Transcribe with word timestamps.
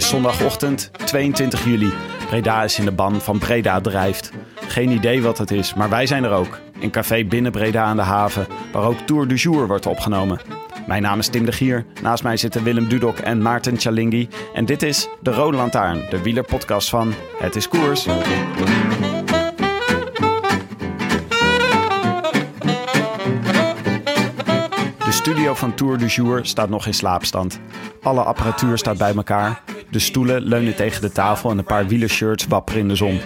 Is 0.00 0.08
zondagochtend 0.08 0.90
22 1.04 1.64
juli. 1.64 1.92
Breda 2.26 2.64
is 2.64 2.78
in 2.78 2.84
de 2.84 2.92
ban 2.92 3.20
van 3.20 3.38
Breda 3.38 3.80
Drijft. 3.80 4.30
Geen 4.68 4.90
idee 4.90 5.22
wat 5.22 5.38
het 5.38 5.50
is, 5.50 5.74
maar 5.74 5.88
wij 5.88 6.06
zijn 6.06 6.24
er 6.24 6.30
ook. 6.30 6.60
In 6.78 6.90
café 6.90 7.24
binnen 7.24 7.52
Breda 7.52 7.82
aan 7.82 7.96
de 7.96 8.02
haven, 8.02 8.46
waar 8.72 8.82
ook 8.82 8.98
Tour 8.98 9.28
du 9.28 9.34
Jour 9.34 9.66
wordt 9.66 9.86
opgenomen. 9.86 10.40
Mijn 10.86 11.02
naam 11.02 11.18
is 11.18 11.28
Tim 11.28 11.44
de 11.44 11.52
Gier. 11.52 11.84
Naast 12.02 12.22
mij 12.22 12.36
zitten 12.36 12.62
Willem 12.62 12.88
Dudok 12.88 13.18
en 13.18 13.42
Maarten 13.42 13.78
Chalingi. 13.78 14.28
En 14.54 14.64
dit 14.64 14.82
is 14.82 15.08
De 15.20 15.32
Rode 15.32 15.56
Lantaarn, 15.56 16.02
de 16.10 16.22
wielerpodcast 16.22 16.88
van 16.88 17.14
Het 17.38 17.56
is 17.56 17.68
Koers. 17.68 18.04
De 25.04 25.12
studio 25.12 25.54
van 25.54 25.74
Tour 25.74 25.98
du 25.98 26.06
Jour 26.06 26.46
staat 26.46 26.68
nog 26.68 26.86
in 26.86 26.94
slaapstand. 26.94 27.60
Alle 28.02 28.22
apparatuur 28.22 28.78
staat 28.78 28.98
bij 28.98 29.14
elkaar. 29.14 29.62
De 29.90 29.98
stoelen 29.98 30.42
leunen 30.42 30.74
tegen 30.74 31.00
de 31.00 31.12
tafel 31.12 31.50
en 31.50 31.58
een 31.58 31.64
paar 31.64 31.86
wielershirts 31.86 32.46
wapperen 32.46 32.80
in 32.80 32.88
de 32.88 32.94
zon. 32.94 33.20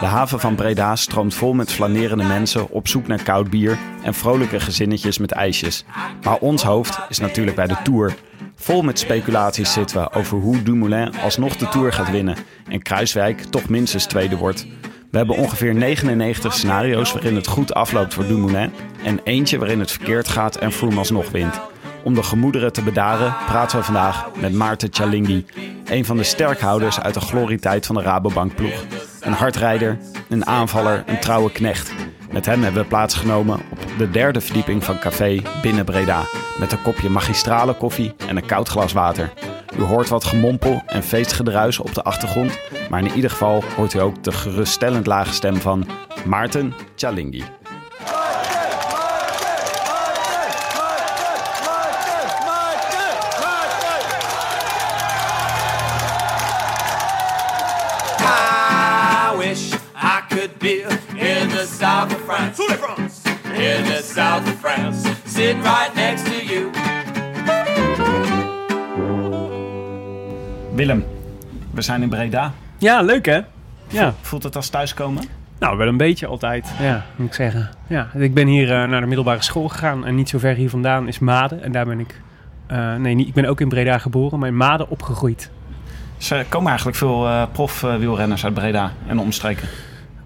De 0.00 0.06
haven 0.06 0.40
van 0.40 0.54
Breda 0.54 0.96
stroomt 0.96 1.34
vol 1.34 1.52
met 1.52 1.72
flanerende 1.72 2.24
mensen 2.24 2.70
op 2.70 2.88
zoek 2.88 3.06
naar 3.06 3.22
koud 3.22 3.50
bier 3.50 3.78
en 4.02 4.14
vrolijke 4.14 4.60
gezinnetjes 4.60 5.18
met 5.18 5.32
ijsjes. 5.32 5.84
Maar 6.22 6.38
ons 6.38 6.62
hoofd 6.62 6.98
is 7.08 7.18
natuurlijk 7.18 7.56
bij 7.56 7.66
de 7.66 7.76
Tour. 7.82 8.14
Vol 8.54 8.82
met 8.82 8.98
speculaties 8.98 9.72
zitten 9.72 10.00
we 10.00 10.12
over 10.12 10.38
hoe 10.38 10.62
Dumoulin 10.62 11.14
alsnog 11.22 11.56
de 11.56 11.68
Tour 11.68 11.92
gaat 11.92 12.10
winnen 12.10 12.36
en 12.68 12.82
Kruiswijk 12.82 13.40
toch 13.40 13.68
minstens 13.68 14.06
tweede 14.06 14.36
wordt. 14.36 14.66
We 15.10 15.16
hebben 15.16 15.36
ongeveer 15.36 15.74
99 15.74 16.52
scenario's 16.52 17.12
waarin 17.12 17.34
het 17.34 17.46
goed 17.46 17.74
afloopt 17.74 18.14
voor 18.14 18.26
Dumoulin 18.26 18.72
en 19.04 19.20
eentje 19.24 19.58
waarin 19.58 19.80
het 19.80 19.90
verkeerd 19.92 20.28
gaat 20.28 20.56
en 20.56 20.72
Froome 20.72 20.98
alsnog 20.98 21.30
wint. 21.30 21.60
Om 22.04 22.14
de 22.14 22.22
gemoederen 22.22 22.72
te 22.72 22.82
bedaren 22.82 23.34
praten 23.46 23.78
we 23.78 23.84
vandaag 23.84 24.30
met 24.40 24.52
Maarten 24.52 24.88
Chalingi, 24.92 25.46
een 25.84 26.04
van 26.04 26.16
de 26.16 26.22
sterkhouders 26.22 27.00
uit 27.00 27.14
de 27.14 27.20
glorietijd 27.20 27.86
van 27.86 27.94
de 27.94 28.02
Rabobank 28.02 28.54
ploeg. 28.54 28.84
Een 29.20 29.32
hardrijder, 29.32 29.98
een 30.28 30.46
aanvaller, 30.46 31.02
een 31.06 31.20
trouwe 31.20 31.52
knecht. 31.52 31.92
Met 32.32 32.46
hem 32.46 32.62
hebben 32.62 32.82
we 32.82 32.88
plaatsgenomen 32.88 33.60
op 33.70 33.98
de 33.98 34.10
derde 34.10 34.40
verdieping 34.40 34.84
van 34.84 34.98
café 34.98 35.42
binnen 35.62 35.84
Breda. 35.84 36.22
Met 36.58 36.72
een 36.72 36.82
kopje 36.82 37.08
magistrale 37.08 37.74
koffie 37.74 38.14
en 38.28 38.36
een 38.36 38.46
koud 38.46 38.68
glas 38.68 38.92
water. 38.92 39.32
U 39.78 39.82
hoort 39.82 40.08
wat 40.08 40.24
gemompel 40.24 40.82
en 40.86 41.02
feestgedruis 41.02 41.78
op 41.78 41.94
de 41.94 42.02
achtergrond. 42.02 42.58
Maar 42.90 43.00
in 43.00 43.12
ieder 43.14 43.30
geval 43.30 43.64
hoort 43.76 43.94
u 43.94 43.98
ook 43.98 44.22
de 44.22 44.32
geruststellend 44.32 45.06
lage 45.06 45.32
stem 45.32 45.56
van 45.56 45.86
Maarten 46.24 46.74
Chalingi. 46.96 47.44
In 60.64 61.48
the 61.48 61.66
south 61.78 62.14
of 62.14 62.20
France. 62.26 62.62
In 63.54 63.84
the 63.84 64.00
south 64.14 64.48
of 64.48 64.58
France. 64.60 65.08
Sitting 65.26 65.62
right 65.62 65.94
next 65.94 66.24
to 66.24 66.44
you. 66.44 66.70
Willem, 70.74 71.04
we 71.70 71.82
zijn 71.82 72.02
in 72.02 72.08
Breda. 72.08 72.52
Ja, 72.78 73.02
leuk 73.02 73.26
hè? 73.26 73.40
Ja, 73.88 74.14
Voelt 74.20 74.42
het 74.42 74.56
als 74.56 74.68
thuiskomen? 74.68 75.24
nou 75.58 75.76
wel 75.76 75.88
een 75.88 75.96
beetje 75.96 76.26
altijd, 76.26 76.72
ja, 76.80 77.04
moet 77.16 77.28
ik 77.28 77.34
zeggen. 77.34 77.70
Ja, 77.86 78.08
ik 78.14 78.34
ben 78.34 78.46
hier 78.46 78.72
eh, 78.72 78.88
naar 78.88 79.00
de 79.00 79.06
middelbare 79.06 79.42
school 79.42 79.68
gegaan 79.68 80.06
en 80.06 80.14
niet 80.14 80.28
zo 80.28 80.38
ver 80.38 80.54
hier 80.54 80.70
vandaan 80.70 81.08
is 81.08 81.18
Maden. 81.18 81.62
En 81.62 81.72
daar 81.72 81.86
ben 81.86 82.00
ik, 82.00 82.20
eh, 82.66 82.94
nee, 82.94 83.14
niet, 83.14 83.28
ik 83.28 83.34
ben 83.34 83.44
ook 83.44 83.60
in 83.60 83.68
Breda 83.68 83.98
geboren, 83.98 84.38
maar 84.38 84.48
in 84.48 84.56
Maden 84.56 84.90
opgegroeid. 84.90 85.50
Dus 86.18 86.30
er 86.30 86.44
komen 86.48 86.68
eigenlijk 86.68 86.96
veel 86.98 87.26
uh, 87.26 87.42
prof-wielrenners 87.52 88.44
uit 88.44 88.54
Breda 88.54 88.92
en 89.06 89.18
omstreken. 89.18 89.68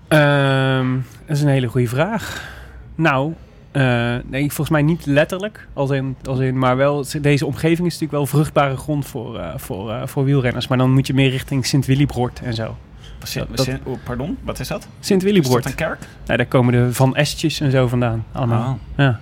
Ehm, 0.09 0.93
dat 1.27 1.37
is 1.37 1.43
een 1.43 1.49
hele 1.49 1.67
goede 1.67 1.89
vraag. 1.89 2.51
Nou, 2.95 3.33
eh, 3.71 4.15
nee, 4.27 4.41
volgens 4.47 4.69
mij 4.71 4.83
niet 4.83 5.07
letterlijk, 5.07 5.69
als 5.73 5.91
in, 5.91 6.17
als 6.25 6.39
in, 6.39 6.59
maar 6.59 6.77
wel, 6.77 7.05
deze 7.21 7.47
omgeving 7.47 7.79
is 7.87 7.93
natuurlijk 7.99 8.13
wel 8.13 8.27
vruchtbare 8.27 8.77
grond 8.77 9.07
voor, 9.07 9.39
eh, 9.39 9.51
voor, 9.57 9.91
eh, 9.93 10.07
voor 10.07 10.25
wielrenners. 10.25 10.69
Maar 10.69 10.79
dan 10.79 10.93
moet 10.93 11.07
je 11.07 11.15
meer 11.15 11.31
richting 11.31 11.67
Sint-Willibrord 11.67 12.41
en 12.45 12.55
zo. 12.55 12.77
Sint- 13.23 13.47
dat- 13.57 13.65
Sint- 13.67 13.81
oh, 13.85 13.97
pardon, 14.05 14.39
wat 14.43 14.61
is 14.61 14.69
dat? 14.69 14.79
Is 14.81 14.85
dat 14.87 14.93
Sint-Willibrord. 15.07 15.65
een 15.65 15.75
kerk? 15.75 15.99
Nou, 16.27 16.37
daar 16.39 16.47
komen 16.47 16.73
de 16.73 16.93
Van 16.95 17.17
Estjes 17.17 17.61
en 17.61 17.71
zo 17.71 17.87
vandaan, 17.87 18.25
allemaal. 18.33 18.73
Oh. 18.73 18.79
Ja. 19.05 19.21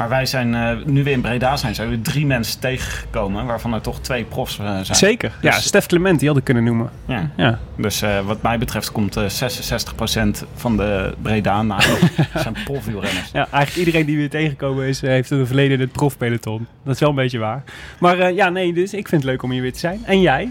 Maar 0.00 0.08
wij 0.08 0.26
zijn, 0.26 0.54
eh, 0.54 0.70
nu 0.84 1.04
we 1.04 1.10
in 1.10 1.20
Breda 1.20 1.56
zijn, 1.56 1.74
zijn 1.74 1.88
we 1.88 2.00
drie 2.00 2.26
mensen 2.26 2.60
tegengekomen, 2.60 3.46
waarvan 3.46 3.74
er 3.74 3.80
toch 3.80 4.00
twee 4.00 4.24
profs 4.24 4.58
eh, 4.58 4.64
zijn. 4.64 4.98
Zeker. 4.98 5.32
Ja, 5.40 5.50
Dus- 5.54 5.64
Stef 5.64 5.86
Clement, 5.86 6.18
die 6.18 6.28
had 6.28 6.36
ik 6.36 6.44
kunnen 6.44 6.64
noemen. 6.64 6.90
Ja. 7.04 7.30
Ja. 7.36 7.58
Dus 7.76 8.02
eh, 8.02 8.20
wat 8.20 8.42
mij 8.42 8.58
betreft 8.58 8.92
komt 8.92 9.16
eh 9.16 9.24
66% 9.28 10.44
van 10.54 10.76
de 10.76 11.14
Bredanen 11.22 11.76
zijn 12.34 12.56
profwielrenners. 12.64 13.30
ja, 13.32 13.46
eigenlijk 13.50 13.86
iedereen 13.86 14.06
die 14.06 14.16
weer 14.16 14.30
tegengekomen 14.30 14.86
is, 14.86 15.00
heeft 15.00 15.30
een 15.30 15.46
verleden 15.46 15.72
in 15.74 15.80
het 15.80 15.92
profpeloton. 15.92 16.66
Dat 16.84 16.94
is 16.94 17.00
wel 17.00 17.08
een 17.08 17.14
beetje 17.14 17.38
waar. 17.38 17.62
Maar 17.98 18.32
ja, 18.32 18.48
nee, 18.48 18.72
dus 18.72 18.94
ik 18.94 19.08
vind 19.08 19.22
het 19.22 19.30
leuk 19.30 19.42
om 19.42 19.50
hier 19.50 19.62
weer 19.62 19.72
te 19.72 19.78
zijn. 19.78 20.00
En 20.04 20.20
jij? 20.20 20.50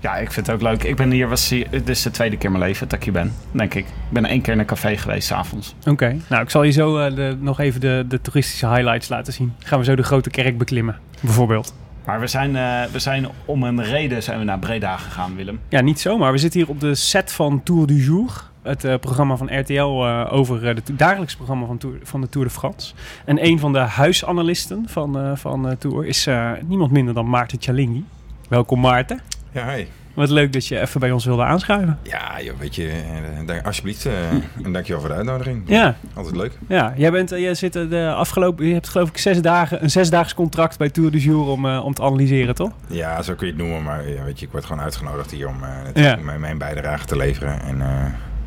Ja, 0.00 0.16
ik 0.16 0.32
vind 0.32 0.46
het 0.46 0.54
ook 0.54 0.62
leuk. 0.62 0.84
Ik 0.84 0.96
ben 0.96 1.10
hier, 1.10 1.28
was 1.28 1.48
dit 1.48 1.88
is 1.88 2.02
de 2.02 2.10
tweede 2.10 2.36
keer 2.36 2.44
in 2.44 2.52
mijn 2.52 2.64
leven 2.64 2.88
dat 2.88 2.98
ik 2.98 3.04
hier 3.04 3.12
ben, 3.12 3.32
denk 3.50 3.74
ik. 3.74 3.86
Ik 3.86 3.92
ben 4.10 4.24
één 4.24 4.40
keer 4.40 4.52
in 4.52 4.58
een 4.58 4.66
café 4.66 4.96
geweest, 4.96 5.26
s'avonds. 5.26 5.74
Oké. 5.86 6.16
Nou, 6.28 6.42
ik 6.42 6.50
zal 6.50 6.62
je 6.62 6.70
zo 6.70 6.98
eh, 6.98 7.14
de, 7.14 7.36
nog 7.40 7.60
even 7.60 7.80
de, 7.80 8.04
de 8.08 8.20
toeristische 8.20 8.68
highlights 8.68 9.08
laten 9.08 9.32
zien. 9.32 9.52
Gaan 9.58 9.78
we 9.78 9.84
zo 9.84 9.96
de 9.96 10.02
grote 10.02 10.30
kerk 10.30 10.58
beklimmen, 10.58 10.98
bijvoorbeeld. 11.20 11.74
Maar 12.04 12.20
we 12.20 12.26
zijn, 12.26 12.56
eh, 12.56 12.92
we 12.92 12.98
zijn 12.98 13.26
om 13.44 13.62
een 13.62 13.82
reden 13.82 14.22
zijn 14.22 14.38
we 14.38 14.44
naar 14.44 14.58
Breda 14.58 14.96
gegaan, 14.96 15.36
Willem. 15.36 15.60
Ja, 15.68 15.80
niet 15.80 16.00
zomaar. 16.00 16.32
We 16.32 16.38
zitten 16.38 16.60
hier 16.60 16.68
op 16.68 16.80
de 16.80 16.94
set 16.94 17.32
van 17.32 17.62
Tour 17.62 17.86
du 17.86 18.04
Jour. 18.04 18.44
Het 18.62 18.84
eh, 18.84 18.98
programma 18.98 19.36
van 19.36 19.58
RTL 19.58 20.06
over 20.30 20.64
het 20.64 20.90
dagelijks 20.92 21.36
programma 21.36 21.66
van, 21.66 21.78
Tour, 21.78 21.98
van 22.02 22.20
de 22.20 22.28
Tour 22.28 22.46
de 22.46 22.52
France. 22.52 22.94
En 23.24 23.44
een 23.44 23.58
van 23.58 23.72
de 23.72 23.78
huisanalisten 23.78 24.84
van, 24.88 25.38
van 25.38 25.76
Tour 25.78 26.06
is 26.06 26.28
niemand 26.66 26.90
minder 26.90 27.14
dan 27.14 27.28
Maarten 27.28 27.58
Chalingi. 27.60 28.04
Welkom 28.48 28.80
Maarten. 28.80 29.35
Ja, 29.52 29.74
hi. 29.74 29.84
Wat 30.14 30.30
leuk 30.30 30.52
dat 30.52 30.66
je 30.66 30.80
even 30.80 31.00
bij 31.00 31.10
ons 31.10 31.24
wilde 31.24 31.42
aanschuiven. 31.42 31.98
Ja, 32.02 32.42
joh, 32.42 32.58
weet 32.58 32.74
je, 32.74 32.88
eh, 32.88 33.46
dank, 33.46 33.66
alsjeblieft. 33.66 34.06
eh, 34.06 34.30
en 34.64 34.72
dankjewel 34.72 35.00
voor 35.00 35.10
de 35.10 35.16
uitnodiging. 35.16 35.62
Ja, 35.66 35.96
Altijd 36.14 36.36
leuk. 36.36 36.58
ja. 36.68 36.92
Jij, 36.96 37.10
bent, 37.10 37.32
eh, 37.32 37.40
jij 37.40 37.54
zit 37.54 37.72
de 37.72 38.12
afgelopen, 38.16 38.66
je 38.66 38.72
hebt 38.72 38.88
geloof 38.88 39.08
ik 39.08 39.18
zes 39.18 39.40
dagen, 39.42 39.82
een 39.82 39.90
zesdaags 39.90 40.34
contract 40.34 40.78
bij 40.78 40.90
Tour 40.90 41.10
du 41.10 41.18
Jour 41.18 41.46
om, 41.46 41.66
om 41.66 41.94
te 41.94 42.02
analyseren, 42.02 42.54
toch? 42.54 42.70
Ja, 42.86 43.22
zo 43.22 43.34
kun 43.34 43.46
je 43.46 43.52
het 43.52 43.62
noemen. 43.62 43.82
Maar 43.82 44.08
ja, 44.08 44.22
weet 44.24 44.38
je, 44.40 44.46
ik 44.46 44.52
word 44.52 44.64
gewoon 44.64 44.82
uitgenodigd 44.82 45.30
hier 45.30 45.48
om 45.48 45.56
Ja. 45.94 46.16
mijn, 46.22 46.40
mijn 46.40 46.58
bijdrage 46.58 47.06
te 47.06 47.16
leveren. 47.16 47.60
En 47.60 47.82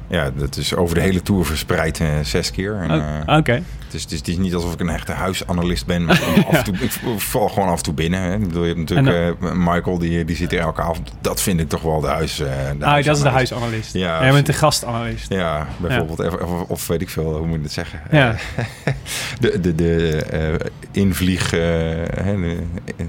ja, 0.10 0.32
dat 0.36 0.58
is 0.58 0.76
over 0.76 0.96
de 0.96 1.02
hele 1.02 1.22
Tour 1.22 1.46
verspreid 1.46 2.00
eh, 2.00 2.08
zes 2.24 2.52
keer. 2.52 2.74
Oh, 2.90 2.96
eh, 3.28 3.38
Oké. 3.38 3.52
het, 3.86 3.94
is, 3.94 4.02
het, 4.04 4.12
is, 4.12 4.18
het 4.18 4.28
is 4.28 4.38
niet 4.38 4.54
alsof 4.54 4.74
ik 4.74 4.80
een 4.80 4.90
echte 4.90 5.12
huisanalist 5.12 5.86
ben. 5.86 6.06
Maar 6.06 6.22
ik, 6.36 6.46
af 6.48 6.54
en 6.58 6.64
toe, 6.64 6.74
ik 6.88 6.92
val 7.18 7.50
gewoon 7.50 7.70
af 7.70 7.78
en 7.78 7.84
toe 7.84 7.94
binnen. 7.94 8.22
Hè. 8.22 8.34
Ik 8.34 8.48
bedoel, 8.48 8.62
je 8.66 8.74
hebt 8.76 8.90
natuurlijk 8.90 9.36
eh, 9.42 9.52
Michael, 9.54 9.98
die, 9.98 10.26
die 10.26 10.36
zit 10.36 10.54
er 10.54 10.60
elke 10.60 10.82
avond. 10.82 11.12
Dat 11.22 11.42
vind 11.42 11.60
ik 11.60 11.70
toch 11.70 11.82
wel 11.82 12.00
de 12.02 12.08
huis. 12.08 12.36
de 12.36 12.76
Ah, 12.80 13.04
dat 13.06 13.16
is 13.18 13.22
de 13.24 13.30
huisanalist. 13.30 13.94
Ja, 13.94 14.22
Jij 14.24 14.32
bent 14.32 14.46
de 14.46 14.54
gastanalist. 14.54 15.30
Ja, 15.30 15.68
bijvoorbeeld. 15.78 16.20
Of, 16.20 16.42
of, 16.42 16.70
of 16.70 16.88
weet 16.88 17.02
ik 17.02 17.10
veel, 17.10 17.38
hoe 17.38 17.48
moet 17.48 17.58
je 17.58 17.64
het 17.64 17.72
zeggen? 17.72 18.02
Ja. 18.12 18.36
De 19.40 19.60
de, 19.62 19.76
de 19.76 20.60
invlieg 20.92 21.52
hè, 21.52 22.36
de, 22.40 22.58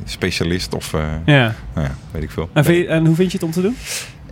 specialist 0.04 0.74
of 0.74 0.92
Ja. 1.24 1.54
nou 1.74 1.86
ja, 1.86 1.94
weet 2.10 2.22
ik 2.22 2.30
veel. 2.30 2.48
En, 2.52 2.74
je- 2.74 2.86
en 2.86 3.06
hoe 3.06 3.14
vind 3.14 3.32
je 3.32 3.36
het 3.38 3.46
om 3.46 3.52
te 3.52 3.60
doen? 3.62 3.76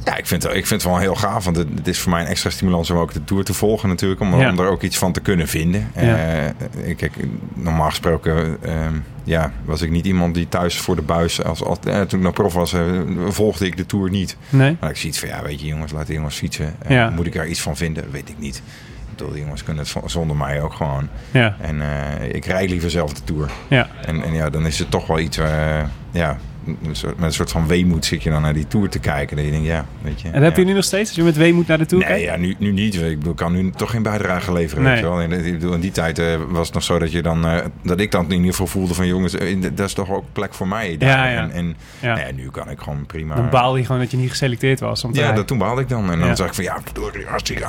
Ja, 0.05 0.17
ik 0.17 0.27
vind, 0.27 0.43
het- 0.43 0.55
ik 0.55 0.67
vind 0.67 0.83
het 0.83 0.91
wel 0.91 1.01
heel 1.01 1.15
gaaf. 1.15 1.45
Want 1.45 1.57
het, 1.57 1.69
het 1.75 1.89
is 1.89 1.99
voor 1.99 2.11
mij 2.13 2.21
een 2.21 2.27
extra 2.27 2.51
stimulans 2.51 2.91
om 2.91 2.99
ook 2.99 3.13
de 3.13 3.25
Tour 3.25 3.45
te 3.45 3.55
volgen 3.55 3.89
natuurlijk. 3.89 4.21
Om, 4.21 4.41
Ja. 4.41 4.51
om 4.51 4.59
er 4.59 4.69
ook 4.69 4.83
iets 4.83 4.99
van 4.99 5.13
te 5.13 5.21
kunnen 5.21 5.49
vinden. 5.49 5.91
Ja. 5.95 6.17
Eh, 6.17 6.97
kijk, 6.97 7.13
normaal 7.55 7.89
gesproken 7.89 8.57
ehm, 8.63 8.95
ja, 9.25 9.53
was 9.65 9.83
ik 9.83 9.91
niet 9.91 10.07
iemand 10.07 10.35
die 10.35 10.49
thuis 10.49 10.79
voor 10.81 10.97
de 10.97 11.03
buis... 11.03 11.45
Als, 11.45 11.65
als, 11.65 11.79
eh, 11.85 12.01
toen 12.01 12.19
ik 12.19 12.25
nog 12.25 12.35
prof 12.35 12.53
was, 12.55 12.73
eh, 12.73 12.81
volgde 13.29 13.67
ik 13.67 13.77
de 13.77 13.87
Tour 13.87 14.11
niet. 14.11 14.37
Nee? 14.51 14.77
Maar 14.81 14.91
ik 14.91 14.97
zie 14.97 15.09
iets 15.09 15.19
van, 15.19 15.29
ja, 15.29 15.43
weet 15.43 15.61
je 15.61 15.67
jongens, 15.67 15.93
laat 15.93 16.07
de 16.07 16.13
jongens 16.13 16.37
fietsen. 16.37 16.75
Eh, 16.79 16.91
Ja. 16.91 17.11
Moet 17.11 17.27
ik 17.27 17.33
daar 17.33 17.47
iets 17.49 17.61
van 17.61 17.77
vinden? 17.77 18.11
Weet 18.11 18.29
ik 18.29 18.39
niet. 18.39 18.63
Bedoel, 19.11 19.33
die 19.33 19.43
jongens 19.43 19.65
kunnen 19.65 19.85
het 19.93 20.11
zonder 20.11 20.37
mij 20.37 20.63
ook 20.63 20.73
gewoon. 20.75 21.09
Ja. 21.31 21.57
En 21.61 21.81
eh, 21.81 22.35
ik 22.35 22.45
rijd 22.45 22.71
liever 22.71 22.91
zelf 22.91 23.13
de 23.13 23.25
Tour. 23.25 23.51
Ja. 23.69 23.89
En, 24.05 24.23
en 24.23 24.33
ja, 24.35 24.51
dan 24.51 24.67
is 24.67 24.79
het 24.79 24.91
toch 24.91 25.07
wel 25.07 25.19
iets... 25.19 25.37
eh, 25.39 25.81
ja, 26.11 26.39
met 26.81 27.15
een 27.21 27.33
soort 27.33 27.51
van 27.51 27.67
weemoed 27.67 28.05
zit 28.05 28.23
je 28.23 28.31
dan 28.31 28.43
naar 28.43 28.55
die 28.55 28.67
Tour 28.67 28.89
te 28.89 28.99
kijken. 28.99 29.37
Dat 29.37 29.45
je 29.45 29.51
denkt, 29.51 29.67
ja, 29.67 29.87
weet 30.03 30.21
je. 30.21 30.29
En 30.31 30.43
heb 30.43 30.57
je 30.57 30.65
nu 30.65 30.73
nog 30.73 30.85
steeds? 30.85 31.09
Als 31.09 31.17
je 31.17 31.23
met 31.23 31.37
weemoed 31.37 31.67
naar 31.67 31.79
de 31.79 31.87
Tour 31.87 32.05
Nee, 32.05 32.13
kijkt? 32.13 32.31
ja, 32.31 32.37
nu, 32.37 32.55
nu 32.59 32.73
niet. 32.73 32.95
Ik 32.95 33.19
bedoel, 33.19 33.31
ik 33.33 33.37
kan 33.39 33.53
nu 33.53 33.71
toch 33.71 33.91
geen 33.91 34.03
bijdrage 34.03 34.53
leveren. 34.53 34.83
Nee. 34.83 34.93
Weet 34.93 35.03
je 35.03 35.09
wel. 35.09 35.23
Ik 35.23 35.53
bedoel, 35.59 35.75
in 35.75 35.81
die 35.81 35.91
tijd 35.91 36.19
eh, 36.19 36.27
was 36.49 36.67
het 36.67 36.75
nog 36.75 36.83
zo 36.83 36.99
dat 36.99 37.13
je 37.13 37.23
dan 37.23 37.47
eh, 37.47 37.57
dat 37.83 38.01
ik 38.01 38.11
dan 38.11 38.25
in 38.25 38.33
ieder 38.33 38.51
geval 38.51 38.67
voelde 38.67 38.95
van 38.95 39.07
jongens, 39.07 39.35
eh, 39.35 39.57
dat 39.73 39.87
is 39.87 39.93
toch 39.93 40.11
ook 40.11 40.25
plek 40.33 40.55
voor 40.55 40.69
mij. 40.69 40.97
Daar. 40.97 41.09
Ja, 41.09 41.29
ja. 41.29 41.41
En, 41.41 41.51
en 41.53 41.77
Ja. 42.01 42.19
nu 42.35 42.51
kan 42.51 42.71
ik 42.71 42.79
gewoon 42.81 43.07
prima. 43.07 43.35
Dan 43.35 43.51
baal 43.51 43.77
je 43.77 43.85
gewoon 43.85 44.01
dat 44.01 44.11
je 44.11 44.17
niet 44.17 44.31
geselecteerd 44.31 44.81
was. 44.81 45.05
Om 45.05 45.13
te 45.13 45.21
ja, 45.21 45.33
dat, 45.33 45.47
toen 45.47 45.59
baalde 45.59 45.81
ik 45.81 45.89
dan. 45.89 46.11
En 46.13 46.19
dan 46.21 46.37
zag 46.37 46.47
ik 46.47 46.55
van 46.55 46.65
ja, 46.65 46.79
hartstikke 47.27 47.67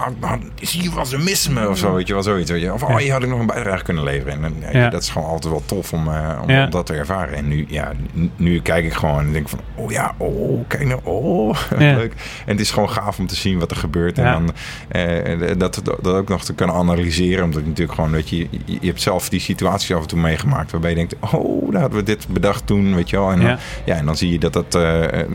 Zie 0.62 0.84
je 0.84 0.90
wat 0.92 1.08
ze 1.08 1.18
missen 1.18 1.54
me 1.54 1.70
of 1.70 1.78
zo, 1.78 1.94
weet 1.94 2.08
je 2.08 2.14
wel, 2.14 2.24
zoiets. 2.24 2.52
Weet 2.52 2.62
je. 2.62 2.74
Of 2.74 2.84
oh, 2.84 3.00
je 3.00 3.12
had 3.12 3.24
ik 3.24 3.30
nog 3.30 3.40
een 3.40 3.46
bijdrage 3.46 3.84
kunnen 3.84 4.04
leveren. 4.04 4.44
En 4.62 4.90
dat 4.92 5.02
is 5.02 5.10
gewoon 5.10 5.28
altijd 5.28 5.54
wel 5.54 5.64
tof 5.66 5.94
om, 5.94 6.08
eh, 6.08 6.40
om, 6.42 6.50
Ja. 6.50 6.64
om 6.64 6.70
dat 6.70 6.86
te 6.86 6.94
ervaren. 6.94 7.34
En 7.36 7.48
nu, 7.48 7.66
ja, 7.70 7.92
nu, 8.14 8.30
nu 8.36 8.62
kijk 8.62 8.86
ik 8.86 8.89
gewoon 8.96 9.20
en 9.20 9.32
denk 9.32 9.50
van, 9.50 9.60
oh 9.76 9.92
ja, 9.92 10.14
oh, 10.18 10.68
kijk 10.68 10.86
nou, 10.86 11.00
oh, 11.04 11.58
Ja. 11.80 11.96
leuk. 11.96 12.14
En 12.46 12.52
het 12.52 12.60
is 12.60 12.72
gewoon 12.72 12.90
gaaf 12.90 13.20
om 13.20 13.28
te 13.28 13.36
zien 13.36 13.60
wat 13.60 13.72
er 13.72 13.78
gebeurt. 13.78 14.18
En 14.18 14.24
Ja. 14.24 14.32
dan 14.34 14.52
eh, 14.88 15.58
dat, 15.58 15.82
dat 15.84 16.08
ook 16.08 16.30
nog 16.30 16.44
te 16.46 16.54
kunnen 16.54 16.76
analyseren. 16.76 17.44
Omdat 17.44 17.62
je 17.62 17.68
natuurlijk 17.68 17.96
gewoon, 17.96 18.12
dat 18.12 18.30
je, 18.30 18.48
je, 18.66 18.78
hebt 18.88 19.02
zelf 19.02 19.30
die 19.30 19.40
situatie 19.40 19.96
af 19.96 20.02
en 20.02 20.08
toe 20.08 20.20
meegemaakt. 20.20 20.72
Waarbij 20.72 20.90
je 20.90 20.96
denkt, 20.96 21.16
oh, 21.20 21.72
daar 21.72 21.82
hadden 21.82 22.00
we 22.00 22.06
dit 22.06 22.28
bedacht 22.28 22.68
toen, 22.68 22.96
weet 22.96 23.10
je 23.10 23.18
wel. 23.18 23.32
En 23.32 23.38
dan, 23.40 23.48
Ja. 23.48 23.58
ja. 23.86 23.96
en 23.96 24.06
dan 24.06 24.18
zie 24.18 24.32
je 24.32 24.40
dat 24.40 24.54
dat, 24.54 24.76
eh, 24.76 25.20
eh, 25.22 25.28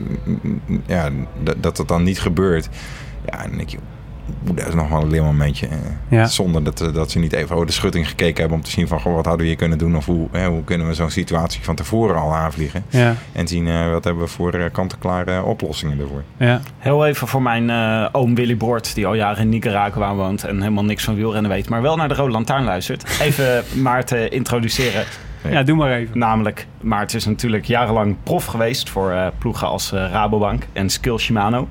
ja, 0.87 1.11
dat, 1.43 1.77
dat 1.77 1.89
dan 1.89 2.03
niet 2.03 2.21
gebeurt. 2.21 2.69
Ja, 3.27 3.43
en 3.43 3.49
dan 3.49 3.57
denk 3.57 3.69
je, 3.69 3.79
dat 4.43 4.69
is 4.69 4.75
nog 4.75 4.89
wel 4.89 5.01
een 5.03 5.11
leermomentje. 5.11 5.67
eh. 5.67 5.77
Ja. 6.09 6.27
Zonder 6.27 6.65
dat, 6.65 6.81
eh, 6.81 6.93
dat 6.95 7.11
ze 7.11 7.19
niet 7.19 7.33
even 7.33 7.55
over 7.55 7.67
de 7.67 7.73
schutting 7.73 8.09
gekeken 8.09 8.41
hebben 8.41 8.57
om 8.59 8.65
te 8.65 8.71
zien 8.71 8.89
van, 8.89 9.01
goh, 9.01 9.15
wat 9.15 9.25
hadden 9.25 9.43
we 9.43 9.49
hier 9.49 9.57
kunnen 9.57 9.79
doen? 9.79 9.97
Of 9.97 10.07
hoe, 10.07 10.29
hè, 10.33 10.47
hoe 10.47 10.65
kunnen 10.65 10.87
we 10.89 10.95
zo'n 10.95 11.11
situatie 11.11 11.65
van 11.65 11.75
tevoren 11.75 12.17
al 12.17 12.35
aanvliegen? 12.35 12.85
Ja. 12.89 13.15
En 13.33 13.49
zien, 13.49 13.69
eh, 13.69 13.91
wat 13.91 14.05
hebben 14.05 14.23
we 14.25 14.29
voor 14.31 14.53
eh, 14.53 14.65
kant-en-klare 14.73 15.43
oplossingen 15.43 15.99
ervoor. 16.01 16.23
Ja. 16.37 16.61
Heel 16.79 17.07
even 17.07 17.29
voor 17.29 17.43
mijn 17.43 17.71
eh, 17.71 18.09
oom 18.13 18.35
Willy 18.35 18.57
Boort, 18.57 18.95
die 18.95 19.07
al 19.07 19.15
jaren 19.15 19.43
in 19.43 19.49
Nicaragua 19.49 20.15
woont 20.15 20.45
en 20.45 20.59
helemaal 20.61 20.85
niks 20.85 21.05
van 21.05 21.15
wielrennen 21.15 21.51
weet, 21.51 21.69
maar 21.69 21.83
wel 21.83 21.97
naar 21.97 22.09
de 22.09 22.15
Rode 22.15 22.33
Lantaarn 22.33 22.65
luistert. 22.65 23.21
Even 23.21 23.65
Maarten 23.83 24.31
introduceren. 24.31 25.05
ja, 25.51 25.63
doe 25.63 25.77
maar 25.77 25.93
even. 25.93 26.19
Namelijk, 26.19 26.67
Maarten 26.81 27.17
is 27.19 27.25
natuurlijk 27.25 27.65
jarenlang 27.65 28.17
prof 28.23 28.45
geweest 28.45 28.91
voor 28.91 29.11
eh, 29.11 29.27
ploegen 29.39 29.67
als 29.69 29.91
Rabobank 29.93 30.67
en 30.73 30.91
Skill 30.91 31.19
Shimano. 31.19 31.69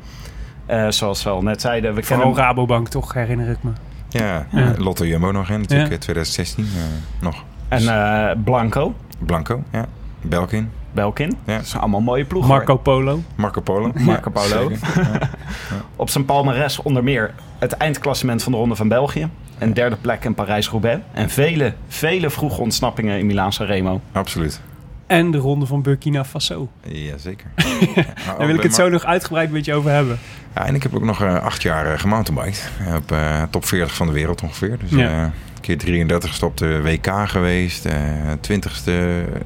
Eh, 0.73 0.85
zoals 0.89 1.23
we 1.23 1.29
al 1.29 1.41
net 1.41 1.61
zeiden, 1.61 1.93
we 1.93 2.01
kennen 2.01 2.27
Vooral 2.27 2.43
Rabobank, 2.45 2.87
toch 2.87 3.13
herinner 3.13 3.49
ik 3.49 3.57
me. 3.61 3.71
Ja, 4.09 4.45
Ja. 4.51 4.73
eh, 4.73 4.77
Lotto 4.79 5.05
Jumbo 5.05 5.31
nog, 5.31 5.47
hè, 5.47 5.57
natuurlijk, 5.57 5.89
Ja. 5.89 5.95
eh, 5.95 6.01
2016 6.01 6.63
eh, 6.63 6.81
nog. 7.21 7.43
en 7.67 7.87
eh, 7.87 8.35
Blanco, 8.43 8.93
Blanco, 9.19 9.63
ja. 9.71 9.85
Belkin, 10.21 10.69
Belkin. 10.91 11.37
Ja. 11.45 11.57
Dat 11.57 11.67
zijn 11.67 11.81
allemaal 11.81 12.01
mooie 12.01 12.25
ploegen. 12.25 12.51
Marco 12.51 12.75
Polo. 12.77 13.21
Marco 13.35 13.61
Polo. 13.61 13.91
Marco 14.05 14.29
Polo. 14.31 14.69
Ja. 14.69 14.77
Op 15.95 16.09
zijn 16.09 16.25
palmares 16.25 16.81
onder 16.81 17.03
meer 17.03 17.33
het 17.59 17.71
eindklassement 17.73 18.43
van 18.43 18.51
de 18.51 18.57
Ronde 18.57 18.75
van 18.75 18.87
België. 18.87 19.29
Een 19.57 19.73
derde 19.73 19.95
plek 19.95 20.23
in 20.25 20.33
Parijs-Roubaix. 20.33 21.01
En 21.13 21.29
vele, 21.29 21.73
vele 21.87 22.29
vroege 22.29 22.61
ontsnappingen 22.61 23.19
in 23.19 23.25
Milaan-San 23.25 23.65
Remo. 23.65 24.01
Absoluut. 24.11 24.61
En 25.07 25.31
de 25.31 25.37
ronde 25.37 25.65
van 25.65 25.81
Burkina 25.81 26.25
Faso. 26.25 26.69
Jazeker. 26.87 27.47
Daar 28.37 28.47
wil 28.47 28.55
ik 28.55 28.63
het 28.63 28.75
zo 28.75 28.89
nog 28.89 29.03
uitgebreid 29.05 29.51
met 29.51 29.65
je 29.65 29.73
over 29.73 29.91
hebben. 29.91 30.19
Ja, 30.55 30.65
en 30.65 30.75
ik 30.75 30.83
heb 30.83 30.95
ook 30.95 31.03
nog 31.03 31.21
eh, 31.21 31.35
acht 31.43 31.61
jaar 31.61 31.93
eh, 31.93 31.99
gemountainbiked. 31.99 32.69
Eh, 32.87 32.95
Op 32.95 33.17
top 33.51 33.65
40 33.65 33.95
van 33.95 34.07
de 34.07 34.13
wereld 34.13 34.41
ongeveer. 34.41 34.77
Dus 34.79 34.89
Ja. 34.89 35.23
een 35.23 35.31
keer 35.61 35.77
33ste 35.77 36.45
op 36.45 36.57
de 36.57 36.81
WK 36.81 37.29
geweest. 37.29 37.85
eh 37.85 37.93
20ste, 38.41 38.91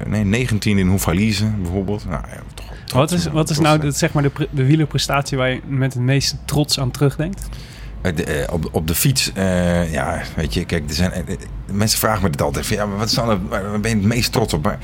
nee, 0.06 0.24
19 0.24 0.78
in 0.78 0.88
Hoefalize 0.88 1.46
bijvoorbeeld. 1.62 2.04
Nou, 2.08 2.22
ja, 2.30 2.40
toch, 2.54 2.66
Wat 2.92 3.12
is, 3.12 3.26
wat 3.26 3.50
is 3.50 3.58
nou 3.58 3.78
de, 3.78 3.90
zeg 3.90 4.12
maar 4.12 4.22
de, 4.22 4.30
de 4.50 4.64
wielerprestatie 4.64 5.38
waar 5.38 5.50
je 5.50 5.60
met 5.66 5.94
het 5.94 6.02
meeste 6.02 6.36
trots 6.44 6.80
aan 6.80 6.90
terugdenkt? 6.90 7.48
De, 8.02 8.46
op, 8.52 8.68
op 8.72 8.86
de 8.86 8.94
fiets, 8.94 9.32
ja, 9.90 10.20
weet 10.36 10.54
je, 10.54 10.64
kijk, 10.64 10.88
er 10.88 10.94
zijn, 10.94 11.12
mensen 11.72 11.98
vragen 11.98 12.22
me 12.22 12.30
dit 12.30 12.42
altijd. 12.42 12.66
Van, 12.66 12.76
ja, 12.76 12.88
wat 12.88 13.08
is 13.08 13.14
dan, 13.14 13.28
het- 13.28 13.38
waar 13.48 13.80
ben 13.80 13.90
je 13.90 13.96
het 13.96 14.04
meest 14.06 14.32
trots 14.32 14.54
op? 14.54 14.64
Maar 14.64 14.78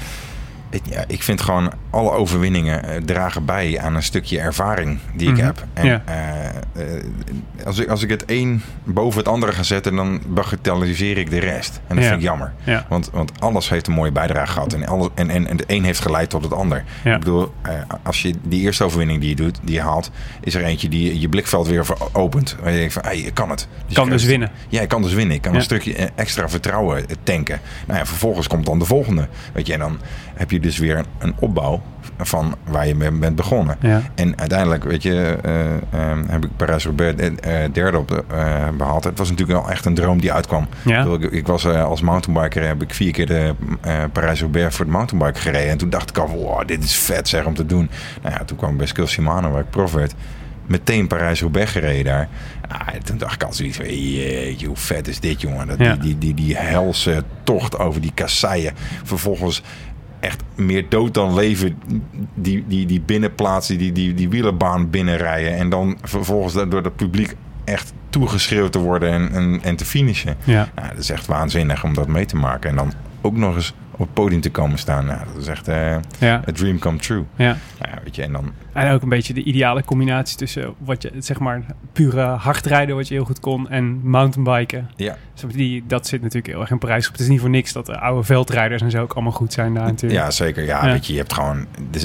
ik, 0.75 0.83
ja, 0.87 1.05
ik 1.07 1.23
vind 1.23 1.41
gewoon 1.41 1.73
alle 1.95 2.11
overwinningen 2.11 2.85
eh, 2.85 2.97
dragen 3.05 3.45
bij 3.45 3.79
aan 3.81 3.95
een 3.95 4.03
stukje 4.03 4.41
ervaring 4.41 4.99
die 5.15 5.29
ik 5.29 5.35
Mhm. 5.37 5.45
heb. 5.45 5.65
En 5.73 5.87
Ja. 5.87 6.03
eh, 6.05 6.47
eh, 6.47 7.05
als, 7.65 7.79
ik, 7.79 7.89
als 7.89 8.03
ik 8.03 8.11
het 8.11 8.23
een 8.27 8.63
boven 8.85 9.19
het 9.19 9.29
andere 9.29 9.53
ga 9.53 9.63
zetten, 9.63 9.95
dan 9.97 10.21
bagatelliseer 10.27 11.19
ik 11.19 11.31
de 11.31 11.39
rest. 11.39 11.81
En 11.87 11.95
dat 11.95 12.05
Ja. 12.05 12.11
vind 12.11 12.23
ik 12.23 12.29
jammer. 12.29 12.53
Ja. 12.65 12.87
Want, 12.89 13.11
want 13.13 13.41
alles 13.41 13.69
heeft 13.69 13.87
een 13.87 13.93
mooie 13.93 14.13
bijdrage 14.13 14.53
gehad. 14.53 14.73
En, 14.73 14.87
alles, 14.87 15.09
en, 15.15 15.31
en, 15.31 15.47
en 15.47 15.57
het 15.57 15.65
een 15.67 15.85
heeft 15.85 16.01
geleid 16.01 16.31
tot 16.31 16.43
het 16.45 16.53
ander. 16.53 16.85
Ik 17.05 17.19
bedoel, 17.19 17.53
als 18.03 18.23
je 18.23 18.35
die 18.43 18.61
eerste 18.61 18.85
overwinning 18.85 19.21
die 19.21 19.29
je 19.29 19.37
doet, 19.37 19.59
die 19.63 19.75
je 19.75 19.81
haalt, 19.81 20.11
is 20.41 20.55
er 20.55 20.65
eentje 20.65 20.89
die 20.89 21.21
je 21.21 21.29
blikveld 21.29 21.67
weer 21.69 21.87
opent. 22.13 22.57
Waar 22.63 22.71
je 22.73 22.79
denkt 22.79 22.93
van, 22.93 23.03
hey, 23.05 23.23
je 23.23 23.31
kan 23.31 23.51
het. 23.51 23.69
je 23.87 23.95
Kan 23.95 24.09
dus 24.11 24.25
winnen. 24.25 24.51
Ja, 24.69 24.81
ik 24.81 24.89
kan 24.89 25.03
dus 25.03 25.13
winnen. 25.13 25.37
Ik 25.37 25.43
kan 25.43 25.55
een 25.55 25.63
stukje 25.63 25.93
extra 26.15 26.49
vertrouwen 26.49 27.05
tanken. 27.23 27.61
Nou 27.87 27.99
ja, 27.99 28.07
vervolgens 28.07 28.47
komt 28.47 28.67
dan 28.67 28.79
de 28.79 28.85
volgende. 28.85 29.29
Weet 29.53 29.67
je, 29.67 29.73
en 29.73 29.79
dan 29.79 29.99
heb 30.35 30.51
je 30.51 30.61
dus 30.61 30.79
weer 30.79 30.99
een, 30.99 31.05
een 31.19 31.35
opbouw 31.39 31.83
van 32.19 32.55
waar 32.65 32.87
je 32.87 32.95
mee 32.95 33.11
bent 33.11 33.37
begonnen. 33.37 33.77
Ja. 33.81 34.03
En 34.15 34.39
uiteindelijk, 34.39 34.85
weet 34.85 35.03
je, 35.03 35.39
eh, 35.43 35.75
eh, 35.75 36.19
heb 36.27 36.45
ik 36.45 36.51
Parijs-Roubaix 36.57 37.21
eh, 37.21 37.65
eh, 37.65 37.73
derde 37.73 37.99
op 37.99 38.09
de, 38.09 38.25
eh, 38.29 38.69
behaald. 38.77 39.05
Het 39.05 39.19
was 39.19 39.31
natuurlijk 39.31 39.59
wel 39.59 39.71
echt 39.71 39.85
een 39.85 39.95
droom 39.95 40.21
die 40.21 40.33
uitkwam. 40.33 40.67
Ja. 40.85 41.05
Ik, 41.05 41.23
ik, 41.23 41.47
was 41.47 41.67
als 41.67 42.01
mountainbiker, 42.01 42.67
heb 42.67 42.83
ik 42.83 42.95
vier 42.95 43.13
keer 43.13 43.27
de 43.27 43.55
eh, 43.81 44.03
Parijs-Roubaix 44.13 44.77
voor 44.77 44.85
de 44.85 44.91
mountainbike 44.91 45.41
gereden. 45.41 45.71
En 45.71 45.79
toen 45.79 45.91
dacht 45.91 46.11
ik 46.11 46.19
al, 46.19 46.29
wow, 46.29 46.67
dit 46.69 46.85
is 46.85 46.97
vet 46.97 47.29
zeg 47.29 47.45
om 47.45 47.55
te 47.55 47.67
doen. 47.67 47.91
Nou 48.23 48.35
ja, 48.39 48.45
toen 48.45 48.57
kwam 48.57 48.71
ik 48.71 48.77
bij 48.77 48.87
Skill 48.87 49.07
Shimano, 49.07 49.51
waar 49.51 49.61
ik 49.61 49.71
prof 49.71 49.93
werd. 49.93 50.15
Meteen 50.67 51.07
Parijs-Roubaix 51.07 51.71
gereden 51.71 52.05
daar. 52.05 52.29
Ah, 52.69 52.89
toen 53.05 53.19
dacht 53.19 53.35
ik 53.35 53.43
al 53.43 53.53
zoiets 53.53 53.77
van, 53.77 53.87
jeetje, 53.87 54.67
hoe 54.67 54.77
vet 54.77 55.09
is 55.09 55.21
dit, 55.21 55.41
jongen. 55.41 55.67
Dat, 55.67 55.79
Ja. 55.79 55.93
die, 55.95 56.01
die, 56.19 56.19
die, 56.19 56.35
die 56.47 56.57
helse 56.57 57.23
tocht 57.43 57.79
over 57.79 58.01
die 58.01 58.13
kasseien. 58.15 58.73
Vervolgens 59.05 59.63
echt 60.25 60.43
meer 60.55 60.89
dood 60.89 61.15
dan 61.15 61.35
leven 61.35 61.77
die, 62.35 62.65
die, 62.67 62.87
die 62.87 63.01
binnenplaats, 63.01 63.67
die, 63.67 63.93
die, 63.93 64.15
die 64.15 64.29
wielerbaan 64.29 64.91
binnenrijden. 64.91 65.57
En 65.57 65.69
dan 65.69 65.99
vervolgens 66.03 66.55
door 66.55 66.83
het 66.83 66.97
publiek 66.97 67.35
echt 67.65 67.93
toegeschreeuwd 68.11 68.73
te 68.73 68.79
worden 68.79 69.13
en, 69.13 69.33
en, 69.33 69.61
en 69.63 69.77
te 69.77 69.85
finishen. 69.85 70.37
Ja. 70.45 70.69
Nou, 70.75 70.89
dat 70.89 70.99
is 70.99 71.11
echt 71.11 71.27
waanzinnig 71.27 71.85
om 71.85 71.95
dat 71.95 72.09
mee 72.09 72.27
te 72.27 72.37
maken. 72.37 72.71
En 72.71 72.77
dan 72.77 72.93
ook 73.21 73.37
nog 73.37 73.55
eens 73.55 73.75
op 73.97 73.99
het 73.99 74.15
podium 74.15 74.41
te 74.41 74.51
komen 74.51 74.79
staan. 74.79 75.07
Nou, 75.07 75.19
dat 75.33 75.43
is 75.43 75.49
echt 75.49 75.67
Ja. 76.19 76.43
a 76.49 76.53
dream 76.53 76.79
come 76.79 76.99
true. 76.99 77.25
ja. 77.37 77.57
Nou, 77.79 77.93
ja, 77.95 77.99
weet 78.05 78.17
je, 78.17 78.23
en 78.23 78.33
dan 78.33 78.53
En 78.73 78.93
ook 78.93 79.03
een 79.03 79.09
beetje 79.09 79.35
de 79.35 79.43
ideale 79.43 79.85
combinatie 79.85 80.37
tussen 80.37 80.75
wat 80.79 81.03
je, 81.03 81.11
zeg 81.19 81.39
maar, 81.39 81.63
pure 81.93 82.23
hardrijden 82.23 82.97
wat 82.97 83.09
je 83.09 83.15
heel 83.15 83.25
goed 83.25 83.41
kon 83.41 83.69
en 83.71 84.01
mountainbiken. 84.09 84.91
Ja, 84.97 85.17
maar, 85.43 85.53
Die, 85.53 85.85
dat 85.87 86.07
zit 86.07 86.21
natuurlijk 86.23 86.53
heel 86.53 86.61
erg 86.61 86.71
in 86.71 86.79
Parijs 86.79 87.07
op. 87.07 87.13
Het 87.13 87.21
is 87.21 87.29
niet 87.29 87.41
voor 87.41 87.51
niks 87.51 87.73
dat 87.73 87.87
de 87.87 87.99
oude 87.99 88.23
veldrijders 88.23 88.83
en 88.83 88.91
zo 88.91 89.03
ook 89.03 89.13
allemaal 89.13 89.33
goed 89.33 89.53
zijn 89.53 89.75
daar 89.75 89.85
natuurlijk. 89.85 90.23
ja 90.23 90.31
zeker. 90.31 90.65
Ja, 90.65 90.87
Ja. 90.87 90.93
weet 90.93 91.07
je, 91.07 91.13
je 91.13 91.19
hebt 91.19 91.33
gewoon... 91.33 91.67
dus 91.91 92.03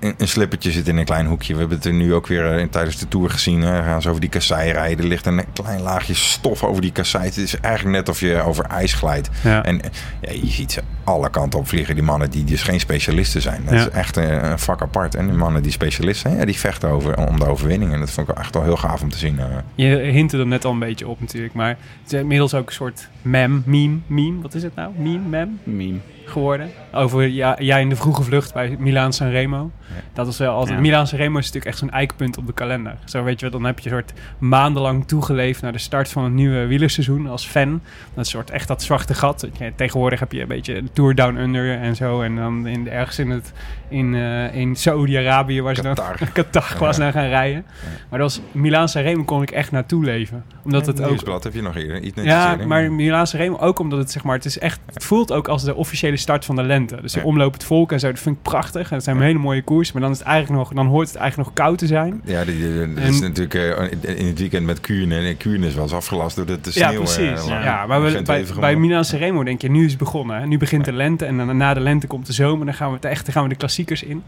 een, 0.00 0.14
een 0.18 0.28
slippertje 0.28 0.70
zit 0.70 0.88
in 0.88 0.96
een 0.96 1.04
klein 1.04 1.26
hoekje. 1.26 1.52
We 1.52 1.58
hebben 1.58 1.76
het 1.76 1.86
er 1.86 1.92
nu 1.92 2.14
ook 2.14 2.26
weer 2.26 2.58
eh, 2.58 2.66
tijdens 2.70 2.98
de 2.98 3.08
Tour 3.08 3.30
gezien. 3.30 3.60
Hè. 3.60 3.82
Gaan 3.82 4.02
ze 4.02 4.08
over 4.08 4.20
die 4.20 4.30
kassei 4.30 4.70
rijden. 4.72 4.98
Er 4.98 5.08
ligt 5.10 5.26
een 5.26 5.44
klein 5.52 5.80
laagje 5.80 6.14
stof 6.14 6.64
over 6.64 6.82
die 6.82 6.92
kassei. 6.92 7.24
Het 7.24 7.36
is 7.36 7.60
eigenlijk 7.60 7.96
net 7.96 8.08
of 8.08 8.20
je 8.20 8.40
over 8.42 8.64
ijs 8.64 8.92
glijdt. 8.94 9.30
Ja. 9.42 9.64
En 9.64 9.82
eh, 9.82 9.90
ja, 10.20 10.32
je 10.32 10.50
ziet 10.50 10.72
ze 10.72 10.82
alle 11.04 11.29
alle 11.30 11.40
kanten 11.40 11.58
op 11.60 11.68
vliegen. 11.68 11.94
Die 11.94 12.04
mannen 12.04 12.30
die 12.30 12.44
dus 12.44 12.62
geen 12.62 12.80
specialisten 12.80 13.42
zijn. 13.42 13.62
Dat 13.64 13.74
Ja. 13.74 13.80
is 13.80 13.88
echt 13.88 14.16
een, 14.16 14.50
een 14.50 14.58
vak 14.58 14.82
apart. 14.82 15.14
En 15.14 15.26
die 15.26 15.36
mannen 15.36 15.62
die 15.62 15.72
specialisten 15.72 16.28
zijn, 16.30 16.40
ja, 16.40 16.46
die 16.46 16.58
vechten 16.58 16.88
over, 16.88 17.16
om 17.28 17.38
de 17.38 17.46
overwinning. 17.46 17.92
En 17.92 17.98
dat 18.00 18.10
vond 18.10 18.28
ik 18.28 18.36
echt 18.38 18.54
wel 18.54 18.62
heel 18.64 18.76
gaaf 18.76 19.02
om 19.02 19.10
te 19.10 19.18
zien. 19.18 19.38
eh. 19.38 19.46
Je 19.74 19.86
hintte 19.96 20.38
er 20.38 20.46
net 20.46 20.64
al 20.64 20.72
een 20.72 20.78
beetje 20.78 21.08
op 21.08 21.20
natuurlijk. 21.20 21.54
Maar 21.54 21.68
het 22.02 22.12
is 22.12 22.20
inmiddels 22.20 22.54
ook 22.54 22.66
een 22.66 22.72
soort 22.74 23.08
mem, 23.22 23.62
meme, 23.66 23.98
meme. 24.06 24.40
Wat 24.42 24.54
is 24.54 24.62
het 24.62 24.74
nou? 24.74 24.92
Meme, 24.96 25.28
mem 25.28 25.58
Meme. 25.64 25.98
Geworden. 26.30 26.70
Over 26.92 27.26
ja, 27.26 27.56
jij 27.58 27.80
in 27.80 27.88
de 27.88 27.96
vroege 27.96 28.22
vlucht 28.22 28.52
bij 28.52 28.76
Milaan 28.78 29.12
Sanremo. 29.12 29.70
Ja. 29.88 29.94
Dat 30.12 30.26
was 30.26 30.38
wel 30.38 30.54
altijd... 30.54 30.76
Ja. 30.76 30.82
Milaan 30.82 31.06
Sanremo 31.06 31.38
is 31.38 31.44
natuurlijk 31.44 31.70
echt 31.70 31.78
zo'n 31.78 31.90
eikpunt 31.90 32.36
op 32.36 32.46
de 32.46 32.52
kalender. 32.52 32.96
Zo 33.04 33.22
weet 33.22 33.40
je 33.40 33.48
dan 33.50 33.64
heb 33.64 33.78
je 33.78 33.90
een 33.90 33.96
soort 33.96 34.12
maandenlang 34.38 35.06
toegeleefd 35.06 35.62
naar 35.62 35.72
de 35.72 35.78
start 35.78 36.08
van 36.08 36.24
een 36.24 36.34
nieuwe 36.34 36.66
wielerseizoen 36.66 37.26
als 37.26 37.46
fan. 37.46 37.80
Dat 38.14 38.26
soort 38.26 38.50
echt 38.50 38.68
dat 38.68 38.82
zwarte 38.82 39.14
gat. 39.14 39.48
Tegenwoordig 39.76 40.20
heb 40.20 40.32
je 40.32 40.40
een 40.40 40.48
beetje 40.48 40.82
de 40.82 40.92
Tour 40.92 41.14
Down 41.14 41.36
Under 41.36 41.78
en 41.78 41.96
zo. 41.96 42.22
En 42.22 42.36
dan 42.36 42.66
in, 42.66 42.88
ergens 42.88 43.18
in, 43.18 43.30
het, 43.30 43.52
in, 43.88 44.14
eh, 44.14 44.54
in 44.54 44.76
Saoedi-Arabië 44.76 45.62
waar 45.62 45.74
ze 45.74 45.82
dan 45.82 45.94
Qatar. 46.32 46.76
Was 46.78 46.98
naar 46.98 47.12
gaan 47.12 47.28
rijden. 47.28 47.64
Maar 48.08 48.18
dat 48.18 48.34
was 48.34 48.40
Milaan 48.52 48.88
Sanremo 48.88 49.24
kon 49.24 49.42
ik 49.42 49.50
echt 49.50 49.70
naartoe 49.70 50.04
leven. 50.04 50.44
Omdat 50.64 50.86
het 50.86 51.02
ook 51.02 51.42
heb 51.42 51.54
je 51.54 51.62
nog 51.62 51.74
hier. 51.74 52.00
Iets 52.00 52.22
ja, 52.22 52.56
maar 52.66 52.92
Milaanse 52.92 53.36
Remo 53.36 53.58
ook 53.58 53.78
omdat 53.78 53.98
het 53.98 54.10
zeg 54.10 54.24
maar, 54.24 54.36
het 54.36 54.44
is 54.44 54.58
echt, 54.58 54.80
het 54.92 55.04
voelt 55.04 55.32
ook 55.32 55.48
als 55.48 55.64
de 55.64 55.74
officiële 55.74 56.16
start 56.20 56.44
van 56.44 56.56
de 56.56 56.62
lente. 56.62 56.98
Dus 57.02 57.12
de 57.12 57.18
Ja. 57.20 57.24
omloop 57.26 57.52
het 57.52 57.64
volk 57.64 57.92
en 57.92 58.00
zo, 58.00 58.10
dat 58.10 58.18
vind 58.20 58.36
ik 58.36 58.42
prachtig. 58.42 58.88
En 58.90 58.94
het 58.94 59.04
zijn 59.04 59.20
hele 59.20 59.38
mooie 59.38 59.62
koers, 59.62 59.92
maar 59.92 60.02
dan 60.02 60.10
is 60.10 60.18
het 60.18 60.26
eigenlijk 60.26 60.58
nog, 60.58 60.72
dan 60.72 60.86
hoort 60.86 61.08
het 61.08 61.16
eigenlijk 61.16 61.48
nog 61.48 61.66
koud 61.66 61.78
te 61.78 61.86
zijn. 61.86 62.20
Ja, 62.24 62.44
die, 62.44 62.58
die- 62.58 62.84
die- 62.86 62.94
dat 62.94 63.04
is 63.04 63.20
natuurlijk 63.20 63.54
eh, 63.54 64.18
in 64.18 64.26
het 64.26 64.38
weekend 64.38 64.66
met 64.66 64.80
Kuurne. 64.80 65.16
En 65.18 65.36
Kuurne 65.36 65.66
is 65.66 65.74
wel 65.74 65.82
eens 65.82 65.92
afgelast 65.92 66.36
door 66.36 66.46
de, 66.46 66.60
de 66.60 66.70
sneeuw. 66.70 66.90
ja, 66.90 66.96
precies. 66.98 67.18
eh, 67.48 67.64
ja, 67.64 67.86
maar 67.86 68.02
we, 68.02 68.22
bij, 68.22 68.44
bij 68.60 68.76
Milaanse 68.76 69.16
Remo 69.16 69.44
denk 69.44 69.62
je, 69.62 69.70
nu 69.70 69.84
is 69.84 69.90
het 69.90 69.98
begonnen. 69.98 70.40
Hè? 70.40 70.46
Nu 70.46 70.58
begint 70.58 70.84
de 70.84 70.92
lente 70.92 71.24
en 71.24 71.36
dan 71.36 71.56
na 71.56 71.74
de 71.74 71.80
lente 71.80 72.06
komt 72.06 72.26
de 72.26 72.32
zomer. 72.32 72.64
Dan 72.66 72.74
gaan 72.74 72.92
we 72.92 73.08
echt, 73.08 73.24
dan 73.24 73.34
gaan 73.34 73.42
we 73.42 73.48
de 73.48 73.54
klassiekers 73.56 74.02
in. 74.02 74.22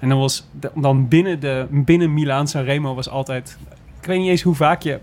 En 0.00 0.08
dan 0.08 0.18
was 0.18 0.48
de- 0.60 0.70
dan 0.74 1.08
binnen 1.08 1.40
de 1.40 1.66
binnen 1.70 2.14
Milaan 2.14 2.46
Remo 2.52 2.94
was 2.94 3.08
altijd 3.08 3.58
weet 4.08 4.18
niet 4.18 4.28
eens 4.30 4.42
hoe 4.42 4.54
vaak 4.54 4.82
je... 4.82 4.98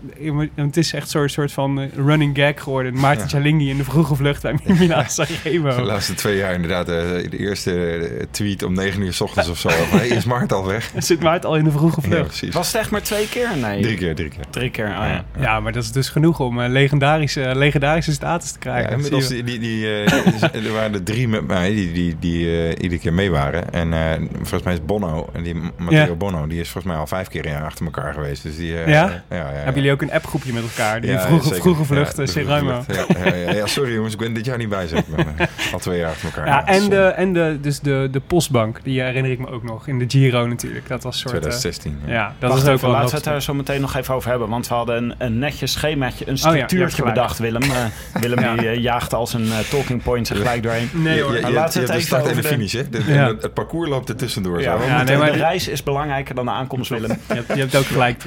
Het 0.54 0.76
is 0.76 0.92
echt 0.92 1.10
zo'n 1.10 1.28
soort 1.28 1.52
van 1.52 1.80
eh, 1.80 1.86
running 2.06 2.36
gag 2.38 2.62
geworden. 2.62 2.94
Maarten 3.00 3.22
Ja. 3.22 3.28
Cialinghi 3.28 3.70
in 3.70 3.76
de 3.76 3.84
vroege 3.84 4.14
vlucht 4.14 4.42
bij 4.42 4.54
Milaan 4.78 5.08
Sanremo. 5.08 5.76
De 5.76 5.82
laatste 5.82 6.14
twee 6.14 6.36
jaar 6.36 6.54
inderdaad. 6.54 6.88
eh, 6.88 6.94
de 7.30 7.38
eerste 7.38 7.72
eh, 7.96 8.24
tweet 8.30 8.62
om 8.62 8.74
negen 8.74 9.02
uur 9.02 9.12
s 9.12 9.20
ochtends 9.20 9.48
of 9.48 9.58
zo. 9.58 9.68
Hey, 9.96 10.08
is 10.08 10.24
Mart 10.24 10.52
al 10.52 10.66
weg? 10.66 10.90
Zit 10.98 11.20
Maarten 11.20 11.48
al 11.48 11.56
in 11.56 11.64
de 11.64 11.70
vroege 11.70 12.00
Ja, 12.02 12.06
vlucht? 12.08 12.26
precies. 12.26 12.54
Was 12.54 12.66
het 12.72 12.76
echt 12.80 12.90
maar 12.90 13.02
twee 13.02 13.28
keer? 13.28 13.48
Nee. 13.60 13.82
Drie 13.82 13.96
keer, 13.96 14.14
drie 14.14 14.28
keer. 14.28 14.44
Drie 14.50 14.70
keer, 14.70 14.84
oh 14.86 14.90
ja. 14.90 15.24
Ja, 15.40 15.60
maar 15.60 15.72
dat 15.72 15.82
is 15.82 15.92
dus 15.92 16.08
genoeg 16.08 16.40
om 16.40 16.60
legendarische, 16.62 17.52
legendarische 17.54 18.12
status 18.12 18.50
te 18.50 18.58
Ja, 18.62 18.70
krijgen. 18.70 18.92
inmiddels, 18.92 19.26
Zie 19.26 19.36
je. 19.36 19.42
die, 19.42 19.58
die, 19.58 19.80
die, 19.80 19.86
eh, 20.04 20.66
er 20.66 20.72
waren 20.72 20.94
er 20.94 21.02
drie 21.02 21.28
met 21.28 21.46
mij 21.46 21.70
die, 21.74 21.92
die, 21.92 22.16
die 22.18 22.46
eh, 22.46 22.82
iedere 22.82 23.00
keer 23.00 23.12
mee 23.12 23.30
waren. 23.30 23.72
En 23.72 23.92
eh, 23.92 24.12
volgens 24.32 24.62
mij 24.62 24.72
is 24.72 24.84
Bono, 24.84 25.28
en 25.32 25.42
die 25.42 25.54
Matteo 25.76 25.98
Ja. 25.98 26.14
Bono, 26.14 26.46
die 26.46 26.60
is 26.60 26.68
volgens 26.68 26.92
mij 26.92 26.96
al 27.02 27.06
vijf 27.06 27.28
keer 27.28 27.48
ja, 27.48 27.60
achter 27.60 27.84
elkaar 27.84 28.12
geweest. 28.14 28.42
Dus 28.42 28.56
die, 28.56 28.74
Ja? 28.96 29.22
ja, 29.30 29.36
ja, 29.36 29.48
ja. 29.48 29.54
Hebben 29.54 29.74
jullie 29.74 29.92
ook 29.92 30.02
een 30.02 30.12
appgroepje 30.12 30.52
met 30.52 30.62
elkaar? 30.62 31.00
Die 31.00 31.10
Ja, 31.10 31.20
vroege, 31.20 31.54
vroege 31.54 31.84
vlucht, 31.84 32.16
Ja, 32.16 32.22
eh. 32.24 32.84
Ja, 32.86 33.26
ja, 33.26 33.34
ja, 33.34 33.52
ja, 33.52 33.66
sorry 33.66 33.94
jongens, 33.94 34.12
ik 34.12 34.18
ben 34.18 34.32
dit 34.32 34.44
jaar 34.44 34.58
niet 34.58 34.68
bij. 34.68 34.86
Zeg. 34.86 34.98
Ik 34.98 35.06
eh, 35.36 35.46
al 35.72 35.78
twee 35.78 35.98
jaar 35.98 36.10
achter 36.10 36.24
elkaar. 36.24 36.46
Ja, 36.46 36.66
en, 36.66 36.88
de, 36.88 37.02
en 37.02 37.32
de, 37.32 37.58
dus 37.60 37.80
de, 37.80 38.08
de 38.10 38.20
postbank, 38.20 38.80
die 38.82 39.00
herinner 39.00 39.32
ik 39.32 39.38
me 39.38 39.48
ook 39.48 39.62
nog. 39.62 39.88
In 39.88 39.98
de 39.98 40.04
Giro 40.08 40.46
natuurlijk. 40.46 40.88
Dat 40.88 41.02
was 41.02 41.18
soort... 41.18 41.34
eh, 41.34 41.40
2016. 41.40 41.98
ja. 42.06 42.12
ja, 42.12 42.34
dat 42.38 42.56
is 42.56 42.66
ook 42.66 42.80
wel 42.80 42.90
laten 42.90 43.08
we 43.08 43.14
het 43.14 43.24
daar 43.24 43.42
zo 43.42 43.54
meteen 43.54 43.80
nog 43.80 43.94
even 43.96 44.14
over 44.14 44.30
hebben. 44.30 44.48
Want 44.48 44.68
we 44.68 44.74
hadden 44.74 44.96
een, 44.96 45.14
een 45.18 45.38
netjes 45.38 45.72
schemaatje, 45.72 46.28
een 46.28 46.32
Oh 46.32 46.38
structuurtje 46.38 47.02
bedacht, 47.02 47.38
Willem. 47.38 47.62
Eh, 47.62 47.84
Willem 48.20 48.40
Ja. 48.40 48.54
die 48.54 48.68
eh, 48.68 48.82
jaagt 48.82 49.14
als 49.14 49.32
een 49.34 49.52
eh, 49.52 49.58
talking 49.58 50.02
point 50.02 50.28
er 50.28 50.36
gelijk 50.36 50.62
doorheen. 50.62 50.90
Nee 50.92 51.22
hoor. 51.22 51.30
Je, 51.30 51.36
je, 51.36 51.42
Maar 51.42 51.50
je, 51.50 51.56
laten 51.56 51.80
we 51.80 51.86
je 51.86 51.92
het 51.92 52.02
even 52.02 52.20
over 52.20 52.36
de 52.36 52.42
finish, 52.42 52.72
hè? 52.72 52.82
Het, 53.00 53.54
parcours 53.54 53.88
loopt 53.88 54.08
er 54.08 54.16
tussendoor. 54.16 54.60
Ja, 54.60 55.02
nee, 55.02 55.16
maar 55.16 55.32
de 55.32 55.38
reis 55.38 55.68
is 55.68 55.82
belangrijker 55.82 56.34
dan 56.34 56.44
de 56.44 56.50
aankomst, 56.50 56.90
Willem. 56.90 57.10
Je 57.28 57.34
hebt, 57.34 57.48
je 57.48 57.60
hebt 57.60 57.76
ook 57.76 57.86
gelijk. 57.86 58.22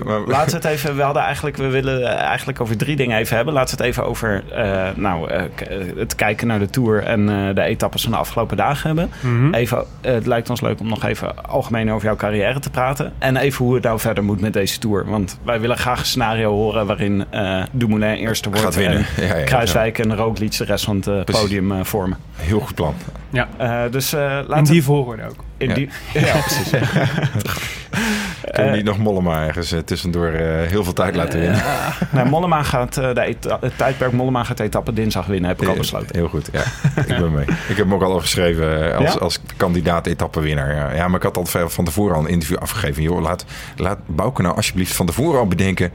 Laten 0.52 0.62
we 0.70 0.76
het 0.76 0.78
even, 0.86 0.96
we 0.96 1.02
hadden 1.02 1.24
eigenlijk, 1.24 1.58
we 1.58 1.68
willen 1.68 2.04
eigenlijk 2.18 2.62
over 2.62 2.78
drie 2.78 2.96
dingen 2.96 3.18
even 3.18 3.36
hebben. 3.36 3.54
Laten 3.54 3.78
we 3.78 3.84
het 3.84 3.92
even 3.92 4.06
over 4.06 4.44
eh, 4.52 4.88
nou, 4.96 5.30
eh, 5.30 5.44
eh, 5.44 5.98
het 5.98 6.16
kijken 6.16 6.48
naar 6.48 6.60
de 6.60 6.70
Tour 6.70 7.04
en 7.04 7.30
eh, 7.30 7.56
de 7.56 7.62
etappes 7.62 8.02
van 8.02 8.12
de 8.12 8.18
afgelopen 8.18 8.58
dagen 8.58 8.88
hebben. 8.88 9.10
Mhm. 9.22 9.54
Even, 9.54 9.84
het 10.02 10.26
lijkt 10.26 10.50
ons 10.50 10.62
leuk 10.62 10.80
om 10.80 10.88
nog 10.88 11.04
even 11.06 11.46
algemeen 11.46 11.92
over 11.92 12.06
jouw 12.08 12.16
carrière 12.16 12.60
te 12.60 12.70
praten. 12.70 13.14
En 13.18 13.38
even 13.38 13.66
hoe 13.66 13.74
het 13.74 13.84
nou 13.84 14.00
verder 14.00 14.24
moet 14.24 14.42
met 14.42 14.54
deze 14.54 14.80
Tour. 14.80 15.06
Want 15.06 15.40
wij 15.44 15.60
willen 15.60 15.78
graag 15.78 16.00
een 16.00 16.06
scenario 16.06 16.52
horen 16.52 16.86
waarin 16.86 17.26
eh 17.30 17.64
Dumoulin 17.72 18.14
eerste 18.16 18.50
wordt. 18.50 18.64
Gaat 18.64 18.76
winnen. 18.76 19.06
En 19.18 19.28
Ja, 19.28 19.36
ja, 19.36 19.44
Kruiswijk 19.44 20.00
en 20.00 20.16
Roglic 20.16 20.58
de 20.58 20.64
rest 20.64 20.86
van 20.86 21.04
het 21.06 21.26
podium 21.26 21.86
vormen. 21.86 22.18
Heel 22.36 22.60
goed 22.60 22.76
plan. 22.76 22.94
Ja, 23.30 23.48
Eh, 23.58 23.82
dus 23.92 24.14
eh 24.14 24.20
laten 24.48 24.58
in 24.58 24.64
die 24.64 24.84
volgorde 24.84 25.24
ook. 25.24 25.44
In 25.60 25.68
Ja. 25.68 25.74
die, 25.74 25.90
ja, 26.14 26.38
precies. 26.38 26.70
Kunnen 28.52 28.72
we 28.72 28.78
niet 28.78 28.86
nog 28.86 28.98
Mollema 28.98 29.46
ergens 29.46 29.72
eh, 29.72 29.80
tussendoor 29.80 30.28
eh, 30.28 30.68
heel 30.68 30.84
veel 30.84 30.94
tijd 30.94 31.16
laten 31.16 31.40
winnen? 31.40 32.30
Mollema 32.30 32.64
gaat 32.64 32.98
eh, 32.98 33.14
de 33.14 33.36
het 33.62 33.78
tijdperk 33.78 34.12
Mollema 34.12 34.44
gaat 34.44 34.58
de 34.58 34.64
etappe 34.64 34.94
dinsdag 34.94 35.26
winnen, 35.26 35.50
heb 35.50 35.62
ik 35.62 35.68
al 35.68 35.76
besloten. 35.76 36.16
Heel 36.16 36.28
goed, 36.28 36.50
ja. 36.52 36.64
Ik 36.96 37.08
ben 37.08 37.32
mee. 37.32 37.46
Ik 37.46 37.78
heb 37.78 37.78
hem 37.78 37.94
ook 37.94 38.02
al 38.04 38.14
opgeschreven 38.14 38.96
als, 38.96 39.14
Ja? 39.14 39.20
als 39.20 39.40
kandidaat 39.58 40.08
etappenwinnaar. 40.08 40.76
Ja. 40.76 40.92
ja, 40.92 41.08
maar 41.08 41.18
ik 41.18 41.24
had 41.24 41.38
al 41.38 41.70
van 41.70 41.86
tevoren 41.86 42.16
al 42.16 42.22
een 42.22 42.30
interview 42.30 42.58
afgegeven. 42.58 43.04
Joh, 43.04 43.22
laat, 43.22 43.46
laat 43.76 43.98
Bouke 44.06 44.42
nou 44.42 44.56
alsjeblieft 44.56 44.96
van 44.96 45.06
tevoren 45.06 45.40
al 45.40 45.48
bedenken... 45.48 45.92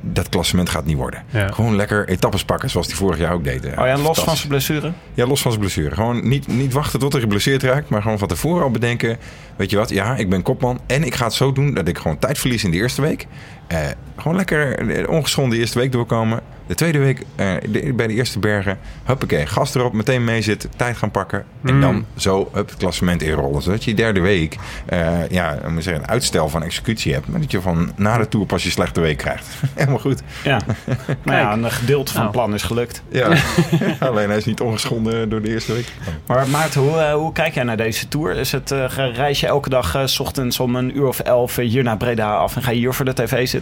dat 0.00 0.28
klassement 0.28 0.68
gaat 0.68 0.84
niet 0.84 0.96
worden. 0.96 1.22
Ja. 1.30 1.48
Gewoon 1.48 1.76
lekker 1.76 2.08
etappes 2.08 2.44
pakken 2.44 2.70
zoals 2.70 2.86
hij 2.86 2.96
vorig 2.96 3.18
jaar 3.18 3.32
ook 3.32 3.44
deed. 3.44 3.64
Oh 3.64 3.86
ja, 3.86 3.98
los 3.98 4.18
van 4.18 4.36
zijn 4.36 4.48
blessure? 4.48 4.92
Ja, 5.14 5.26
los 5.26 5.42
van 5.42 5.50
zijn 5.50 5.64
blessure. 5.64 5.94
Gewoon 5.94 6.28
niet, 6.28 6.46
niet 6.48 6.72
wachten 6.72 7.00
tot 7.00 7.12
hij 7.12 7.20
geblesseerd 7.20 7.62
raakt, 7.62 7.88
maar 7.88 8.02
gewoon 8.02 8.18
van 8.18 8.28
tevoren 8.28 8.62
al 8.62 8.70
bedenken. 8.70 9.18
Weet 9.56 9.70
je 9.70 9.76
wat? 9.76 9.88
Ja, 9.88 10.16
ik 10.16 10.28
ben 10.28 10.42
kopman 10.42 10.80
en 10.86 11.04
ik 11.04 11.14
ga 11.14 11.24
het 11.24 11.34
zo 11.34 11.52
doen 11.52 11.74
dat 11.74 11.88
ik 11.88 11.98
gewoon 11.98 12.18
tijd 12.18 12.38
verlies 12.38 12.64
in 12.64 12.70
de 12.70 12.76
eerste 12.76 13.02
week. 13.02 13.26
Eh, 13.70 13.78
gewoon 14.16 14.36
lekker 14.36 14.86
de 14.86 15.06
ongeschonden 15.08 15.58
eerste 15.58 15.78
week 15.78 15.92
doorkomen. 15.92 16.40
De 16.66 16.74
tweede 16.76 16.98
week 16.98 17.22
eh, 17.36 17.52
de- 17.68 17.92
bij 17.92 18.06
de 18.06 18.12
eerste 18.14 18.38
bergen. 18.38 18.78
Huppakee, 19.04 19.46
gas 19.46 19.74
erop, 19.74 19.92
meteen 19.92 20.24
mee 20.24 20.42
zitten, 20.42 20.70
tijd 20.76 20.96
gaan 20.96 21.10
pakken. 21.10 21.44
En 21.64 21.74
Mm. 21.74 21.80
dan 21.80 22.04
zo 22.16 22.48
hup, 22.52 22.68
het 22.68 22.78
klassement 22.78 23.22
inrollen. 23.22 23.62
Zodat 23.62 23.84
je 23.84 23.94
die 23.94 24.04
derde 24.04 24.20
week 24.20 24.56
eh, 24.86 25.28
ja, 25.30 25.58
moet 25.68 25.82
zeggen, 25.82 26.02
een 26.02 26.08
uitstel 26.08 26.48
van 26.48 26.62
executie 26.62 27.12
hebt. 27.12 27.28
Maar 27.28 27.40
dat 27.40 27.50
je 27.50 27.60
van 27.60 27.92
na 27.96 28.18
de 28.18 28.28
tour 28.28 28.46
pas 28.46 28.62
je 28.62 28.70
slechte 28.70 29.00
week 29.00 29.16
krijgt. 29.16 29.46
Helemaal 29.74 29.98
goed. 29.98 30.22
Ja. 30.44 30.60
nou 31.24 31.38
ja, 31.38 31.52
een 31.52 31.70
gedeelte 31.70 32.12
van 32.12 32.22
het 32.22 32.32
Nou. 32.32 32.44
plan 32.44 32.54
is 32.54 32.62
gelukt. 32.62 33.02
Ja. 33.08 33.28
Alleen 34.00 34.28
hij 34.28 34.38
is 34.38 34.44
niet 34.44 34.60
ongeschonden 34.60 35.28
door 35.28 35.42
de 35.42 35.48
eerste 35.48 35.72
week. 35.72 35.92
Maar 36.26 36.48
Maarten, 36.48 36.80
hoe, 36.80 36.96
eh, 36.98 37.12
hoe 37.14 37.32
kijk 37.32 37.54
jij 37.54 37.64
naar 37.64 37.76
deze 37.76 38.08
tour? 38.08 38.36
Is 38.36 38.52
het, 38.52 38.70
eh, 38.70 38.84
ga- 38.90 39.04
reis 39.10 39.40
je 39.40 39.46
elke 39.46 39.68
dag 39.68 39.94
eh, 39.94 40.02
s 40.06 40.20
ochtends 40.20 40.60
om 40.60 40.76
een 40.76 40.96
uur 40.96 41.06
of 41.06 41.18
elf 41.20 41.58
eh, 41.58 41.68
hier 41.68 41.82
naar 41.82 41.96
Breda 41.96 42.34
af 42.34 42.56
en 42.56 42.62
ga 42.62 42.70
je 42.70 42.78
hier 42.78 42.92
voor 42.94 43.04
de 43.04 43.12
tv 43.12 43.28
zitten? 43.48 43.59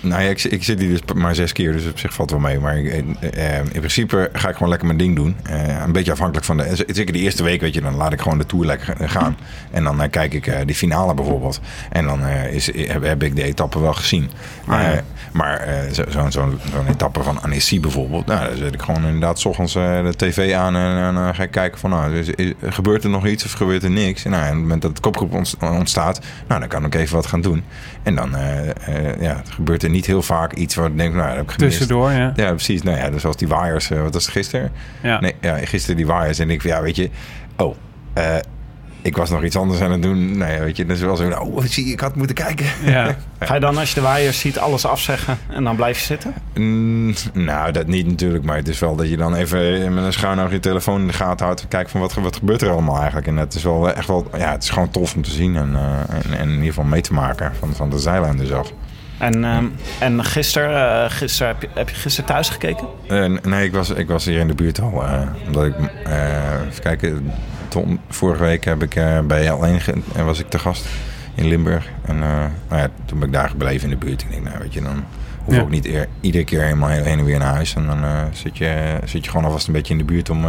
Nou 0.00 0.22
ja, 0.22 0.28
ik, 0.28 0.44
ik 0.44 0.64
zit 0.64 0.80
hier 0.80 0.88
dus 0.88 1.00
maar 1.14 1.34
zes 1.34 1.52
keer, 1.52 1.72
dus 1.72 1.86
op 1.86 1.98
zich 1.98 2.14
valt 2.14 2.30
wel 2.30 2.40
mee. 2.40 2.58
Maar 2.58 2.78
ik, 2.78 2.86
eh, 3.20 3.58
eh, 3.58 3.64
in 3.64 3.68
principe 3.80 4.30
ga 4.32 4.48
ik 4.48 4.54
gewoon 4.54 4.68
lekker 4.68 4.86
mijn 4.86 4.98
ding 4.98 5.16
doen. 5.16 5.36
Eh, 5.42 5.82
een 5.84 5.92
beetje 5.92 6.12
afhankelijk 6.12 6.46
van 6.46 6.56
de... 6.56 6.84
Zeker 6.86 7.12
de 7.12 7.18
eerste 7.18 7.42
week, 7.42 7.60
weet 7.60 7.74
je, 7.74 7.80
dan 7.80 7.94
laat 7.94 8.12
ik 8.12 8.20
gewoon 8.20 8.38
de 8.38 8.46
Tour 8.46 8.66
lekker 8.66 9.08
gaan. 9.08 9.36
En 9.70 9.84
dan 9.84 10.02
eh, 10.02 10.10
kijk 10.10 10.34
ik 10.34 10.66
de 10.66 10.74
finale 10.74 11.14
bijvoorbeeld. 11.14 11.60
En 11.90 12.04
dan 12.04 12.26
is, 12.26 12.66
heb, 12.88 13.02
heb 13.02 13.22
ik 13.22 13.36
de 13.36 13.42
etappe 13.42 13.80
wel 13.80 13.92
gezien. 13.94 14.30
Ah, 14.66 14.80
ja. 14.82 15.00
Maar 15.32 15.68
zo- 15.92 16.04
zo'n 16.08 16.32
zo, 16.32 16.58
zo'n 16.72 16.86
etappe 16.88 17.22
van 17.22 17.42
Annecy 17.42 17.80
bijvoorbeeld... 17.80 18.26
Nou, 18.26 18.48
dan 18.48 18.56
zet 18.56 18.74
ik 18.74 18.82
gewoon 18.82 19.04
inderdaad 19.04 19.38
's 19.40 19.44
ochtends 19.44 19.72
de 19.72 20.12
tv 20.16 20.54
aan... 20.54 20.76
en, 20.76 21.14
dan 21.14 21.34
ga 21.34 21.42
ik 21.42 21.50
kijken 21.50 21.78
van, 21.80 21.90
nou, 21.90 22.16
is- 22.18 22.28
is- 22.28 22.52
gebeurt 22.68 23.04
er 23.04 23.10
nog 23.10 23.26
iets 23.26 23.44
of 23.44 23.52
gebeurt 23.52 23.82
er 23.84 23.90
niks? 23.90 24.24
En 24.24 24.30
nou, 24.30 24.42
en 24.42 24.48
op 24.48 24.54
het 24.54 24.62
moment 24.62 24.82
dat 24.82 24.90
het 24.90 25.00
kopgroep 25.00 25.32
ont- 25.32 25.56
ontstaat... 25.60 26.20
nou, 26.48 26.60
dan 26.60 26.68
kan 26.68 26.84
ik 26.84 26.94
even 26.94 27.14
wat 27.14 27.26
gaan 27.26 27.40
doen. 27.40 27.62
En 28.02 28.14
dan 28.14 28.34
eh, 29.26 29.30
eh, 29.30 29.36
ja, 29.36 29.42
gebeurt 29.54 29.82
er 29.82 29.90
niet 29.90 30.06
heel 30.06 30.22
vaak 30.22 30.52
iets 30.52 30.74
waar 30.74 30.86
ik 30.86 30.96
denk, 30.96 31.14
nou, 31.14 31.26
dat 31.26 31.36
heb 31.36 31.44
ik 31.44 31.50
gemist. 31.50 31.78
Tussendoor, 31.78 32.12
ja. 32.12 32.32
Ja, 32.36 32.50
precies. 32.50 32.82
Nou 32.82 32.98
ja, 32.98 33.10
dus 33.10 33.20
zoals 33.20 33.36
die 33.36 33.48
waaiers, 33.48 33.90
eh, 33.90 34.02
wat 34.02 34.12
was 34.12 34.22
het 34.22 34.32
gisteren? 34.32 34.72
ja. 35.02 35.20
Nee, 35.20 35.34
ja, 35.40 35.56
gisteren 35.56 35.96
die 35.96 36.06
waaiers. 36.06 36.38
En 36.38 36.50
ik 36.50 36.60
van, 36.60 36.70
ja, 36.70 36.82
weet 36.82 36.96
je, 36.96 37.10
oh, 37.56 37.76
eh, 38.12 38.36
ik 39.06 39.16
was 39.16 39.30
nog 39.30 39.42
iets 39.42 39.56
anders 39.56 39.80
aan 39.80 39.90
het 39.92 40.02
doen. 40.02 40.38
Nou 40.38 40.52
ja, 40.52 40.58
weet 40.58 40.76
je, 40.76 40.86
dus 40.86 41.00
wel 41.00 41.16
zo, 41.16 41.30
oh, 41.30 41.64
zie 41.64 41.92
ik 41.92 42.00
had 42.00 42.14
moeten 42.14 42.36
kijken. 42.36 42.66
Ja. 42.84 43.16
Ga 43.38 43.54
je 43.54 43.60
dan 43.60 43.78
als 43.78 43.88
je 43.88 43.94
de 43.94 44.00
waaiers 44.00 44.40
ziet 44.40 44.58
alles 44.58 44.86
afzeggen 44.86 45.38
en 45.48 45.64
dan 45.64 45.76
blijf 45.76 45.98
je 45.98 46.04
zitten? 46.04 46.34
Mm, 46.54 47.14
nou, 47.32 47.72
dat 47.72 47.86
niet 47.86 48.06
natuurlijk, 48.06 48.44
maar 48.44 48.56
het 48.56 48.68
is 48.68 48.78
wel 48.78 48.96
dat 48.96 49.08
je 49.08 49.16
dan 49.16 49.34
even 49.34 49.94
met 49.94 50.04
een 50.04 50.12
schuin 50.12 50.40
oog 50.40 50.50
je 50.50 50.60
telefoon 50.60 51.00
in 51.00 51.06
de 51.06 51.12
gaten 51.12 51.46
houdt. 51.46 51.62
en 51.62 51.68
Kijkt 51.68 51.90
van 51.90 52.00
wat, 52.00 52.14
wat 52.14 52.36
gebeurt 52.36 52.62
er 52.62 52.70
allemaal 52.70 52.96
eigenlijk. 52.96 53.26
En 53.26 53.36
het 53.36 53.54
is 53.54 53.62
wel 53.62 53.92
echt 53.92 54.06
wel, 54.06 54.28
ja, 54.38 54.52
het 54.52 54.62
is 54.62 54.70
gewoon 54.70 54.90
tof 54.90 55.14
om 55.14 55.22
te 55.22 55.30
zien 55.30 55.56
en, 55.56 55.76
eh, 55.76 56.16
en, 56.16 56.38
en 56.38 56.48
in 56.48 56.54
ieder 56.54 56.66
geval 56.66 56.84
mee 56.84 57.00
te 57.00 57.12
maken 57.12 57.52
van, 57.58 57.74
van 57.74 57.90
de 57.90 57.98
zijlijn 57.98 58.36
dus 58.36 58.52
af. 58.52 58.72
En, 59.18 59.44
ehm, 59.44 59.64
en 60.00 60.24
gisteren, 60.24 61.04
eh, 61.04 61.10
gisteren 61.10 61.52
heb, 61.52 61.62
je, 61.62 61.68
heb 61.74 61.88
je 61.88 61.94
gisteren 61.94 62.30
thuis 62.30 62.48
gekeken? 62.48 62.86
Eh, 63.08 63.24
nee, 63.42 63.64
ik 63.64 63.72
was, 63.72 63.90
ik 63.90 64.08
was 64.08 64.24
hier 64.24 64.38
in 64.38 64.46
de 64.46 64.54
buurt 64.54 64.80
al. 64.80 65.02
eh, 65.04 65.20
omdat 65.46 65.64
ik, 65.66 65.74
even 66.68 66.82
kijken, 66.82 67.30
vorige 68.08 68.42
week 68.42 68.64
heb 68.64 68.82
ik 68.82 68.94
bij 69.26 69.46
L1 69.50 69.80
ge- 69.82 70.02
en 70.14 70.24
was 70.24 70.38
ik 70.38 70.48
te 70.48 70.58
gast 70.58 70.86
in 71.34 71.46
Limburg. 71.48 71.88
En 72.04 72.18
nou 72.18 72.50
ja, 72.70 72.88
toen 73.04 73.18
ben 73.18 73.28
ik 73.28 73.34
daar 73.34 73.48
gebleven 73.48 73.90
in 73.90 73.98
de 73.98 74.06
buurt. 74.06 74.22
Ik 74.22 74.30
denk, 74.30 74.42
nou 74.44 74.58
weet 74.58 74.72
je, 74.74 74.80
dan 74.82 75.04
hoef 75.44 75.48
ik 75.54 75.54
Ja. 75.54 75.60
ook 75.60 75.70
niet 75.70 75.86
eer- 75.86 76.08
iedere 76.20 76.44
keer 76.44 76.62
helemaal 76.62 76.88
heen 76.88 77.04
en 77.18 77.24
weer 77.24 77.38
naar 77.38 77.54
huis. 77.54 77.74
En 77.74 77.86
dan 77.86 78.04
zit, 78.32 78.58
je, 78.58 78.98
zit 79.04 79.24
je 79.24 79.30
gewoon 79.30 79.44
alvast 79.46 79.66
een 79.66 79.72
beetje 79.72 79.92
in 79.92 79.98
de 79.98 80.04
buurt 80.04 80.30
om, 80.30 80.44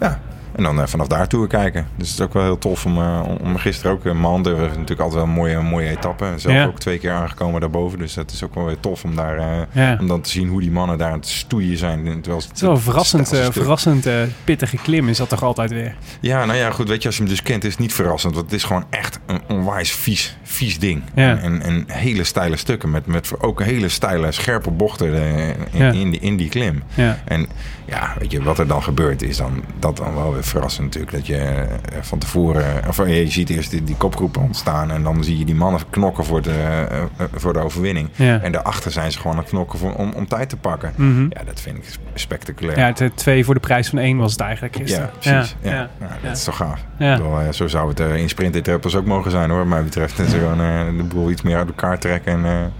ja, 0.00 0.20
En 0.56 0.62
dan 0.62 0.80
eh, 0.80 0.86
vanaf 0.86 1.06
daar 1.06 1.28
tour 1.28 1.46
kijken. 1.46 1.86
Dus 1.96 2.08
het 2.10 2.18
is 2.18 2.24
ook 2.24 2.32
wel 2.32 2.42
heel 2.42 2.58
tof 2.58 2.84
om, 2.86 2.98
eh, 2.98 3.22
om- 3.42 3.56
gisteren 3.56 3.92
ook... 3.92 4.04
Uh, 4.04 4.12
Mande 4.12 4.50
was 4.50 4.68
natuurlijk 4.68 5.00
altijd 5.00 5.12
wel 5.14 5.22
een 5.22 5.30
mooie, 5.38 5.60
mooie 5.60 5.88
etappe. 5.88 6.32
Zelf 6.36 6.54
Ja. 6.54 6.64
ook 6.64 6.78
twee 6.80 6.98
keer 6.98 7.10
aangekomen 7.12 7.60
daarboven. 7.60 7.98
Dus 7.98 8.14
dat 8.14 8.30
is 8.30 8.44
ook 8.44 8.54
wel 8.54 8.64
weer 8.64 8.80
tof 8.80 9.04
om 9.04 9.14
daar... 9.16 9.36
eh, 9.38 9.46
Ja. 9.72 9.96
Om 10.00 10.06
dan 10.06 10.20
te 10.20 10.30
zien 10.30 10.48
hoe 10.48 10.60
die 10.60 10.70
mannen 10.70 10.98
daar 10.98 11.10
aan 11.10 11.18
het 11.18 11.28
stoeien 11.28 11.76
zijn. 11.78 12.04
Terwijl 12.04 12.42
Het 12.42 12.50
is 12.54 12.60
wel 12.60 12.70
een 12.70 12.78
verrassend, 12.80 13.32
eh, 13.32 13.46
verrassend 13.50 14.06
eh, 14.06 14.14
pittige 14.44 14.76
klim 14.76 15.08
is 15.08 15.16
dat 15.16 15.28
toch 15.28 15.42
altijd 15.42 15.70
weer. 15.70 15.94
Ja, 16.20 16.44
nou 16.44 16.58
ja, 16.58 16.70
goed. 16.70 16.88
Weet 16.88 17.00
je, 17.02 17.06
als 17.08 17.16
je 17.16 17.22
hem 17.22 17.30
dus 17.32 17.42
kent, 17.42 17.64
is 17.64 17.70
het 17.70 17.80
niet 17.80 17.94
verrassend. 17.94 18.34
Want 18.34 18.46
het 18.46 18.54
is 18.54 18.64
gewoon 18.64 18.84
echt 18.90 19.18
een 19.26 19.40
onwijs 19.48 19.92
vies, 19.92 20.36
vies 20.42 20.78
ding. 20.78 21.02
Ja. 21.14 21.36
En, 21.38 21.62
en 21.62 21.84
hele 21.86 22.24
steile 22.24 22.56
stukken. 22.56 22.90
Met, 22.90 23.06
met 23.06 23.30
ook 23.40 23.62
hele 23.62 23.88
steile, 23.88 24.32
scherpe 24.32 24.70
bochten 24.70 25.14
eh, 25.14 25.92
in, 25.92 26.10
die, 26.10 26.20
in 26.20 26.36
die 26.36 26.48
klim. 26.48 26.82
En 27.24 27.48
ja, 27.86 28.14
weet 28.18 28.30
je, 28.30 28.42
wat 28.42 28.58
er 28.58 28.66
dan 28.66 28.82
gebeurt 28.82 29.22
is 29.22 29.36
dan 29.36 29.62
dat 29.78 29.96
dan 29.96 30.14
wel 30.14 30.32
weer 30.32 30.43
verrassend 30.46 30.84
natuurlijk. 30.84 31.12
Dat 31.12 31.26
je 31.26 31.36
eh, 31.36 31.66
van 32.00 32.18
tevoren, 32.18 32.88
of 32.88 32.98
eh, 32.98 33.22
je 33.22 33.30
ziet 33.30 33.50
eerst 33.50 33.70
die, 33.70 33.84
die 33.84 33.96
kopgroepen 33.96 34.42
ontstaan. 34.42 34.90
En 34.90 35.02
dan 35.02 35.24
zie 35.24 35.38
je 35.38 35.44
die 35.44 35.54
mannen 35.54 35.80
knokken 35.90 36.24
voor 36.24 36.42
de, 36.42 36.86
eh, 36.90 37.24
voor 37.34 37.52
de 37.52 37.58
overwinning. 37.58 38.08
Ja. 38.14 38.40
En 38.40 38.52
daarachter 38.52 38.90
zijn 38.90 39.12
ze 39.12 39.18
gewoon 39.18 39.32
aan 39.32 39.42
het 39.42 39.48
knokken 39.48 39.78
voor, 39.78 39.94
om, 39.94 40.12
om 40.12 40.28
tijd 40.28 40.48
te 40.48 40.56
pakken. 40.56 40.92
Mhm. 40.96 41.22
Ja, 41.22 41.44
dat 41.44 41.60
vind 41.60 41.76
ik 41.76 41.84
spectaculair. 42.14 42.78
Ja, 42.78 42.92
het, 42.94 43.16
twee 43.16 43.44
voor 43.44 43.54
de 43.54 43.60
prijs 43.60 43.88
van 43.88 43.98
één 43.98 44.16
was 44.16 44.32
het 44.32 44.40
eigenlijk 44.40 44.76
gisteren. 44.76 45.10
Ja, 45.20 45.30
precies. 45.30 45.56
Ja, 45.62 45.70
Ja, 45.70 45.90
dat 46.22 46.36
is 46.36 46.44
toch 46.44 46.56
gaaf. 46.56 46.80
Bedoel, 46.98 47.52
zo 47.52 47.68
zou 47.68 47.88
het 47.88 48.00
in 48.00 48.28
sprintetappes 48.28 48.96
ook 48.96 49.06
mogen 49.06 49.30
zijn 49.30 49.50
hoor, 49.50 49.58
wat 49.58 49.68
mij 49.68 49.82
betreft. 49.82 50.16
Dat 50.16 50.28
ze 50.28 50.38
gewoon 50.38 50.58
de 50.96 51.02
boel 51.02 51.30
iets 51.30 51.42
meer 51.42 51.56
uit 51.56 51.66
elkaar 51.66 51.98
trekken 51.98 52.32
en 52.44 52.72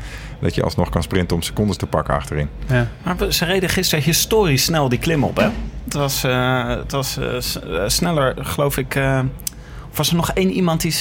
dat 0.45 0.55
je 0.55 0.63
alsnog 0.63 0.89
kan 0.89 1.03
sprinten 1.03 1.37
om 1.37 1.43
secondes 1.43 1.77
te 1.77 1.87
pakken 1.87 2.15
achterin. 2.15 2.49
Ja. 2.69 2.89
Maar 3.03 3.33
ze 3.33 3.45
reden 3.45 3.69
gisteren 3.69 4.05
historisch 4.05 4.65
snel 4.65 4.89
die 4.89 4.99
klim 4.99 5.25
op, 5.25 5.37
hè? 5.37 5.49
Het 5.85 5.95
was, 5.95 6.25
eh, 6.25 6.69
het 6.69 6.93
was 6.93 7.17
eh, 7.17 7.37
eh, 7.37 7.89
sneller, 7.89 8.35
geloof 8.39 8.77
ik. 8.77 8.95
eh, 8.95 9.21
of 9.91 9.97
was 9.97 10.09
er 10.11 10.17
nog 10.17 10.31
één 10.31 10.51
iemand 10.51 10.81
die... 10.81 10.95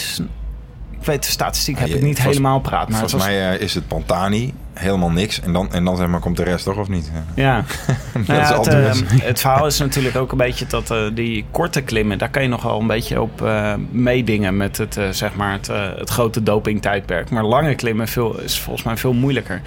Ik 0.99 1.05
weet 1.09 1.23
de 1.25 1.31
statistiek, 1.31 1.79
heb 1.79 1.87
Ja, 1.87 1.95
ik 1.95 2.01
niet 2.01 2.21
helemaal 2.21 2.59
praat. 2.59 2.89
Maar 2.89 2.99
Volgens 2.99 3.13
was, 3.13 3.23
mij 3.25 3.57
is 3.57 3.73
het 3.73 3.87
Pantani, 3.87 4.53
helemaal 4.73 5.09
niks. 5.09 5.41
En 5.41 5.53
dan, 5.53 5.73
en 5.73 5.85
dan 5.85 5.97
zeg 5.97 6.07
maar 6.07 6.19
komt 6.19 6.37
de 6.37 6.43
rest 6.43 6.65
toch 6.65 6.77
of 6.77 6.87
niet? 6.87 7.11
Ja, 7.33 7.63
dat 8.13 8.27
Nou 8.27 8.41
is 8.41 8.47
ja, 8.47 8.57
het, 8.57 8.57
altijd 8.57 9.01
eh, 9.01 9.19
het 9.21 9.39
verhaal 9.39 9.65
is 9.65 9.79
natuurlijk 9.79 10.15
ook 10.15 10.31
een 10.31 10.37
beetje 10.37 10.65
dat 10.67 10.91
eh, 10.91 10.97
die 11.13 11.45
korte 11.51 11.81
klimmen, 11.81 12.17
daar 12.17 12.29
kan 12.29 12.41
je 12.41 12.47
nog 12.47 12.63
wel 12.63 12.79
een 12.79 12.87
beetje 12.87 13.21
op 13.21 13.41
eh, 13.41 13.73
meedingen 13.91 14.57
met 14.57 14.77
het, 14.77 14.97
eh, 14.97 15.09
zeg 15.09 15.35
maar 15.35 15.51
het, 15.51 15.67
het 15.97 16.09
grote 16.09 16.43
dopingtijdperk. 16.43 17.29
Maar 17.29 17.43
lange 17.43 17.75
klimmen 17.75 18.07
veel, 18.07 18.39
is 18.39 18.59
volgens 18.59 18.85
mij 18.85 18.97
veel 18.97 19.13
moeilijker. 19.13 19.61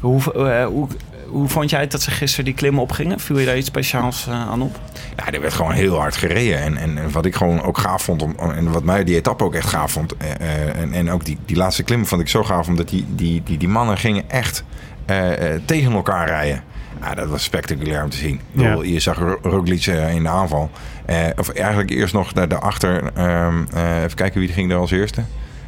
Hoe, 0.00 0.22
hoe, 0.64 0.88
hoe 1.34 1.48
vond 1.48 1.70
jij 1.70 1.80
het 1.80 1.90
dat 1.90 2.02
ze 2.02 2.10
gisteren 2.10 2.44
die 2.44 2.54
klimmen 2.54 2.82
opgingen? 2.82 3.20
Viel 3.20 3.38
je 3.38 3.46
daar 3.46 3.56
iets 3.56 3.66
speciaals 3.66 4.26
eh, 4.26 4.48
aan 4.48 4.62
op? 4.62 4.78
Ja, 5.16 5.32
er 5.32 5.40
werd 5.40 5.52
gewoon 5.52 5.72
heel 5.72 5.98
hard 5.98 6.16
gereden. 6.16 6.60
En, 6.62 6.76
en, 6.76 6.98
en 6.98 7.10
wat 7.10 7.24
ik 7.24 7.34
gewoon 7.34 7.62
ook 7.62 7.78
gaaf 7.78 8.02
vond, 8.02 8.22
om, 8.22 8.34
en 8.38 8.72
wat 8.72 8.84
mij 8.84 9.04
die 9.04 9.16
etappe 9.16 9.44
ook 9.44 9.54
echt 9.54 9.68
gaaf 9.68 9.92
vond. 9.92 10.16
eh, 10.16 10.30
eh, 10.30 10.76
en, 10.80 10.92
en 10.92 11.10
ook 11.10 11.24
die, 11.24 11.38
die 11.46 11.56
laatste 11.56 11.82
klim 11.82 12.06
vond 12.06 12.20
ik 12.20 12.28
zo 12.28 12.44
gaaf, 12.44 12.68
omdat 12.68 12.88
die, 12.88 13.04
die, 13.08 13.42
die, 13.44 13.58
die 13.58 13.68
mannen 13.68 13.98
gingen 13.98 14.30
echt 14.30 14.64
eh, 15.06 15.52
eh, 15.54 15.60
tegen 15.64 15.92
elkaar 15.92 16.26
rijden. 16.28 16.62
Ja, 17.00 17.14
dat 17.14 17.28
was 17.28 17.42
spectaculair 17.42 18.02
om 18.02 18.10
te 18.10 18.16
zien. 18.16 18.34
Ik 18.34 18.40
Ja. 18.60 18.68
bedoel, 18.68 18.82
Je 18.82 19.00
zag 19.00 19.18
Ro- 19.18 19.38
Roglic 19.42 19.86
in 19.86 20.22
de 20.22 20.28
aanval. 20.28 20.70
Eh, 21.06 21.16
of 21.36 21.48
eigenlijk 21.48 21.90
eerst 21.90 22.14
nog 22.14 22.32
daar 22.32 22.48
daarachter. 22.48 23.10
ehm 23.14 23.64
eh, 23.74 24.02
even 24.02 24.16
kijken 24.16 24.40
wie 24.40 24.48
ging 24.48 24.70
er 24.70 24.76
als 24.78 24.90
eerste. 24.90 25.22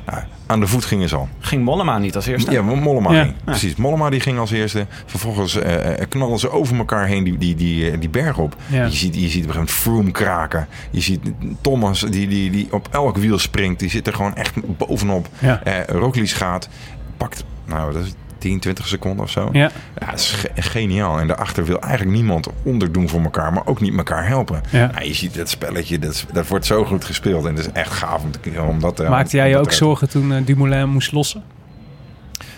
Nou, 0.07 0.23
aan 0.47 0.61
de 0.61 0.67
voet 0.67 0.85
gingen 0.85 1.09
ze 1.09 1.17
al. 1.17 1.29
Ging 1.41 1.65
Mollema 1.65 1.99
niet 1.99 2.17
als 2.17 2.27
eerste? 2.27 2.51
Ja, 2.51 2.63
Mollema 2.63 3.13
Ja. 3.13 3.23
ging. 3.23 3.35
Precies, 3.45 3.77
Mollema 3.77 4.11
die 4.11 4.21
ging 4.21 4.39
als 4.39 4.51
eerste. 4.51 4.87
Vervolgens 5.07 5.57
eh, 5.57 6.01
eh, 6.01 6.09
knallen 6.09 6.39
ze 6.39 6.51
over 6.51 6.77
elkaar 6.77 7.07
heen 7.07 7.25
die, 7.25 7.39
die, 7.39 7.55
die, 7.55 7.91
eh, 7.91 8.01
die 8.01 8.09
berg 8.09 8.39
op. 8.39 8.57
Ja. 8.67 8.85
Je, 8.85 8.97
ziet, 8.97 9.15
je 9.15 9.29
ziet 9.29 9.43
op 9.43 9.49
een 9.49 9.55
gegeven 9.55 9.75
Froome 9.75 10.11
kraken. 10.11 10.69
Je 10.91 11.01
ziet 11.01 11.21
Thomas 11.61 12.01
die, 12.01 12.29
die, 12.29 12.51
die 12.51 12.69
op 12.71 12.89
elk 12.91 13.17
wiel 13.17 13.39
springt. 13.39 13.81
Die 13.81 13.91
zit 13.91 14.07
er 14.07 14.15
gewoon 14.15 14.35
echt 14.35 14.53
bovenop. 14.77 15.29
Ja. 15.39 15.63
Roglic 15.89 16.31
gaat, 16.31 16.69
pakt, 17.17 17.45
nou 17.65 17.93
dat 17.93 18.05
is 18.05 18.15
10, 18.39 18.61
20 18.61 18.87
seconden 18.87 19.25
of 19.25 19.31
zo. 19.31 19.49
Ja. 19.53 19.71
Ja, 19.99 20.07
dat 20.11 20.19
is 20.19 20.31
ge- 20.31 20.51
geniaal. 20.63 21.19
En 21.19 21.27
daarachter 21.27 21.65
wil 21.65 21.81
eigenlijk 21.81 22.17
niemand 22.17 22.49
onderdoen 22.63 23.09
voor 23.09 23.21
elkaar, 23.23 23.53
maar 23.53 23.67
ook 23.67 23.81
niet 23.81 23.97
elkaar 23.97 24.27
helpen. 24.27 24.61
Ja. 24.71 24.91
je 25.03 25.15
ziet 25.15 25.35
dat 25.35 25.49
spelletje, 25.49 25.99
dat, 25.99 26.13
is- 26.13 26.27
dat 26.33 26.47
wordt 26.49 26.67
zo 26.67 26.85
goed 26.85 27.05
gespeeld. 27.05 27.45
En 27.45 27.55
het 27.57 27.67
is 27.67 27.73
echt 27.73 27.93
gaaf 27.93 28.23
om, 28.23 28.31
te, 28.31 28.63
om 28.63 28.81
dat 28.81 29.01
eh, 29.01 29.09
Maakte 29.11 29.37
jij 29.37 29.49
je 29.49 29.55
dat 29.55 29.63
ook 29.65 29.73
zorgen 29.73 30.09
toen 30.09 30.33
eh, 30.33 30.45
Dumoulin 30.47 30.89
moest 30.89 31.13
lossen? 31.13 31.43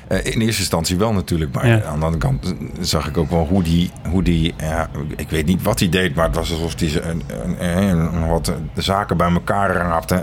eh, 0.09 0.19
in 0.25 0.41
eerste 0.41 0.61
instantie 0.61 0.97
wel 0.97 1.13
natuurlijk, 1.13 1.53
maar 1.55 1.67
Ja. 1.67 1.83
aan 1.83 1.99
de 1.99 2.05
andere 2.05 2.17
kant 2.23 2.55
zag 2.81 3.09
ik 3.09 3.17
ook 3.17 3.31
wel 3.31 3.47
hoe 3.47 3.63
die, 3.63 3.91
hoe 4.11 4.23
die 4.23 4.55
ik 5.17 5.31
weet 5.31 5.47
niet 5.47 5.63
wat 5.63 5.79
hij 5.79 5.89
deed, 5.89 6.15
maar 6.15 6.27
het 6.27 6.37
was 6.37 6.51
alsof 6.51 6.75
hij 6.81 7.03
een- 7.03 8.27
wat 8.29 8.53
de 8.75 8.83
zaken 8.83 9.17
bij 9.17 9.31
elkaar 9.31 9.71
raapte, 9.75 10.15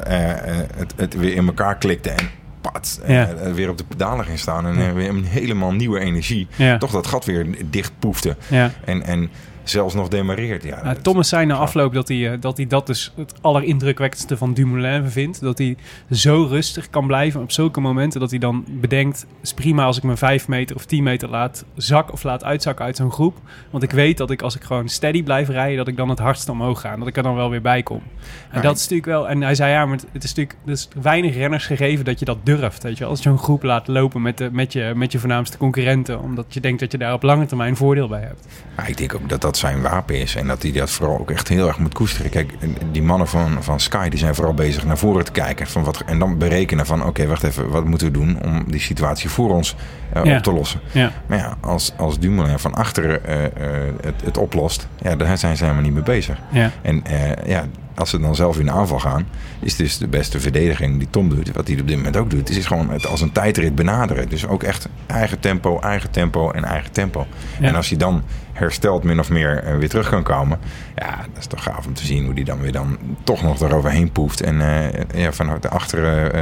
het, 0.76 0.94
het 0.96 1.14
weer 1.16 1.34
in 1.36 1.46
elkaar 1.48 1.78
klikte 1.78 2.10
en 2.10 2.30
pat, 2.72 3.00
eh, 3.04 3.16
Ja. 3.16 3.28
eh, 3.28 3.52
weer 3.54 3.70
op 3.70 3.78
de 3.78 3.84
pedalen 3.84 4.26
ging 4.26 4.40
staan 4.40 4.66
en 4.66 4.88
eh, 4.88 4.94
weer 4.94 5.10
een 5.10 5.26
helemaal 5.26 5.72
nieuwe 5.74 6.00
energie. 6.00 6.48
Ja. 6.56 6.78
Toch 6.78 6.92
dat 6.92 7.08
gat 7.08 7.26
weer 7.26 7.48
dicht 7.70 7.92
poefde 8.00 8.36
Ja. 8.48 8.72
en, 8.86 9.04
en 9.04 9.30
zelfs 9.70 9.94
nog 9.94 10.08
demareert. 10.08 10.64
Ja, 10.64 10.84
Nou, 10.84 10.96
Thomas 11.02 11.30
zei 11.30 11.46
na 11.46 11.56
afloop 11.56 11.94
dat 11.94 12.08
hij, 12.08 12.32
eh, 12.32 12.42
dat 12.42 12.58
hij 12.58 12.68
dat 12.68 12.88
dus 12.88 13.14
het 13.16 13.34
allerindrukwekkendste 13.42 14.38
van 14.38 14.54
Dumoulin 14.54 15.10
vindt. 15.10 15.42
Dat 15.42 15.58
hij 15.58 15.78
zo 16.12 16.44
rustig 16.50 16.90
kan 16.90 17.08
blijven 17.08 17.42
op 17.42 17.52
zulke 17.52 17.80
momenten 17.80 18.20
dat 18.20 18.30
hij 18.30 18.40
dan 18.40 18.66
bedenkt... 18.68 19.26
is 19.42 19.54
prima 19.54 19.84
als 19.86 19.98
ik 19.98 20.04
me 20.04 20.18
vijf 20.18 20.48
meter 20.48 20.76
of 20.76 20.86
tien 20.86 21.04
meter 21.04 21.30
laat 21.30 21.66
zak 21.76 22.12
of 22.12 22.24
laat 22.24 22.44
uitzakken 22.44 22.86
uit 22.86 22.96
zo'n 22.96 23.12
groep. 23.12 23.38
Want 23.70 23.84
ik 23.84 23.92
weet 23.92 24.18
dat 24.18 24.32
ik 24.32 24.42
als 24.42 24.56
ik 24.56 24.64
gewoon 24.64 24.90
steady 24.90 25.24
blijf 25.24 25.50
rijden... 25.50 25.78
dat 25.78 25.88
ik 25.88 25.98
dan 25.98 26.10
het 26.10 26.20
hardst 26.20 26.50
omhoog 26.50 26.82
ga 26.82 26.92
en 26.92 27.00
dat 27.00 27.08
ik 27.08 27.18
er 27.18 27.24
dan 27.24 27.36
wel 27.36 27.50
weer 27.50 27.62
bij 27.62 27.84
kom. 27.84 28.02
En 28.50 28.56
Ja, 28.56 28.62
dat 28.62 28.76
is 28.76 28.82
natuurlijk 28.82 29.08
wel... 29.08 29.30
En 29.30 29.42
hij 29.42 29.56
zei 29.56 29.72
ja, 29.72 29.86
maar 29.86 29.98
het- 30.12 30.24
is 30.24 30.34
natuurlijk 30.34 30.58
is 30.66 30.88
weinig 31.02 31.36
renners 31.36 31.66
gegeven 31.66 32.06
dat 32.06 32.20
je 32.20 32.26
dat 32.26 32.38
durft. 32.44 32.84
Weet 32.84 32.94
je 32.94 33.00
wel? 33.00 33.10
Als 33.10 33.24
je 33.24 33.30
zo'n 33.30 33.38
groep 33.38 33.64
laat 33.64 33.88
lopen 33.88 34.22
met, 34.22 34.38
de, 34.38 34.50
met, 34.52 34.74
je, 34.74 34.92
met 34.96 35.12
je 35.12 35.20
voornaamste 35.20 35.58
concurrenten... 35.58 36.20
omdat 36.22 36.46
je 36.54 36.60
denkt 36.60 36.80
dat 36.80 36.92
je 36.92 36.98
daar 36.98 37.14
op 37.14 37.24
lange 37.24 37.46
termijn 37.46 37.76
voordeel 37.76 38.08
bij 38.08 38.22
hebt. 38.22 38.48
Maar 38.76 38.90
ik 38.90 38.98
denk 38.98 39.14
ook 39.16 39.30
dat 39.30 39.42
dat 39.42 39.55
zijn 39.58 39.82
wapen 39.82 40.20
is. 40.20 40.36
En 40.36 40.48
dat 40.48 40.62
hij 40.62 40.72
dat 40.72 40.90
vooral 40.90 41.20
ook 41.20 41.32
echt 41.32 41.48
heel 41.48 41.68
erg 41.68 41.80
moet 41.80 41.94
koesteren. 41.94 42.32
Kijk, 42.32 42.54
die 42.92 43.04
mannen 43.04 43.28
van, 43.28 43.64
van 43.64 43.80
Sky 43.80 44.10
die 44.10 44.20
zijn 44.20 44.36
vooral 44.36 44.54
bezig 44.54 44.86
naar 44.86 44.98
voren 44.98 45.26
te 45.26 45.32
kijken. 45.32 45.68
Van 45.68 45.84
wat, 45.84 46.04
en 46.06 46.20
dan 46.20 46.38
berekenen 46.38 46.86
van 46.86 47.06
oké, 47.06 47.28
wacht 47.28 47.44
even, 47.44 47.70
wat 47.70 47.86
moeten 47.86 48.08
we 48.08 48.14
doen 48.14 48.38
om 48.44 48.64
die 48.68 48.80
situatie 48.80 49.30
voor 49.30 49.50
ons 49.50 49.76
eh, 50.14 50.24
Ja. 50.24 50.38
op 50.38 50.44
te 50.44 50.52
lossen. 50.54 50.80
Ja. 50.92 51.12
Maar 51.26 51.38
ja, 51.38 51.58
als, 51.62 51.94
als 51.98 52.20
Dumoulin 52.20 52.60
van 52.60 52.74
achteren 52.74 53.26
eh, 53.26 53.46
eh, 53.46 53.94
het, 54.02 54.22
het 54.24 54.38
oplost, 54.38 54.88
ja, 55.02 55.16
daar 55.16 55.38
zijn 55.38 55.58
ze 55.58 55.64
helemaal 55.64 55.84
niet 55.84 55.94
mee 55.94 56.04
bezig. 56.04 56.38
Ja. 56.52 56.72
En 56.82 57.04
ja, 57.46 57.66
als 57.96 58.10
ze 58.10 58.20
dan 58.20 58.36
zelf 58.36 58.60
in 58.60 58.66
de 58.66 58.72
aanval 58.72 59.00
gaan, 59.00 59.28
is 59.60 59.76
dus 59.76 59.98
de 59.98 60.08
beste 60.08 60.40
verdediging 60.40 60.98
die 60.98 61.08
Tom 61.10 61.30
doet. 61.30 61.52
Wat 61.52 61.68
hij 61.68 61.80
op 61.80 61.88
dit 61.88 61.96
moment 61.96 62.18
ook 62.18 62.30
doet, 62.30 62.50
is 62.50 62.66
gewoon 62.66 62.90
het 62.90 63.08
als 63.08 63.22
een 63.22 63.32
tijdrit 63.32 63.76
benaderen. 63.76 64.30
Dus 64.30 64.48
ook 64.48 64.64
echt 64.64 64.88
eigen 65.06 65.40
tempo, 65.40 65.80
eigen 65.80 66.12
tempo 66.12 66.52
en 66.52 66.64
eigen 66.64 66.92
tempo. 66.92 67.28
Ja. 67.60 67.68
En 67.68 67.76
als 67.76 67.90
hij 67.90 67.98
dan 67.98 68.24
hersteld 68.56 69.04
min 69.04 69.20
of 69.20 69.30
meer 69.30 69.64
eh, 69.64 69.78
weer 69.78 69.90
terug 69.90 70.10
kan 70.10 70.24
komen, 70.24 70.60
ja, 70.96 71.16
dat 71.18 71.38
is 71.40 71.46
toch 71.46 71.64
gaaf 71.64 71.86
om 71.86 71.94
te 71.94 72.06
zien 72.06 72.26
hoe 72.26 72.34
die 72.34 72.44
dan 72.44 72.62
weer 72.62 72.72
dan 72.72 72.98
toch 73.24 73.42
nog 73.42 73.62
eroverheen 73.62 74.12
poeft. 74.12 74.42
En 74.42 74.62
eh, 74.62 75.22
ja, 75.24 75.32
vanuit 75.32 75.62
de 75.62 75.70
achter. 75.70 76.34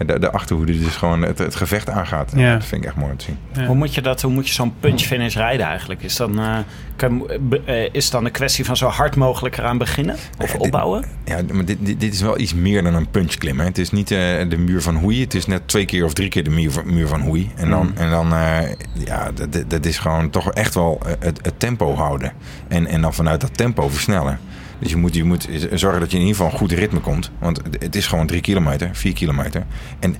Eh, 0.00 0.06
de, 0.06 0.18
de 0.18 0.30
achterhoede 0.30 0.78
dus 0.78 0.96
gewoon 0.96 1.22
het, 1.22 1.38
het 1.38 1.54
gevecht 1.54 1.88
aangaat. 1.90 2.32
Ja. 2.36 2.52
Dat 2.52 2.64
vind 2.64 2.82
ik 2.82 2.88
echt 2.88 2.96
mooi 2.96 3.10
om 3.10 3.16
te 3.16 3.24
zien. 3.24 3.38
Ja. 3.52 3.66
Hoe 3.66 3.76
moet 3.76 3.94
je, 3.94 4.02
dat, 4.02 4.22
hoe 4.22 4.32
moet 4.32 4.48
je 4.48 4.54
zo'n 4.54 4.74
punch 4.80 5.00
finish 5.00 5.34
rijden 5.36 5.66
eigenlijk? 5.66 6.02
Is, 6.02 6.16
dan, 6.16 6.38
eh, 6.38 6.56
kan, 6.96 7.30
eh, 7.64 7.82
is 7.92 8.04
het 8.04 8.12
dan 8.12 8.24
een 8.24 8.30
kwestie 8.30 8.64
van 8.64 8.76
zo 8.76 8.86
hard 8.88 9.16
mogelijk 9.16 9.58
eraan 9.58 9.78
beginnen? 9.78 10.14
Of 10.14 10.46
Ja, 10.46 10.52
dit- 10.52 10.60
opbouwen? 10.60 11.04
Ja, 11.24 11.38
maar 11.52 11.64
dit, 11.64 11.76
dit, 11.80 12.00
dit 12.00 12.14
is 12.14 12.20
wel 12.20 12.38
iets 12.38 12.54
meer 12.54 12.82
dan 12.82 12.94
een 12.94 13.10
punchklim. 13.10 13.58
Hè. 13.58 13.64
Het 13.64 13.78
is 13.78 13.90
niet 13.90 14.10
eh, 14.10 14.18
de 14.48 14.56
muur 14.58 14.82
van 14.82 14.96
Hoei. 14.96 15.20
Het 15.20 15.34
is 15.34 15.46
net 15.46 15.68
twee 15.68 15.84
keer 15.84 16.04
of 16.04 16.12
drie 16.12 16.28
keer 16.28 16.44
de 16.44 16.50
muur 16.50 16.70
van, 16.70 16.94
muur 16.94 17.06
van 17.08 17.20
Hoei. 17.20 17.50
En 17.56 17.70
dan, 17.70 17.92
en 17.96 18.10
dan 18.10 18.32
eh, 18.34 18.58
ja, 19.04 19.30
dat- 19.32 19.70
dat, 19.70 19.86
is 19.86 19.98
gewoon 19.98 20.30
toch 20.30 20.52
echt 20.52 20.74
wel 20.74 21.00
eh, 21.06 21.12
het, 21.18 21.38
het 21.42 21.60
tempo 21.60 21.94
houden. 21.94 22.32
En, 22.68 22.86
en 22.86 23.00
dan 23.00 23.14
vanuit 23.14 23.40
dat 23.40 23.56
tempo 23.56 23.88
versnellen. 23.88 24.38
Dus 24.80 24.90
je 24.90 24.96
moet, 24.96 25.14
je 25.14 25.24
moet 25.24 25.48
zorgen 25.72 26.00
dat 26.00 26.10
je 26.10 26.16
in 26.16 26.22
ieder 26.22 26.36
geval 26.36 26.52
een 26.52 26.58
goed 26.58 26.72
ritme 26.72 27.00
komt. 27.00 27.30
Want 27.38 27.60
het- 27.80 27.96
is 27.96 28.06
gewoon 28.06 28.26
drie 28.26 28.40
kilometer, 28.40 28.88
vier 28.92 29.12
kilometer. 29.12 29.64
En 29.98 30.16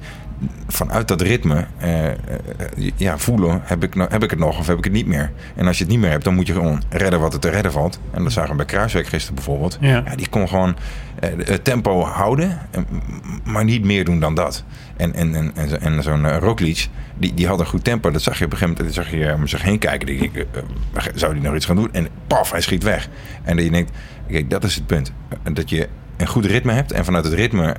vanuit 0.69 1.09
dat 1.09 1.21
ritme 1.21 1.67
eh, 1.79 2.07
eh, 2.07 2.15
ja, 2.97 3.19
voelen, 3.19 3.61
heb 3.65 3.85
ik, 3.85 3.95
no- 3.95 4.07
heb 4.11 4.23
ik 4.23 4.31
het 4.31 4.39
nog 4.39 4.59
of 4.59 4.67
heb 4.67 4.79
ik 4.79 4.85
het 4.85 4.93
niet 4.93 5.07
meer? 5.07 5.33
En 5.57 5.67
als 5.67 5.77
je 5.79 5.83
het 5.85 5.93
niet 5.93 6.01
meer 6.03 6.11
hebt, 6.11 6.25
dan 6.25 6.35
moet 6.35 6.47
je 6.47 6.53
gewoon 6.53 6.83
redden 6.89 7.21
wat 7.21 7.35
er 7.35 7.41
te 7.41 7.49
redden 7.49 7.73
valt. 7.73 8.01
En 8.11 8.23
dat 8.23 8.33
zagen 8.33 8.51
we 8.51 8.57
bij 8.57 8.65
Kruiswijk 8.67 9.07
gisteren 9.07 9.35
bijvoorbeeld. 9.35 9.79
Ja. 9.81 10.01
die 10.17 10.29
kon 10.29 10.49
gewoon 10.49 10.77
eh, 11.21 11.31
het 11.45 11.65
tempo 11.65 12.03
houden, 12.05 12.59
eh, 12.71 12.81
maar 13.45 13.65
niet 13.65 13.85
meer 13.85 14.05
doen 14.05 14.21
dan 14.21 14.35
dat. 14.35 14.65
En, 14.97 15.15
en, 15.15 15.35
en, 15.35 15.53
en, 15.55 15.69
zo- 15.69 15.75
en 15.77 16.03
zo'n 16.03 16.25
uh, 16.25 16.37
Roglic, 16.39 16.89
die, 17.19 17.35
die 17.35 17.47
had 17.47 17.61
een 17.61 17.67
goed 17.67 17.85
tempo. 17.85 18.11
Dat 18.11 18.23
zag 18.23 18.39
je 18.39 18.45
op 18.45 18.53
een 18.53 18.59
gegeven 18.59 18.77
moment, 18.85 18.97
dat 18.97 19.05
zag 19.07 19.15
je 19.21 19.35
om 19.35 19.47
zich 19.47 19.63
heen 19.63 19.79
kijken. 19.79 20.07
Die, 20.07 20.31
eh, 20.35 20.41
eh, 20.93 21.03
zou 21.15 21.33
die 21.35 21.43
nog 21.43 21.55
iets 21.55 21.67
gaan 21.67 21.77
doen? 21.77 21.93
En 21.93 22.09
paf, 22.27 22.51
hij 22.51 22.61
schiet 22.61 22.83
weg. 22.83 23.09
En 23.43 23.57
dat 23.57 23.65
je 23.65 23.71
denkt, 23.71 23.91
kijk, 24.31 24.51
dat 24.51 24.65
is 24.65 24.75
het 24.75 24.87
punt. 24.87 25.13
Dat 25.53 25.71
je 25.71 25.89
een 26.17 26.27
goed 26.27 26.45
ritme 26.45 26.73
hebt 26.73 26.93
en 26.93 27.05
vanuit 27.05 27.25
het 27.25 27.35
ritme 27.35 27.77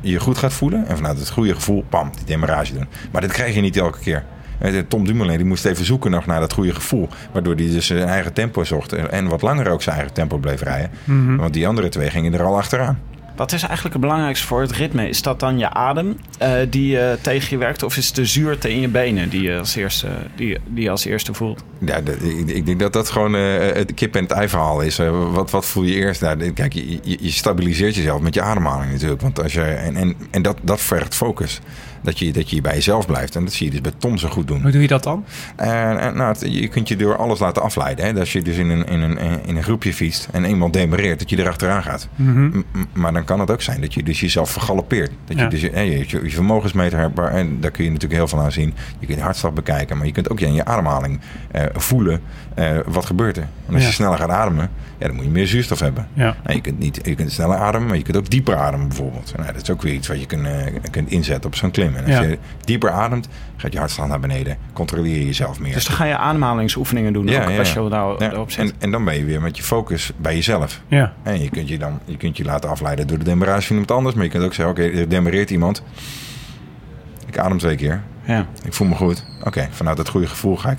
je 0.00 0.20
goed 0.20 0.38
gaat 0.38 0.52
voelen. 0.52 0.86
En 0.86 0.96
vanuit 0.96 1.18
het 1.18 1.30
goede 1.30 1.54
gevoel, 1.54 1.84
pam, 1.88 2.10
die 2.16 2.24
demarrage 2.24 2.72
doen. 2.72 2.86
Maar 3.12 3.20
dat 3.20 3.32
krijg 3.32 3.54
je 3.54 3.60
niet 3.60 3.76
elke 3.76 3.98
keer. 3.98 4.24
Eh, 4.58 4.78
Tom 4.88 5.06
Dumoulin 5.06 5.36
die 5.36 5.46
moest 5.46 5.64
even 5.64 5.84
zoeken 5.84 6.10
nog 6.10 6.26
naar 6.26 6.40
dat 6.40 6.52
goede 6.52 6.74
gevoel. 6.74 7.08
Waardoor 7.32 7.54
hij 7.54 7.66
dus 7.66 7.86
zijn 7.86 8.08
eigen 8.08 8.32
tempo 8.32 8.64
zocht. 8.64 8.92
En 8.92 9.10
en 9.10 9.28
wat 9.28 9.42
langer 9.42 9.70
ook 9.70 9.82
zijn 9.82 9.96
eigen 9.96 10.14
tempo 10.14 10.38
bleef 10.38 10.62
rijden. 10.62 10.90
Mhm. 11.04 11.36
Want 11.36 11.52
die 11.52 11.68
andere 11.68 11.88
twee 11.88 12.10
gingen 12.10 12.34
er 12.34 12.42
al 12.42 12.56
achteraan. 12.56 12.98
Wat 13.42 13.52
is 13.52 13.62
eigenlijk 13.62 13.92
het 13.92 14.02
belangrijkste 14.02 14.46
voor 14.46 14.60
het 14.60 14.72
ritme? 14.72 15.08
Is 15.08 15.22
dat 15.22 15.40
dan 15.40 15.58
je 15.58 15.70
adem 15.70 16.16
eh, 16.38 16.52
die 16.68 16.98
eh, 16.98 17.12
tegen 17.20 17.50
je 17.50 17.56
werkt? 17.56 17.82
Of 17.82 17.96
is 17.96 18.06
het 18.06 18.14
de 18.14 18.24
zuurte 18.24 18.70
in 18.70 18.80
je 18.80 18.88
benen 18.88 19.28
die 19.28 19.42
je 19.42 19.58
als 19.58 19.74
eerste, 19.74 20.08
die, 20.36 20.58
die 20.66 20.90
als 20.90 21.04
eerste 21.04 21.34
voelt? 21.34 21.64
Ja, 21.78 21.96
ik, 21.96 22.48
ik 22.48 22.66
denk 22.66 22.80
dat 22.80 22.92
dat 22.92 23.10
gewoon 23.10 23.34
eh, 23.34 23.72
het 23.72 23.94
kip 23.94 24.16
en 24.16 24.22
het 24.22 24.30
ei 24.30 24.48
verhaal 24.48 24.80
is. 24.80 24.96
Wat, 25.32 25.50
wat 25.50 25.66
voel 25.66 25.84
je 25.84 25.94
eerst? 25.94 26.20
Nou, 26.20 26.50
kijk, 26.50 26.72
je, 26.72 26.98
je, 27.02 27.18
je 27.20 27.30
stabiliseert 27.30 27.94
jezelf 27.94 28.20
met 28.20 28.34
je 28.34 28.42
ademhaling 28.42 28.92
natuurlijk. 28.92 29.20
Want 29.20 29.42
als 29.42 29.52
je, 29.52 29.62
en 29.62 29.96
en, 29.96 30.16
en 30.30 30.42
dat, 30.42 30.56
dat 30.62 30.80
vergt 30.80 31.14
focus. 31.14 31.60
Dat 32.02 32.18
je, 32.18 32.32
dat 32.32 32.50
je 32.50 32.60
bij 32.60 32.74
jezelf 32.74 33.06
blijft. 33.06 33.36
En 33.36 33.44
dat 33.44 33.52
zie 33.52 33.66
je 33.66 33.72
dus 33.72 33.80
bij 33.80 33.92
Tom 33.98 34.18
zo 34.18 34.28
goed 34.28 34.46
doen. 34.46 34.62
Hoe 34.62 34.70
doe 34.70 34.80
je 34.82 34.88
dat 34.88 35.02
dan? 35.02 35.24
En, 35.56 35.98
en, 36.00 36.16
nou, 36.16 36.32
het- 36.32 36.46
je 36.52 36.68
kunt 36.68 36.88
je 36.88 36.96
door 36.96 37.16
alles 37.16 37.38
laten 37.38 37.62
afleiden. 37.62 38.04
Hè? 38.04 38.10
Dat 38.12 38.20
als 38.20 38.32
je 38.32 38.42
dus 38.42 38.56
in 38.56 38.68
een, 38.70 38.86
in, 38.86 39.00
een, 39.00 39.18
in 39.46 39.56
een 39.56 39.62
groepje 39.62 39.94
fietst 39.94 40.28
en 40.32 40.44
iemand 40.44 40.72
demereert, 40.72 41.18
dat 41.18 41.30
je 41.30 41.38
erachteraan 41.38 41.82
gaat. 41.82 42.08
Mhm. 42.16 42.60
Maar 42.92 43.12
dan 43.12 43.24
kan 43.24 43.40
het 43.40 43.50
ook 43.50 43.62
zijn 43.62 43.80
dat 43.80 43.94
je 43.94 44.02
dus 44.02 44.20
jezelf 44.20 44.50
vergalopeert. 44.50 45.10
Dat 45.24 45.38
je 45.38 45.48
dus 45.48 45.60
je, 45.60 45.70
je, 45.74 46.06
je 46.22 46.30
vermogensmeter 46.30 46.98
hebt, 46.98 47.18
en 47.18 47.60
daar 47.60 47.70
kun 47.70 47.84
je 47.84 47.90
natuurlijk 47.90 48.18
heel 48.20 48.28
veel 48.28 48.40
aan 48.40 48.52
zien. 48.52 48.74
Je 48.98 49.06
kunt 49.06 49.18
je 49.18 49.24
hartslag 49.24 49.52
bekijken, 49.52 49.96
maar 49.96 50.06
je 50.06 50.12
kunt 50.12 50.30
ook 50.30 50.40
in 50.40 50.54
je 50.54 50.64
ademhaling 50.64 51.20
eh, 51.50 51.64
voelen 51.72 52.20
eh, 52.54 52.78
wat 52.86 53.04
gebeurt 53.06 53.36
er. 53.36 53.46
En 53.66 53.72
als 53.74 53.82
Ja. 53.82 53.88
je 53.88 53.94
sneller 53.94 54.18
gaat 54.18 54.30
ademen, 54.30 54.70
ja, 54.98 55.06
dan 55.06 55.16
moet 55.16 55.24
je 55.24 55.30
meer 55.30 55.46
zuurstof 55.46 55.80
hebben. 55.80 56.08
Ja. 56.12 56.36
Nou, 56.44 56.54
je, 56.56 56.60
kunt 56.60 56.78
niet, 56.78 57.00
je 57.04 57.14
kunt 57.14 57.32
sneller 57.32 57.56
ademen, 57.56 57.88
maar 57.88 57.96
je 57.96 58.02
kunt 58.02 58.16
ook 58.16 58.30
dieper 58.30 58.56
ademen 58.56 58.88
bijvoorbeeld. 58.88 59.32
Nou, 59.36 59.52
dat 59.52 59.62
is 59.62 59.70
ook 59.70 59.82
weer 59.82 59.92
iets 59.94 60.08
wat 60.08 60.20
je 60.20 60.26
kunt, 60.26 60.46
eh, 60.46 60.66
kunt 60.90 61.10
inzetten 61.10 61.50
op 61.50 61.54
zo'n 61.56 61.70
klim. 61.70 61.94
En 61.94 62.04
als 62.04 62.12
Ja. 62.14 62.22
je 62.22 62.38
dieper 62.64 62.90
ademt, 62.90 63.28
gaat 63.56 63.72
je 63.72 63.78
hartslag 63.78 64.08
naar 64.08 64.20
beneden. 64.20 64.56
Controleer 64.72 65.14
je 65.18 65.26
jezelf 65.26 65.60
meer. 65.60 65.72
Dus 65.72 65.84
dan 65.86 65.96
ga 65.96 66.04
je 66.04 66.16
ademhalingsoefeningen 66.16 67.12
doen 67.12 67.28
ook, 67.28 67.58
als 67.58 67.72
je 67.72 67.88
daar, 67.88 68.08
Ja, 68.08 68.16
daarop 68.16 68.50
zit. 68.50 68.60
En, 68.70 68.72
en 68.78 68.90
dan 68.90 69.04
ben 69.04 69.14
je 69.14 69.24
weer 69.24 69.40
met 69.40 69.56
je 69.56 69.62
focus 69.62 70.12
bij 70.16 70.34
jezelf. 70.34 70.80
Ja. 70.86 71.12
En 71.22 71.42
je 71.42 71.50
kunt 71.50 71.68
je 71.68 71.78
dan 71.78 71.98
je, 72.04 72.16
kunt 72.16 72.36
je 72.36 72.44
laten 72.44 72.70
afleiden 72.70 73.06
door 73.06 73.18
de 73.18 73.24
demerage 73.24 73.62
van 73.66 73.70
iemand 73.76 73.90
anders. 73.90 74.14
Maar 74.14 74.24
je 74.24 74.30
kunt 74.30 74.44
ook 74.44 74.54
zeggen, 74.54 74.74
oké, 74.74 74.98
er 74.98 75.08
demereert 75.08 75.50
iemand. 75.50 75.82
Ik 77.26 77.38
adem 77.38 77.58
twee 77.58 77.76
keer. 77.76 78.02
Ja. 78.24 78.46
Ik 78.64 78.72
voel 78.72 78.88
me 78.88 78.94
goed. 78.94 79.24
Oké, 79.44 79.68
vanuit 79.70 79.98
het 79.98 80.08
goede 80.08 80.26
gevoel 80.26 80.56
ga 80.56 80.70
ik 80.70 80.78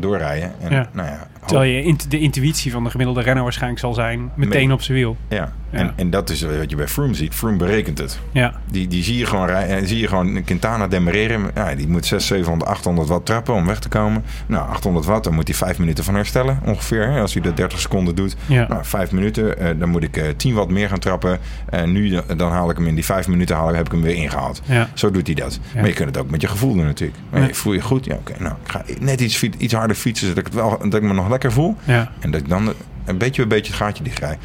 doorrijden. 0.00 0.52
En 0.60 0.70
Ja. 0.72 0.88
nou 0.92 1.08
ja, 1.08 1.26
Terwijl 1.46 1.70
je 1.72 1.82
int- 1.82 2.10
de 2.10 2.18
intuïtie 2.18 2.72
van 2.72 2.84
de 2.84 2.90
gemiddelde 2.90 3.22
renner 3.22 3.42
waarschijnlijk 3.42 3.80
zal 3.80 3.94
zijn 3.94 4.30
meteen 4.34 4.72
op 4.72 4.82
zijn 4.82 4.98
wiel. 4.98 5.16
ja. 5.28 5.52
Ja. 5.70 5.78
En, 5.82 5.92
en 5.96 6.10
dat 6.10 6.30
is 6.30 6.42
wat 6.42 6.70
je 6.70 6.76
bij 6.76 6.88
Froome 6.88 7.14
ziet. 7.14 7.34
Froome 7.34 7.56
berekent 7.56 7.98
het. 7.98 8.18
Ja. 8.32 8.52
Die, 8.70 8.86
die 8.88 9.02
zie 9.02 9.18
je 9.18 9.26
gewoon 9.26 9.46
rijden. 9.46 9.88
Zie 9.88 9.98
je 9.98 10.08
gewoon 10.08 10.44
Quintana 10.44 10.88
demereren. 10.88 11.50
Ja, 11.54 11.74
die 11.74 11.88
moet 11.88 12.06
600, 12.06 12.22
700, 12.22 12.70
800 12.70 13.08
watt 13.08 13.26
trappen 13.26 13.54
om 13.54 13.66
weg 13.66 13.78
te 13.78 13.88
komen. 13.88 14.24
Nou, 14.46 14.68
800 14.68 15.06
watt, 15.06 15.24
dan 15.24 15.34
moet 15.34 15.48
hij 15.48 15.56
5 15.56 15.78
minuten 15.78 16.04
van 16.04 16.14
herstellen 16.14 16.58
ongeveer. 16.64 17.10
hè, 17.10 17.20
Als 17.20 17.32
hij 17.32 17.42
dat 17.42 17.56
30 17.56 17.80
seconden 17.80 18.14
doet. 18.14 18.36
Ja. 18.46 18.66
Nou, 18.68 18.84
5 18.84 19.12
minuten, 19.12 19.58
eh, 19.58 19.68
dan 19.78 19.88
moet 19.88 20.02
ik 20.02 20.16
eh 20.16 20.24
10 20.36 20.54
watt 20.54 20.70
meer 20.70 20.88
gaan 20.88 20.98
trappen. 20.98 21.38
En 21.70 21.92
nu 21.92 22.20
dan- 22.36 22.50
haal 22.50 22.70
ik 22.70 22.76
hem 22.76 22.86
in 22.86 22.94
die 22.94 23.04
5 23.04 23.28
minuten, 23.28 23.56
haal, 23.56 23.68
ik- 23.68 23.74
heb 23.76 23.86
ik 23.86 23.92
hem 23.92 24.02
weer 24.02 24.14
ingehaald. 24.16 24.62
Ja. 24.64 24.88
Zo 24.94 25.10
doet 25.10 25.26
hij 25.26 25.34
dat. 25.34 25.58
Ja. 25.74 25.80
Maar 25.80 25.88
je 25.88 25.94
kunt 25.94 26.08
het 26.08 26.18
ook 26.18 26.30
met 26.30 26.40
je 26.40 26.48
gevoel 26.48 26.74
doen 26.74 26.84
natuurlijk. 26.84 27.18
Maar 27.30 27.46
je 27.46 27.54
voel 27.54 27.72
je 27.72 27.80
goed? 27.80 28.04
Ja, 28.04 28.14
oké. 28.14 28.34
nou, 28.38 28.54
ik 28.64 28.70
ga 28.70 28.82
net 29.00 29.20
iets, 29.20 29.42
iets 29.58 29.74
harder 29.74 29.96
fietsen, 29.96 30.26
zodat 30.26 30.46
ik, 30.46 30.52
het 30.52 30.62
wel, 30.62 30.78
dat 30.78 30.94
ik 30.94 31.02
me 31.02 31.12
nog 31.12 31.28
lekker 31.42 31.52
voel. 31.52 31.76
Ja. 31.84 32.12
En 32.20 32.30
dat 32.30 32.40
ik 32.40 32.48
dan 32.48 32.74
een 33.04 33.18
beetje 33.18 33.42
een 33.42 33.48
beetje 33.48 33.72
het 33.72 33.82
gaatje 33.82 34.04
dichtrij. 34.04 34.38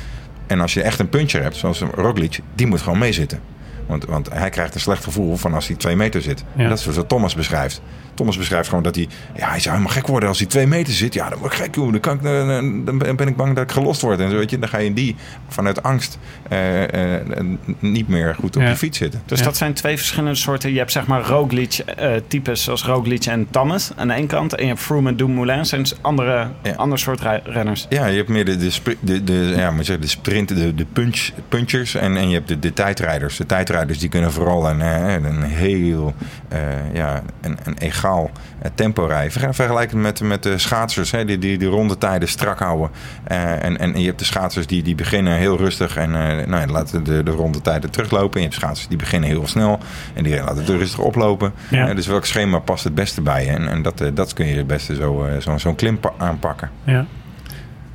En 0.48 0.60
als 0.60 0.74
je 0.74 0.82
echt 0.82 1.00
een 1.00 1.10
puncher 1.10 1.42
hebt, 1.42 1.56
zoals 1.56 1.82
een 1.82 1.92
Roglic, 1.92 2.40
die 2.56 2.68
moet 2.68 2.82
gewoon 2.82 3.00
meezitten. 3.00 3.40
Want, 3.88 4.06
want 4.06 4.34
hij 4.34 4.50
krijgt 4.50 4.76
een 4.76 4.80
slecht 4.80 5.04
gevoel 5.04 5.36
van 5.36 5.54
als 5.54 5.68
hij 5.68 5.76
twee 5.76 5.96
meter 5.96 6.22
zit. 6.22 6.44
Ja. 6.56 6.68
Dat 6.68 6.78
is 6.78 6.84
zoals 6.84 7.08
Thomas 7.08 7.36
beschrijft. 7.36 7.82
Thomas 8.14 8.38
beschrijft 8.38 8.68
gewoon 8.70 8.84
dat 8.84 8.96
hij... 8.96 9.08
Ja, 9.36 9.50
hij 9.50 9.60
zou 9.60 9.76
helemaal 9.76 9.96
gek 9.96 10.08
worden 10.08 10.30
als 10.30 10.38
hij 10.40 10.48
twee 10.48 10.68
meter 10.68 10.94
zit. 10.94 11.14
Ja, 11.14 11.30
dan 11.30 11.40
word 11.40 11.52
ik 11.54 11.58
gek, 11.60 11.76
joh. 11.76 11.92
Dan, 11.92 12.00
kan 12.00 12.16
ik, 12.16 12.24
dan, 12.24 12.86
dan 12.86 13.16
ben 13.16 13.28
ik 13.28 13.36
bang 13.36 13.56
dat 13.56 13.64
ik 13.64 13.72
gelost 13.72 14.02
word. 14.02 14.20
En 14.20 14.30
zo, 14.32 14.38
weet 14.38 14.50
je, 14.50 14.60
dan 14.60 14.70
ga 14.70 14.78
je 14.78 14.86
in 14.86 14.94
die 14.94 15.16
vanuit 15.48 15.84
angst 15.84 16.18
eh, 16.50 17.16
eh, 17.18 17.46
niet 17.80 18.08
meer 18.08 18.36
goed 18.36 18.56
op 18.56 18.62
Ja. 18.62 18.70
je 18.70 18.76
fiets 18.76 18.98
zitten. 18.98 19.22
Dus 19.26 19.40
Ja. 19.40 19.46
dat 19.46 19.58
zijn 19.58 19.74
twee 19.74 19.98
verschillende 19.98 20.36
soorten. 20.36 20.72
Je 20.72 20.78
hebt 20.78 20.92
zeg 20.92 21.08
maar 21.08 21.22
Roglic-types 21.22 22.64
zoals 22.64 22.84
Roglic 22.86 23.26
en 23.26 23.48
Thomas 23.50 23.92
aan 23.96 24.08
de 24.08 24.14
ene 24.14 24.28
kant. 24.28 24.56
En 24.56 24.62
je 24.64 24.68
hebt 24.70 24.80
Froome 24.82 25.10
en 25.10 25.16
Dumoulin. 25.16 25.66
zijn 25.66 25.82
dus 25.82 25.96
andere, 26.02 26.48
Ja. 26.64 26.74
ander 26.76 27.00
soort 27.00 27.22
renners. 27.44 27.86
Ja, 27.90 28.06
je 28.06 28.18
hebt 28.18 28.30
meer 28.30 28.46
de, 28.46 28.58
de, 28.58 28.72
de, 29.00 29.24
de, 29.24 29.54
ja, 29.58 29.72
moet 29.72 29.86
zeggen, 29.86 30.04
de 30.04 30.10
sprint, 30.12 30.48
de, 30.48 30.76
de 30.76 30.86
punch, 30.94 31.30
punchers 31.50 31.96
en, 31.96 32.18
en 32.18 32.28
je 32.30 32.34
hebt 32.36 32.48
de, 32.48 32.60
de 32.60 32.74
tijdrijders. 32.74 33.38
De 33.38 33.46
tijdrijders 33.46 34.00
die 34.00 34.10
kunnen 34.10 34.32
vooral 34.32 34.70
een, 34.70 34.82
eh, 34.82 35.14
een 35.14 35.42
heel 35.42 36.14
eh, 36.48 36.60
ja, 36.94 37.22
een, 37.42 37.58
een 37.64 37.78
egaal 38.02 38.32
eh, 38.62 38.72
tempo 38.76 39.06
rijden. 39.06 39.32
Ver- 39.32 39.54
Vergelijkend 39.54 40.02
met, 40.02 40.22
met 40.22 40.44
de 40.44 40.58
schaatsers, 40.58 41.12
hè, 41.12 41.26
die, 41.26 41.38
die 41.38 41.58
die 41.58 41.68
rondetijden 41.68 42.28
strak 42.28 42.60
houden. 42.60 42.90
Eh, 43.24 43.64
en, 43.64 43.78
en 43.80 44.00
je 44.00 44.06
hebt 44.06 44.20
de 44.20 44.26
schaatsers 44.26 44.68
die, 44.68 44.84
die 44.84 44.96
beginnen 44.96 45.38
heel 45.38 45.58
rustig 45.58 45.96
en 45.98 46.16
eh, 46.16 46.48
nou, 46.48 46.62
ja, 46.62 46.66
laten 46.68 47.04
de, 47.04 47.24
de 47.24 47.32
rondetijden 47.32 47.90
teruglopen. 47.92 48.34
En 48.34 48.42
je 48.42 48.48
hebt 48.48 48.60
schaatsers 48.62 48.88
die 48.88 48.98
beginnen 48.98 49.30
heel 49.30 49.48
snel 49.48 49.80
en 50.14 50.24
die 50.24 50.36
laten 50.36 50.58
het 50.58 50.70
rustig 50.70 51.00
oplopen. 51.00 51.54
Ja. 51.70 51.94
Dus 51.94 52.08
welk 52.08 52.26
schema 52.26 52.60
past 52.60 52.84
het 52.84 52.96
beste 52.96 53.22
bij 53.22 53.46
je? 53.46 53.50
En, 53.52 53.68
en 53.68 53.82
dat, 53.82 54.02
eh, 54.02 54.08
dat 54.14 54.34
kun 54.34 54.46
je 54.46 54.56
het 54.56 54.68
beste 54.68 54.96
zo, 54.96 55.24
eh, 55.24 55.38
zo, 55.42 55.58
zo'n 55.58 55.76
klim 55.76 56.00
pa- 56.00 56.14
aanpakken. 56.18 56.70
Ja. 56.84 57.06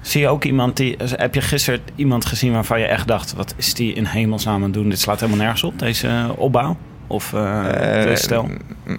Zie 0.01 0.21
je 0.21 0.29
ook 0.29 0.45
iemand 0.45 0.77
die... 0.77 0.97
Heb 0.99 1.35
je 1.35 1.41
gisteren 1.41 1.81
iemand 1.95 2.25
gezien 2.27 2.53
waarvan 2.53 2.81
je 2.81 2.87
echt 2.87 3.07
dacht... 3.09 3.35
wat 3.35 3.55
is 3.57 3.75
die 3.75 3.93
in 3.93 4.05
hemelsnaam 4.05 4.55
aan 4.55 4.63
het 4.63 4.73
doen? 4.73 4.89
Dit 4.89 5.01
slaat 5.01 5.21
helemaal 5.21 5.41
nergens 5.41 5.63
op, 5.63 5.79
deze 5.79 6.27
opbouw. 6.37 6.77
Of 7.07 7.31
de 7.31 8.13
stel. 8.15 8.51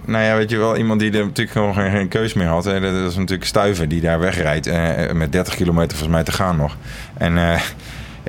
Nou 0.04 0.24
ja, 0.24 0.36
weet 0.36 0.50
je 0.50 0.56
wel, 0.56 0.76
iemand 0.76 1.00
die 1.00 1.12
er 1.12 1.24
natuurlijk 1.24 1.50
gewoon 1.50 1.74
geen, 1.74 1.90
geen 1.90 2.08
keus 2.08 2.32
meer 2.34 2.46
had. 2.46 2.64
Hè, 2.64 2.80
dat 2.80 3.10
is 3.10 3.16
natuurlijk 3.16 3.48
Stuiven 3.48 3.88
die 3.88 4.00
daar 4.00 4.20
wegrijdt. 4.20 4.66
eh, 4.66 5.12
met 5.12 5.32
30 5.32 5.54
kilometer 5.54 5.90
volgens 5.96 6.10
mij 6.16 6.24
te 6.24 6.32
gaan 6.32 6.56
nog. 6.56 6.76
En 7.14 7.36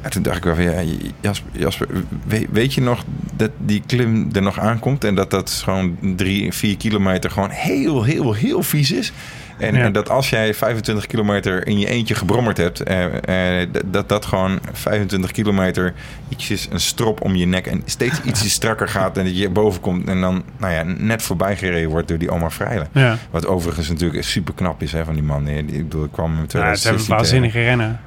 ja, 0.04 0.10
toen 0.10 0.22
dacht 0.24 0.38
ik 0.38 0.44
wel 0.44 0.56
van, 0.56 0.64
ja, 0.64 0.82
Jasper, 1.22 1.50
Jasper 1.52 1.88
weet, 2.26 2.48
weet 2.52 2.74
je 2.74 2.82
nog 2.82 3.04
dat 3.36 3.52
die 3.58 3.84
klim 3.86 4.30
er 4.34 4.42
nog 4.42 4.60
aankomt? 4.60 5.04
En 5.04 5.16
dat 5.16 5.32
dat 5.32 5.62
gewoon 5.64 5.98
drie, 6.16 6.54
vier 6.54 6.78
kilometer 6.78 7.32
gewoon 7.32 7.50
heel, 7.50 8.04
heel, 8.04 8.34
heel 8.34 8.64
vies 8.64 8.92
is? 8.92 9.12
En, 9.60 9.76
Ja. 9.76 9.82
en 9.84 9.92
dat 9.92 10.10
als 10.10 10.30
jij 10.30 10.54
25 10.54 11.06
kilometer 11.06 11.68
in 11.68 11.80
je 11.80 11.88
eentje 11.88 12.16
gebrommerd 12.16 12.58
hebt, 12.58 12.84
eh, 12.84 13.62
eh, 13.62 13.70
dat 13.86 14.10
dat 14.10 14.26
gewoon 14.26 14.60
25 14.72 15.32
kilometer 15.32 15.94
ietsjes 16.30 16.68
een 16.72 16.80
strop 16.80 17.22
om 17.22 17.36
je 17.36 17.46
nek 17.46 17.68
en 17.68 17.82
steeds 17.86 18.22
ietsjes 18.28 18.52
strakker 18.54 18.88
gaat 18.88 19.18
en 19.18 19.26
dat 19.26 19.38
je 19.38 19.50
boven 19.50 19.82
komt 19.82 20.08
en 20.10 20.22
dan 20.22 20.44
nou 20.58 20.74
ja, 20.74 20.84
net 20.98 21.22
voorbij 21.22 21.56
gereden 21.58 21.90
wordt 21.90 22.08
door 22.08 22.18
die 22.18 22.32
Omar 22.32 22.52
Freile. 22.52 22.88
Ja. 22.92 23.18
Wat 23.32 23.46
overigens 23.48 23.90
natuurlijk 23.90 24.24
super 24.24 24.54
knap 24.54 24.82
is 24.82 24.92
hè, 24.92 25.06
van 25.06 25.14
die 25.14 25.24
man. 25.24 25.48
Ik 25.48 25.68
bedoel, 25.68 26.04
ik 26.04 26.12
kwam 26.12 26.32
in 26.32 26.36
Ja, 26.38 26.42
het 26.42 26.52
hebben 26.54 26.74
2016 26.80 27.16
waanzinnige 27.16 27.62
rennen. 27.64 28.00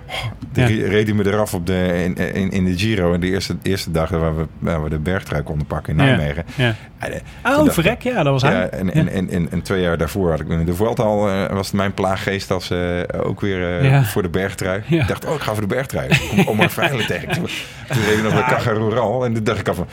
die 0.53 0.77
Ja. 0.77 0.89
reed 0.89 1.07
hij 1.07 1.17
me 1.17 1.27
eraf 1.27 1.55
op 1.55 1.67
de, 1.67 2.03
in, 2.05 2.35
in, 2.35 2.51
in 2.51 2.65
de 2.65 2.79
Giro. 2.79 3.15
En 3.15 3.21
de 3.21 3.27
eerste, 3.27 3.57
eerste 3.63 3.91
dag 3.91 4.11
waar 4.11 4.37
we, 4.37 4.47
waar 4.59 4.83
we 4.83 4.89
de 4.89 4.99
bergtrui 4.99 5.43
konden 5.43 5.67
pakken 5.67 5.91
in. 5.93 5.97
Nijmegen. 6.05 6.45
Ja. 6.55 6.75
De- 7.01 7.21
Oh, 7.45 7.69
verrek, 7.69 8.03
ja, 8.03 8.15
dat 8.23 8.33
was 8.33 8.43
hij. 8.43 8.53
ja, 8.53 8.67
en, 8.69 8.93
en, 9.09 9.51
en, 9.51 9.63
twee 9.63 9.81
jaar 9.83 9.99
daarvoor 9.99 10.31
had 10.31 10.41
ik 10.41 10.49
in 10.49 10.65
de 10.65 10.75
Vuelta 10.75 11.03
al, 11.03 11.29
eh, 11.29 11.42
was 11.51 11.67
het 11.67 11.77
mijn 11.77 11.95
plaaggeest 11.95 12.51
als 12.51 12.71
eh, 12.71 13.01
ook 13.23 13.41
weer 13.41 13.79
eh, 13.79 13.91
Ja. 13.91 14.05
voor 14.05 14.23
de 14.23 14.29
bergtrui. 14.29 14.83
Ik 14.89 15.09
dacht, 15.09 15.25
oh, 15.27 15.35
ik 15.35 15.41
ga 15.41 15.53
voor 15.53 15.61
de 15.69 15.75
bergtrui. 15.75 16.09
Ik 16.09 16.29
kom 16.29 16.49
Omar 16.49 16.69
Freile 16.69 17.05
tegen. 17.05 17.29
Toen, 17.29 17.47
toen 17.89 18.03
ik 18.17 18.23
nog 18.23 18.33
bij 18.33 18.43
Caja 18.43 18.71
Rural 18.73 19.25
en 19.25 19.35
toen 19.35 19.45
dacht 19.45 19.59
ik 19.59 19.69
al 19.69 19.75
van, 19.75 19.87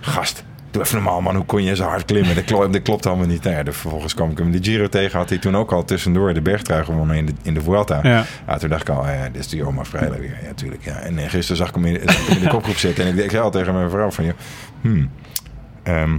gast, 0.00 0.44
doe 0.70 0.82
even 0.82 0.94
normaal 0.94 1.20
man, 1.20 1.34
hoe 1.36 1.44
kon 1.44 1.62
je 1.62 1.76
zo 1.76 1.84
hard 1.84 2.04
klimmen? 2.04 2.34
Dat, 2.34 2.44
klopt, 2.44 2.72
dat 2.72 2.82
klopt 2.82 3.06
allemaal 3.06 3.26
niet. 3.26 3.42
Nou 3.42 3.56
ja, 3.56 3.62
de- 3.62 3.72
vervolgens 3.72 4.14
kwam 4.14 4.30
ik 4.30 4.38
hem 4.38 4.50
de 4.50 4.58
Giro 4.62 4.88
tegen, 4.88 5.18
had 5.18 5.28
hij 5.28 5.38
toen 5.38 5.56
ook 5.56 5.72
al 5.72 5.84
tussendoor 5.84 6.34
de 6.34 6.42
bergtrui 6.42 6.84
gewonnen 6.84 7.16
in 7.16 7.26
de, 7.26 7.32
in 7.42 7.54
de 7.54 7.60
Vuelta. 7.60 8.00
Ja. 8.02 8.24
Ja, 8.46 8.56
toen 8.56 8.68
dacht 8.68 8.88
ik 8.88 8.94
al, 8.94 9.06
ja, 9.08 9.28
dit 9.32 9.40
is 9.40 9.48
die 9.48 9.66
Omar 9.66 9.84
Freile 9.84 10.18
weer. 10.18 10.38
Ja, 10.46 10.52
tuurlijk. 10.54 10.84
Ja. 10.84 10.94
En 10.98 11.18
eh, 11.18 11.24
gisteren 11.28 11.56
zag 11.56 11.68
ik 11.68 11.74
hem 11.74 11.84
in, 11.84 12.00
zag 12.04 12.18
ik 12.20 12.26
hem 12.26 12.36
in 12.36 12.42
de 12.42 12.48
kopgroep 12.48 12.76
zitten. 12.76 13.04
En 13.06 13.18
ik, 13.18 13.24
ik 13.24 13.30
zei 13.30 13.42
al 13.42 13.50
tegen 13.50 13.74
mijn 13.74 13.90
vrouw 13.90 14.10
van, 14.10 14.24
joh, 14.24 14.34
hmm, 14.80 15.10
ehm, 15.82 16.16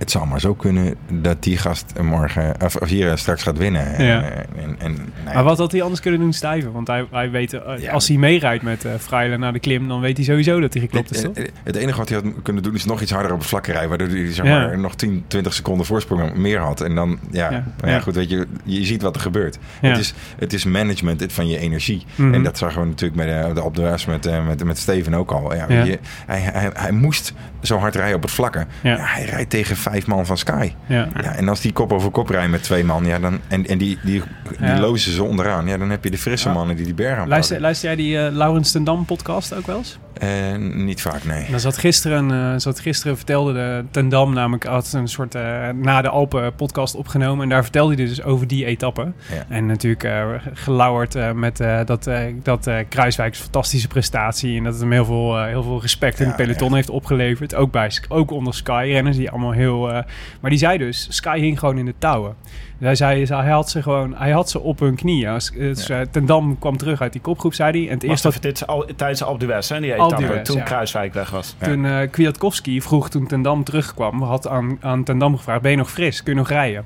het 0.00 0.10
zou 0.10 0.26
maar 0.26 0.40
zo 0.40 0.54
kunnen 0.54 0.94
dat 1.12 1.42
die 1.42 1.56
gast 1.56 1.92
morgen, 2.02 2.54
of, 2.64 2.76
of 2.76 2.88
hier 2.88 3.18
straks 3.18 3.42
gaat 3.42 3.58
winnen. 3.58 4.04
Ja. 4.04 4.22
En, 4.22 4.76
en, 4.78 4.94
nou 5.24 5.34
Maar 5.34 5.44
wat 5.44 5.58
had 5.58 5.72
hij 5.72 5.82
anders 5.82 6.00
kunnen 6.00 6.20
doen, 6.20 6.32
Stijven? 6.32 6.72
Want 6.72 6.86
hij, 6.86 7.06
hij 7.10 7.30
weet, 7.30 7.52
eh, 7.52 7.78
Ja. 7.78 7.92
als 7.92 8.08
hij 8.08 8.16
meerijdt 8.16 8.62
met 8.62 8.84
eh 8.84 8.92
Freile 8.98 9.38
naar 9.38 9.52
de 9.52 9.58
klim, 9.58 9.88
dan 9.88 10.00
weet 10.00 10.16
hij 10.16 10.26
sowieso 10.26 10.60
dat 10.60 10.72
hij 10.72 10.82
geklopt 10.82 11.10
is, 11.10 11.22
het, 11.22 11.34
toch? 11.34 11.44
het, 11.44 11.52
het 11.64 11.76
enige 11.76 11.98
wat 11.98 12.08
hij 12.08 12.20
had 12.22 12.32
kunnen 12.42 12.62
doen 12.62 12.74
is 12.74 12.84
nog 12.84 13.00
iets 13.00 13.10
harder 13.12 13.32
op 13.32 13.38
het 13.38 13.48
vlakke 13.48 13.70
rijden. 13.72 13.88
Waardoor 13.88 14.08
hij 14.08 14.32
zeg 14.32 14.46
Ja. 14.46 14.66
maar, 14.66 14.78
nog 14.78 14.94
10, 14.94 15.24
20 15.26 15.54
seconden 15.54 15.86
voorsprong 15.86 16.34
meer 16.34 16.58
had. 16.58 16.80
En 16.80 16.94
dan, 16.94 17.18
ja, 17.30 17.50
Ja. 17.50 17.64
Ja. 17.84 18.00
goed, 18.00 18.14
weet 18.14 18.30
je, 18.30 18.46
je 18.64 18.84
ziet 18.84 19.02
wat 19.02 19.14
er 19.14 19.20
gebeurt. 19.20 19.58
Het, 19.80 19.98
is, 19.98 20.14
het 20.38 20.52
is 20.52 20.64
management 20.64 21.32
van 21.32 21.48
je 21.48 21.58
energie. 21.58 22.04
Mhm. 22.14 22.34
En 22.34 22.42
dat 22.42 22.58
zagen 22.58 22.80
we 22.80 22.86
natuurlijk 22.86 23.26
met, 23.26 23.46
de, 23.46 23.52
de, 23.54 23.62
op 23.62 23.74
de 23.76 23.88
rest 23.88 24.06
met, 24.06 24.26
eh, 24.26 24.46
met, 24.46 24.64
met 24.64 24.78
Steven 24.78 25.14
ook 25.14 25.30
al. 25.30 25.54
Ja. 25.54 25.66
Je, 25.84 25.98
hij, 26.26 26.40
hij, 26.40 26.70
hij 26.74 26.92
moest 26.92 27.32
zo 27.62 27.78
hard 27.78 27.94
rijden 27.94 28.16
op 28.16 28.22
het 28.22 28.30
vlakke. 28.30 28.66
Hij 28.82 29.24
rijdt 29.24 29.50
tegen 29.50 29.76
vijf 29.90 30.06
man 30.06 30.26
van 30.26 30.38
Sky. 30.38 30.72
Ja. 30.86 31.08
Ja, 31.22 31.34
en 31.34 31.48
als 31.48 31.60
die 31.60 31.72
kop 31.72 31.92
over 31.92 32.10
kop 32.10 32.28
rijdt 32.28 32.50
met 32.50 32.62
twee 32.62 32.84
man, 32.84 33.04
ja, 33.04 33.18
dan, 33.18 33.40
en, 33.48 33.66
en 33.66 33.78
die, 33.78 33.98
die, 34.02 34.22
die 34.58 34.66
Ja. 34.66 34.80
lozen 34.80 35.12
ze 35.12 35.22
onderaan, 35.22 35.66
ja, 35.66 35.78
dan 35.78 35.90
heb 35.90 36.04
je 36.04 36.10
de 36.10 36.18
frisse 36.18 36.48
mannen 36.48 36.76
die 36.76 36.84
die 36.84 36.94
berg 36.94 37.08
aanpakken. 37.10 37.30
Luister, 37.30 37.60
luister 37.60 37.86
jij 37.88 37.96
die 37.96 38.18
eh 38.26 38.32
Laurens 38.32 38.72
ten 38.72 38.84
Dam 38.84 39.04
podcast 39.04 39.54
ook 39.54 39.66
wel 39.66 39.76
eens? 39.76 39.98
Eh, 40.20 40.56
niet 40.56 41.02
vaak, 41.02 41.24
nee. 41.24 41.50
Dan 41.50 41.60
zat 41.60 41.78
gisteren, 41.78 42.30
eh, 42.30 42.54
zat 42.56 42.80
gisteren 42.80 43.16
vertelde 43.16 43.52
de 43.52 43.84
Ten 43.90 44.08
Dam 44.08 44.32
namelijk, 44.32 44.64
had 44.64 44.92
een 44.92 45.08
soort 45.08 45.34
eh, 45.34 45.68
na 45.68 46.02
de 46.02 46.08
Alpen 46.08 46.54
podcast 46.54 46.94
opgenomen. 46.94 47.42
En 47.42 47.48
daar 47.48 47.62
vertelde 47.62 47.94
hij 47.94 48.04
dus 48.06 48.22
over 48.22 48.46
die 48.46 48.64
etappe. 48.64 49.12
Ja. 49.32 49.44
En 49.48 49.66
natuurlijk 49.66 50.04
eh 50.04 50.28
gelauwerd 50.54 51.14
eh, 51.14 51.32
met 51.32 51.60
eh, 51.60 51.80
dat, 51.84 52.06
eh 52.06 52.20
dat 52.42 52.66
eh, 52.66 52.76
Kruiswijk 52.88 53.34
een 53.34 53.40
fantastische 53.42 53.88
prestatie. 53.88 54.56
En 54.56 54.64
dat 54.64 54.72
het 54.72 54.82
hem 54.82 54.92
heel 54.92 55.04
veel, 55.04 55.38
eh, 55.38 55.44
heel 55.46 55.62
veel 55.62 55.80
respect 55.80 56.20
in 56.20 56.26
het 56.26 56.36
peloton 56.36 56.66
echt. 56.66 56.74
heeft 56.76 56.90
opgeleverd. 56.90 57.54
Ook, 57.54 57.70
bij, 57.70 57.90
ook 58.08 58.30
onder 58.30 58.54
Sky-renners 58.54 59.16
die 59.16 59.30
allemaal 59.30 59.52
heel... 59.52 59.92
eh, 59.92 60.02
maar 60.40 60.50
die 60.50 60.58
zei 60.58 60.78
dus, 60.78 61.06
Sky 61.10 61.40
hing 61.40 61.58
gewoon 61.58 61.78
in 61.78 61.84
de 61.84 61.94
touwen. 61.98 62.34
Hij 62.80 62.94
zei, 62.94 63.24
hij 63.26 63.50
had 63.50 63.70
ze 63.70 63.82
gewoon, 63.82 64.14
hij 64.16 64.30
had 64.30 64.50
ze 64.50 64.60
op 64.60 64.78
hun 64.80 64.94
knieën. 64.94 65.28
Als- 65.28 65.50
Dus, 65.50 65.86
Ja. 65.86 66.00
eh, 66.00 66.06
Ten 66.10 66.26
Dam 66.26 66.58
kwam 66.58 66.76
terug 66.76 67.00
uit 67.00 67.12
die 67.12 67.20
kopgroep, 67.20 67.54
zei 67.54 67.70
hij. 67.78 67.88
En 67.88 67.94
het 67.94 68.02
Eerst 68.02 68.24
eerste 68.24 68.28
even, 68.28 68.40
dit 68.40 68.66
al, 68.66 68.86
tijdens 68.96 69.18
de 69.18 69.24
Alpe 69.24 69.46
d'Huez, 69.46 69.68
hè, 69.68 69.80
die 69.80 69.92
etappe, 69.94 70.40
toen 70.42 70.56
ja. 70.56 70.62
Kruiswijk 70.62 71.14
weg 71.14 71.30
was. 71.30 71.54
Toen 71.58 71.84
eh 71.86 72.10
Kwiatkowski 72.10 72.82
vroeg 72.82 73.10
toen 73.10 73.26
Ten 73.26 73.42
Dam 73.42 73.64
terugkwam, 73.64 74.22
had 74.22 74.48
aan, 74.48 74.78
aan 74.80 75.04
Ten 75.04 75.18
Dam 75.18 75.36
gevraagd: 75.36 75.62
Ben 75.62 75.70
je 75.70 75.76
nog 75.76 75.90
fris? 75.90 76.22
Kun 76.22 76.32
je 76.32 76.38
nog 76.38 76.48
rijden? 76.48 76.84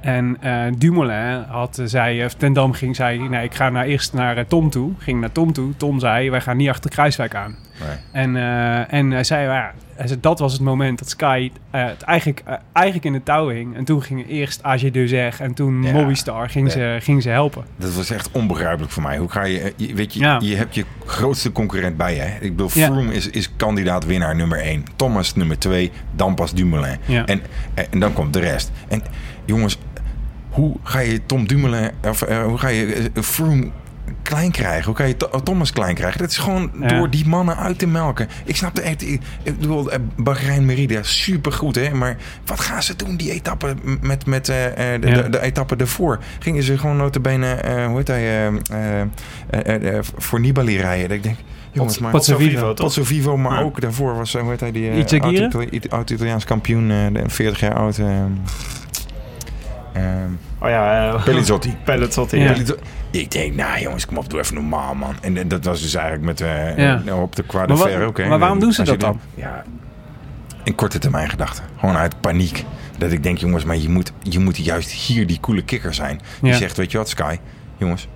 En 0.00 0.36
eh, 0.40 0.62
Dumoulin 0.78 1.44
had, 1.48 1.78
eh, 1.78 1.86
zei, 1.86 2.24
of 2.24 2.34
Ten 2.34 2.52
Dam 2.52 2.72
ging, 2.72 2.96
zei: 2.96 3.28
Nee, 3.28 3.44
ik 3.44 3.54
ga 3.54 3.68
naar, 3.70 3.84
eerst 3.84 4.12
naar 4.12 4.36
eh, 4.36 4.44
Tom 4.48 4.70
toe. 4.70 4.92
Ging 4.98 5.20
naar 5.20 5.32
Tom 5.32 5.52
toe. 5.52 5.76
Tom 5.76 5.98
zei: 6.00 6.30
Wij 6.30 6.40
gaan 6.40 6.56
niet 6.56 6.68
achter 6.68 6.90
Kruiswijk 6.90 7.34
aan. 7.34 7.56
En, 8.12 8.36
eh, 8.36 8.92
en 8.92 9.10
hij 9.10 9.24
zei: 9.24 9.46
ja, 9.46 9.72
hij 9.94 10.06
zei, 10.06 10.20
Dat 10.20 10.38
was 10.38 10.52
het 10.52 10.60
moment 10.60 10.98
dat 10.98 11.08
Sky 11.08 11.50
eh, 11.70 11.84
het 11.86 12.02
eigenlijk, 12.02 12.42
eh, 12.44 12.54
eigenlijk 12.72 13.06
in 13.06 13.12
de 13.12 13.22
touw 13.22 13.48
hing. 13.48 13.76
En 13.76 13.84
toen 13.84 14.02
gingen 14.02 14.26
eerst 14.26 14.62
AG 14.62 14.90
Dezeg 14.90 15.40
en 15.40 15.54
toen 15.54 15.82
Ja. 15.82 15.92
Movistar 15.92 16.50
ging, 16.50 16.72
ze, 16.72 16.98
ging 17.00 17.22
ze 17.22 17.28
helpen. 17.28 17.64
Dat 17.76 17.94
was 17.94 18.10
echt 18.10 18.30
onbegrijpelijk 18.30 18.92
voor 18.92 19.02
mij. 19.02 19.18
Hoe 19.18 19.30
ga 19.30 19.44
je, 19.44 19.72
weet 19.94 20.14
je, 20.14 20.36
je 20.40 20.56
hebt 20.56 20.74
je 20.74 20.84
grootste 21.06 21.52
concurrent 21.52 21.96
bij 21.96 22.14
je. 22.14 22.46
Ik 22.46 22.50
bedoel. 22.50 22.68
Froome 22.68 23.14
is, 23.14 23.30
is 23.30 23.56
kandidaat 23.56 24.04
winnaar 24.04 24.36
nummer 24.36 24.58
1. 24.58 24.84
Thomas 24.96 25.34
nummer 25.34 25.58
2, 25.58 25.92
dan 26.14 26.34
pas 26.34 26.54
Dumoulin. 26.54 26.98
En, 27.06 27.42
en, 27.74 27.98
dan 27.98 28.12
komt 28.12 28.32
de 28.32 28.40
rest. 28.40 28.70
En 28.88 29.02
jongens, 29.44 29.78
hoe 30.48 30.76
ga 30.82 30.98
je 30.98 31.26
Tom 31.26 31.46
Dumoulin, 31.46 31.90
of 32.04 32.20
hoe 32.20 32.58
ga 32.58 32.68
je 32.68 33.10
Froome 33.14 33.70
klein 34.22 34.50
krijgen? 34.50 34.84
Hoe 34.84 34.94
kan 34.94 35.08
je 35.08 35.16
Tho- 35.16 35.40
Thomas 35.42 35.72
klein 35.72 35.94
krijgen? 35.94 36.18
Dat 36.20 36.30
is 36.30 36.36
gewoon 36.36 36.70
Ja. 36.80 36.86
door 36.88 37.10
die 37.10 37.26
mannen 37.26 37.56
uit 37.56 37.78
te 37.78 37.86
melken. 37.86 38.28
Ik 38.44 38.56
snap 38.56 38.74
de 38.74 38.80
echt, 38.80 39.02
ik 39.02 39.20
bedoel, 39.42 39.90
eh, 39.90 39.98
Bahrein 40.16 40.64
Merida, 40.66 41.02
supergoed 41.02 41.74
hè, 41.74 41.94
maar 41.94 42.16
wat 42.46 42.60
gaan 42.60 42.82
ze 42.82 42.96
doen 42.96 43.16
die 43.16 43.30
etappe 43.32 43.74
met, 44.00 44.26
met 44.26 44.48
eh, 44.48 44.94
eh, 44.94 45.00
de, 45.02 45.08
Ja. 45.08 45.22
de, 45.22 45.28
de 45.28 45.40
etappe 45.40 45.76
ervoor? 45.76 46.18
Gingen 46.38 46.62
ze 46.62 46.78
gewoon 46.78 46.96
notabene, 46.96 47.52
eh 47.52 47.86
hoe 47.86 47.96
heet 47.96 48.08
hij, 48.08 48.22
eh, 48.22 48.46
eh, 48.46 49.00
eh, 49.50 49.96
eh, 49.96 50.04
voor 50.16 50.40
Nibali 50.40 50.76
rijden? 50.78 51.08
Dat 51.08 51.16
ik 51.16 51.22
denk, 51.22 51.36
jongens, 51.72 51.98
maar... 51.98 52.10
Pozzo 52.10 52.36
Vivo? 52.36 52.74
Pozzo 52.74 53.04
Vivo, 53.04 53.36
maar 53.36 53.58
Ja. 53.58 53.64
ook 53.64 53.80
daarvoor 53.80 54.16
was, 54.16 54.32
hoe 54.32 54.50
heet 54.50 54.60
hij, 54.60 54.72
die 54.72 54.90
eh, 54.90 54.98
Ita- 54.98 55.88
oud-Italiaans 55.96 56.44
kampioen, 56.44 56.90
eh, 56.90 56.96
de 57.12 57.22
40 57.26 57.60
jaar 57.60 57.74
oud. 57.74 57.98
Eh, 59.98 60.22
eh, 60.22 60.28
Oh 60.60 60.68
ja, 60.68 61.12
uh, 61.14 61.24
Pelizzotti. 61.24 61.76
Pelizzotti, 61.84 62.38
Ja. 62.38 62.52
Pelizzotti. 62.52 62.82
Ik 63.10 63.30
denk, 63.30 63.54
nou 63.54 63.80
jongens, 63.80 64.06
kom 64.06 64.16
op, 64.16 64.30
doe 64.30 64.40
even 64.40 64.54
normaal, 64.54 64.94
man. 64.94 65.14
En 65.20 65.36
eh, 65.36 65.44
dat 65.46 65.64
was 65.64 65.82
dus 65.82 65.94
eigenlijk 65.94 66.24
met 66.24 66.40
eh, 66.40 66.76
Ja. 66.78 67.02
eh, 67.06 67.22
op 67.22 67.36
de 67.36 67.46
Croix 67.46 67.66
de 67.66 67.72
Maar 67.74 67.82
wa- 67.82 67.88
Fer 67.90 68.04
ook. 68.06 68.18
hè. 68.18 68.28
maar 68.28 68.38
waarom 68.38 68.58
doen 68.60 68.72
ze 68.72 68.82
dat 68.82 69.00
dan? 69.00 69.20
Ja, 69.34 69.62
in 70.64 70.74
korte 70.74 70.98
termijn 70.98 71.28
gedachten. 71.30 71.64
Gewoon 71.78 71.96
uit 71.96 72.20
paniek. 72.20 72.64
Dat 72.98 73.12
ik 73.12 73.22
denk, 73.22 73.38
jongens, 73.38 73.64
maar 73.64 73.76
je 73.76 73.88
moet, 73.88 74.12
je 74.22 74.38
moet 74.38 74.56
juist 74.56 74.90
hier 74.90 75.26
die 75.26 75.40
coole 75.40 75.62
kikker 75.62 75.94
zijn. 75.94 76.20
Die 76.40 76.50
Ja. 76.52 76.56
zegt, 76.58 76.76
weet 76.76 76.90
je 76.92 76.98
wat, 76.98 77.08
Sky, 77.08 77.36
jongens, 77.76 78.08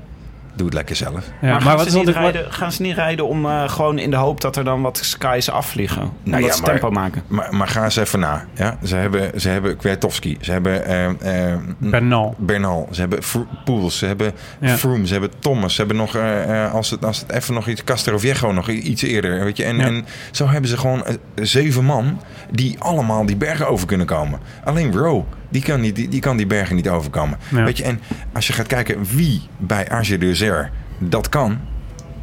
doe 0.54 0.66
het 0.66 0.74
lekker 0.74 0.96
zelf. 0.96 1.24
Ja, 1.40 1.50
maar, 1.52 1.60
gaan, 1.60 1.76
wat 1.76 1.90
ze 1.90 1.98
niet 1.98 2.08
rijden, 2.08 2.52
gaan 2.52 2.72
ze 2.72 2.82
niet 2.82 2.94
rijden 2.94 3.26
om 3.28 3.46
eh, 3.46 3.68
gewoon 3.68 3.98
in 3.98 4.10
de 4.10 4.16
hoop 4.16 4.40
dat 4.40 4.56
er 4.56 4.64
dan 4.64 4.82
wat 4.82 4.98
skies 5.02 5.50
afvliegen? 5.50 6.00
Omdat 6.02 6.12
Nou 6.24 6.42
ja, 6.42 6.52
ze 6.52 6.60
maar- 6.60 6.70
tempo 6.70 6.90
maken. 6.90 7.22
Maar, 7.26 7.54
maar 7.54 7.68
ga 7.68 7.84
eens 7.84 7.96
even 7.96 8.20
na. 8.20 8.44
Ja? 8.54 8.78
Ze 8.84 8.96
hebben, 8.96 9.40
ze 9.40 9.48
hebben 9.48 9.76
Kwiatkowski, 9.76 10.36
ze 10.40 10.52
hebben 10.52 10.84
eh, 10.86 11.52
eh, 11.52 11.58
Bernal. 11.78 12.34
Bernal, 12.38 12.88
ze 12.90 13.00
hebben 13.00 13.18
Poels, 13.64 13.98
ze 13.98 14.06
hebben 14.06 14.32
Ja. 14.60 14.76
Froome, 14.76 15.06
ze 15.06 15.12
hebben 15.12 15.30
Thomas, 15.38 15.72
ze 15.74 15.78
hebben 15.78 15.96
nog, 15.96 16.14
eh, 16.16 16.64
eh, 16.64 16.74
als, 16.74 16.90
het, 16.90 17.04
als 17.04 17.18
het 17.18 17.30
even 17.32 17.54
nog 17.54 17.68
iets, 17.68 17.84
Castroviejo 17.84 18.52
nog 18.52 18.68
iets 18.68 19.02
eerder, 19.02 19.44
weet 19.44 19.56
je. 19.56 19.64
En, 19.64 19.76
Ja. 19.76 19.84
en 19.84 20.06
zo 20.30 20.48
hebben 20.48 20.70
ze 20.70 20.76
gewoon 20.78 21.04
zeven 21.34 21.84
man 21.84 22.20
die 22.50 22.76
allemaal 22.78 23.26
die 23.26 23.36
bergen 23.36 23.68
over 23.68 23.86
kunnen 23.86 24.06
komen. 24.06 24.40
Alleen 24.64 24.92
Rowe, 24.96 25.24
die 25.52 25.62
kan, 25.62 25.80
die, 25.80 26.08
die 26.08 26.20
kan 26.20 26.36
die 26.36 26.46
bergen 26.46 26.76
niet 26.76 26.88
overkomen. 26.88 27.38
Ja. 27.48 27.64
Weet 27.64 27.76
je, 27.76 27.84
en 27.84 28.00
als 28.32 28.46
je 28.46 28.52
gaat 28.52 28.66
kijken 28.66 29.04
wie 29.04 29.42
bij 29.58 29.88
AG 29.90 30.18
Deuzer 30.18 30.70
dat 30.98 31.28
kan, 31.28 31.58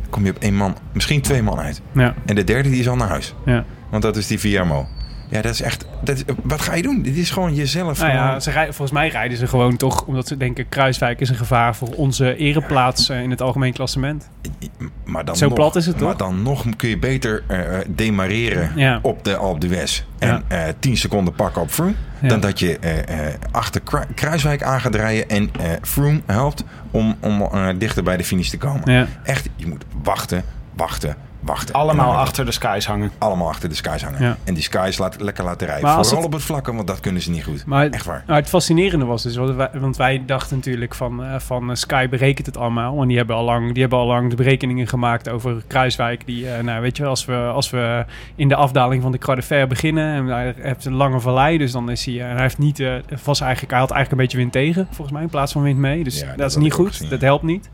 kom 0.10 0.26
je 0.26 0.32
op 0.32 0.38
één 0.40 0.56
man, 0.56 0.78
misschien 0.94 1.22
twee 1.22 1.42
man 1.44 1.60
uit. 1.60 1.82
Ja, 1.92 2.14
En 2.26 2.36
de 2.36 2.44
derde 2.44 2.70
die 2.70 2.80
is 2.80 2.88
al 2.90 2.96
naar 2.96 3.10
huis. 3.10 3.34
ja. 3.46 3.66
Want 3.90 4.04
dat 4.04 4.18
is 4.18 4.28
die 4.28 4.40
VMO. 4.40 4.88
Ja, 5.30 5.42
dat 5.42 5.54
is 5.54 5.62
echt. 5.62 5.86
Dat 6.04 6.16
is, 6.16 6.24
wat 6.44 6.62
ga 6.62 6.76
je 6.76 6.82
doen? 6.82 7.02
Dit 7.02 7.16
is 7.18 7.32
gewoon 7.32 7.56
jezelf. 7.56 8.00
Nou 8.00 8.12
ja, 8.12 8.40
ze 8.40 8.52
rijden, 8.52 8.74
volgens 8.74 8.98
mij 9.00 9.10
rijden 9.10 9.38
ze 9.38 9.48
gewoon 9.48 9.78
toch 9.78 10.04
omdat 10.06 10.28
ze 10.28 10.38
denken 10.38 10.70
Kruiswijk 10.70 11.20
is 11.20 11.30
een 11.30 11.36
gevaar 11.36 11.76
voor 11.76 11.88
onze 11.88 12.36
ereplaats 12.36 13.10
eh, 13.10 13.22
in 13.22 13.30
het 13.30 13.42
algemeen 13.42 13.74
klassement. 13.74 14.30
maar 15.06 15.26
dan 15.26 15.36
zo 15.36 15.46
nog, 15.46 15.54
plat 15.54 15.76
is 15.76 15.86
het, 15.86 16.00
Maar 16.00 16.10
toch? 16.16 16.28
dan 16.28 16.42
nog 16.42 16.66
kun 16.78 16.90
je 16.90 16.98
beter 16.98 17.44
eh, 17.48 17.60
demareren 17.88 18.72
Ja. 18.76 19.00
op 19.02 19.24
de 19.24 19.36
Alpe 19.36 19.60
d'Huez. 19.68 20.04
En 20.20 20.44
eh 20.48 20.64
10 20.80 20.98
seconden 20.98 21.34
pakken 21.34 21.62
op 21.62 21.70
Froome. 21.70 21.94
Dan 22.22 22.40
dat 22.40 22.60
je 22.60 22.78
achter 23.52 23.82
Kru- 23.82 24.06
Kruiswijk 24.16 24.64
aan 24.64 24.82
gaat 24.82 24.96
rijden. 24.96 25.30
En 25.30 25.50
Froome 25.82 26.22
helpt 26.26 26.64
om, 26.92 27.16
om 27.20 27.50
dichter 27.78 28.04
bij 28.04 28.18
de 28.18 28.24
finish 28.24 28.50
te 28.50 28.58
komen. 28.58 29.08
Echt, 29.24 29.50
je 29.56 29.68
moet 29.68 29.84
wachten, 30.04 30.44
wachten, 30.76 31.16
wachten. 31.40 31.76
Allemaal 31.76 32.16
achter 32.16 32.46
de 32.46 32.52
skies 32.52 32.86
hangen. 32.88 33.12
Allemaal 33.18 33.48
achter 33.48 33.70
de 33.70 33.76
skies 33.76 34.04
hangen. 34.04 34.22
Ja. 34.24 34.38
En 34.44 34.54
die 34.54 34.64
skies 34.64 34.98
laat, 34.98 35.22
lekker 35.22 35.44
laten 35.44 35.68
rijden. 35.68 35.86
Maar 35.86 35.96
als 35.98 36.08
Vooral 36.08 36.24
het- 36.26 36.34
op 36.34 36.40
het 36.40 36.48
vlakke, 36.48 36.74
want 36.76 36.88
dat 36.88 37.00
kunnen 37.00 37.22
ze 37.22 37.30
niet 37.32 37.44
goed. 37.44 37.66
Maar, 37.66 37.90
Echt 37.90 38.06
waar. 38.06 38.24
maar 38.28 38.36
het 38.36 38.50
fascinerende 38.50 39.06
was 39.06 39.24
dus, 39.24 39.36
want 39.36 39.56
wij, 39.56 39.70
want 39.74 39.98
wij 39.98 40.24
dachten 40.26 40.56
natuurlijk 40.56 40.96
van, 40.96 41.24
eh, 41.24 41.40
van 41.40 41.70
eh, 41.70 41.76
Sky 41.76 42.10
berekent 42.10 42.46
het 42.46 42.58
allemaal. 42.58 43.02
En 43.02 43.08
die 43.08 43.18
hebben 43.18 43.36
al 43.36 43.44
lang, 43.44 43.72
die 43.72 43.82
hebben 43.82 44.00
al 44.00 44.06
lang 44.08 44.30
de 44.30 44.36
berekeningen 44.36 44.88
gemaakt 44.88 45.30
over 45.30 45.64
Kruiswijk. 45.68 46.26
Die, 46.26 46.50
eh, 46.52 46.64
nou 46.64 46.82
weet 46.82 46.96
je, 46.98 47.02
wel, 47.02 47.12
als 47.12 47.26
we, 47.26 47.36
als 47.36 47.70
we 47.70 48.06
in 48.36 48.48
de 48.48 48.56
afdaling 48.56 49.02
van 49.02 49.12
de 49.12 49.18
Croix 49.18 49.40
de 49.40 49.46
Fer 49.46 49.68
beginnen 49.68 50.14
en 50.14 50.26
hij 50.26 50.54
heeft 50.58 50.86
een 50.86 50.94
lange 50.96 51.20
vallei, 51.20 51.58
dus 51.58 51.72
dan 51.72 51.90
is 51.92 52.06
hij, 52.06 52.22
en 52.22 52.32
hij 52.34 52.42
heeft 52.42 52.58
niet, 52.58 52.80
eh, 52.80 52.94
was 53.24 53.42
eigenlijk, 53.42 53.72
hij 53.72 53.80
had 53.80 53.92
eigenlijk 53.92 54.12
een 54.12 54.18
beetje 54.18 54.38
wind 54.38 54.52
tegen, 54.52 54.86
volgens 54.92 55.12
mij, 55.12 55.22
in 55.22 55.30
plaats 55.30 55.52
van 55.52 55.62
wind 55.62 55.78
mee. 55.78 56.04
Dus 56.04 56.20
Ja, 56.20 56.28
dat, 56.28 56.38
dat 56.38 56.50
is 56.50 56.56
niet 56.58 56.74
goed, 56.74 56.88
gezien, 56.88 57.10
dat 57.10 57.22
helpt 57.22 57.44
niet. 57.44 57.70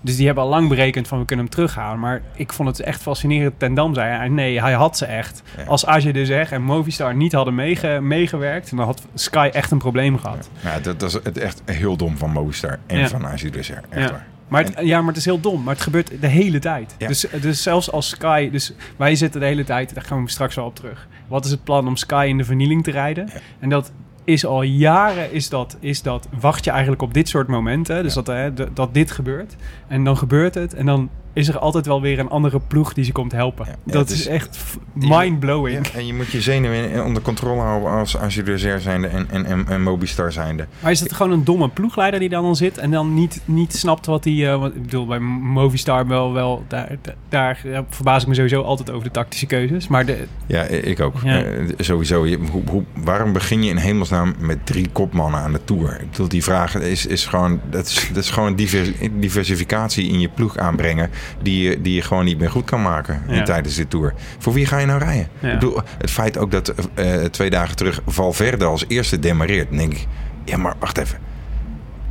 Dus 0.00 0.16
die 0.16 0.26
hebben 0.26 0.44
al 0.44 0.50
lang 0.50 0.68
berekend 0.68 1.08
van 1.08 1.18
we 1.18 1.24
kunnen 1.24 1.44
hem 1.44 1.54
terughalen. 1.54 2.00
Maar 2.00 2.22
ik 2.34 2.52
vond 2.52 2.68
het 2.68 2.80
echt 2.80 3.02
fascinerend. 3.02 3.58
Ten 3.58 3.74
Dam 3.74 3.94
zei 3.94 4.28
nee, 4.28 4.60
hij 4.60 4.72
had 4.72 4.96
ze 4.96 5.04
echt. 5.04 5.42
Ja. 5.56 5.64
Als 5.64 5.86
AG 5.86 6.02
de 6.12 6.26
Zeg 6.26 6.52
en 6.52 6.62
Movistar 6.62 7.14
niet 7.16 7.32
hadden 7.32 7.54
meege, 7.54 7.98
meegewerkt, 8.02 8.76
dan 8.76 8.86
had 8.86 9.06
Sky 9.14 9.48
echt 9.52 9.70
een 9.70 9.78
probleem 9.78 10.18
gehad. 10.18 10.50
Ja, 10.62 10.78
dat, 10.80 11.00
dat 11.00 11.08
is 11.08 11.14
het 11.22 11.38
echt 11.38 11.62
heel 11.64 11.96
dom 11.96 12.16
van 12.16 12.30
Movistar 12.30 12.78
en 12.86 12.98
Ja. 12.98 13.08
van 13.08 13.26
AG. 13.26 13.42
Echt 13.44 13.82
Ja. 13.90 14.10
waar. 14.10 14.26
Maar 14.48 14.64
het, 14.64 14.74
ja, 14.82 14.98
maar 14.98 15.08
het 15.08 15.16
is 15.16 15.24
heel 15.24 15.40
dom. 15.40 15.62
Maar 15.62 15.74
het 15.74 15.82
gebeurt 15.82 16.20
de 16.20 16.26
hele 16.26 16.58
tijd. 16.58 16.94
Ja. 16.98 17.06
Dus, 17.06 17.26
dus 17.40 17.62
zelfs 17.62 17.92
als 17.92 18.08
Sky... 18.08 18.50
Dus 18.50 18.72
wij 18.96 19.14
zitten 19.14 19.40
de 19.40 19.46
hele 19.46 19.64
tijd... 19.64 19.94
Daar 19.94 20.04
gaan 20.04 20.24
we 20.24 20.30
straks 20.30 20.54
wel 20.54 20.64
op 20.64 20.74
terug. 20.74 21.08
Wat 21.28 21.44
is 21.44 21.50
het 21.50 21.64
plan 21.64 21.86
om 21.86 21.96
Sky 21.96 22.26
in 22.28 22.36
de 22.38 22.44
vernieling 22.44 22.84
te 22.84 22.90
rijden? 22.90 23.26
Ja. 23.34 23.40
En 23.58 23.68
dat 23.68 23.92
is 24.32 24.46
al 24.46 24.62
jaren... 24.62 25.32
Is 25.32 25.48
dat, 25.48 25.76
is 25.80 26.02
dat, 26.02 26.28
wacht 26.40 26.64
je 26.64 26.70
eigenlijk 26.70 27.02
op 27.02 27.14
dit 27.14 27.28
soort 27.28 27.48
momenten. 27.48 28.02
Dus 28.02 28.14
dat, 28.14 28.26
hè, 28.26 28.52
dat 28.72 28.94
dit 28.94 29.10
gebeurt. 29.10 29.56
En 29.88 30.04
dan 30.04 30.16
gebeurt 30.16 30.54
het. 30.54 30.74
En 30.74 30.86
dan 30.86 31.10
is 31.32 31.48
er 31.48 31.58
altijd 31.58 31.86
wel 31.86 32.00
weer 32.00 32.18
een 32.18 32.28
andere 32.30 32.60
ploeg 32.68 32.92
die 32.92 33.04
ze 33.04 33.12
komt 33.12 33.32
helpen. 33.32 33.66
Ja. 33.68 33.74
Ja, 33.84 33.92
dat 33.92 34.10
is 34.10 34.18
is- 34.20 34.26
echt 34.26 34.58
mind-blowing. 34.94 35.86
Ja, 35.86 35.98
en 35.98 36.06
je 36.06 36.14
moet 36.14 36.30
je 36.30 36.40
zenuwen 36.40 37.04
onder 37.04 37.22
controle 37.22 37.60
houden 37.60 37.90
als 37.90 38.16
AG 38.16 38.34
Dessert 38.42 38.82
zijnde 38.82 39.06
en, 39.08 39.26
en, 39.30 39.44
en, 39.44 39.64
en 39.68 39.82
Mobistar 39.82 40.32
zijnde. 40.32 40.66
Maar 40.80 40.90
is 40.90 41.00
het 41.00 41.12
gewoon 41.12 41.32
een 41.32 41.44
domme 41.44 41.68
ploegleider 41.68 42.20
die 42.20 42.28
dan 42.28 42.44
al 42.44 42.54
zit 42.54 42.78
en 42.78 42.90
dan 42.90 43.14
niet, 43.14 43.40
niet 43.44 43.74
snapt 43.76 44.06
wat 44.06 44.24
hij... 44.24 44.52
eh, 44.52 44.58
wat, 44.60 44.74
ik 44.74 44.82
bedoel, 44.82 45.06
bij 45.06 45.18
Movistar 45.18 46.06
wel, 46.06 46.32
wel 46.32 46.64
daar, 46.68 46.96
daar, 47.28 47.60
verbaas 47.88 48.22
ik 48.22 48.28
me 48.28 48.34
sowieso 48.34 48.62
altijd 48.62 48.90
over 48.90 49.04
de 49.04 49.10
tactische 49.10 49.46
keuzes. 49.46 49.88
Maar 49.88 50.06
de, 50.06 50.24
Ja, 50.46 50.62
ik 50.62 51.00
ook. 51.00 51.22
Eh, 51.22 51.42
sowieso. 51.78 52.26
Je, 52.26 52.38
hoe, 52.50 52.62
hoe, 52.70 52.82
waarom 52.94 53.32
begin 53.32 53.62
je 53.62 53.70
in 53.70 53.76
hemelsnaam 53.76 54.34
met 54.38 54.66
drie 54.66 54.88
kopmannen 54.92 55.40
aan 55.40 55.52
de 55.52 55.60
Tour? 55.64 56.00
Ik 56.00 56.10
bedoel, 56.10 56.28
die 56.28 56.42
vraag 56.44 56.74
is, 56.74 57.06
is 57.06 57.26
gewoon... 57.26 57.60
Dat 57.70 57.86
is, 57.86 58.08
dat 58.12 58.22
is 58.22 58.30
gewoon 58.30 58.54
divers- 58.54 58.92
diversificatie 59.12 60.08
in 60.08 60.20
je 60.20 60.28
ploeg 60.28 60.56
aanbrengen... 60.58 61.10
die 61.42 61.62
je, 61.68 61.80
die 61.80 61.94
je 61.94 62.02
gewoon 62.02 62.24
niet 62.24 62.38
meer 62.38 62.50
goed 62.50 62.64
kan 62.64 62.82
maken 62.82 63.22
Ja. 63.28 63.42
tijdens 63.42 63.74
de 63.74 63.88
Tour. 63.88 64.14
Voor 64.38 64.52
wie 64.52 64.66
ga 64.66 64.78
je 64.78 64.86
nou 64.86 64.98
rijden? 64.98 65.28
Ja. 65.38 65.48
Ik 65.52 65.58
bedoel, 65.58 65.80
het 65.98 66.10
feit 66.10 66.38
ook 66.38 66.50
dat 66.50 66.74
eh, 66.94 67.14
twee 67.24 67.50
dagen 67.50 67.76
terug 67.76 68.00
Valverde 68.06 68.64
als 68.64 68.84
eerste 68.88 69.18
demareert... 69.18 69.68
dan 69.68 69.78
denk 69.78 69.92
ik, 69.92 70.06
ja, 70.44 70.56
maar 70.56 70.74
wacht 70.78 70.98
even. 70.98 71.18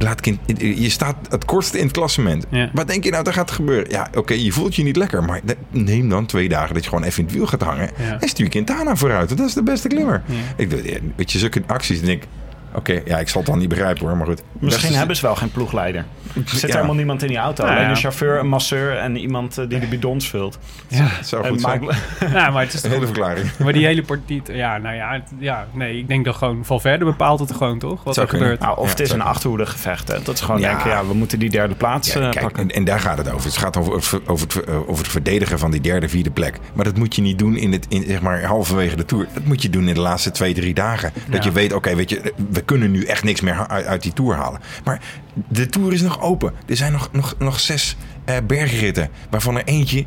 Laat 0.02 0.22
kind, 0.22 0.40
je 0.58 0.90
staat 0.90 1.16
het 1.30 1.46
kortste 1.46 1.78
in 1.78 1.84
het 1.84 1.94
klassement. 1.94 2.46
Ja. 2.50 2.70
Wat 2.74 2.88
denk 2.88 3.04
je 3.04 3.12
nou 3.12 3.24
dat 3.24 3.34
gaat 3.34 3.52
gebeuren? 3.52 3.90
Ja, 3.92 4.08
oké, 4.14 4.34
je 4.34 4.52
voelt 4.52 4.76
je 4.76 4.84
niet 4.84 4.96
lekker. 4.96 5.24
Maar 5.24 5.42
neem 5.70 6.10
dan 6.10 6.26
twee 6.26 6.50
dagen 6.50 6.74
dat 6.74 6.84
je 6.84 6.90
gewoon 6.90 7.04
even 7.06 7.20
in 7.20 7.26
het 7.26 7.34
wiel 7.34 7.48
gaat 7.48 7.62
hangen. 7.62 7.90
Ja. 7.98 8.20
En 8.20 8.28
stuur 8.28 8.50
Quintana 8.50 8.96
vooruit. 8.96 9.38
Dat 9.38 9.48
is 9.48 9.54
de 9.54 9.64
beste 9.64 9.88
klimmer. 9.88 10.22
Ja. 10.26 10.36
Ik 10.56 10.70
weet 11.16 11.32
je, 11.32 11.40
zulke 11.40 11.62
acties. 11.68 12.02
denk 12.02 12.24
ik, 12.24 12.30
Oké, 12.74 13.02
ja, 13.06 13.18
ik 13.20 13.30
zal 13.30 13.42
het 13.42 13.50
dan 13.50 13.60
niet 13.60 13.70
begrijpen 13.70 14.08
hoor, 14.08 14.18
maar 14.18 14.26
goed. 14.28 14.42
Misschien 14.60 14.94
hebben 14.94 15.16
ze 15.16 15.22
wel 15.22 15.36
geen 15.36 15.52
ploegleider. 15.52 16.06
Er 16.36 16.42
zit 16.46 16.62
Ja. 16.70 16.76
helemaal 16.76 16.96
niemand 16.96 17.22
in 17.22 17.28
die 17.28 17.38
auto. 17.38 17.64
Nou 17.64 17.76
Alleen 17.76 17.86
ja. 17.90 17.94
een 17.96 18.02
chauffeur, 18.02 18.40
een 18.40 18.48
masseur 18.48 18.98
en 18.98 19.18
iemand 19.18 19.58
eh, 19.58 19.66
die 19.70 19.80
de 19.80 19.88
bidons 19.88 20.30
vult. 20.30 20.60
Ja. 20.88 20.98
Het 21.04 21.28
zou 21.28 21.48
goed 21.48 21.62
zijn. 21.62 21.82
ja, 22.34 22.50
maar 22.50 22.64
het 22.64 22.74
is 22.74 22.84
Een 22.84 22.92
hele 22.92 23.06
verklaring. 23.06 23.48
Maar 23.64 23.74
die 23.74 23.86
hele 23.86 24.02
partij... 24.04 24.42
Ja, 24.52 24.78
nou 24.78 24.96
ja, 24.96 25.12
het- 25.12 25.32
ja, 25.40 25.68
nee, 25.74 25.98
ik 25.98 26.08
denk 26.08 26.26
dat 26.26 26.36
gewoon 26.36 26.66
Valverde 26.66 27.06
bepaalt 27.06 27.40
het 27.40 27.52
gewoon, 27.52 27.80
toch? 27.80 28.04
Wat 28.04 28.14
Zou 28.14 28.28
er 28.28 28.34
gebeurt. 28.34 28.60
Nou, 28.60 28.78
of 28.78 28.84
Ja, 28.84 28.90
het 28.90 29.00
is 29.00 29.12
een 29.12 29.22
achterhoede 29.22 29.66
gevecht. 29.66 30.08
Hè. 30.08 30.22
Dat 30.24 30.36
is 30.36 30.42
gewoon 30.42 30.60
Ja. 30.62 30.70
denken, 30.70 30.90
ja, 30.90 31.06
we 31.06 31.14
moeten 31.14 31.40
die 31.40 31.50
derde 31.50 31.76
plaats 31.76 32.14
Ja, 32.14 32.20
eh, 32.20 32.30
kijk, 32.30 32.40
pakken. 32.46 32.64
en, 32.64 32.70
en 32.70 32.84
daar 32.84 33.00
gaat 33.00 33.18
het 33.18 33.32
over. 33.34 33.46
Het 33.46 33.58
gaat 33.58 33.78
over, 33.78 33.94
over, 34.26 34.48
het, 34.48 34.68
over 34.88 35.04
het 35.04 35.08
verdedigen 35.12 35.60
van 35.60 35.72
die 35.72 35.82
derde, 35.82 36.10
vierde 36.10 36.32
plek. 36.32 36.58
Maar 36.74 36.86
dat 36.86 36.98
moet 36.98 37.16
je 37.16 37.22
niet 37.22 37.40
doen 37.40 37.56
in 37.58 37.72
het, 37.72 37.86
in, 37.90 38.04
zeg 38.08 38.22
maar, 38.22 38.44
halverwege 38.44 38.96
de 38.96 39.06
Tour. 39.06 39.28
Dat 39.34 39.44
moet 39.46 39.62
je 39.62 39.70
doen 39.70 39.88
in 39.88 39.94
de 39.94 40.00
laatste 40.00 40.32
twee, 40.32 40.54
drie 40.54 40.74
dagen. 40.74 41.12
Dat 41.28 41.44
Ja. 41.44 41.50
je 41.50 41.56
weet, 41.56 41.74
oké, 41.74 41.96
weet 41.96 42.10
je, 42.10 42.34
we 42.60 42.66
kunnen 42.66 42.92
nu 42.92 43.04
echt 43.04 43.24
niks 43.24 43.42
meer 43.42 43.68
uit, 43.68 43.86
uit 43.86 44.04
die 44.04 44.14
Tour 44.14 44.36
halen. 44.36 44.60
Maar 44.84 45.00
de 45.48 45.66
Tour 45.68 45.94
is 45.94 46.02
nog 46.02 46.22
open. 46.22 46.54
Er 46.68 46.76
zijn 46.76 46.92
nog, 46.92 47.10
nog, 47.12 47.36
nog 47.38 47.60
zes 47.60 47.98
eh, 48.26 48.36
bergritten. 48.48 49.10
Waarvan 49.30 49.58
er 49.58 49.64
eentje 49.66 50.06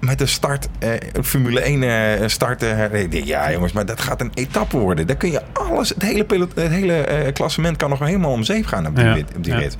met 0.00 0.18
de 0.18 0.26
start, 0.26 0.68
eh, 0.78 0.90
Formule 1.22 1.60
1 1.60 1.82
eh, 1.82 2.28
starten. 2.28 2.92
eh, 2.92 3.24
ja, 3.24 3.52
jongens, 3.52 3.72
maar 3.72 3.86
dat 3.86 4.00
gaat 4.00 4.20
een 4.20 4.30
etappe 4.34 4.76
worden. 4.78 5.06
Daar 5.06 5.16
kun 5.16 5.30
je 5.30 5.42
alles, 5.52 5.88
het 5.88 6.02
hele, 6.02 6.26
het 6.54 6.68
hele 6.70 6.94
eh, 6.94 7.32
klassement 7.32 7.76
kan 7.76 7.90
nog 7.90 7.98
helemaal 7.98 8.32
om 8.32 8.42
zeep 8.42 8.66
gaan 8.66 8.86
op 8.86 8.96
die, 8.96 9.04
Ja, 9.04 9.12
rit, 9.12 9.36
op 9.36 9.44
die 9.44 9.52
ja. 9.52 9.58
rit. 9.58 9.76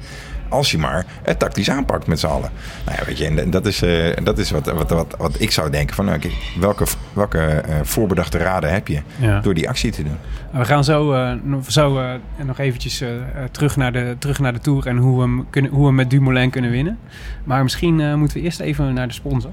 Als 0.48 0.70
je 0.70 0.78
maar 0.78 1.06
het 1.22 1.38
tactisch 1.38 1.70
aanpakt 1.70 2.06
met 2.06 2.20
z'n 2.20 2.26
allen. 2.26 2.50
Nou 2.84 2.98
ja, 2.98 3.04
weet 3.06 3.18
je, 3.18 3.26
en 3.26 3.50
dat 3.50 3.66
is, 3.66 3.82
eh, 3.82 4.16
dat 4.24 4.38
is 4.38 4.50
wat, 4.50 4.66
wat, 4.66 4.90
wat, 4.90 5.14
wat 5.18 5.40
ik 5.40 5.50
zou 5.50 5.70
denken 5.70 5.94
van, 5.94 6.04
nou, 6.04 6.20
welke, 6.60 6.84
welke 7.12 7.38
eh, 7.38 7.76
voorbedachte 7.82 8.38
raden 8.38 8.72
heb 8.72 8.88
je 8.88 9.00
Ja. 9.16 9.40
door 9.40 9.54
die 9.54 9.68
actie 9.68 9.90
te 9.92 10.02
doen? 10.02 10.16
We 10.52 10.64
gaan 10.64 10.84
zo, 10.84 11.14
nog- 11.42 11.70
zo 11.70 12.00
nog 12.44 12.58
eventjes 12.58 13.02
terug, 13.50 13.76
naar 13.76 13.92
de, 13.92 14.16
terug 14.18 14.38
naar 14.38 14.52
de 14.52 14.58
Tour 14.58 14.86
en 14.86 14.96
hoe 14.96 15.16
we, 15.16 15.22
hem 15.22 15.46
kunnen, 15.50 15.70
hoe 15.70 15.86
we 15.86 15.92
met 15.92 16.10
Dumoulin 16.10 16.50
kunnen 16.50 16.70
winnen. 16.70 16.98
Maar 17.44 17.62
misschien 17.62 18.18
moeten 18.18 18.36
we 18.36 18.42
eerst 18.42 18.60
even 18.60 18.94
naar 18.94 19.06
de 19.08 19.14
sponsor. 19.14 19.50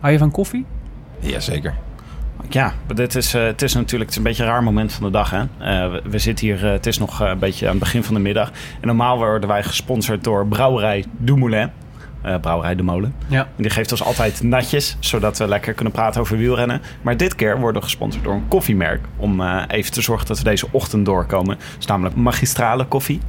Hou 0.00 0.12
je 0.12 0.18
van 0.18 0.30
koffie? 0.30 0.64
Jazeker. 1.18 1.74
Ja, 2.54 2.72
dit 2.94 3.14
is, 3.14 3.34
eh, 3.34 3.44
het 3.44 3.62
is 3.62 3.74
natuurlijk 3.74 4.02
het 4.02 4.10
is 4.10 4.16
een 4.16 4.22
beetje 4.22 4.42
een 4.42 4.48
raar 4.48 4.62
moment 4.62 4.92
van 4.92 5.04
de 5.04 5.10
dag. 5.10 5.30
Hè? 5.30 5.40
Eh, 5.40 5.90
we, 5.90 6.02
we 6.04 6.18
zitten 6.18 6.46
hier, 6.46 6.64
eh, 6.64 6.70
het 6.70 6.86
is 6.86 6.98
nog 6.98 7.20
een 7.20 7.38
beetje 7.38 7.64
aan 7.64 7.70
het 7.70 7.80
begin 7.80 8.04
van 8.04 8.14
de 8.14 8.20
middag. 8.20 8.50
En 8.80 8.86
normaal 8.86 9.16
worden 9.16 9.48
wij 9.48 9.62
gesponsord 9.62 10.24
door 10.24 10.46
Brouwerij 10.46 11.04
Dumoulin. 11.18 11.70
Brouwerij 12.40 12.74
de 12.74 12.82
Molen. 12.82 13.14
Ja. 13.26 13.40
En 13.40 13.62
die 13.62 13.70
geeft 13.70 13.90
ons 13.90 14.04
altijd 14.04 14.42
natjes, 14.42 14.96
zodat 15.00 15.38
we 15.38 15.48
lekker 15.48 15.74
kunnen 15.74 15.92
praten 15.92 16.20
over 16.20 16.36
wielrennen. 16.36 16.80
Maar 17.02 17.16
dit 17.16 17.34
keer 17.34 17.58
worden 17.58 17.80
we 17.80 17.86
gesponsord 17.86 18.24
door 18.24 18.34
een 18.34 18.48
koffiemerk. 18.48 19.04
Om 19.16 19.42
even 19.66 19.92
te 19.92 20.00
zorgen 20.00 20.26
dat 20.26 20.38
we 20.38 20.44
deze 20.44 20.66
ochtend 20.70 21.06
doorkomen. 21.06 21.56
Dat 21.56 21.78
is 21.78 21.86
namelijk 21.86 22.16
Magistrale 22.16 22.84
Koffie. 22.84 23.20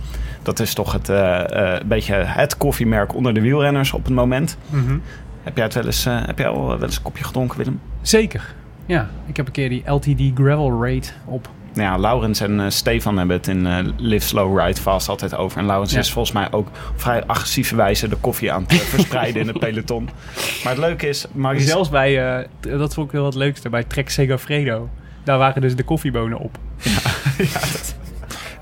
Dat 0.42 0.60
is 0.60 0.74
toch 0.74 0.92
het, 0.92 1.08
een 1.08 1.88
beetje 1.88 2.14
het 2.14 2.58
koffiemerk 2.58 3.16
onder 3.16 3.34
de 3.34 3.42
wielrenners 3.42 3.94
op 3.94 4.06
het 4.06 4.14
moment. 4.14 4.58
Mhm. 4.70 4.98
Heb 5.44 5.56
jij, 5.56 5.66
het 5.66 5.74
wel, 5.74 5.86
eens, 5.86 6.04
heb 6.04 6.38
jij 6.38 6.48
al 6.48 6.68
wel 6.68 6.84
eens 6.84 6.96
een 6.96 7.02
kopje 7.02 7.24
gedronken, 7.24 7.58
Willem? 7.58 7.80
Zeker. 8.02 8.54
Ja, 8.86 9.10
ik 9.26 9.38
heb 9.38 9.46
een 9.46 9.52
keer 9.52 9.70
die 9.70 9.84
LTD 9.92 10.22
Gravel 10.36 10.84
Rate 10.86 11.10
op. 11.26 11.50
Nou 11.74 11.88
ja, 11.90 11.98
Laurens 11.98 12.40
en 12.40 12.60
eh, 12.60 12.70
Stefan 12.70 13.18
hebben 13.18 13.36
het 13.38 13.48
in 13.48 13.66
eh, 13.68 13.78
Live 13.98 14.28
Slow 14.28 14.60
Ride 14.60 14.82
Fast 14.82 15.10
altijd 15.10 15.36
over. 15.36 15.58
En 15.60 15.66
Laurens 15.66 15.92
Ja. 15.94 16.00
is 16.00 16.12
volgens 16.12 16.34
mij 16.34 16.48
ook 16.52 16.68
op 16.68 16.74
vrij 16.96 17.26
agressieve 17.26 17.76
wijze 17.76 18.08
de 18.08 18.16
koffie 18.16 18.52
aan 18.52 18.62
het 18.62 18.72
eh, 18.72 18.78
verspreiden 18.78 19.42
in 19.42 19.48
het 19.48 19.60
peloton. 19.60 20.10
Maar 20.64 20.72
het 20.74 20.82
leuke 20.82 21.08
is, 21.08 21.26
Magis- 21.32 21.66
Zelfs 21.68 21.90
bij, 21.90 22.48
dat 22.60 22.94
vond 22.94 23.08
ik 23.08 23.14
wel 23.14 23.26
het 23.26 23.36
leukste, 23.36 23.70
bij 23.70 23.84
Trek 23.84 24.10
Segafredo. 24.10 24.90
Daar 25.24 25.38
waren 25.38 25.62
dus 25.62 25.76
de 25.76 25.84
koffiebonen 25.84 26.38
op. 26.38 26.58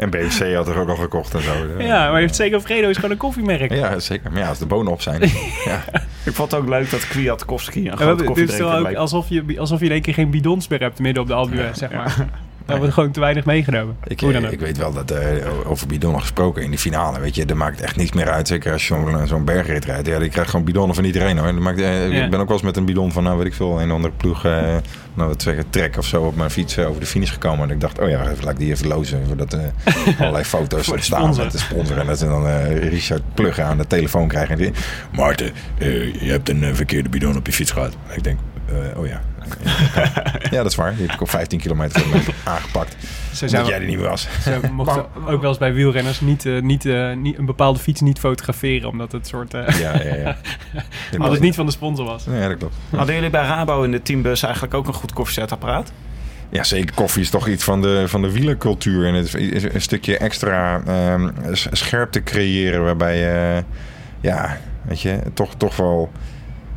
En 0.03 0.09
BFC 0.09 0.53
had 0.53 0.67
er 0.67 0.77
ook 0.77 0.89
al 0.89 0.95
gekocht 0.95 1.33
en 1.33 1.41
zo. 1.41 1.51
Ja, 1.77 2.11
maar 2.11 2.29
Segafredo 2.33 2.89
is 2.89 2.95
gewoon 2.95 3.11
een 3.11 3.17
koffiemerk. 3.17 3.73
Ja, 3.73 3.99
zeker. 3.99 4.31
Maar 4.31 4.41
ja, 4.41 4.47
als 4.47 4.59
de 4.59 4.65
bonen 4.65 4.91
op 4.91 5.01
zijn. 5.01 5.19
ja. 5.65 5.83
ik 6.23 6.33
vond 6.33 6.51
het 6.51 6.59
ook 6.61 6.69
leuk 6.69 6.89
dat 6.91 7.07
Kwiatkowski 7.07 7.77
een 7.79 7.83
Ja, 7.83 7.89
we 7.91 7.95
grote 7.97 8.15
hebben- 8.23 8.35
dit 8.35 8.49
is 8.49 8.57
koffiedrinker 8.57 8.83
toch 8.83 8.91
ook 8.91 8.97
alsof 8.97 9.29
je, 9.29 9.59
alsof 9.59 9.79
je 9.79 9.85
in 9.85 9.91
één 9.91 10.01
keer 10.01 10.13
geen 10.13 10.29
bidons 10.29 10.67
meer 10.67 10.79
hebt 10.79 10.99
midden 10.99 11.21
op 11.21 11.27
de 11.27 11.33
Alpe 11.33 11.55
d'Huez, 11.55 11.77
zeg 11.77 11.91
maar. 11.91 12.15
Daar 12.65 12.77
wordt 12.77 12.93
gewoon 12.93 13.11
te 13.11 13.19
weinig 13.19 13.45
meegenomen. 13.45 13.97
Ik, 14.07 14.19
Hoe 14.19 14.31
dan 14.31 14.41
eh, 14.41 14.47
ook. 14.47 14.53
ik 14.53 14.59
weet 14.59 14.77
wel 14.77 14.93
dat 14.93 15.11
eh, 15.11 15.27
over 15.65 15.87
bidonnen 15.87 16.21
gesproken 16.21 16.63
in 16.63 16.71
de 16.71 16.77
finale. 16.77 17.19
Weet 17.19 17.35
je, 17.35 17.45
dat 17.45 17.57
maakt 17.57 17.81
echt 17.81 17.95
niets 17.95 18.11
meer 18.11 18.29
uit. 18.29 18.47
Zeker 18.47 18.71
als 18.71 18.87
je 18.87 18.93
zo'n 18.93 19.27
zo'n 19.27 19.45
bergrit 19.45 19.85
rijdt. 19.85 20.07
Ja, 20.07 20.19
die 20.19 20.29
krijgt 20.29 20.49
gewoon 20.49 20.65
bidonnen 20.65 20.95
van 20.95 21.03
iedereen 21.03 21.37
hoor. 21.37 21.51
Dat 21.51 21.59
maakt, 21.61 21.79
eh, 21.81 22.11
Ja. 22.11 22.23
Ik 22.23 22.29
ben 22.29 22.39
ook 22.39 22.47
wel 22.47 22.55
eens 22.57 22.65
met 22.65 22.77
een 22.77 22.85
bidon 22.85 23.11
van, 23.11 23.23
nou 23.23 23.37
weet 23.37 23.47
ik 23.47 23.53
veel, 23.53 23.81
een 23.81 23.91
andere 23.91 24.13
ploeg, 24.17 24.45
eh, 24.45 24.75
nou 25.13 25.29
wat 25.29 25.41
zeggen, 25.41 25.69
trek 25.69 25.97
of 25.97 26.05
zo 26.05 26.23
op 26.23 26.35
mijn 26.35 26.49
fiets 26.49 26.77
eh, 26.77 26.89
over 26.89 26.99
de 26.99 27.07
finish 27.07 27.31
gekomen. 27.31 27.69
En 27.69 27.75
ik 27.75 27.81
dacht, 27.81 27.99
oh 27.99 28.09
ja, 28.09 28.29
even, 28.29 28.43
laat 28.43 28.53
ik 28.53 28.59
die 28.59 28.71
even 28.71 28.87
lozen. 28.87 29.27
Voordat 29.27 29.53
eh 29.53 29.59
allerlei 30.19 30.43
foto's 30.43 30.85
Voor 30.85 30.99
staan 30.99 31.35
met 31.35 31.51
de 31.51 31.57
sponsor. 31.57 31.97
En 31.97 32.05
dat 32.05 32.19
ze 32.19 32.25
dan 32.25 32.47
eh, 32.47 32.89
Richard 32.89 33.21
Pluggen 33.33 33.65
aan 33.65 33.77
de 33.77 33.87
telefoon 33.87 34.27
krijgen. 34.27 34.51
En 34.51 34.61
die, 34.61 34.71
Maarten, 35.15 35.51
je 35.77 36.29
hebt 36.29 36.49
een 36.49 36.75
verkeerde 36.75 37.09
bidon 37.09 37.37
op 37.37 37.45
je 37.45 37.53
fiets 37.53 37.71
gehad. 37.71 37.95
Ik 38.15 38.23
denk, 38.23 38.39
eh, 38.65 38.99
oh 38.99 39.07
ja. 39.07 39.21
ja, 40.49 40.57
dat 40.63 40.65
is 40.71 40.75
waar. 40.75 40.95
Die 40.95 41.05
heb 41.05 41.15
ik 41.15 41.21
op 41.21 41.29
15 41.29 41.59
kilometer 41.59 42.03
aangepakt. 42.43 42.95
Zo 43.33 43.45
Omdat 43.45 43.49
zijn 43.49 43.65
jij 43.65 43.79
er 43.79 43.85
niet 43.87 43.97
meer 43.99 44.09
was. 44.09 44.27
ze 44.43 44.59
mochten 44.73 45.05
ook 45.27 45.41
wel 45.41 45.49
eens 45.49 45.57
bij 45.59 45.73
wielrenners 45.73 46.21
niet, 46.21 46.45
eh, 46.45 46.61
niet, 46.61 46.85
eh, 46.85 47.13
niet, 47.15 47.37
een 47.37 47.45
bepaalde 47.45 47.79
fiets 47.79 48.01
niet 48.01 48.19
fotograferen. 48.19 48.89
Omdat 48.89 49.11
het 49.11 49.27
soort... 49.27 49.53
eh 49.53 49.79
Ja, 49.79 50.03
ja, 50.03 50.15
ja. 50.15 50.37
omdat 51.13 51.31
het 51.31 51.39
niet 51.41 51.55
van 51.55 51.65
de 51.65 51.71
sponsor 51.71 52.05
was. 52.05 52.25
Ja, 52.29 52.47
dat 52.47 52.57
klopt. 52.57 52.75
Hadden 52.95 53.15
jullie 53.15 53.29
bij 53.29 53.45
Rabo 53.45 53.83
in 53.83 53.91
de 53.91 54.01
teambus 54.01 54.43
eigenlijk 54.43 54.73
ook 54.73 54.87
een 54.87 54.93
goed 54.93 55.13
koffiezetapparaat? 55.13 55.91
Ja, 56.49 56.63
zeker. 56.63 56.95
Koffie 56.95 57.21
is 57.21 57.29
toch 57.29 57.47
iets 57.47 57.63
van 57.63 57.81
de, 57.81 58.03
van 58.07 58.21
de 58.21 58.31
wielercultuur. 58.31 59.07
En 59.07 59.13
het 59.13 59.33
is 59.35 59.63
een 59.63 59.81
stukje 59.81 60.17
extra 60.17 60.81
ehm, 60.85 61.29
s- 61.51 61.67
scherpte 61.71 62.23
creëren. 62.23 62.83
Waarbij 62.83 63.17
je, 63.17 63.63
ja, 64.21 64.57
weet 64.81 65.01
je, 65.01 65.19
toch, 65.33 65.55
toch 65.57 65.75
wel 65.75 66.11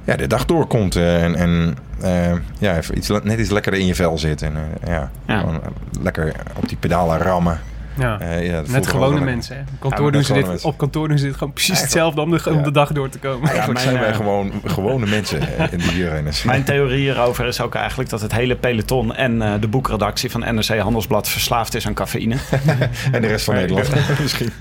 ja, 0.07 0.17
de 0.17 0.27
dag 0.27 0.45
doorkomt. 0.45 0.97
eh, 0.97 1.25
En, 1.25 1.35
en 1.35 1.77
eh, 2.01 2.33
ja, 2.59 2.77
even 2.77 2.97
iets, 2.97 3.09
net 3.23 3.39
iets 3.39 3.51
lekkerder 3.51 3.81
in 3.81 3.87
je 3.87 3.95
vel 3.95 4.19
zit. 4.19 4.43
En 4.43 4.57
eh, 4.57 4.89
ja, 4.93 5.11
Ja. 5.27 5.39
Gewoon 5.41 5.61
lekker 6.01 6.33
op 6.57 6.69
die 6.69 6.77
pedalen 6.77 7.19
rammen. 7.19 7.61
Ja. 7.99 8.21
Eh, 8.21 8.53
Net 8.53 8.71
wel 8.71 8.83
gewone 8.83 9.21
mensen. 9.21 9.57
Hè. 9.57 9.63
Op, 9.63 9.69
Ja, 9.69 9.79
kantoor 9.79 10.13
doen 10.13 10.21
ze 10.21 10.27
gewone 10.27 10.43
dit, 10.43 10.51
mensen. 10.51 10.69
op 10.69 10.79
kantoor 10.79 11.09
doen 11.09 11.19
ze 11.19 11.25
dit 11.25 11.37
gewoon 11.37 11.53
precies 11.53 11.81
hetzelfde 11.81 12.21
om 12.21 12.31
de, 12.31 12.51
om 12.51 12.63
de 12.63 12.71
dag 12.71 12.93
door 12.93 13.09
te 13.09 13.19
komen. 13.19 13.49
Eigenlijk 13.49 13.81
zijn 13.81 13.99
wij 13.99 14.09
eh, 14.09 14.17
gewoon 14.17 14.53
gewone 14.65 15.07
mensen 15.07 15.59
eh, 15.59 15.73
in 15.73 15.79
die 15.79 15.91
wielrenners. 15.93 16.43
Mijn 16.43 16.65
theorie 16.65 16.99
hierover 16.99 17.47
is 17.47 17.61
ook 17.61 17.75
eigenlijk 17.75 18.11
dat 18.11 18.21
het 18.21 18.33
hele 18.33 18.57
peloton 18.57 19.15
en 19.15 19.43
eh, 19.43 19.53
de 19.61 19.69
boekredactie 19.69 20.31
van 20.31 20.41
NRC 20.55 20.79
Handelsblad 20.79 21.29
verslaafd 21.29 21.75
is 21.75 21.87
aan 21.87 21.95
cafeïne. 21.95 22.37
En 23.13 23.23
de 23.23 23.29
rest 23.29 23.45
van 23.45 23.55
Nederland 23.55 23.91
misschien. 24.23 24.53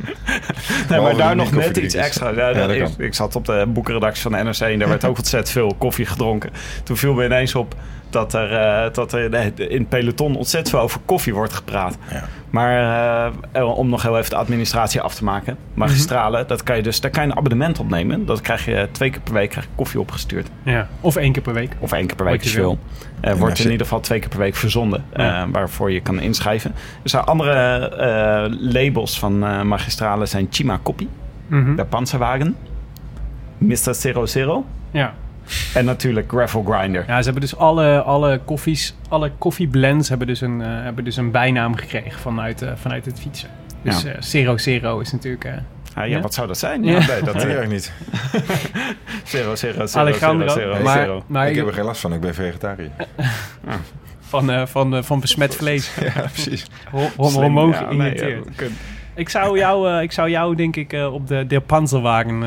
Nee, 0.89 0.99
maar 0.99 1.11
de 1.11 1.17
daar 1.17 1.35
nog 1.35 1.51
net 1.51 1.77
iets 1.77 1.95
extra. 1.95 2.29
Ja, 2.29 2.89
ik, 2.97 3.13
zat 3.13 3.35
op 3.35 3.45
de 3.45 3.65
boekenredactie 3.67 4.21
van 4.21 4.31
de 4.31 4.43
NRC 4.43 4.59
en 4.59 4.79
daar 4.79 4.87
werd 4.89 5.05
ook 5.05 5.17
ontzettend 5.17 5.49
veel 5.49 5.75
koffie 5.77 6.05
gedronken. 6.05 6.49
Toen 6.83 6.97
viel 6.97 7.13
me 7.13 7.25
ineens 7.25 7.55
op 7.55 7.75
dat 8.09 8.33
er, 8.33 8.53
eh, 8.53 8.93
dat 8.93 9.13
er 9.13 9.33
in 9.57 9.79
het 9.79 9.89
peloton 9.89 10.35
ontzettend 10.35 10.69
veel 10.75 10.83
over 10.83 10.99
koffie 11.05 11.33
wordt 11.33 11.53
gepraat. 11.53 11.97
Ja. 12.11 12.23
Maar 12.49 13.31
eh, 13.51 13.77
om 13.77 13.89
nog 13.89 14.01
heel 14.01 14.17
even 14.17 14.29
de 14.29 14.35
administratie 14.35 15.01
af 15.01 15.15
te 15.15 15.23
maken. 15.23 15.57
Magistrale, 15.73 16.45
dat 16.45 16.63
kan 16.63 16.75
je 16.75 16.83
dus, 16.83 17.01
daar 17.01 17.11
kan 17.11 17.23
je 17.23 17.29
een 17.31 17.37
abonnement 17.37 17.79
op 17.79 17.89
nemen. 17.89 18.25
Dat 18.25 18.41
krijg 18.41 18.65
je 18.65 18.87
twee 18.91 19.09
keer 19.09 19.21
per 19.21 19.33
week 19.33 19.49
krijg 19.49 19.65
je 19.65 19.71
koffie 19.75 19.99
opgestuurd. 19.99 20.47
Ja. 20.63 20.87
Of 21.01 21.15
één 21.15 21.31
keer 21.31 21.41
per 21.41 21.53
week. 21.53 21.75
Of 21.79 21.91
één 21.91 22.07
keer 22.07 22.15
per 22.15 22.25
week 22.25 22.43
is 22.43 22.51
veel. 22.51 22.79
Eh, 23.21 23.33
wordt 23.33 23.59
in 23.59 23.71
ieder 23.71 23.85
geval 23.85 23.99
twee 23.99 24.19
keer 24.19 24.29
per 24.29 24.39
week 24.39 24.55
verzonden. 24.55 25.03
Ja. 25.15 25.41
eh, 25.41 25.47
waarvoor 25.51 25.91
je 25.91 26.01
kan 26.01 26.19
inschrijven. 26.19 26.71
Er 27.03 27.09
zijn 27.09 27.23
andere 27.23 27.77
eh, 27.89 28.71
labels 28.73 29.19
van 29.19 29.43
eh, 29.45 29.61
magistrale 29.61 30.25
zijn 30.25 30.47
Chima 30.49 30.79
Koppie. 30.83 31.09
Mhm. 31.47 31.75
De 31.75 31.85
Panzerwagen. 31.85 32.55
Mr. 33.57 33.93
Zero 33.95 34.25
Zero. 34.25 34.65
Ja. 34.91 35.13
En 35.73 35.85
natuurlijk 35.85 36.29
Gravel 36.29 36.63
Grinder. 36.63 37.03
ja, 37.07 37.17
ze 37.17 37.23
hebben 37.23 37.41
dus 37.41 37.55
alle, 37.57 38.01
alle 38.01 38.39
koffies, 38.45 38.95
alle 39.09 39.31
koffieblends 39.37 40.09
hebben 40.09 40.27
dus 40.27 40.41
een, 40.41 40.61
eh, 40.61 40.67
hebben 40.69 41.03
dus 41.03 41.17
een 41.17 41.31
bijnaam 41.31 41.75
gekregen 41.75 42.19
vanuit, 42.19 42.61
eh, 42.61 42.71
vanuit 42.75 43.05
het 43.05 43.19
fietsen. 43.19 43.49
Dus 43.81 44.01
Ja. 44.01 44.09
eh, 44.11 44.21
Zero 44.21 44.57
Zero 44.57 44.99
is 44.99 45.11
natuurlijk... 45.11 45.43
eh, 45.45 45.53
Ah, 45.93 46.07
ja, 46.07 46.15
Ja? 46.15 46.21
wat 46.21 46.33
zou 46.33 46.47
dat 46.47 46.57
zijn? 46.57 46.83
Ja. 46.83 47.05
Nee, 47.07 47.21
Dat 47.21 47.43
weet 47.43 47.61
ik 47.63 47.69
niet. 47.69 47.91
Zero, 49.23 49.55
zero, 49.55 49.85
zero, 49.85 50.05
Alejandro, 50.05 50.47
zero, 50.47 50.71
zero, 50.73 50.83
maar, 50.83 50.97
zero. 50.97 51.23
maar 51.27 51.43
ik 51.45 51.49
ik- 51.51 51.57
heb 51.57 51.67
er 51.67 51.73
geen 51.73 51.83
last 51.83 52.01
van, 52.01 52.13
ik 52.13 52.19
ben 52.21 52.33
vegetariër. 52.33 52.89
van, 54.19 54.51
eh, 54.51 54.65
van, 54.65 54.95
eh, 54.95 55.03
van 55.03 55.19
besmet 55.19 55.55
vlees. 55.61 55.95
Ja, 55.99 56.11
precies. 56.31 56.65
Hormoon 57.15 57.69
Ja, 57.69 57.79
nee, 57.81 57.87
geïnjecteerd. 58.17 58.71
ik, 59.15 59.29
zou 59.29 59.57
jou, 59.57 59.89
eh, 59.91 60.01
ik 60.01 60.11
zou 60.11 60.29
jou 60.29 60.55
denk 60.55 60.75
ik 60.75 60.93
eh, 60.93 61.13
op 61.13 61.27
de, 61.27 61.47
de 61.47 61.59
Panzerwagen 61.61 62.43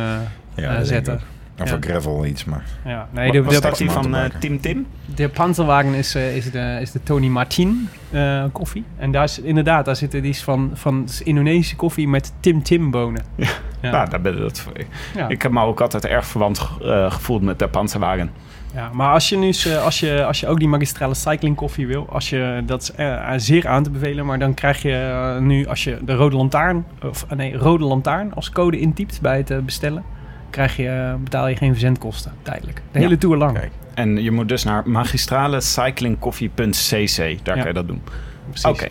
zetten. 0.82 1.20
Of 1.62 1.76
gravel 1.80 2.26
iets, 2.26 2.44
maar... 2.44 2.64
Ja, 2.84 3.08
nee, 3.10 3.32
de, 3.32 3.42
de, 3.42 3.60
van 3.60 3.86
eh, 3.86 3.94
mountainbiker. 3.94 4.40
Team 4.40 4.60
Tim? 4.60 4.86
de 5.14 5.28
Panzerwagen 5.28 5.94
is, 5.94 6.14
eh, 6.14 6.36
is, 6.36 6.50
de, 6.50 6.78
is 6.80 6.90
de 6.92 7.02
Tony 7.02 7.26
Martin 7.26 7.88
eh, 8.10 8.44
koffie. 8.52 8.84
En 8.96 9.12
daar 9.12 9.24
is 9.24 9.40
inderdaad, 9.40 9.84
daar 9.84 9.96
zitten 9.96 10.22
die 10.22 10.30
is 10.30 10.42
van, 10.42 10.70
van 10.74 11.08
Indonesische 11.24 11.76
koffie 11.76 12.08
met 12.08 12.32
Tim 12.40 12.62
Tim 12.62 12.90
bonen. 12.90 13.24
Ja. 13.34 13.48
Ja. 13.80 13.90
Nou, 13.90 14.10
daar 14.10 14.20
ben 14.20 14.34
ik 14.34 14.40
dat 14.40 14.60
voor. 14.60 14.72
Ja. 15.14 15.28
Ik 15.28 15.42
heb 15.42 15.52
me 15.52 15.62
ook 15.62 15.80
altijd 15.80 16.06
erg 16.06 16.26
verwant 16.26 16.68
eh, 16.82 17.10
gevoeld 17.10 17.42
met 17.42 17.58
de 17.58 17.68
Panzerwagen. 17.68 18.30
Ja, 18.74 18.90
maar 18.92 19.12
als 19.12 19.28
je 19.28 19.36
nu 19.36 19.52
als 19.84 20.00
je, 20.00 20.24
als 20.24 20.40
je 20.40 20.46
ook 20.46 20.58
die 20.58 20.68
magistrale 20.68 21.14
cycling 21.14 21.56
koffie 21.56 21.86
wil, 21.86 22.08
als 22.10 22.30
je, 22.30 22.62
dat 22.66 22.82
is 22.82 22.92
eh, 22.92 23.32
zeer 23.36 23.68
aan 23.68 23.82
te 23.82 23.90
bevelen, 23.90 24.26
maar 24.26 24.38
dan 24.38 24.54
krijg 24.54 24.82
je 24.82 25.36
nu, 25.40 25.66
als 25.66 25.84
je 25.84 25.98
de 26.04 26.14
rode 26.14 26.36
lantaarn, 26.36 26.84
of 27.04 27.26
nee, 27.36 27.56
rode 27.56 27.84
lantaarn 27.84 28.34
als 28.34 28.50
code 28.50 28.78
intypt 28.78 29.20
bij 29.20 29.36
het 29.36 29.64
bestellen, 29.64 30.04
krijg 30.50 30.76
je, 30.76 30.88
eh, 30.88 31.14
betaal 31.14 31.48
je 31.48 31.56
geen 31.56 31.70
verzendkosten 31.72 32.32
tijdelijk. 32.42 32.82
De 32.92 32.98
Ja. 32.98 33.04
hele 33.04 33.18
tour 33.18 33.36
lang. 33.36 33.58
Kijk. 33.58 33.72
En 33.94 34.22
je 34.22 34.30
moet 34.30 34.48
dus 34.48 34.64
naar 34.64 34.88
magistralecyclingcoffee.cc. 34.88 37.44
Daar 37.44 37.56
Ja. 37.56 37.62
kan 37.62 37.66
je 37.66 37.72
dat 37.72 37.86
doen. 37.86 38.02
Precies. 38.48 38.64
Oké. 38.70 38.88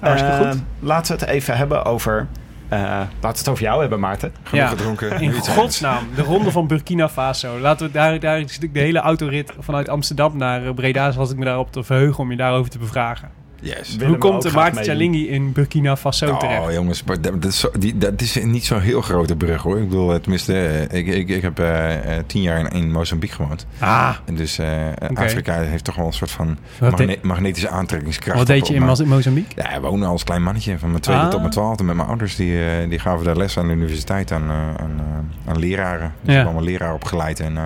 Hartstikke 0.00 0.36
Eh, 0.36 0.50
goed. 0.50 0.62
Laten 0.78 1.14
we 1.16 1.20
het 1.24 1.30
even 1.30 1.56
hebben 1.56 1.84
over... 1.84 2.26
eh, 2.68 2.80
laten 2.80 3.08
we 3.20 3.26
het 3.26 3.48
over 3.48 3.62
jou 3.62 3.80
hebben, 3.80 4.00
Maarten. 4.00 4.32
Genoeg 4.42 4.64
Ja. 4.64 4.68
gedronken. 4.70 5.20
In 5.20 5.32
godsnaam, 5.32 6.04
de 6.14 6.22
ronde 6.22 6.50
van 6.50 6.66
Burkina 6.66 7.08
Faso. 7.08 7.58
Laten 7.58 7.86
we 7.86 7.92
daar, 7.92 8.20
daar 8.20 8.40
de 8.72 8.80
hele 8.80 8.98
autorit 8.98 9.52
vanuit 9.58 9.88
Amsterdam 9.88 10.36
naar 10.36 10.74
Breda, 10.74 11.10
zoals 11.10 11.30
ik 11.30 11.36
me 11.36 11.44
daarop 11.44 11.72
te 11.72 11.82
verheugen 11.84 12.22
om 12.24 12.30
je 12.30 12.36
daarover 12.36 12.70
te 12.70 12.78
bevragen. 12.78 13.28
Yes. 13.64 13.96
Hoe 14.06 14.18
komt 14.18 14.42
de 14.42 14.50
Maarten 14.52 15.00
in 15.28 15.52
Burkina 15.52 15.96
Faso 15.96 16.36
terecht? 16.36 16.60
Oh 16.66 16.72
jongens, 16.72 17.02
maar 17.04 17.20
dat, 17.20 17.42
dat 17.42 17.50
is, 17.52 17.58
zo- 17.60 17.70
die, 17.78 17.98
dat 17.98 18.20
is 18.20 18.38
niet 18.44 18.64
zo'n 18.64 18.80
heel 18.80 19.00
grote 19.00 19.36
brug 19.36 19.62
hoor. 19.62 19.78
Ik 19.78 19.88
bedoel, 19.88 20.12
eh, 20.14 20.20
tenminste, 20.20 20.66
eh, 20.66 20.98
ik, 20.98 21.06
ik, 21.06 21.28
ik 21.28 21.42
heb 21.42 21.58
eh, 21.58 21.90
tien 22.26 22.42
jaar 22.42 22.58
in, 22.58 22.68
in 22.68 22.90
Mozambique 22.92 23.36
gewoond. 23.36 23.66
Ah, 23.78 24.14
En 24.24 24.34
dus 24.34 24.58
eh. 24.58 24.68
Afrika 25.14 25.60
heeft 25.60 25.84
toch 25.84 25.94
wel 25.94 26.06
een 26.06 26.12
soort 26.12 26.30
van 26.30 26.58
magne- 26.80 27.18
magnetische 27.22 27.68
aantrekkingskracht. 27.68 28.38
wat 28.38 28.46
deed 28.46 28.66
je 28.68 28.74
op 28.74 28.98
in 29.00 29.08
Mozambique? 29.08 29.62
Ja, 29.62 29.80
we 29.80 29.86
wonen 29.86 30.08
als 30.08 30.24
klein 30.24 30.42
mannetje 30.42 30.78
van 30.78 30.90
mijn 30.90 31.02
tweede 31.02 31.22
Ah. 31.22 31.28
tot 31.30 31.40
mijn 31.40 31.52
twaalfde 31.52 31.84
met 31.84 31.96
mijn 31.96 32.08
ouders. 32.08 32.36
Die, 32.36 32.64
eh, 32.64 32.88
die 32.88 32.98
gaven 32.98 33.24
daar 33.24 33.36
les 33.36 33.58
aan 33.58 33.66
de 33.68 33.74
universiteit 33.74 34.32
aan, 34.32 34.42
eh, 34.50 34.56
aan, 34.56 34.94
eh, 34.98 35.50
aan 35.50 35.58
leraren. 35.58 36.12
Dus 36.22 36.26
Ja. 36.26 36.30
ik 36.30 36.36
heb 36.36 36.44
allemaal 36.44 36.62
leraar 36.64 36.94
opgeleid. 36.94 37.40
En 37.40 37.56
eh, 37.56 37.64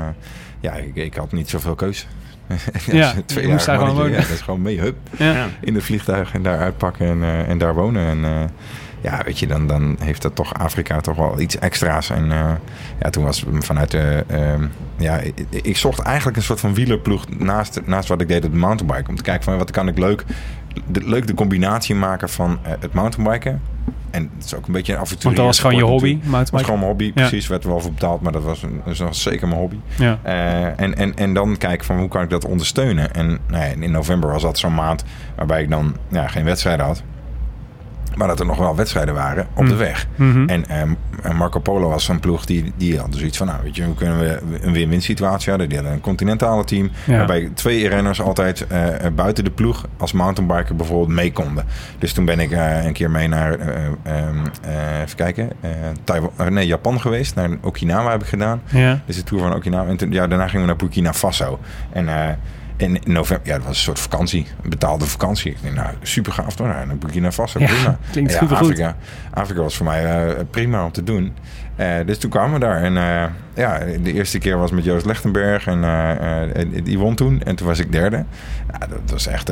ja, 0.61 0.73
ik, 0.73 0.95
ik 0.95 1.15
had 1.15 1.33
niet 1.33 1.49
zoveel 1.51 1.75
keus. 1.75 2.07
Ja, 2.87 3.13
je 3.17 3.25
tweejarig 3.25 3.53
moest 3.53 3.67
daar 3.67 3.79
gewoon 3.79 3.95
mannetje, 3.95 4.03
wonen. 4.03 4.11
Ja, 4.11 4.29
dat 4.29 4.37
is 4.37 4.41
gewoon 4.41 4.63
mee, 4.63 4.81
hup, 4.81 4.97
in 5.61 5.75
het 5.75 5.85
vliegtuig 5.85 6.35
en 6.35 6.43
daar 6.43 6.59
uitpakken 6.59 7.07
en, 7.07 7.23
eh, 7.23 7.49
en 7.49 7.59
daar 7.59 7.75
wonen. 7.75 8.07
En 8.07 8.25
eh, 8.25 8.49
ja, 9.01 9.23
weet 9.25 9.39
je, 9.39 9.47
dan, 9.47 9.67
dan 9.67 9.97
heeft 10.01 10.23
dat 10.23 10.35
toch 10.35 10.55
Afrika 10.55 11.01
toch 11.01 11.17
wel 11.17 11.41
iets 11.41 11.59
extra's. 11.59 12.11
En 12.11 12.33
eh, 12.33 12.51
ja, 13.01 13.11
toen 13.11 13.25
was 13.25 13.45
vanuit 13.53 13.91
de... 13.91 14.25
ehm, 14.27 14.67
ja, 14.97 15.19
ik, 15.19 15.47
ik 15.51 15.77
zocht 15.77 15.99
eigenlijk 15.99 16.37
een 16.37 16.43
soort 16.43 16.61
van 16.61 16.75
wielerploeg 16.75 17.25
naast, 17.39 17.81
naast 17.85 18.09
wat 18.09 18.21
ik 18.21 18.29
deed 18.29 18.45
op 18.45 18.53
de 18.53 18.59
mountainbike. 18.59 19.09
Om 19.09 19.17
te 19.17 19.23
kijken 19.23 19.45
van 19.45 19.59
wat 19.59 19.71
kan 19.71 19.89
ik 19.89 19.99
leuk, 19.99 20.25
de, 20.87 21.09
leuk 21.09 21.27
de 21.27 21.35
combinatie 21.35 21.95
maken 21.95 22.29
van 22.29 22.59
het 22.63 22.93
mountainbiken. 22.93 23.61
En 24.11 24.31
het 24.37 24.45
is 24.45 24.55
ook 24.55 24.67
een 24.67 24.73
beetje 24.73 24.93
een 24.93 24.99
avontuur. 24.99 25.25
Want 25.25 25.37
dat 25.37 25.45
was 25.47 25.59
gewoon 25.61 25.77
je 25.77 25.83
hobby, 25.83 26.19
Dat 26.31 26.51
was 26.51 26.63
gewoon 26.63 26.79
mijn 26.79 26.91
hobby, 26.91 27.05
Ja. 27.05 27.13
precies. 27.13 27.47
Werd 27.47 27.65
er 27.65 27.71
wel 27.71 27.81
voor 27.81 27.93
betaald, 27.93 28.21
maar 28.21 28.33
dat 28.33 28.43
was, 28.43 28.63
een, 28.63 28.81
dat 28.85 28.97
was 28.99 29.23
zeker 29.23 29.49
mijn 29.49 29.61
hobby. 29.61 29.77
Ja. 29.97 30.19
Eh, 30.23 30.65
en, 30.81 30.95
en, 30.97 31.15
en 31.17 31.35
dan 31.35 31.57
kijken 31.57 31.87
van 31.87 31.99
hoe 31.99 32.09
kan 32.09 32.23
ik 32.23 32.31
dat 32.31 32.45
ondersteunen. 32.45 33.15
En 33.15 33.27
nou 33.27 33.65
ja, 33.65 33.71
in 33.81 33.91
november 33.91 34.31
was 34.31 34.43
dat 34.43 34.59
zo'n 34.59 34.75
maand 34.75 35.05
waarbij 35.37 35.63
ik 35.63 35.71
dan 35.71 35.97
ja, 36.09 36.29
geen 36.29 36.45
wedstrijden 36.45 36.87
had. 36.87 37.03
Maar 38.17 38.29
dat 38.29 38.41
er 38.41 38.47
nog 38.47 38.59
wel 38.59 38.77
wedstrijden 38.77 39.15
waren 39.15 39.47
op 39.55 39.65
de 39.65 39.71
Hmm. 39.71 39.79
weg. 39.79 40.07
Mhm. 40.17 40.49
En, 40.49 40.69
ehm, 40.69 40.89
en 41.23 41.37
Marco 41.37 41.61
Polo 41.61 41.89
was 41.89 42.05
zo'n 42.05 42.21
ploeg 42.21 42.45
die, 42.45 42.73
die 42.77 42.99
had 42.99 43.13
dus 43.13 43.23
iets 43.23 43.37
van... 43.39 43.47
nou 43.47 43.59
weet 43.63 43.77
je, 43.77 43.85
hoe 43.85 43.95
kunnen 43.95 44.19
we 44.19 44.41
een 44.61 44.73
win-win 44.73 45.03
situatie 45.03 45.51
hadden. 45.51 45.69
Die 45.69 45.77
hadden 45.79 45.95
een 45.97 46.01
continentale 46.03 46.65
team. 46.65 46.91
Ja. 47.07 47.17
Waarbij 47.17 47.51
twee 47.55 47.89
renners 47.89 48.21
altijd 48.21 48.67
eh, 48.67 49.05
eh, 49.05 49.13
buiten 49.15 49.45
de 49.45 49.51
ploeg... 49.51 49.85
als 49.97 50.13
mountainbiker 50.13 50.77
bijvoorbeeld 50.77 51.09
mee 51.09 51.33
konden. 51.33 51.65
Dus 51.99 52.13
toen 52.13 52.25
ben 52.25 52.41
ik 52.41 52.51
eh, 52.51 52.85
een 52.85 52.93
keer 52.93 53.11
mee 53.11 53.29
naar... 53.29 53.55
eh, 53.59 53.85
ehm, 54.03 54.37
eh, 54.63 55.01
even 55.01 55.17
kijken. 55.17 55.51
Taiwan, 56.05 56.31
nee, 56.49 56.67
Japan 56.67 57.01
geweest. 57.01 57.35
Naar 57.35 57.49
Okinawa 57.63 58.11
heb 58.11 58.21
ik 58.23 58.29
gedaan. 58.29 58.63
Ja. 58.67 59.01
Dus 59.07 59.17
de 59.17 59.23
tour 59.23 59.43
van 59.43 59.55
Okinawa. 59.55 59.89
En 59.91 59.97
toen, 59.97 60.13
ja, 60.13 60.27
daarna 60.27 60.45
gingen 60.45 60.61
we 60.61 60.67
naar 60.67 60.77
Burkina 60.77 61.13
Faso. 61.13 61.59
En 61.93 62.09
in 62.79 62.99
november, 63.05 63.47
ja, 63.47 63.57
dat 63.57 63.67
was 63.67 63.77
een 63.77 63.83
soort 63.83 63.99
vakantie. 64.01 64.47
Een 64.63 64.71
betaalde 64.71 65.05
vakantie. 65.07 65.51
Ik 65.51 65.63
denk, 65.63 65.75
nou, 65.75 65.89
super 66.03 66.33
gaaf? 66.33 66.59
Nou, 66.59 66.87
naar 66.87 66.97
Burkina 66.99 67.33
Faso, 67.33 67.59
Ja, 67.61 67.67
prima. 67.67 67.99
klinkt 68.11 68.33
ja. 68.33 68.39
Afrika, 68.41 68.97
Afrika 69.35 69.61
was 69.61 69.77
voor 69.77 69.87
mij 69.87 70.27
eh, 70.29 70.45
prima 70.51 70.85
om 70.85 70.93
te 70.93 71.03
doen. 71.05 71.33
Eh, 71.77 71.95
dus 72.07 72.19
toen 72.19 72.31
kwamen 72.31 72.53
we 72.53 72.59
daar. 72.67 72.83
En 72.83 72.97
eh, 72.97 73.25
ja, 73.55 73.79
de 74.03 74.13
eerste 74.13 74.39
keer 74.39 74.59
was 74.59 74.71
met 74.71 74.85
Joost 74.85 75.07
Lechtenberg. 75.07 75.67
En 75.67 75.81
die 76.85 76.99
won 76.99 77.15
toen. 77.15 77.43
En 77.43 77.57
toen 77.57 77.67
was 77.67 77.79
ik 77.79 77.93
derde. 77.93 78.25
Ja, 78.73 78.87
dat 78.87 79.11
was 79.11 79.27
echt, 79.27 79.51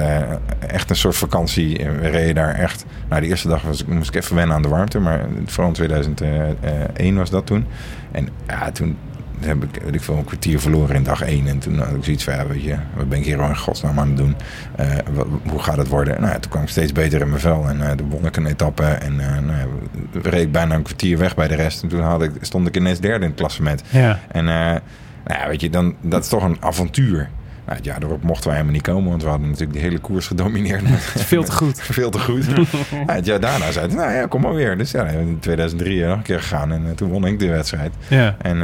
echt 0.69 0.91
een 0.91 0.97
soort 0.97 1.17
vakantie. 1.17 1.79
En 1.79 2.01
We 2.01 2.09
reden 2.09 2.35
daar 2.35 2.55
echt... 2.55 2.85
Nou, 3.09 3.21
de 3.21 3.27
eerste 3.29 3.49
dag 3.49 3.63
was, 3.63 3.81
ik- 3.83 3.89
moest 3.89 4.09
ik 4.09 4.15
even 4.23 4.37
wennen 4.37 4.57
aan 4.57 4.63
de 4.63 4.69
warmte. 4.69 4.99
Maar 4.99 5.21
vooral 5.47 5.69
in 5.69 5.75
2001 5.75 7.17
was 7.17 7.31
dat 7.31 7.47
toen. 7.47 7.67
En 8.13 8.29
ja, 8.47 8.71
toen 8.71 8.97
heb 9.41 9.63
ik, 9.65 9.83
weet 9.85 9.95
ik 9.95 10.01
veel, 10.01 10.17
een 10.17 10.25
kwartier 10.25 10.61
verloren 10.61 10.97
in 10.97 11.03
dag 11.03 11.23
één. 11.23 11.47
En 11.47 11.59
toen 11.59 11.79
had 11.79 11.95
ik 11.95 12.05
zoiets 12.05 12.25
van, 12.25 12.35
ja, 12.35 12.47
weet 12.47 12.63
je, 12.63 12.77
wat 12.97 13.09
ben 13.09 13.19
ik 13.19 13.25
hier 13.25 13.41
al 13.41 13.49
in 13.49 13.57
godsnaam 13.57 13.99
aan 13.99 14.09
het 14.09 14.17
doen? 14.17 14.35
Eh, 14.77 14.87
wat- 15.13 15.27
hoe 15.49 15.59
gaat 15.63 15.77
het 15.77 15.89
worden? 15.89 16.21
Nou 16.21 16.33
ja, 16.33 16.39
toen 16.39 16.51
kwam 16.51 16.63
ik 16.63 16.69
steeds 16.69 16.93
beter 16.93 17.21
in 17.21 17.29
mijn 17.29 17.41
vel. 17.41 17.69
En 17.69 17.81
eh 17.89 17.91
toen 17.91 18.09
won 18.09 18.27
ik 18.27 18.37
een 18.37 18.47
etappe. 18.47 18.85
En 18.85 19.21
eh 19.21 19.39
nou, 19.43 19.59
ja, 19.59 19.67
reed 20.23 20.43
ik 20.43 20.53
bijna 20.53 20.75
een 20.75 20.83
kwartier 20.83 21.19
weg 21.19 21.35
bij 21.35 21.49
de 21.49 21.55
rest. 21.55 21.83
En 21.83 21.89
toen 21.89 22.01
had 22.01 22.23
ik, 22.23 22.31
stond 22.41 22.67
ik 22.69 22.77
ineens 22.77 23.01
derde 23.01 23.25
in 23.25 23.31
het 23.31 23.39
klassement. 23.41 23.83
Ja. 23.89 24.19
En 24.33 24.45
nou 24.45 24.81
ja, 25.27 25.49
weet 25.49 25.61
je, 25.61 25.71
dan, 25.71 25.95
dat 26.01 26.23
is 26.23 26.29
toch 26.29 26.43
een 26.45 26.57
avontuur. 26.61 27.29
Nou, 27.65 27.79
het 27.79 27.87
jaar 27.87 28.03
erop 28.03 28.23
mochten 28.23 28.45
wij 28.45 28.53
helemaal 28.53 28.75
niet 28.77 28.87
komen, 28.87 29.11
want 29.11 29.23
we 29.23 29.29
hadden 29.29 29.47
natuurlijk 29.49 29.79
de 29.79 29.85
hele 29.85 29.99
koers 29.99 30.27
gedomineerd. 30.27 30.83
Veel 31.33 31.45
te 31.45 31.53
goed. 31.53 31.81
veel 31.99 32.11
te 32.11 32.19
goed. 32.19 32.45
ja, 33.07 33.15
het 33.15 33.27
jaar 33.27 33.41
daarna 33.41 33.71
zei 33.73 33.95
nou 33.95 34.13
ja, 34.13 34.27
kom 34.27 34.41
maar 34.41 34.55
weer. 34.55 34.79
Dus 34.79 34.91
ja, 34.91 35.05
in 35.07 35.39
2003 35.41 36.05
nog 36.05 36.17
een 36.17 36.23
keer 36.23 36.41
gegaan 36.41 36.73
en 36.73 36.95
toen 36.95 37.11
won 37.11 37.25
ik 37.27 37.39
de 37.39 37.49
wedstrijd. 37.49 37.93
Ja. 38.09 38.37
En 38.43 38.57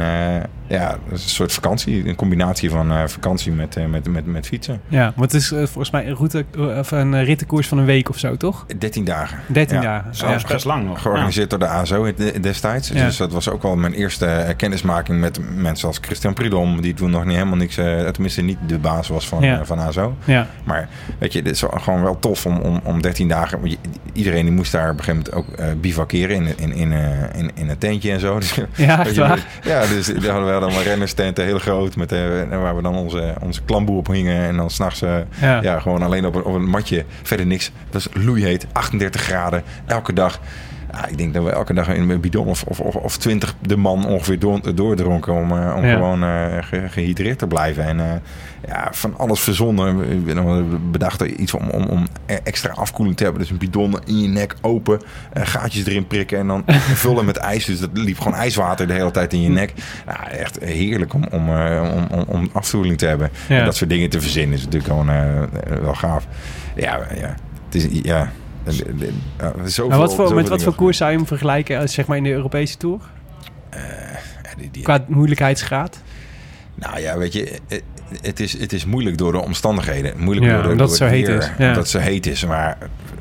ja, 0.79 0.89
dat 1.09 1.17
is 1.17 1.23
een 1.23 1.29
soort 1.29 1.51
vakantie, 1.53 2.07
een 2.07 2.15
combinatie 2.15 2.69
van 2.69 2.91
eh, 2.91 3.03
vakantie 3.07 3.51
met, 3.51 3.75
eh, 3.75 3.85
met, 3.85 4.07
met, 4.07 4.25
met 4.25 4.47
fietsen. 4.47 4.81
Ja, 4.87 5.13
want 5.15 5.31
het 5.31 5.41
is 5.41 5.51
eh, 5.51 5.57
volgens 5.57 5.91
mij 5.91 6.07
een, 6.07 6.15
route, 6.15 6.45
of 6.79 6.91
een 6.91 7.23
rittenkoers 7.23 7.67
van 7.67 7.77
een 7.77 7.85
week 7.85 8.09
of 8.09 8.17
zo, 8.17 8.37
toch? 8.37 8.65
13 8.77 9.03
dagen. 9.05 9.37
13 9.47 9.75
Ja, 9.77 9.81
dagen. 9.83 10.15
Zo 10.15 10.27
is 10.33 10.41
Ja. 10.41 10.47
best 10.47 10.65
lang 10.65 10.85
nog. 10.85 11.01
Georganiseerd 11.01 11.49
door 11.49 11.59
de 11.59 11.67
ASO 11.67 12.13
de- 12.15 12.39
destijds. 12.39 12.87
Ja. 12.89 13.05
Dus 13.05 13.17
dat 13.17 13.31
was 13.31 13.49
ook 13.49 13.61
wel 13.61 13.75
mijn 13.75 13.93
eerste 13.93 14.53
kennismaking 14.57 15.19
met 15.19 15.39
mensen 15.55 15.87
als 15.87 15.97
Christian 16.01 16.33
Prudhomme. 16.33 16.81
Die 16.81 16.93
toen 16.93 17.09
nog 17.11 17.25
niet 17.25 17.35
helemaal 17.35 17.57
niks, 17.57 17.77
eh, 17.77 18.07
tenminste 18.07 18.41
niet 18.41 18.57
de 18.67 18.77
baas 18.79 19.07
was 19.07 19.27
van, 19.27 19.41
Ja. 19.43 19.65
van 19.65 19.79
ASO. 19.79 20.15
Ja. 20.25 20.47
Maar 20.63 20.89
weet 21.19 21.33
je, 21.33 21.41
dit 21.41 21.53
is 21.53 21.63
gewoon 21.67 22.03
wel 22.03 22.19
tof 22.19 22.45
om, 22.45 22.57
om, 22.57 22.79
om 22.83 23.01
13 23.01 23.27
dagen. 23.27 23.59
want 23.59 23.71
je- 23.71 23.77
Iedereen 24.13 24.43
die 24.45 24.53
moest 24.53 24.71
daar 24.71 24.89
op 24.91 24.97
een 24.97 25.03
gegeven 25.03 25.31
moment 25.33 25.49
ook 25.51 25.59
eh 25.59 25.65
bivakeren 25.81 26.35
in, 26.35 26.57
in, 26.57 26.73
in, 26.73 26.91
eh, 26.93 27.39
in, 27.39 27.51
in 27.53 27.69
een 27.69 27.77
tentje 27.77 28.11
en 28.11 28.19
zo. 28.19 28.39
Dus, 28.39 28.55
Ja, 28.75 29.05
je, 29.13 29.19
waar? 29.19 29.45
ja, 29.63 29.85
dus 29.87 30.05
daar 30.07 30.31
hadden 30.31 30.45
we 30.45 30.51
allemaal 30.63 30.83
rennerstenten, 30.83 31.45
heel 31.45 31.59
groot. 31.59 31.95
Met, 31.95 32.11
eh, 32.11 32.19
waar 32.49 32.75
we 32.75 32.81
dan 32.81 32.95
onze, 32.95 33.33
onze 33.41 33.61
klamboe 33.63 33.97
op 33.97 34.07
hingen. 34.07 34.43
En 34.47 34.55
dan 34.57 34.69
s'nachts 34.69 35.01
eh, 35.01 35.15
Ja. 35.41 35.61
ja. 35.61 35.79
gewoon 35.79 36.01
alleen 36.01 36.25
op 36.25 36.35
een, 36.35 36.43
op 36.43 36.53
een 36.53 36.69
matje. 36.69 37.05
Verder 37.23 37.45
niks. 37.45 37.71
Dat 37.89 38.03
was 38.03 38.23
loeiheet, 38.23 38.65
38 38.71 39.21
graden, 39.21 39.63
elke 39.85 40.13
dag. 40.13 40.39
Ja, 40.95 41.07
ik 41.07 41.17
denk 41.17 41.33
dat 41.33 41.43
we 41.43 41.49
elke 41.51 41.73
dag 41.73 41.87
in 41.89 42.09
een 42.09 42.19
bidon 42.21 42.47
of, 42.47 42.63
of, 42.63 42.79
of, 42.79 42.95
of 42.95 43.17
20 43.17 43.55
de 43.61 43.77
man 43.77 44.05
ongeveer 44.07 44.39
door, 44.39 44.75
doordronken 44.75 45.33
om, 45.33 45.51
eh, 45.57 45.73
om 45.77 45.85
Ja. 45.85 45.93
gewoon 45.93 46.23
eh, 46.23 46.57
ge- 46.61 46.87
gehydreerd 46.89 47.39
te 47.39 47.47
blijven. 47.47 47.83
En 47.85 47.99
eh, 47.99 48.11
ja, 48.67 48.87
van 48.91 49.17
alles 49.17 49.39
verzonnen. 49.39 49.97
We- 50.25 50.77
bedachten 50.91 51.41
iets 51.41 51.53
om, 51.53 51.69
om, 51.69 51.83
om 51.85 52.07
extra 52.43 52.71
afkoeling 52.73 53.17
te 53.17 53.23
hebben. 53.23 53.41
Dus 53.41 53.51
een 53.51 53.57
bidon 53.57 53.95
in 54.05 54.19
je 54.21 54.27
nek 54.27 54.55
open, 54.61 55.01
eh, 55.33 55.45
gaatjes 55.45 55.85
erin 55.85 56.07
prikken 56.07 56.37
en 56.39 56.47
dan 56.47 56.63
vullen 57.05 57.25
met 57.25 57.37
ijs. 57.37 57.65
Dus 57.65 57.79
dat 57.79 57.89
liep 57.93 58.17
gewoon 58.19 58.37
ijswater 58.37 58.87
de 58.87 58.93
hele 58.93 59.11
tijd 59.11 59.33
in 59.33 59.41
je 59.41 59.49
nek. 59.49 59.73
Ja, 60.05 60.29
echt 60.31 60.59
heerlijk 60.63 61.13
om, 61.13 61.23
om, 61.31 61.49
eh, 61.49 61.93
om, 61.95 62.19
om, 62.19 62.25
om 62.27 62.49
afkoeling 62.53 62.97
te 62.97 63.05
hebben. 63.05 63.29
Ja. 63.47 63.57
En 63.59 63.65
dat 63.65 63.75
soort 63.75 63.89
dingen 63.89 64.09
te 64.09 64.21
verzinnen 64.21 64.57
is 64.57 64.63
natuurlijk 64.63 64.91
gewoon 64.91 65.09
eh, 65.09 65.41
wel 65.81 65.95
gaaf. 65.95 66.27
Ja, 66.75 66.99
ja. 67.19 67.35
Het 67.65 67.75
is, 67.75 67.87
ja. 68.03 68.31
Zoveel- 69.65 69.87
Maar 69.89 69.97
wat 69.97 70.15
voor, 70.15 70.33
met 70.35 70.49
wat 70.49 70.63
voor 70.63 70.75
koers 70.75 70.97
zou 70.97 71.11
je 71.11 71.17
hem 71.17 71.27
vergelijken 71.27 71.79
eh, 71.79 71.87
zeg 71.87 72.05
maar 72.07 72.17
in 72.17 72.23
de 72.23 72.31
Europese 72.31 72.77
Tour? 72.77 72.99
Ja, 73.71 73.79
die- 74.57 74.71
die- 74.71 74.83
Qua 74.83 75.03
moeilijkheidsgraad? 75.07 76.01
Nou 76.75 76.99
ja, 76.99 77.17
weet 77.17 77.33
je, 77.33 77.59
eh, 77.67 77.79
het 78.21 78.39
is, 78.39 78.59
het 78.59 78.73
is 78.73 78.85
moeilijk 78.85 79.17
door 79.17 79.31
de 79.31 79.41
omstandigheden. 79.41 80.19
Moeilijk 80.19 80.45
Ja, 80.47 80.53
door, 80.53 80.63
de, 80.63 80.69
omdat 80.69 80.87
door 80.87 80.97
het 80.97 81.05
zo 81.07 81.15
heet 81.17 81.27
weer, 81.27 81.37
is. 81.37 81.45
Ja. 81.57 81.67
Omdat 81.67 81.75
het 81.75 81.87
zo 81.89 81.99
heet 81.99 82.25
is. 82.25 82.45
Maar 82.45 82.77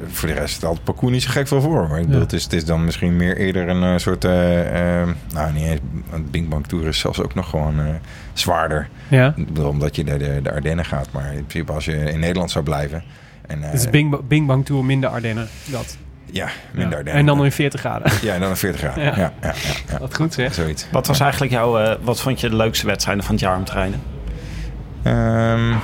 voor 0.07 0.29
de 0.29 0.35
rest 0.35 0.55
stelt 0.55 0.75
het 0.75 0.85
parcours 0.85 1.13
niet 1.13 1.23
zo 1.23 1.31
gek 1.31 1.49
veel 1.49 1.61
voor. 1.61 1.89
Maar 1.89 2.01
Ja. 2.01 2.19
het, 2.19 2.33
is, 2.33 2.43
het 2.43 2.53
is 2.53 2.65
dan 2.65 2.85
misschien 2.85 3.17
meer 3.17 3.37
eerder 3.37 3.69
een 3.69 4.01
soort... 4.01 4.25
eh, 4.25 4.33
nou, 5.33 5.53
niet 5.53 5.65
eens... 5.65 5.81
Een 6.13 6.31
Bing 6.31 6.49
Bang 6.49 6.67
Tour 6.67 6.87
is 6.87 6.99
zelfs 6.99 7.21
ook 7.21 7.35
nog 7.35 7.51
gewoon 7.51 7.79
eh, 7.81 7.87
zwaarder. 8.33 8.89
Ja. 9.09 9.33
Ik 9.37 9.47
bedoel, 9.47 9.69
omdat 9.69 9.97
je 9.97 10.05
naar 10.05 10.19
de, 10.19 10.41
de 10.43 10.53
Ardennen 10.53 10.85
gaat. 10.85 11.09
Maar 11.13 11.33
in 11.35 11.47
principe 11.47 11.73
als 11.73 11.85
je 11.85 11.97
in 11.97 12.21
Nederland 12.21 12.51
zou 12.51 12.65
blijven... 12.65 13.03
En, 13.53 13.63
eh, 13.63 13.71
Het 13.71 13.81
is 13.81 13.91
Bing, 13.91 14.21
Bing 14.29 14.47
Bang 14.47 14.65
Tour 14.65 14.85
minder 14.85 15.11
Ardennen. 15.11 15.49
Dat. 15.65 15.97
Ja, 16.31 16.49
minder 16.73 16.91
Ja. 16.91 16.97
Ardennen. 16.97 17.21
En 17.21 17.27
dan 17.27 17.45
in 17.45 17.53
40 17.53 17.81
graden. 17.81 18.13
Ja, 18.23 18.35
en 18.35 18.41
dan 18.41 18.51
een 18.51 18.57
40 18.57 18.81
graden. 18.81 19.05
Ja. 19.05 19.17
Ja, 19.17 19.33
ja, 19.43 19.53
ja, 19.63 19.73
ja, 19.93 19.99
Wat 19.99 20.15
goed 20.17 20.35
zeg. 20.35 20.55
zoiets. 20.55 20.87
Wat 20.93 21.07
was 21.07 21.21
eigenlijk 21.21 21.53
jouw, 21.53 21.79
eh, 21.79 21.97
wat 22.03 22.21
vond 22.21 22.41
je 22.41 22.49
de 22.49 22.57
leukste 22.57 22.87
wedstrijden 22.87 23.25
van 23.25 23.35
het 23.35 23.45
jaar 23.45 23.57
om 23.57 23.65
te 23.65 23.73
rijden? 23.73 24.01
Ehm, 25.03 25.75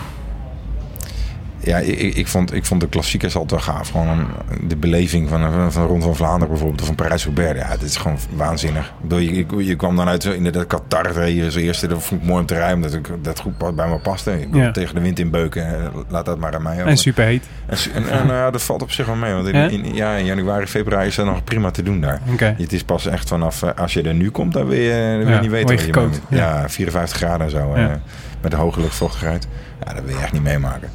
ja, 1.68 1.78
ik, 1.78 2.14
ik, 2.14 2.26
vond, 2.26 2.54
ik 2.54 2.64
vond 2.64 2.80
de 2.80 2.88
klassiekers 2.88 3.36
altijd 3.36 3.64
wel 3.64 3.74
gaaf. 3.74 3.88
Gewoon 3.90 4.08
een- 4.08 4.68
de 4.68 4.76
beleving 4.76 5.28
van, 5.28 5.72
van, 5.72 5.86
Rond 5.86 6.02
van 6.02 6.16
Vlaanderen 6.16 6.48
bijvoorbeeld. 6.48 6.80
Of 6.80 6.86
van 6.86 6.94
Parijs-Roubaix. 6.94 7.58
Ja, 7.60 7.70
dit 7.70 7.82
is 7.82 7.96
gewoon 7.96 8.18
waanzinnig. 8.36 8.92
Je, 9.08 9.34
je, 9.34 9.64
je 9.64 9.76
kwam 9.76 9.96
dan 9.96 10.08
uit 10.08 10.22
zo- 10.22 10.32
inderdaad 10.32 10.66
Qatar. 10.66 11.12
reed 11.12 11.44
als 11.44 11.54
eerste. 11.54 11.86
Dat 11.86 12.02
vond 12.02 12.20
ik 12.22 12.26
mooi 12.26 12.40
om 12.40 12.46
te 12.46 12.54
rijden. 12.54 12.74
Omdat 12.74 12.92
ik, 12.94 13.08
dat 13.22 13.40
goed 13.40 13.58
bij 13.76 13.88
me 13.88 13.98
paste. 13.98 14.46
Ja. 14.52 14.70
Tegen 14.70 14.94
de 14.94 15.00
wind 15.00 15.18
in 15.18 15.30
beuken. 15.30 15.66
eh, 15.82 15.88
Laat 16.08 16.24
dat 16.24 16.38
maar 16.38 16.54
aan 16.54 16.62
mij 16.62 16.74
over. 16.76 16.86
En 16.86 16.96
superheet. 16.96 17.44
En, 17.66 17.76
en, 17.94 18.02
nou 18.26 18.32
ja, 18.32 18.50
dat 18.50 18.62
valt 18.62 18.82
op 18.82 18.90
zich 18.90 19.06
wel 19.06 19.14
mee. 19.14 19.32
Want 19.32 19.46
in, 19.48 19.54
Ja? 19.56 19.68
in, 19.68 19.94
ja, 19.94 20.14
in 20.14 20.24
januari, 20.24 20.66
februari 20.66 21.06
is 21.06 21.14
dat 21.14 21.26
nog 21.26 21.44
prima 21.44 21.70
te 21.70 21.82
doen 21.82 22.00
daar. 22.00 22.20
Het 22.56 22.72
is 22.72 22.82
pas 22.84 23.06
echt 23.06 23.28
vanaf, 23.28 23.62
eh, 23.62 23.70
als 23.76 23.92
je 23.92 24.02
er 24.02 24.14
nu 24.14 24.30
komt, 24.30 24.52
dan 24.52 24.66
wil 24.66 24.78
je, 24.78 24.90
dan 25.08 25.18
wil 25.18 25.26
je 25.28 25.32
Ja, 25.34 25.40
niet 25.40 25.50
weten 25.50 25.76
wat 25.76 25.84
je 25.84 26.36
Ja. 26.36 26.60
Ja, 26.60 26.68
54 26.68 27.16
graden 27.16 27.46
en 27.46 27.50
zo. 27.50 27.72
Ja. 27.76 27.88
eh, 27.88 27.94
met 28.40 28.52
een 28.52 28.58
hoge 28.58 28.80
luchtvochtigheid. 28.80 29.48
Ja, 29.86 29.92
dat 29.94 30.04
wil 30.04 30.14
je 30.16 30.22
echt 30.22 30.32
niet 30.32 30.42
meemaken. 30.42 30.88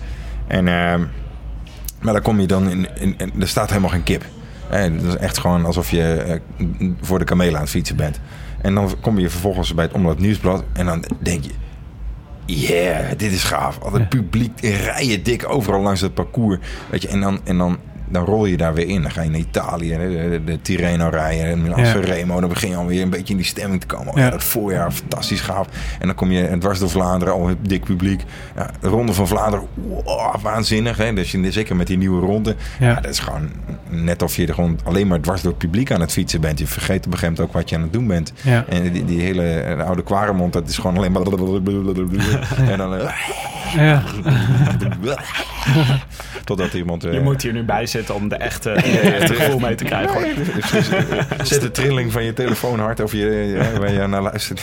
En, 0.48 0.68
ehm, 0.68 1.02
maar 2.02 2.14
dan 2.14 2.22
kom 2.22 2.40
je 2.40 2.48
dan 2.48 2.70
in, 2.70 2.88
in, 3.00 3.16
in- 3.18 3.42
er 3.42 3.48
staat 3.48 3.70
helemaal 3.70 3.90
geen 3.90 4.04
kip. 4.04 4.26
Eh, 4.70 4.82
dat 4.84 5.04
is 5.04 5.16
echt 5.16 5.38
gewoon 5.38 5.66
alsof 5.66 5.92
je 5.92 6.14
eh, 6.14 6.40
voor 7.02 7.20
de 7.20 7.26
kamelen 7.26 7.56
aan 7.56 7.62
het 7.62 7.70
fietsen 7.70 7.96
bent. 7.96 8.20
En 8.62 8.76
dan 8.76 8.96
kom 9.02 9.20
je 9.20 9.30
vervolgens 9.30 9.74
bij 9.74 9.86
het 9.86 9.94
Omlaat 9.94 10.20
Nieuwsblad 10.20 10.64
en 10.74 10.86
dan 10.86 11.04
denk 11.20 11.44
je... 11.44 11.52
Yeah, 12.46 13.10
dit 13.18 13.32
is 13.32 13.44
gaaf. 13.44 13.80
Al 13.80 13.94
het 13.94 14.10
publiek 14.10 14.62
in 14.62 14.76
rijen 14.76 15.24
dik 15.24 15.50
overal 15.50 15.82
langs 15.82 16.02
het 16.02 16.14
parcours. 16.14 16.60
Weet 16.90 17.02
je, 17.02 17.08
en 17.08 17.22
dan, 17.22 17.40
en 17.44 17.58
dan, 17.58 17.78
dan 18.14 18.26
rol 18.26 18.46
je 18.46 18.58
daar 18.58 18.74
weer 18.74 18.88
in. 18.88 19.02
Dan 19.02 19.12
ga 19.12 19.22
je 19.22 19.30
naar 19.30 19.40
Italië, 19.40 19.90
de, 19.90 19.98
de, 20.30 20.42
de 20.46 20.62
Tirreno 20.62 21.10
rijden, 21.10 21.46
en 21.46 21.62
Milan 21.62 21.80
Ja. 21.80 21.92
Sanremo. 21.92 22.40
Dan 22.40 22.50
begin 22.50 22.70
je 22.70 22.76
alweer 22.76 23.02
een 23.02 23.10
beetje 23.10 23.32
in 23.34 23.38
die 23.40 23.46
stemming 23.46 23.82
te 23.82 23.88
komen. 23.88 24.08
Oh, 24.14 24.18
ja. 24.18 24.24
Ja. 24.24 24.30
dat 24.30 24.44
voorjaar, 24.44 24.92
fantastisch 24.92 25.42
gaaf. 25.42 25.68
En 26.00 26.08
dan 26.08 26.16
kom 26.16 26.32
je 26.32 26.58
dwars 26.60 26.80
door 26.80 26.90
Vlaanderen, 26.90 27.34
al 27.34 27.48
het 27.48 27.58
dik 27.62 27.84
publiek. 27.84 28.22
Ja, 28.56 28.70
de 28.82 28.88
Ronde 28.88 29.14
van 29.14 29.28
Vlaanderen, 29.28 29.68
wow, 29.74 30.36
waanzinnig. 30.42 30.98
Hè? 30.98 31.14
Dus 31.14 31.32
je, 31.32 31.52
zeker 31.52 31.76
met 31.76 31.88
die 31.88 31.98
nieuwe 31.98 32.26
ronde. 32.26 32.56
Ja. 32.80 32.88
Ja. 32.88 32.94
dat 33.00 33.12
is 33.12 33.20
gewoon 33.20 33.50
net 33.90 34.22
of 34.22 34.36
je 34.36 34.48
er 34.48 34.54
gewoon 34.54 34.80
alleen 34.84 35.08
maar 35.08 35.20
dwars 35.22 35.42
door 35.42 35.52
het 35.52 35.60
publiek 35.60 35.92
aan 35.92 36.02
het 36.02 36.12
fietsen 36.12 36.42
bent. 36.42 36.60
Je 36.60 36.68
vergeet 36.68 37.06
op 37.06 37.12
een 37.12 37.18
gegeven 37.18 37.32
moment 37.34 37.48
ook 37.50 37.54
wat 37.62 37.70
je 37.70 37.76
aan 37.76 37.82
het 37.82 37.94
doen 37.94 38.08
bent. 38.08 38.34
Ja. 38.42 38.66
En 38.70 38.92
die, 38.92 39.06
die 39.06 39.22
hele 39.22 39.44
eh, 39.60 39.86
oude 39.86 40.04
kwaremond, 40.04 40.54
dat 40.54 40.70
is 40.70 40.78
gewoon 40.78 40.98
alleen 40.98 41.12
maar... 41.12 41.22
En 42.70 42.78
dan... 42.78 42.96
eh, 42.96 43.10
Ja. 43.76 44.04
Totdat 46.44 46.74
iemand... 46.74 47.04
eh, 47.04 47.14
Je 47.14 47.20
moet 47.20 47.42
hier 47.42 47.54
nu 47.54 47.64
bij 47.64 47.86
zitten 47.86 48.03
om 48.12 48.28
de 48.30 48.36
echte, 48.36 48.70
de 48.74 49.00
echte 49.00 49.34
gevoel 49.36 49.60
mee 49.60 49.76
te 49.76 49.84
krijgen. 49.84 50.14
hoor. 50.14 50.28
Zet 51.44 51.62
de 51.62 51.72
trilling 51.72 52.12
van 52.12 52.24
je 52.24 52.34
telefoon 52.34 52.80
hard 52.80 53.00
of 53.00 53.12
je, 53.12 53.54
ja, 53.74 53.80
waar 53.80 53.92
je 53.94 54.08
naar 54.08 54.22
luistert. 54.22 54.62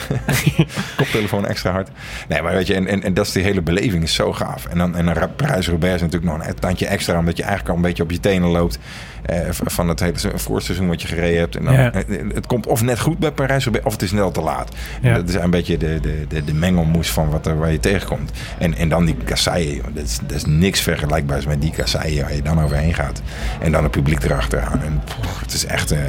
Koptelefoon 0.96 1.46
extra 1.46 1.70
hard. 1.70 1.88
Nee, 2.28 2.42
maar 2.42 2.52
weet 2.54 2.66
je, 2.66 2.74
en, 2.74 2.86
en, 2.86 3.02
en 3.02 3.14
dat 3.14 3.26
is 3.26 3.32
die 3.32 3.42
hele 3.42 3.62
beleving 3.62 4.02
is 4.02 4.14
zo 4.14 4.32
gaaf. 4.32 4.66
En 4.66 4.78
dan, 4.78 4.96
en 4.96 5.04
dan 5.04 5.34
Parijs-Roubaix 5.36 5.94
is 5.94 6.00
natuurlijk 6.00 6.32
nog 6.38 6.46
een 6.46 6.54
tandje 6.54 6.86
extra, 6.86 7.18
omdat 7.18 7.36
je 7.36 7.42
eigenlijk 7.42 7.70
al 7.70 7.76
een 7.76 7.88
beetje 7.88 8.02
op 8.02 8.10
je 8.10 8.20
tenen 8.20 8.48
loopt 8.48 8.78
eh, 9.26 9.38
van 9.50 9.88
het 9.88 10.00
hele 10.00 10.18
se- 10.18 10.38
voorseizoen 10.38 10.88
wat 10.88 11.02
je 11.02 11.08
gereden 11.08 11.38
hebt. 11.38 11.56
En 11.56 11.64
dan, 11.64 11.74
Ja. 11.74 11.90
het, 12.34 12.46
komt 12.46 12.66
of 12.66 12.82
net 12.82 13.00
goed 13.00 13.18
bij 13.18 13.30
Parijs-Roubaix, 13.32 13.86
of 13.86 13.92
het 13.92 14.02
is 14.02 14.12
net 14.12 14.22
al 14.22 14.30
te 14.30 14.40
laat. 14.40 14.74
Ja. 15.02 15.14
Dat 15.14 15.28
is 15.28 15.34
een 15.34 15.50
beetje 15.50 15.76
de, 15.76 15.98
de, 16.00 16.24
de, 16.28 16.44
de 16.44 16.54
mengelmoes 16.54 17.10
van 17.10 17.28
wat 17.30 17.46
er, 17.46 17.58
waar 17.58 17.72
je 17.72 17.80
tegenkomt. 17.80 18.30
En, 18.58 18.74
en 18.74 18.88
dan 18.88 19.04
die 19.04 19.16
kasseien, 19.24 19.82
dat 19.94 20.04
is, 20.04 20.18
dat 20.22 20.36
is 20.36 20.44
niks 20.44 20.80
vergelijkbaars 20.80 21.46
met 21.46 21.60
die 21.60 21.70
kasseien 21.76 22.22
waar 22.22 22.34
je 22.34 22.42
dan 22.42 22.62
overheen 22.62 22.94
gaat. 22.94 23.22
En 23.60 23.72
dan 23.72 23.82
het 23.82 23.92
publiek 23.92 24.22
erachteraan. 24.22 24.82
En 24.82 25.02
het 25.40 25.52
is 25.52 25.66
echt... 25.66 25.90
eh, 25.90 26.00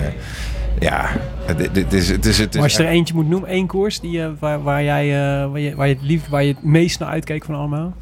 ja, 0.79 1.09
het, 1.45 1.75
het 1.75 1.93
is, 1.93 2.09
het 2.09 2.25
is, 2.25 2.37
het 2.37 2.49
is 2.49 2.55
Maar 2.55 2.63
als 2.63 2.75
je 2.75 2.83
er 2.83 2.89
eentje 2.89 3.13
moet 3.13 3.29
noemen, 3.29 3.49
één 3.49 3.67
koers 3.67 3.99
die, 3.99 4.23
eh, 4.23 4.29
waar, 4.39 4.63
waar, 4.63 4.83
jij, 4.83 5.03
eh, 5.09 5.49
waar, 5.51 5.59
je, 5.59 5.75
waar, 5.75 5.87
je 5.87 5.93
het 5.93 6.03
lief, 6.03 6.27
waar 6.27 6.43
je 6.43 6.53
het 6.53 6.63
meest 6.63 6.99
naar 6.99 7.09
uitkeek 7.09 7.45
van 7.45 7.55
allemaal? 7.55 7.93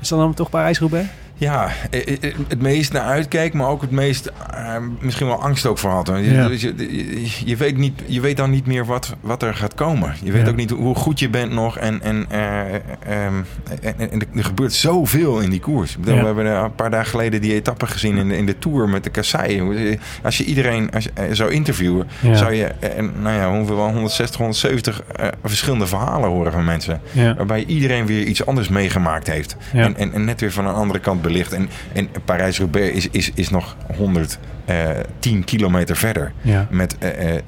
Is 0.00 0.08
dat 0.08 0.18
dan 0.18 0.34
toch 0.34 0.50
Parijs-Roubaix? 0.50 1.08
Ja, 1.40 1.68
eh, 1.90 2.16
eh, 2.22 2.34
het 2.48 2.62
meest 2.62 2.92
naar 2.92 3.02
uitkijk, 3.02 3.54
maar 3.54 3.68
ook 3.68 3.80
het 3.80 3.90
meest 3.90 4.30
eh, 4.50 4.74
misschien 5.00 5.26
wel 5.26 5.42
angst 5.42 5.66
ook 5.66 5.78
voor 5.78 5.90
had. 5.90 6.06
Je, 6.06 6.32
Ja. 6.32 6.48
dus 6.48 6.60
je, 6.60 6.74
je, 6.76 7.30
je 7.44 7.56
weet 7.56 7.76
niet, 7.76 8.02
je 8.06 8.20
weet 8.20 8.36
dan 8.36 8.50
niet 8.50 8.66
meer 8.66 8.84
wat, 8.86 9.16
wat 9.20 9.42
er 9.42 9.54
gaat 9.54 9.74
komen. 9.74 10.14
Je 10.22 10.32
weet 10.32 10.42
Ja. 10.42 10.48
ook 10.48 10.56
niet 10.56 10.70
hoe 10.70 10.94
goed 10.94 11.18
je 11.18 11.28
bent 11.28 11.52
nog. 11.52 11.78
En, 11.78 12.02
en, 12.02 12.26
eh, 12.30 12.60
ehm, 12.74 13.34
en, 13.82 14.10
en 14.10 14.20
er 14.34 14.44
gebeurt 14.44 14.72
zoveel 14.72 15.38
in 15.40 15.50
die 15.50 15.60
koers. 15.60 15.90
Ik 15.92 15.98
bedoel, 15.98 16.14
Ja. 16.14 16.20
We 16.20 16.26
hebben 16.26 16.46
een 16.64 16.74
paar 16.74 16.90
dagen 16.90 17.10
geleden 17.10 17.40
die 17.40 17.54
etappe 17.54 17.86
gezien 17.86 18.16
in 18.16 18.28
de, 18.28 18.36
in 18.36 18.46
de 18.46 18.58
Tour 18.58 18.88
met 18.88 19.04
de 19.04 19.10
kasseien. 19.10 19.98
Als 20.22 20.38
je 20.38 20.44
iedereen 20.44 20.90
als 20.92 21.04
je, 21.04 21.10
eh, 21.14 21.24
zou 21.32 21.50
interviewen, 21.52 22.06
zou 22.32 22.52
je 22.54 22.64
eh, 22.64 23.04
nou 23.22 23.36
ja, 23.36 23.56
hoeveel, 23.56 23.76
160, 23.76 24.36
170 24.36 25.02
eh, 25.02 25.28
verschillende 25.44 25.86
verhalen 25.86 26.28
horen 26.30 26.52
van 26.52 26.64
mensen. 26.64 27.00
Waarbij 27.36 27.64
iedereen 27.64 28.06
weer 28.06 28.22
iets 28.24 28.46
anders 28.46 28.68
meegemaakt 28.68 29.26
heeft. 29.26 29.56
En, 29.72 29.96
en, 29.96 30.12
en 30.12 30.24
net 30.24 30.40
weer 30.40 30.52
van 30.52 30.66
een 30.66 30.74
andere 30.74 30.98
kant 31.00 31.22
En, 31.52 31.68
en 31.92 32.08
Parijs-Roubaix 32.24 32.94
is, 32.94 33.08
is, 33.10 33.30
is 33.34 33.50
nog 33.50 33.76
110 33.96 35.44
kilometer 35.44 35.96
verder. 35.96 36.32
Ja. 36.40 36.66
Met 36.70 36.98
eh, 36.98 37.08
eh, 37.28 37.36
eh, 37.36 37.42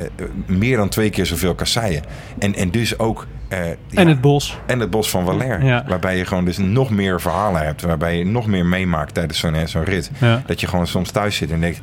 meer 0.47 0.77
dan 0.77 0.89
twee 0.89 1.11
keer 1.11 1.27
zoveel 1.27 1.55
kasseien. 1.55 2.03
En, 2.39 2.55
en 2.55 2.71
dus 2.71 2.99
ook... 2.99 3.27
eh, 3.49 3.69
ja, 3.69 3.75
En 3.95 4.07
het 4.09 4.21
bos. 4.21 4.59
en 4.67 4.81
het 4.81 4.91
bos 4.91 5.11
van 5.11 5.25
Valère. 5.25 5.65
Ja. 5.65 5.85
Waarbij 5.89 6.17
je 6.17 6.25
gewoon 6.25 6.45
dus 6.45 6.59
nog 6.59 6.91
meer 6.91 7.21
verhalen 7.21 7.63
hebt. 7.65 7.83
Waarbij 7.83 8.19
je 8.19 8.25
nog 8.25 8.47
meer 8.47 8.67
meemaakt 8.67 9.15
tijdens 9.15 9.39
zo'n 9.39 9.55
eh, 9.55 9.67
zo'n 9.67 9.85
rit. 9.85 10.11
Ja. 10.19 10.43
Dat 10.47 10.61
je 10.61 10.67
gewoon 10.67 10.87
soms 10.87 11.11
thuis 11.11 11.37
zit 11.37 11.51
en 11.51 11.61
denkt... 11.61 11.81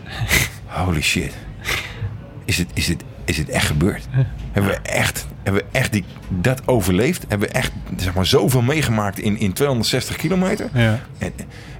Holy 0.66 1.02
shit. 1.02 1.36
Is 2.44 2.58
het, 2.58 2.68
is 2.74 2.88
het, 2.88 3.02
is 3.24 3.38
het 3.38 3.48
echt 3.48 3.66
gebeurd? 3.66 4.06
Hebben 4.52 4.72
we 4.72 4.78
echt, 4.82 5.26
hebben 5.42 5.62
we 5.62 5.78
echt 5.78 5.92
die, 5.92 6.04
dat 6.28 6.62
overleefd? 6.66 7.24
Hebben 7.28 7.48
we 7.48 7.54
echt 7.54 7.72
zeg 7.96 8.14
maar, 8.14 8.26
zoveel 8.26 8.62
meegemaakt 8.62 9.18
in, 9.18 9.38
in 9.38 9.52
260 9.52 10.16
kilometer? 10.16 10.68
Ja. 10.74 11.00
En, 11.18 11.32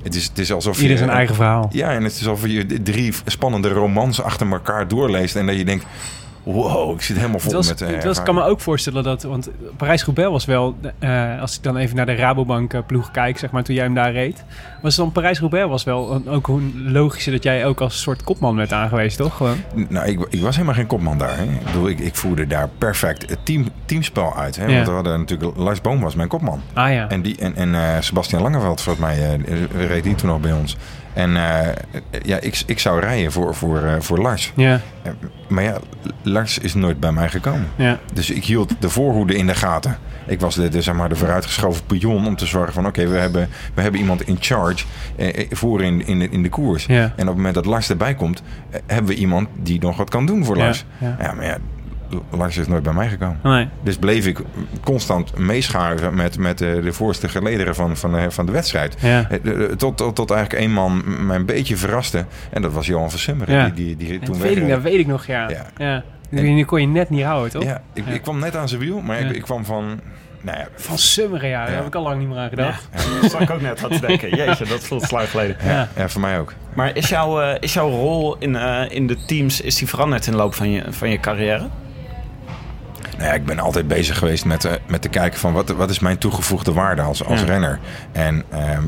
het, 0.02 0.14
is, 0.14 0.24
het 0.24 0.38
is 0.38 0.52
alsof 0.52 0.76
Ieder 0.76 0.90
je... 0.90 0.96
zijn 0.96 1.10
eigen 1.10 1.34
verhaal. 1.34 1.68
Ja, 1.72 1.90
en 1.90 2.04
het 2.04 2.12
is 2.12 2.26
alsof 2.26 2.50
je 2.50 2.82
drie 2.82 3.12
spannende 3.26 3.68
romans 3.68 4.22
achter 4.22 4.50
elkaar 4.50 4.88
doorleest. 4.88 5.36
En 5.36 5.46
dat 5.46 5.56
je 5.56 5.64
denkt... 5.64 5.86
Wow, 6.42 6.94
ik 6.94 7.02
zit 7.02 7.16
helemaal 7.16 7.38
vol 7.38 7.52
was, 7.52 7.68
met... 7.68 7.80
eh, 7.80 7.88
het 7.88 8.04
was, 8.04 8.18
ik 8.18 8.24
kan 8.24 8.34
me 8.34 8.42
ook 8.42 8.60
voorstellen 8.60 9.02
dat, 9.02 9.22
want 9.22 9.50
Parijs-Roubaix 9.76 10.30
was 10.30 10.44
wel, 10.44 10.76
eh, 10.98 11.40
als 11.40 11.56
ik 11.56 11.62
dan 11.62 11.76
even 11.76 11.96
naar 11.96 12.06
de 12.06 12.14
Rabobank 12.14 12.72
eh, 12.72 12.80
ploeg 12.86 13.10
kijk, 13.10 13.38
zeg 13.38 13.50
maar, 13.50 13.62
toen 13.62 13.74
jij 13.74 13.84
hem 13.84 13.94
daar 13.94 14.12
reed, 14.12 14.44
was 14.82 14.96
dan 14.96 15.12
Parijs-Roubaix 15.12 15.68
was 15.68 15.84
wel 15.84 16.12
een, 16.12 16.28
ook 16.28 16.48
een 16.48 16.88
logische 16.92 17.30
dat 17.30 17.42
jij 17.42 17.66
ook 17.66 17.80
als 17.80 18.00
soort 18.00 18.24
kopman 18.24 18.56
werd 18.56 18.72
aangewezen, 18.72 19.18
toch? 19.18 19.36
Gewoon. 19.36 19.56
Nou, 19.88 20.06
ik, 20.06 20.26
ik 20.30 20.40
was 20.40 20.54
helemaal 20.54 20.76
geen 20.76 20.86
kopman 20.86 21.18
daar. 21.18 21.36
Hè. 21.36 21.42
Ik, 21.42 21.64
bedoel, 21.64 21.88
ik, 21.88 21.98
ik 21.98 22.14
voerde 22.14 22.46
daar 22.46 22.68
perfect 22.78 23.28
het 23.30 23.38
team, 23.42 23.68
teamspel 23.84 24.36
uit. 24.36 24.56
Hè. 24.56 24.66
Ja. 24.66 24.74
Want 24.74 24.86
we 24.86 24.92
hadden 24.92 25.18
natuurlijk... 25.18 25.56
Lars 25.56 25.80
Boom 25.80 26.00
was 26.00 26.14
mijn 26.14 26.28
kopman. 26.28 26.60
Ah 26.72 26.92
ja. 26.92 27.08
En, 27.08 27.22
die, 27.22 27.36
en, 27.38 27.56
en 27.56 27.74
eh, 27.74 28.00
Sebastian 28.00 28.42
Langeveld, 28.42 28.80
volgens 28.80 29.04
mij, 29.04 29.38
eh, 29.46 29.86
reed 29.86 30.02
die 30.02 30.14
toen 30.14 30.28
nog 30.28 30.40
bij 30.40 30.52
ons. 30.52 30.76
En 31.14 31.36
eh, 31.36 31.68
ja, 32.22 32.40
ik, 32.40 32.62
ik 32.66 32.78
zou 32.78 33.00
rijden 33.00 33.32
voor, 33.32 33.54
voor, 33.54 33.82
eh, 33.82 33.94
voor 33.98 34.18
Lars. 34.18 34.52
ja, 34.56 34.80
Maar 35.48 35.64
ja, 35.64 35.78
Lars 36.22 36.58
is 36.58 36.74
nooit 36.74 37.00
bij 37.00 37.12
mij 37.12 37.28
gekomen. 37.28 37.68
ja, 37.76 37.98
Dus 38.12 38.30
ik 38.30 38.44
hield 38.44 38.74
de 38.78 38.88
voorhoede 38.88 39.36
in 39.36 39.46
de 39.46 39.54
gaten. 39.54 39.96
Ik 40.26 40.40
was 40.40 40.54
de, 40.54 40.68
de, 40.68 40.82
zeg 40.82 40.94
maar, 40.94 41.08
de 41.08 41.16
vooruitgeschoven 41.16 41.86
pion 41.86 42.26
om 42.26 42.36
te 42.36 42.46
zorgen 42.46 42.72
van... 42.72 42.86
oké, 42.86 43.06
we, 43.06 43.16
hebben, 43.18 43.48
we 43.74 43.82
hebben 43.82 44.00
iemand 44.00 44.22
in 44.22 44.36
charge 44.40 44.84
eh, 45.16 45.38
eh, 45.38 45.46
voor 45.50 45.82
in, 45.82 46.06
in, 46.06 46.18
de, 46.18 46.28
in 46.28 46.42
de 46.42 46.48
koers. 46.48 46.86
Ja. 46.86 46.94
En 47.02 47.10
op 47.10 47.26
het 47.26 47.36
moment 47.36 47.54
dat 47.54 47.66
Lars 47.66 47.90
erbij 47.90 48.14
komt... 48.14 48.42
eh, 48.70 48.80
hebben 48.86 49.10
we 49.14 49.18
iemand 49.18 49.48
die 49.62 49.80
nog 49.80 49.96
wat 49.96 50.10
kan 50.10 50.26
doen 50.26 50.44
voor 50.44 50.56
Lars. 50.56 50.84
ja. 50.98 51.16
Ja, 51.20 51.32
maar 51.32 51.44
ja, 51.44 51.56
Lars 52.30 52.56
is 52.56 52.66
nooit 52.66 52.82
bij 52.82 52.92
mij 52.92 53.08
gekomen. 53.08 53.38
nee. 53.42 53.68
Dus 53.82 53.96
bleef 53.96 54.26
ik 54.26 54.38
constant 54.84 55.38
meeschuiven 55.38 56.14
met, 56.14 56.38
met 56.38 56.58
de, 56.58 56.80
de 56.82 56.92
voorste 56.92 57.28
gelederen 57.28 57.74
van, 57.74 57.96
van, 57.96 58.12
de, 58.12 58.30
van 58.30 58.46
de 58.46 58.52
wedstrijd. 58.52 58.96
Ja. 59.00 59.26
Eh, 59.30 59.38
de- 59.42 59.74
Tot, 59.76 59.96
tot, 59.96 60.14
tot 60.14 60.30
eigenlijk 60.30 60.62
één 60.62 60.72
man 60.72 61.02
mij 61.26 61.36
een 61.36 61.46
beetje 61.46 61.76
verraste. 61.76 62.24
En 62.50 62.62
dat 62.62 62.72
was 62.72 62.86
Johan 62.86 63.10
van 63.10 63.18
Summeren. 63.18 63.54
Ja. 63.54 63.64
Die, 63.68 63.74
die, 63.74 63.96
die 63.96 64.18
Dat 64.18 64.24
toen 64.28 64.38
weet, 64.40 64.56
ik, 64.56 64.68
dat 64.68 64.82
weet 64.82 64.98
ik 64.98 65.06
nog, 65.06 65.26
ja. 65.26 65.48
Ja. 65.48 65.66
ja. 65.76 66.02
Die 66.30 66.64
kon 66.64 66.80
je 66.80 66.86
net 66.86 67.10
niet 67.10 67.24
houden, 67.24 67.50
toch? 67.50 67.62
Ja, 67.64 67.82
ik, 67.94 68.04
Ja. 68.06 68.12
ik 68.12 68.22
kwam 68.22 68.38
net 68.38 68.56
aan 68.56 68.68
zijn 68.68 68.80
wiel, 68.80 69.00
maar 69.00 69.20
Ja. 69.22 69.28
ik, 69.28 69.36
ik 69.36 69.42
kwam 69.42 69.64
van... 69.64 70.00
Nou 70.44 70.58
ja, 70.58 70.68
Van 70.74 70.98
Summeren, 70.98 71.48
ja. 71.48 71.60
Daar 71.62 71.70
Ja. 71.70 71.76
heb 71.76 71.86
ik 71.86 71.94
al 71.94 72.02
lang 72.02 72.18
niet 72.18 72.28
meer 72.28 72.38
aan 72.38 72.48
gedacht. 72.48 72.88
Dat 73.20 73.30
zag 73.30 73.40
ik 73.40 73.50
ook 73.50 73.60
net 73.60 73.84
aan 73.84 73.90
te 73.90 74.00
denken. 74.06 74.36
Jeetje, 74.36 74.64
dat 74.64 74.84
voelt 74.84 75.10
lang 75.10 75.28
geleden. 75.28 75.56
Ja. 75.64 75.88
ja, 75.96 76.08
voor 76.08 76.20
mij 76.20 76.38
ook. 76.38 76.52
Maar 76.74 76.96
is, 76.96 77.08
jouw 77.08 77.40
eh, 77.40 77.56
is 77.60 77.72
jouw 77.74 77.88
rol 77.90 78.36
in, 78.38 78.56
eh, 78.56 78.84
in 78.88 79.06
de 79.06 79.24
teams 79.26 79.60
is 79.60 79.74
die 79.76 79.88
veranderd 79.88 80.26
in 80.26 80.32
de 80.32 80.38
loop 80.38 80.54
van 80.54 80.70
je, 80.70 80.82
van 80.90 81.10
je 81.10 81.20
carrière? 81.20 81.66
Nou 83.16 83.24
ja, 83.28 83.32
ik 83.32 83.44
ben 83.44 83.58
altijd 83.58 83.88
bezig 83.88 84.18
geweest 84.18 84.44
met, 84.44 84.64
eh, 84.64 84.72
met 84.86 85.02
te 85.02 85.08
kijken 85.08 85.38
van 85.38 85.52
wat, 85.52 85.68
wat 85.70 85.90
is 85.90 85.98
mijn 85.98 86.18
toegevoegde 86.18 86.72
waarde 86.72 87.02
als, 87.02 87.24
als 87.24 87.40
Ja. 87.40 87.46
renner. 87.46 87.78
En 88.12 88.42
ehm, 88.50 88.82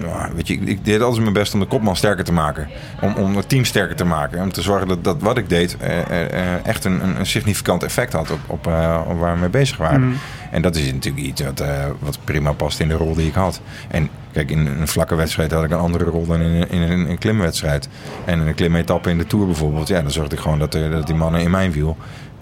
nou, 0.00 0.30
weet 0.34 0.48
je, 0.48 0.54
ik, 0.54 0.84
deed 0.84 1.00
altijd 1.00 1.22
mijn 1.22 1.32
best 1.34 1.54
om 1.54 1.60
de 1.60 1.66
kopman 1.66 1.96
sterker 1.96 2.24
te 2.24 2.32
maken. 2.32 2.68
Om, 3.00 3.14
om 3.14 3.36
het 3.36 3.48
team 3.48 3.64
sterker 3.64 3.96
te 3.96 4.04
maken. 4.04 4.42
Om 4.42 4.52
te 4.52 4.62
zorgen 4.62 4.88
dat, 4.88 5.04
dat 5.04 5.20
wat 5.20 5.38
ik 5.38 5.48
deed 5.48 5.76
eh, 5.76 5.98
eh, 6.00 6.66
echt 6.66 6.84
een, 6.84 7.18
een, 7.18 7.26
significant 7.26 7.82
effect 7.82 8.12
had 8.12 8.30
op, 8.30 8.38
op, 8.46 8.66
op 9.06 9.18
waar 9.18 9.34
we 9.34 9.40
mee 9.40 9.48
bezig 9.48 9.76
waren. 9.76 10.06
Mhm. 10.08 10.16
En 10.50 10.62
dat 10.62 10.76
is 10.76 10.92
natuurlijk 10.92 11.24
iets 11.26 11.42
wat, 11.42 11.62
wat 11.98 12.18
prima 12.24 12.52
past 12.52 12.80
in 12.80 12.88
de 12.88 12.94
rol 12.94 13.14
die 13.14 13.26
ik 13.26 13.34
had. 13.34 13.60
En 13.88 14.08
Kijk, 14.36 14.50
in 14.50 14.66
een 14.66 14.88
vlakke 14.88 15.14
wedstrijd 15.14 15.52
had 15.52 15.64
ik 15.64 15.70
een 15.70 15.78
andere 15.78 16.04
rol 16.04 16.26
dan 16.26 16.40
in 16.40 16.50
een, 16.50 16.70
in 16.70 16.82
een, 16.82 17.10
een 17.10 17.18
klimwedstrijd. 17.18 17.88
En 18.24 18.40
in 18.40 18.46
een 18.46 18.54
klimetappe 18.54 19.10
in 19.10 19.18
de 19.18 19.26
Tour 19.26 19.46
bijvoorbeeld, 19.46 19.88
ja, 19.88 20.02
dan 20.02 20.10
zorgde 20.10 20.34
ik 20.36 20.42
gewoon 20.42 20.58
dat, 20.58 20.74
er- 20.74 20.90
dat 20.90 21.06
die 21.06 21.14
mannen 21.16 21.40
in 21.40 21.50
mijn 21.50 21.72
wiel 21.72 21.96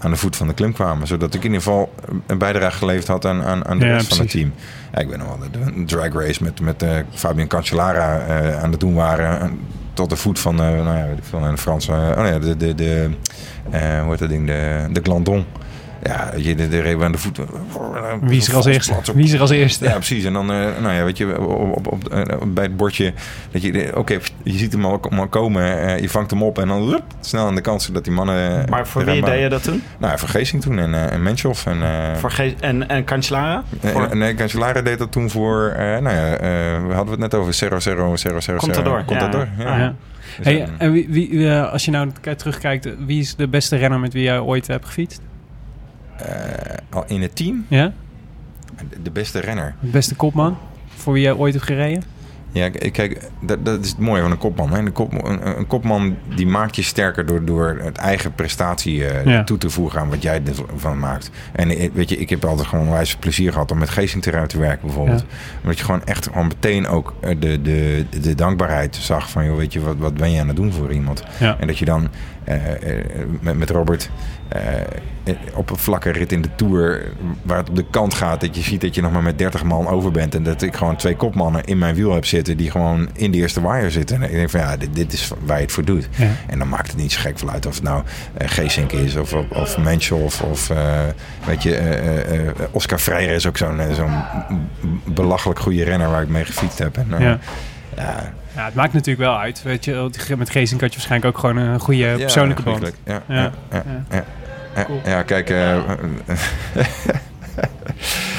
aan 0.05 0.11
de 0.11 0.17
voet 0.17 0.35
van 0.35 0.47
de 0.47 0.53
klim 0.53 0.73
kwamen. 0.73 1.07
Zodat 1.07 1.33
ik 1.33 1.39
in 1.39 1.51
ieder 1.51 1.61
geval 1.61 1.93
een 2.25 2.37
bijdrage 2.37 2.77
geleverd 2.77 3.07
had 3.07 3.25
aan, 3.25 3.43
aan, 3.43 3.65
aan 3.65 3.79
de 3.79 3.85
Ja, 3.85 3.93
rest 3.93 4.07
van 4.07 4.19
het 4.19 4.29
team. 4.29 4.53
Ja, 4.93 4.99
ik 4.99 5.09
ben 5.09 5.19
nog 5.19 5.27
wel 5.27 5.37
de, 5.51 5.73
de 5.73 5.85
drag 5.85 6.13
race 6.13 6.43
met, 6.43 6.59
met 6.61 6.83
eh, 6.83 6.97
Fabian 7.13 7.47
Cancellara 7.47 8.19
eh, 8.19 8.63
aan 8.63 8.71
het 8.71 8.79
doen 8.79 8.93
waren. 8.93 9.39
En 9.39 9.59
tot 9.93 10.09
de 10.09 10.15
voet 10.15 10.39
van, 10.39 10.61
eh, 10.61 10.67
nou 10.71 10.97
ja, 10.97 11.07
veel, 11.21 11.43
een 11.43 11.57
Franse, 11.57 11.91
oh 11.91 12.21
nee, 12.21 12.39
de, 12.39 12.57
de, 12.57 12.75
de 12.75 13.09
eh, 13.69 14.01
hoe 14.01 14.09
heet 14.09 14.19
dat 14.19 14.29
ding, 14.29 14.47
de, 14.47 14.87
de 14.91 14.99
Glandon. 15.03 15.45
Ja, 16.07 16.29
weet 16.33 16.45
je, 16.45 16.55
de, 16.55 16.67
de 16.67 16.97
aan 17.01 17.11
de 17.11 17.17
voet. 17.17 17.39
Wie 18.21 18.37
is 18.37 18.47
er 18.47 18.55
als 18.55 18.65
eerste? 18.65 18.93
Wie 19.13 19.23
is 19.23 19.31
er 19.33 19.39
als 19.41 19.49
eerste? 19.49 19.85
Ja, 19.85 19.93
precies. 19.93 20.23
En 20.23 20.33
dan, 20.33 20.51
eh, 20.51 20.57
nou 20.81 20.93
ja, 20.93 21.03
weet 21.03 21.17
je, 21.17 21.39
op, 21.41 21.77
op, 21.77 21.87
op, 21.91 22.07
eh, 22.13 22.21
bij 22.47 22.63
het 22.63 22.77
bordje, 22.77 23.13
dat 23.51 23.61
je, 23.61 23.91
oké, 23.95 24.17
je 24.43 24.57
ziet 24.57 24.71
hem 24.71 24.85
al, 24.85 24.99
al 25.17 25.27
komen, 25.27 25.81
eh, 25.87 25.99
je 25.99 26.09
vangt 26.09 26.31
hem 26.31 26.43
op 26.43 26.59
en 26.59 26.67
dan 26.67 26.89
rup, 26.89 27.03
snel 27.19 27.47
aan 27.47 27.55
de 27.55 27.61
kant, 27.61 27.81
zodat 27.81 28.03
die 28.03 28.13
mannen... 28.13 28.69
Maar 28.69 28.87
voor 28.87 29.05
wie 29.05 29.21
deed 29.21 29.39
je 29.41 29.49
dat 29.49 29.63
toen? 29.63 29.83
Nou, 29.99 30.19
voor 30.19 30.29
Geesing 30.29 30.61
toen 30.61 30.79
en, 30.79 30.93
eh 30.93 31.11
en 31.13 31.23
Menchoff 31.23 31.65
en... 31.65 31.83
eh, 31.83 32.15
Voor 32.15 32.31
Ge- 32.31 32.55
en, 32.59 32.89
en 32.89 33.03
Cancellara? 33.05 33.63
eh, 33.81 33.91
Voor- 33.91 34.17
Nee, 34.17 34.33
Cancellara 34.35 34.81
deed 34.81 34.99
dat 34.99 35.11
toen 35.11 35.29
voor, 35.29 35.67
eh, 35.69 35.77
nou 35.79 36.15
ja, 36.15 36.33
eh, 36.35 36.39
we 36.87 36.93
hadden 36.93 37.11
het 37.11 37.19
net 37.19 37.33
over 37.33 37.53
Zero 37.53 37.79
Zero 37.79 38.15
Zero 38.15 38.39
Zero. 38.39 38.57
Contador, 38.57 38.97
ja. 38.97 39.03
Contador, 39.05 39.47
ja. 39.57 39.65
Ah, 39.73 39.79
Ja. 39.79 39.95
Dus, 40.37 40.45
Hey, 40.45 40.61
eh, 40.61 40.67
en 40.77 40.91
wie, 40.91 41.07
wie, 41.09 41.49
eh, 41.49 41.71
als 41.71 41.85
je 41.85 41.91
nou 41.91 42.09
terugkijkt, 42.37 42.89
wie 43.05 43.19
is 43.19 43.35
de 43.35 43.47
beste 43.47 43.75
renner 43.75 43.99
met 43.99 44.13
wie 44.13 44.23
jij 44.23 44.39
ooit 44.39 44.67
hebt 44.67 44.85
gefietst? 44.85 45.21
Eh, 46.17 46.77
al 46.89 47.03
in 47.07 47.21
het 47.21 47.35
team, 47.35 47.65
Ja? 47.67 47.93
de 49.03 49.11
beste 49.11 49.39
renner. 49.39 49.75
De 49.79 49.87
beste 49.89 50.15
kopman? 50.15 50.57
Voor 50.87 51.13
wie 51.13 51.21
jij 51.23 51.33
ooit 51.33 51.53
hebt 51.53 51.65
gereden? 51.65 52.03
Ja, 52.51 52.69
kijk, 52.69 53.29
dat, 53.41 53.65
dat 53.65 53.83
is 53.83 53.89
het 53.89 53.99
mooie 53.99 54.21
van 54.21 54.31
een 54.31 54.37
kopman. 54.37 54.71
Hè. 54.71 54.77
Een, 54.79 54.91
kop, 54.91 55.25
een, 55.25 55.57
een 55.57 55.67
kopman 55.67 56.15
die 56.35 56.47
maakt 56.47 56.75
je 56.75 56.81
sterker 56.81 57.25
door, 57.25 57.45
door 57.45 57.79
het 57.83 57.97
eigen 57.97 58.33
prestatie 58.33 59.05
eh, 59.07 59.25
Ja. 59.25 59.43
toe 59.43 59.57
te 59.57 59.69
voegen 59.69 59.99
aan 59.99 60.09
wat 60.09 60.21
jij 60.21 60.41
ervan 60.73 60.99
maakt. 60.99 61.29
En 61.51 61.67
weet 61.93 62.09
je, 62.09 62.17
ik 62.17 62.29
heb 62.29 62.45
altijd 62.45 62.67
gewoon 62.67 62.89
wijze 62.89 63.17
plezier 63.17 63.51
gehad 63.51 63.71
om 63.71 63.77
met 63.77 63.89
Geesting 63.89 64.23
te 64.23 64.43
te 64.47 64.57
werken 64.59 64.85
bijvoorbeeld. 64.87 65.19
Ja. 65.19 65.57
Omdat 65.61 65.77
je 65.77 65.83
gewoon 65.85 66.03
echt 66.05 66.25
gewoon 66.27 66.47
meteen 66.47 66.87
ook 66.87 67.13
eh, 67.19 67.35
de, 67.39 67.61
de, 67.61 68.05
de 68.21 68.35
dankbaarheid 68.35 68.95
zag 68.95 69.29
van, 69.29 69.45
joh, 69.45 69.57
weet 69.57 69.73
je, 69.73 69.79
wat, 69.81 69.95
wat 69.97 70.13
ben 70.13 70.31
je 70.31 70.39
aan 70.39 70.47
het 70.47 70.55
doen 70.55 70.71
voor 70.71 70.91
iemand? 70.93 71.23
Ja. 71.39 71.57
En 71.59 71.67
dat 71.67 71.77
je 71.77 71.85
dan 71.85 72.07
met, 73.41 73.57
met 73.57 73.69
Robert 73.69 74.09
eh, 74.47 74.81
eh, 75.23 75.35
op 75.53 75.69
een 75.69 75.77
vlakke 75.77 76.11
rit 76.11 76.31
in 76.31 76.41
de 76.41 76.49
Tour... 76.55 77.03
waar 77.41 77.57
het 77.57 77.69
op 77.69 77.75
de 77.75 77.85
kant 77.89 78.13
gaat, 78.13 78.41
dat 78.41 78.55
je 78.55 78.61
ziet 78.61 78.81
dat 78.81 78.95
je 78.95 79.01
nog 79.01 79.11
maar 79.11 79.23
met 79.23 79.37
30 79.37 79.63
man 79.63 79.87
over 79.87 80.11
bent... 80.11 80.35
en 80.35 80.43
dat 80.43 80.61
ik 80.61 80.75
gewoon 80.75 80.95
twee 80.95 81.15
kopmannen 81.15 81.63
in 81.63 81.77
mijn 81.77 81.95
wiel 81.95 82.13
heb 82.13 82.25
zitten... 82.25 82.57
die 82.57 82.71
gewoon 82.71 83.09
in 83.13 83.31
de 83.31 83.37
eerste 83.37 83.61
wire 83.61 83.89
zitten. 83.89 84.15
En 84.15 84.23
ik 84.23 84.31
denk 84.31 84.49
van, 84.49 84.59
ja, 84.59 84.77
dit, 84.77 84.95
dit 84.95 85.13
is 85.13 85.31
waar 85.45 85.57
je 85.57 85.63
het 85.63 85.71
voor 85.71 85.85
doet. 85.85 86.09
Ja. 86.15 86.27
En 86.47 86.59
dan 86.59 86.69
maakt 86.69 86.87
het 86.87 86.97
niet 86.97 87.11
zo 87.11 87.19
gek 87.21 87.39
veel 87.39 87.49
uit 87.49 87.65
of 87.65 87.73
het 87.75 87.83
nou 87.83 88.03
eh 88.37 88.47
Geesink 88.49 88.91
is... 88.91 89.15
of, 89.15 89.33
of, 89.33 89.49
of 89.49 89.77
Menschel 89.77 90.17
of, 90.17 90.41
of 90.41 90.69
eh, 90.69 90.99
weet 91.45 91.63
je, 91.63 91.75
eh, 91.75 92.19
eh, 92.19 92.47
eh, 92.47 92.53
Oscar 92.71 92.99
Freire 92.99 93.33
is 93.33 93.47
ook 93.47 93.57
zo'n 93.57 93.79
eh, 93.79 93.93
zo'n 93.93 94.13
belachelijk 95.03 95.59
goede 95.59 95.83
renner... 95.83 96.09
waar 96.09 96.21
ik 96.21 96.29
mee 96.29 96.45
gefietst 96.45 96.79
heb. 96.79 96.97
En, 96.97 97.07
eh, 97.13 97.19
Ja. 97.19 97.39
Ja, 97.95 98.33
Ja, 98.55 98.65
het 98.65 98.73
maakt 98.73 98.93
natuurlijk 98.93 99.27
wel 99.27 99.39
uit. 99.39 99.63
Weet 99.63 99.85
je, 99.85 100.09
met 100.37 100.49
Geesink 100.49 100.81
had 100.81 100.89
je 100.89 100.97
waarschijnlijk 100.97 101.35
ook 101.35 101.39
gewoon 101.41 101.57
een 101.57 101.79
goede 101.79 102.15
persoonlijke 102.17 102.63
band. 102.63 102.91
Ja, 103.03 103.21
Ja. 103.27 103.51
ja, 103.71 103.83
ja, 104.75 104.83
Cool. 104.85 105.01
ja, 105.05 105.23
kijk, 105.23 105.49
eh, 105.49 105.77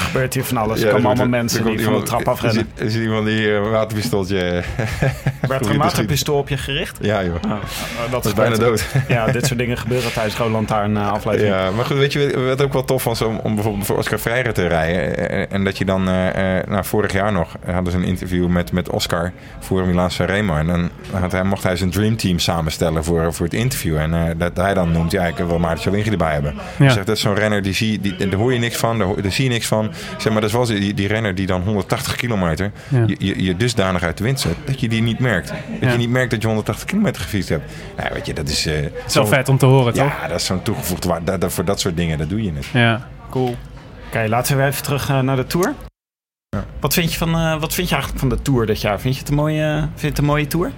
gebeurt 0.07 0.33
hier 0.33 0.43
van 0.43 0.57
alles. 0.57 0.79
ja, 0.79 0.85
Er 0.85 0.91
komen 0.91 1.05
allemaal 1.07 1.23
er- 1.25 1.29
mensen 1.31 1.65
er 1.65 1.69
die 1.77 1.83
van 1.83 1.93
de 1.93 2.03
trap 2.03 2.27
afrennen. 2.27 2.61
Er 2.61 2.67
zit, 2.75 2.85
er 2.85 2.91
zit 2.91 3.01
iemand 3.01 3.25
die 3.25 3.35
hier 3.35 3.55
een 3.55 3.69
waterpistooltje... 3.69 4.35
Werd 4.35 4.63
er 5.41 5.57
Goeie 5.57 5.73
een 5.73 5.77
waterpistool 5.77 6.37
op 6.37 6.49
je 6.49 6.57
gericht? 6.57 6.97
ja, 7.01 7.23
joh. 7.23 7.35
Ah, 7.43 7.49
dat, 7.51 8.11
Dat 8.11 8.25
is 8.25 8.33
bijna 8.33 8.55
dood. 8.55 8.85
Ja, 9.07 9.25
dit 9.31 9.45
soort 9.45 9.59
dingen 9.59 9.77
gebeuren 9.77 10.13
tijdens 10.13 10.35
gewoon 10.35 10.51
lantaarn 10.51 10.97
eh, 10.97 11.11
aflevering. 11.11 11.55
Ja, 11.55 11.71
maar 11.71 11.85
goed, 11.85 11.97
weet 11.97 12.13
je 12.13 12.43
wat 12.47 12.61
ook 12.61 12.73
wel 12.73 12.85
tof 12.85 13.03
was 13.03 13.21
om, 13.21 13.39
om 13.43 13.53
bijvoorbeeld 13.55 13.85
voor 13.85 13.97
Oscar 13.97 14.17
Freire 14.17 14.51
te 14.51 14.67
rijden. 14.67 15.29
Eh, 15.29 15.45
En 15.55 15.63
dat 15.63 15.77
je 15.77 15.85
dan, 15.85 16.07
eh, 16.09 16.57
eh, 16.57 16.67
nou, 16.67 16.85
vorig 16.85 17.11
jaar 17.13 17.31
nog, 17.31 17.55
hadden 17.65 17.91
ze 17.91 17.97
een 17.97 18.03
interview 18.03 18.47
met, 18.47 18.71
met 18.71 18.89
Oscar 18.89 19.31
voor 19.59 19.85
Milaan 19.87 20.11
Sanremo. 20.11 20.55
En 20.55 20.67
dan 20.67 20.89
had 21.11 21.31
hij, 21.31 21.43
mocht 21.43 21.63
hij 21.63 21.75
zijn 21.75 21.89
dreamteam 21.89 22.39
samenstellen 22.39 23.03
voor, 23.03 23.33
voor 23.33 23.45
het 23.45 23.55
interview. 23.55 23.97
En 23.97 24.13
eh, 24.13 24.21
dat 24.37 24.51
hij 24.57 24.73
dan 24.73 24.91
noemt, 24.91 25.11
ja, 25.11 25.25
ik 25.25 25.35
wil 25.37 25.59
Maarten 25.59 25.83
Chalingi 25.83 26.09
erbij 26.11 26.33
hebben. 26.33 26.53
Ja. 26.55 26.61
Hij 26.83 26.89
zegt, 26.89 27.05
dat 27.07 27.15
is 27.15 27.21
zo'n 27.21 27.35
renner, 27.35 27.61
die 27.61 27.73
zie, 27.73 27.99
die, 27.99 28.15
daar 28.27 28.39
hoor 28.39 28.53
je 28.53 28.59
niks 28.59 28.75
van, 28.77 28.97
daar 28.97 29.31
zie 29.31 29.43
je 29.43 29.49
niks 29.49 29.67
van. 29.67 29.91
Zeg, 30.17 30.31
maar 30.31 30.41
dat 30.41 30.49
is 30.49 30.55
wel 30.55 30.65
die, 30.65 30.93
die 30.93 31.07
renner 31.07 31.35
die 31.35 31.45
dan 31.45 31.61
180 31.61 32.15
kilometer 32.15 32.71
Ja. 32.87 33.03
je, 33.07 33.15
je, 33.19 33.43
je 33.43 33.55
dusdanig 33.57 34.03
uit 34.03 34.17
de 34.17 34.23
wind 34.23 34.39
zet, 34.39 34.55
dat 34.65 34.79
je 34.79 34.89
die 34.89 35.01
niet 35.01 35.19
merkt. 35.19 35.47
Dat 35.47 35.57
Ja. 35.81 35.91
je 35.91 35.97
niet 35.97 36.09
merkt 36.09 36.31
dat 36.31 36.41
je 36.41 36.47
180 36.47 36.85
kilometer 36.85 37.21
gefietst 37.21 37.49
hebt. 37.49 37.71
Nou, 37.97 38.09
weet 38.13 38.25
je, 38.25 38.33
dat 38.33 38.49
is... 38.49 38.65
eh, 38.65 38.75
Het 38.75 38.91
is 39.07 39.13
wel 39.13 39.27
vet 39.27 39.49
om 39.49 39.57
te 39.57 39.65
horen, 39.65 39.93
toch? 39.93 40.03
ja, 40.21 40.27
dat 40.27 40.39
is 40.39 40.45
zo'n 40.45 40.61
toegevoegde 40.61 41.07
waarde. 41.07 41.25
Dat- 41.25 41.41
dat- 41.41 41.53
Voor 41.53 41.65
dat 41.65 41.79
soort 41.79 41.97
dingen, 41.97 42.17
dat 42.17 42.29
doe 42.29 42.43
je 42.43 42.51
het. 42.53 42.65
Ja, 42.73 43.07
cool. 43.29 43.55
Oké, 44.07 44.25
laten 44.27 44.55
we 44.55 44.61
weer 44.61 44.71
even 44.71 44.83
terug 44.83 45.09
eh, 45.09 45.19
naar 45.19 45.35
de 45.35 45.45
Tour. 45.47 45.73
Ja. 46.49 46.65
Wat, 46.79 46.93
vind 46.93 47.11
je 47.11 47.17
van, 47.17 47.35
eh, 47.35 47.59
wat 47.59 47.73
vind 47.73 47.87
je 47.89 47.93
eigenlijk 47.95 48.25
van 48.25 48.37
de 48.37 48.41
Tour 48.41 48.65
dit 48.65 48.81
jaar? 48.81 48.99
Vind 48.99 49.13
je 49.13 49.19
het 49.19 49.29
een 49.29 49.35
mooie, 49.35 49.79
vind 49.79 50.01
je 50.01 50.07
het 50.07 50.17
een 50.17 50.25
mooie 50.25 50.47
Tour? 50.47 50.71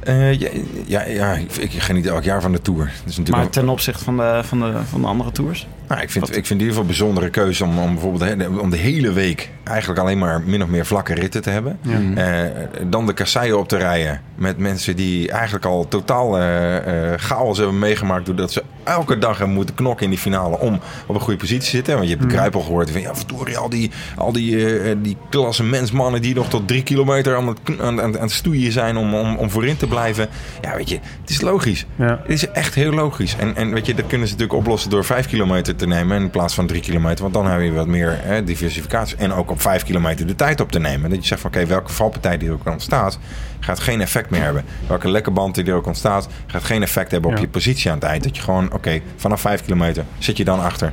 Eh, 0.00 0.32
ja, 0.38 0.48
ja, 0.86 1.04
ja, 1.04 1.32
ik, 1.32 1.56
ik 1.56 1.72
geniet 1.82 2.06
elk 2.06 2.22
jaar 2.24 2.40
van 2.42 2.52
de 2.52 2.62
Tour. 2.62 2.84
Dat 2.84 2.92
is 2.94 3.16
natuurlijk 3.16 3.36
Maar 3.36 3.48
ten 3.52 3.68
opzichte 3.68 4.04
van 4.04 4.16
de, 4.16 4.40
van 4.44 4.60
de, 4.60 4.72
van 4.88 5.00
de 5.00 5.06
andere 5.06 5.32
Tours? 5.32 5.66
Nou, 5.88 6.00
ik, 6.02 6.10
vind, 6.10 6.28
wat- 6.28 6.36
ik 6.36 6.46
vind 6.46 6.60
in 6.60 6.66
ieder 6.66 6.68
geval 6.68 6.80
een 6.82 6.86
bijzondere 6.98 7.30
keuze 7.30 7.64
om, 7.64 7.78
om 7.78 7.92
bijvoorbeeld 7.92 8.38
de, 8.38 8.60
om 8.60 8.70
de 8.70 8.76
hele 8.76 9.12
week 9.12 9.50
eigenlijk 9.64 10.00
alleen 10.00 10.18
maar 10.18 10.42
min 10.46 10.62
of 10.62 10.68
meer 10.68 10.86
vlakke 10.86 11.14
ritten 11.14 11.42
te 11.42 11.50
hebben. 11.50 11.78
Ja. 11.82 12.00
Eh, 12.14 12.66
dan 12.86 13.06
de 13.06 13.12
kasseien 13.12 13.58
op 13.58 13.68
te 13.68 13.76
rijden 13.76 14.20
met 14.34 14.58
mensen 14.58 14.96
die 14.96 15.30
eigenlijk 15.30 15.64
al 15.64 15.88
totaal 15.88 16.38
eh, 16.38 17.12
eh, 17.12 17.18
chaos 17.20 17.58
hebben 17.58 17.78
meegemaakt. 17.78 18.26
Doordat 18.26 18.52
ze 18.52 18.62
elke 18.84 19.18
dag 19.18 19.38
hebben 19.38 19.54
moeten 19.56 19.74
knokken 19.74 20.04
in 20.04 20.10
die 20.10 20.18
finale 20.18 20.58
om 20.58 20.80
op 21.06 21.14
een 21.14 21.20
goede 21.20 21.38
positie 21.38 21.64
te 21.64 21.76
zitten. 21.76 21.94
Want 21.94 22.08
je 22.08 22.14
hebt 22.16 22.28
de 22.28 22.34
Kruipel 22.34 22.60
gehoord 22.60 22.90
van 22.90 23.00
ja, 23.00 23.14
verdorie, 23.14 23.58
al 23.58 23.68
die, 23.68 23.90
al 24.16 24.32
die, 24.32 25.00
die 25.00 25.16
klasse 25.30 25.64
mensmannen 25.64 26.22
die 26.22 26.34
nog 26.34 26.48
tot 26.48 26.68
drie 26.68 26.82
kilometer 26.82 27.36
aan 27.36 27.48
het, 27.48 27.58
aan, 27.80 28.00
aan, 28.02 28.14
aan 28.16 28.22
het 28.22 28.30
stoeien 28.32 28.72
zijn 28.72 28.96
om, 28.96 29.14
om, 29.14 29.36
om 29.36 29.50
voorin 29.50 29.76
te 29.76 29.86
blijven. 29.86 30.28
Ja, 30.62 30.76
weet 30.76 30.88
je, 30.88 30.98
het 31.20 31.30
is 31.30 31.40
logisch. 31.40 31.86
Ja. 31.96 32.20
Het 32.22 32.30
is 32.32 32.48
echt 32.50 32.74
heel 32.74 32.92
logisch. 32.92 33.36
En, 33.38 33.56
en 33.56 33.72
weet 33.72 33.86
je, 33.86 33.94
dat 33.94 34.06
kunnen 34.06 34.26
ze 34.28 34.32
natuurlijk 34.32 34.58
oplossen 34.60 34.90
door 34.90 35.04
vijf 35.04 35.26
kilometer 35.28 35.75
te 35.76 35.86
nemen 35.86 36.20
in 36.20 36.30
plaats 36.30 36.54
van 36.54 36.66
drie 36.66 36.80
kilometer. 36.80 37.22
Want 37.22 37.34
dan 37.34 37.46
heb 37.46 37.60
je 37.60 37.72
wat 37.72 37.86
meer 37.86 38.18
hè, 38.22 38.44
diversificatie. 38.44 39.16
En 39.16 39.32
ook 39.32 39.50
op 39.50 39.60
vijf 39.60 39.82
kilometer 39.84 40.26
de 40.26 40.34
tijd 40.34 40.60
op 40.60 40.72
te 40.72 40.78
nemen. 40.78 41.10
Dat 41.10 41.18
je 41.20 41.26
zegt 41.26 41.40
van 41.40 41.50
oké, 41.50 41.66
welke 41.66 41.92
valpartij 41.92 42.38
die 42.38 42.48
er 42.48 42.54
ook 42.54 42.66
ontstaat, 42.66 43.18
gaat 43.60 43.80
geen 43.80 44.00
effect 44.00 44.30
meer 44.30 44.42
hebben. 44.42 44.64
Welke 44.86 45.10
lekke 45.10 45.30
band 45.30 45.54
die 45.54 45.64
er 45.64 45.74
ook 45.74 45.86
ontstaat, 45.86 46.28
gaat 46.46 46.64
geen 46.64 46.82
effect 46.82 47.10
hebben 47.10 47.30
op 47.30 47.36
Ja. 47.36 47.42
je 47.42 47.48
positie 47.48 47.90
aan 47.90 47.96
het 47.96 48.06
eind. 48.06 48.22
Dat 48.22 48.36
je 48.36 48.42
gewoon, 48.42 48.72
oké, 48.72 49.00
vanaf 49.16 49.40
vijf 49.40 49.62
kilometer 49.62 50.04
zit 50.18 50.36
je 50.36 50.44
dan 50.44 50.60
achter. 50.60 50.92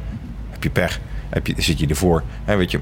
Heb 0.50 0.64
je 0.64 0.70
pech. 0.70 1.00
Heb 1.30 1.48
je, 1.48 1.54
zit 1.58 1.80
je 1.80 1.88
ervoor. 1.88 2.24
Hè, 2.44 2.56
weet 2.56 2.72
je, 2.72 2.80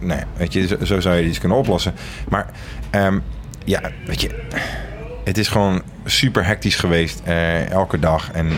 nee, 0.00 0.20
weet 0.36 0.52
je, 0.52 0.66
zo, 0.66 0.76
zo 0.84 1.00
zou 1.00 1.16
je 1.16 1.24
iets 1.24 1.38
kunnen 1.38 1.58
oplossen. 1.58 1.94
Maar 2.28 2.46
ehm, 2.90 3.18
ja, 3.64 3.80
weet 4.06 4.20
je, 4.20 4.44
het 5.24 5.38
is 5.38 5.48
gewoon 5.48 5.82
super 6.04 6.46
hectisch 6.46 6.76
geweest 6.76 7.20
eh, 7.24 7.70
elke 7.70 7.98
dag. 7.98 8.30
En 8.32 8.48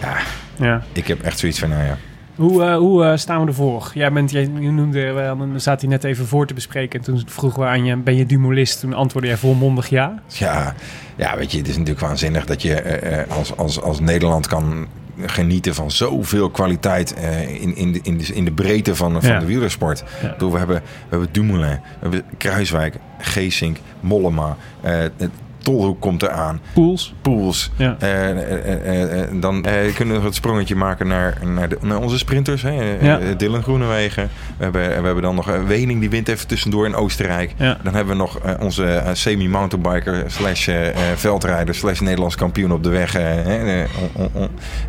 ja, 0.00 0.16
ja. 0.56 0.82
ik 0.92 1.06
heb 1.06 1.22
echt 1.22 1.38
zoiets 1.38 1.58
van, 1.58 1.68
nou 1.68 1.84
ja. 1.84 1.98
Hoe, 2.36 2.62
eh, 2.64 2.76
hoe 2.76 3.04
eh, 3.04 3.16
staan 3.16 3.40
we 3.40 3.46
ervoor? 3.46 3.90
Jij 3.94 4.12
bent, 4.12 4.30
jij, 4.30 4.42
je 4.42 4.70
noemde, 4.70 5.12
we 5.12 5.20
hadden- 5.20 5.52
we 5.52 5.58
zaten 5.58 5.80
hier 5.88 5.96
net 5.96 6.04
even 6.04 6.26
voor 6.26 6.46
te 6.46 6.54
bespreken. 6.54 6.98
En 6.98 7.04
toen 7.04 7.22
vroegen 7.26 7.60
we 7.60 7.66
aan 7.66 7.84
je, 7.84 7.96
ben 7.96 8.16
je 8.16 8.26
dumolist? 8.26 8.80
Toen 8.80 8.94
antwoordde 8.94 9.30
jij 9.30 9.38
volmondig 9.40 9.88
ja. 9.88 10.22
Ja, 10.26 10.74
ja, 11.16 11.36
weet 11.36 11.50
je, 11.52 11.58
het 11.58 11.68
is 11.68 11.76
natuurlijk 11.76 12.06
waanzinnig 12.06 12.46
dat 12.46 12.62
je 12.62 12.74
eh, 12.74 13.20
eh, 13.20 13.30
als, 13.30 13.56
als, 13.56 13.80
als 13.80 14.00
Nederland 14.00 14.46
kan 14.46 14.86
genieten 15.26 15.74
van 15.74 15.90
zoveel 15.90 16.50
kwaliteit 16.50 17.14
eh, 17.14 17.62
in, 17.62 17.76
in, 17.76 17.92
de, 17.92 18.00
in, 18.02 18.18
de, 18.18 18.24
in 18.34 18.44
de 18.44 18.52
breedte 18.52 18.94
van, 18.94 19.12
van 19.22 19.30
Ja. 19.30 19.38
de 19.38 19.46
wielersport. 19.46 20.04
Ja. 20.22 20.26
Ik 20.26 20.32
bedoel, 20.32 20.52
we 20.52 20.58
hebben, 20.58 20.76
we 20.76 20.82
hebben 21.08 21.28
Dumoulin, 21.32 21.68
we 21.70 21.78
hebben 22.00 22.22
Kruiswijk, 22.38 22.96
Geesink, 23.18 23.76
Mollema, 24.00 24.56
eh, 24.80 24.98
Tolhoek 25.64 26.00
komt 26.00 26.22
eraan, 26.22 26.60
Pools. 26.74 27.14
Poels. 27.22 27.70
Ja. 27.76 27.96
Eh, 27.98 28.30
eh, 28.30 29.20
eh, 29.22 29.28
dan 29.32 29.66
kunnen 29.94 30.18
we 30.20 30.24
het 30.26 30.34
sprongetje 30.34 30.74
maken 30.76 31.06
naar, 31.06 31.38
naar, 31.46 31.68
de, 31.68 31.78
naar 31.80 31.98
onze 31.98 32.18
sprinters. 32.18 32.62
Hè? 32.62 32.96
Ja. 33.00 33.18
Dylan 33.36 33.62
Groenewegen. 33.62 34.30
We 34.56 34.62
hebben, 34.62 34.88
we 34.88 35.04
hebben 35.04 35.22
dan 35.22 35.34
nog 35.34 35.56
Wening, 35.66 36.00
die 36.00 36.10
wint 36.10 36.28
even 36.28 36.46
tussendoor 36.46 36.86
in 36.86 36.94
Oostenrijk. 36.94 37.54
Ja. 37.56 37.78
Dan 37.82 37.94
hebben 37.94 38.16
we 38.16 38.20
nog 38.22 38.38
onze 38.60 39.02
semi-mountainbiker 39.12 40.24
slash 40.26 40.68
veldrijder 41.14 41.74
slash 41.74 42.00
Nederlands 42.00 42.34
kampioen 42.36 42.72
op 42.72 42.82
de 42.82 42.88
weg. 42.90 43.12
hè, 43.12 43.84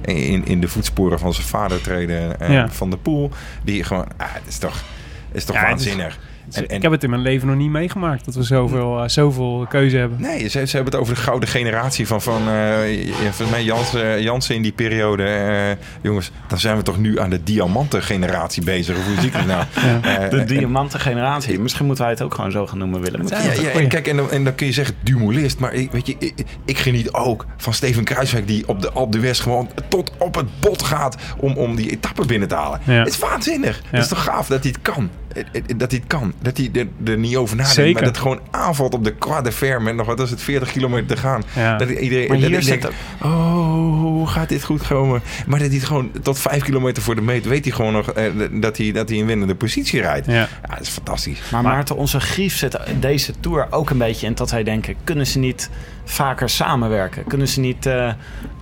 in, 0.02 0.46
in 0.46 0.62
de 0.62 0.68
voetsporen 0.68 1.20
van 1.20 1.34
zijn 1.34 1.48
vader 1.48 1.82
treden 1.82 2.36
van 2.72 2.90
de 2.90 2.98
Poel. 2.98 3.30
Die 3.64 3.84
gewoon, 3.84 4.06
ah, 4.18 4.28
het 4.32 4.44
is 4.48 4.58
toch, 4.58 4.84
het 5.28 5.38
is 5.38 5.46
toch 5.46 5.56
is- 5.56 5.62
waanzinnig. 5.62 6.18
En- 6.52 6.68
en- 6.68 6.76
ik 6.76 6.82
heb 6.82 6.91
het 6.91 7.04
in 7.04 7.10
mijn 7.10 7.22
leven 7.22 7.48
nog 7.48 7.56
niet 7.58 7.70
meegemaakt 7.70 8.26
dat 8.26 8.36
we 8.36 8.43
zoveel, 8.43 9.02
eh, 9.04 9.08
zoveel 9.08 9.66
keuze 9.70 9.98
hebben. 9.98 10.22
Nee, 10.22 10.48
ze, 10.48 10.66
ze 10.68 10.76
hebben 10.76 10.93
het 10.93 11.02
over 11.02 11.16
de 11.16 11.22
gouden 11.22 11.50
generatie 11.50 12.08
van, 12.08 12.22
van 12.22 12.41
eh, 12.50 13.06
ja, 13.06 13.14
volgens 13.14 13.50
mij 13.50 13.64
Jans, 13.64 13.93
eh, 13.93 14.20
Jansen 14.20 14.56
in 14.56 14.62
die 14.62 14.72
periode. 14.72 15.24
Eh, 15.24 15.86
jongens, 16.02 16.32
dan 16.48 16.60
zijn 16.60 16.78
we 16.78 16.84
toch 16.84 16.98
nu 16.98 17.20
aan 17.20 17.30
de 17.30 17.43
diamanten 17.43 18.02
generatie 18.04 18.64
bezig. 18.64 18.98
Of 18.98 19.06
hoe 19.06 19.16
zie 19.20 19.28
ik 19.28 19.34
het 19.34 19.46
nou? 19.48 19.64
Eh, 20.02 20.30
De 20.30 20.38
en- 20.39 20.48
diamanten 20.48 21.00
generatie. 21.00 21.60
Misschien 21.60 21.86
moeten 21.86 22.04
wij 22.04 22.14
het 22.14 22.22
ook 22.24 22.34
gewoon 22.34 22.52
zo 22.52 22.68
gaan 22.68 22.78
noemen, 22.78 23.02
Willem. 23.02 23.28
Ja, 23.28 23.41
ja, 23.41 23.70
en 23.70 23.88
kijk, 23.88 24.08
en 24.08 24.16
dan, 24.18 24.32
en 24.32 24.43
dan 24.43 24.56
kun 24.56 24.66
je 24.68 24.74
zeggen 24.74 24.96
dumolist. 25.04 25.60
Maar 25.60 25.74
ik, 25.74 25.91
weet 25.91 26.08
je, 26.08 26.16
ik, 26.20 26.34
ik 26.66 26.78
geniet 26.78 27.14
ook 27.14 27.46
van 27.58 27.74
Steven 27.74 28.04
Kruiswijk... 28.04 28.48
die 28.48 28.68
op 28.68 28.82
de 28.82 28.91
Alpe 28.91 29.18
d'Huez 29.18 29.41
gewoon 29.41 29.70
tot 29.89 30.12
op 30.18 30.36
het 30.36 30.60
bot 30.60 30.84
gaat... 30.84 31.18
om, 31.38 31.54
om 31.58 31.76
die 31.76 31.89
etappe 31.91 32.26
binnen 32.26 32.48
te 32.48 32.56
halen. 32.56 32.80
Ja. 32.84 32.93
Het 32.93 33.08
is 33.08 33.18
waanzinnig. 33.20 33.82
Het 33.89 34.02
is 34.02 34.08
toch 34.08 34.24
gaaf 34.24 34.48
dat 34.48 34.64
hij 34.64 34.72
het 34.72 34.82
kan. 34.93 35.10
Eh, 35.36 35.44
eh, 35.54 35.62
Dat 35.78 35.92
hij 35.92 36.00
het 36.00 36.08
kan. 36.08 36.34
Dat 36.42 36.58
hij 36.58 36.70
er, 36.74 36.88
er 37.12 37.18
niet 37.18 37.36
over 37.36 37.56
nadenkt. 37.56 37.76
Zeker. 37.78 37.94
Maar 37.94 38.04
dat 38.04 38.12
het 38.12 38.22
gewoon 38.22 38.40
aanvalt 38.52 38.94
op 38.94 39.04
de 39.04 39.18
Croix 39.18 39.44
de 39.44 39.52
Fer... 39.52 39.82
met 39.82 39.96
nog, 39.96 40.06
wat 40.06 40.20
is 40.20 40.30
het, 40.30 40.42
40 40.42 40.72
kilometer 40.72 41.08
te 41.08 41.18
gaan. 41.18 41.44
Ja. 41.56 41.78
Dat 41.78 41.90
iedereen 41.90 42.28
Maar 42.28 42.38
hier 42.38 42.54
ik 42.58 42.62
zit 42.62 42.82
denk, 42.82 42.94
oh, 43.22 44.00
hoe 44.00 44.28
gaat 44.28 44.50
dit 44.50 44.64
goed 44.64 44.88
komen? 44.88 45.22
Maar 45.48 45.60
dat 45.60 45.68
hij 45.68 45.78
het 45.78 45.88
gewoon 45.88 46.12
tot 46.22 46.40
5 46.40 46.64
kilometer 46.64 47.04
voor 47.04 47.16
de 47.16 47.22
meet... 47.22 47.46
weet 47.46 47.66
hij 47.66 47.74
gewoon 47.74 47.94
nog 47.94 48.12
eh, 48.12 48.24
dat, 48.52 48.78
hij, 48.78 48.92
dat 48.92 49.10
hij 49.10 49.20
een 49.20 49.26
winnende 49.26 49.56
positie 49.56 50.02
rijdt. 50.02 50.26
Ja. 50.26 50.34
Ja, 50.34 50.48
dat 50.70 50.82
is 50.82 50.90
fantastisch. 50.90 51.40
Maar 51.52 51.62
Maarten, 51.64 51.96
onze 51.96 52.20
grief 52.20 52.56
zit 52.58 52.80
deze 53.00 53.34
tour 53.40 53.68
ook 53.70 53.90
een 53.90 53.98
beetje 53.98 54.28
in 54.28 54.34
dat 54.36 54.52
wij 54.52 54.64
denken... 54.64 54.96
kunnen 55.04 55.28
ze 55.28 55.40
niet 55.40 55.70
vaker 56.04 56.50
samenwerken? 56.50 57.24
Kunnen 57.28 57.48
ze 57.48 57.60
niet... 57.60 57.86
eh, 57.86 58.08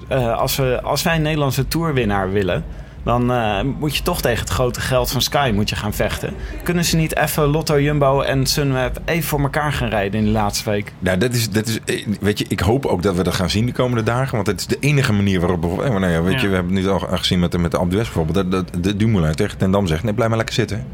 eh, 0.07 0.37
als, 0.37 0.55
we, 0.55 0.81
als 0.81 1.03
wij 1.03 1.15
een 1.15 1.21
Nederlandse 1.21 1.67
tourwinnaar 1.67 2.31
willen... 2.31 2.63
dan 3.03 3.31
eh, 3.31 3.59
moet 3.79 3.95
je 3.97 4.03
toch 4.03 4.21
tegen 4.21 4.39
het 4.39 4.49
grote 4.49 4.81
geld 4.81 5.11
van 5.11 5.21
Sky 5.21 5.51
moet 5.55 5.69
je 5.69 5.75
gaan 5.75 5.93
vechten. 5.93 6.33
Kunnen 6.63 6.85
ze 6.85 6.95
niet 6.95 7.15
even 7.17 7.43
Lotto 7.43 7.79
Jumbo 7.81 8.21
en 8.21 8.45
Sunweb 8.45 8.97
even 9.05 9.23
voor 9.23 9.39
elkaar 9.39 9.73
gaan 9.73 9.89
rijden 9.89 10.19
in 10.19 10.25
de 10.25 10.31
laatste 10.31 10.69
week? 10.69 10.93
Nou, 10.99 11.17
dat 11.17 11.33
is, 11.33 11.49
dat 11.49 11.67
is, 11.67 11.79
weet 12.19 12.39
je, 12.39 12.45
ik 12.47 12.59
hoop 12.59 12.85
ook 12.85 13.01
dat 13.01 13.15
we 13.15 13.23
dat 13.23 13.33
gaan 13.33 13.49
zien 13.49 13.65
de 13.65 13.71
komende 13.71 14.03
dagen. 14.03 14.35
Want 14.35 14.47
het 14.47 14.59
is 14.59 14.67
de 14.67 14.77
enige 14.79 15.13
manier 15.13 15.39
waarop... 15.39 15.61
bijvoorbeeld- 15.61 15.93
eh, 15.93 15.99
nou 15.99 16.11
ja, 16.11 16.21
weet 16.21 16.41
je, 16.41 16.47
we 16.47 16.55
hebben 16.55 16.75
het 16.75 16.83
nu 16.83 16.89
al 16.91 16.99
gezien 16.99 17.39
met, 17.39 17.51
de- 17.51 17.57
met 17.57 17.71
de 17.71 17.77
d'Huez 17.77 17.89
bijvoorbeeld. 18.03 18.51
Dat, 18.51 18.51
dat 18.73 18.83
de 18.83 18.95
Dumoulin 18.95 19.35
tegen 19.35 19.57
Ten 19.57 19.71
Dam 19.71 19.87
zegt, 19.87 20.03
nee, 20.03 20.13
blijf 20.13 20.29
maar 20.29 20.37
lekker 20.37 20.55
zitten. 20.55 20.85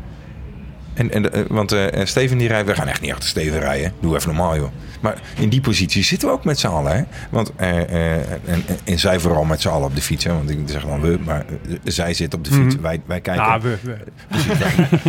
En, 1.00 1.12
en, 1.12 1.34
eh, 1.34 1.42
want 1.48 1.72
eh, 1.72 2.06
Steven 2.06 2.38
die 2.38 2.48
rijdt, 2.48 2.68
we 2.68 2.76
gaan 2.76 2.88
echt 2.88 3.02
niet 3.02 3.12
achter 3.12 3.30
Steven 3.30 3.60
rijden. 3.60 3.94
Doe 4.02 4.16
even 4.16 4.28
normaal, 4.36 4.56
joh. 4.56 4.70
Maar 5.00 5.22
in 5.40 5.50
die 5.50 5.62
positie 5.62 6.04
zitten 6.04 6.28
we 6.28 6.34
ook 6.34 6.44
met 6.44 6.60
z'n 6.60 6.68
allen, 6.68 6.96
hè. 6.96 7.04
Want, 7.30 7.52
eh, 7.56 7.78
en, 7.78 8.24
en, 8.46 8.64
en 8.84 9.00
zij 9.00 9.20
vooral 9.20 9.44
met 9.44 9.62
z'n 9.62 9.68
allen 9.68 9.88
op 9.88 9.96
de 9.96 10.02
fiets, 10.02 10.24
hè. 10.24 10.34
Want 10.34 10.50
ik 10.50 10.60
zeg 10.66 10.86
dan 10.86 11.02
we, 11.02 11.18
maar 11.26 11.46
zij 11.84 12.14
zit 12.14 12.34
op 12.34 12.44
de 12.44 12.52
fiets. 12.52 12.74
Mhm. 12.76 12.84
Wij, 12.84 13.02
wij 13.06 13.22
kijken... 13.22 13.44
Nou, 13.46 13.62
we, 13.62 13.78
we- 13.82 13.98
Precies, 14.28 14.58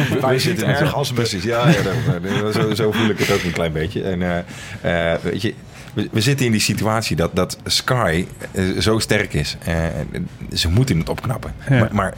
wij, 0.08 0.20
wij 0.20 0.38
zitten 0.38 0.66
erg 0.66 0.94
als 0.94 1.12
precies. 1.12 1.42
Ja, 1.44 1.68
ja 1.68 1.76
dat- 1.82 2.54
zo, 2.54 2.74
zo 2.74 2.92
voel 2.92 3.08
ik 3.08 3.18
het 3.18 3.32
ook 3.32 3.42
een 3.42 3.52
klein 3.52 3.72
beetje. 3.72 4.02
En 4.02 4.44
weet 5.22 5.42
je, 5.42 5.54
we, 5.94 6.20
zitten 6.20 6.46
in 6.46 6.52
die 6.52 6.60
situatie 6.60 7.16
dat, 7.16 7.30
dat 7.36 7.58
Sky 7.64 8.26
zo 8.78 8.98
sterk 8.98 9.34
is. 9.34 9.56
Eh, 9.64 9.74
ze 10.52 10.68
moeten 10.68 10.98
het 10.98 11.08
opknappen. 11.08 11.54
Ja. 11.68 11.78
Maar, 11.78 11.88
maar 11.92 12.14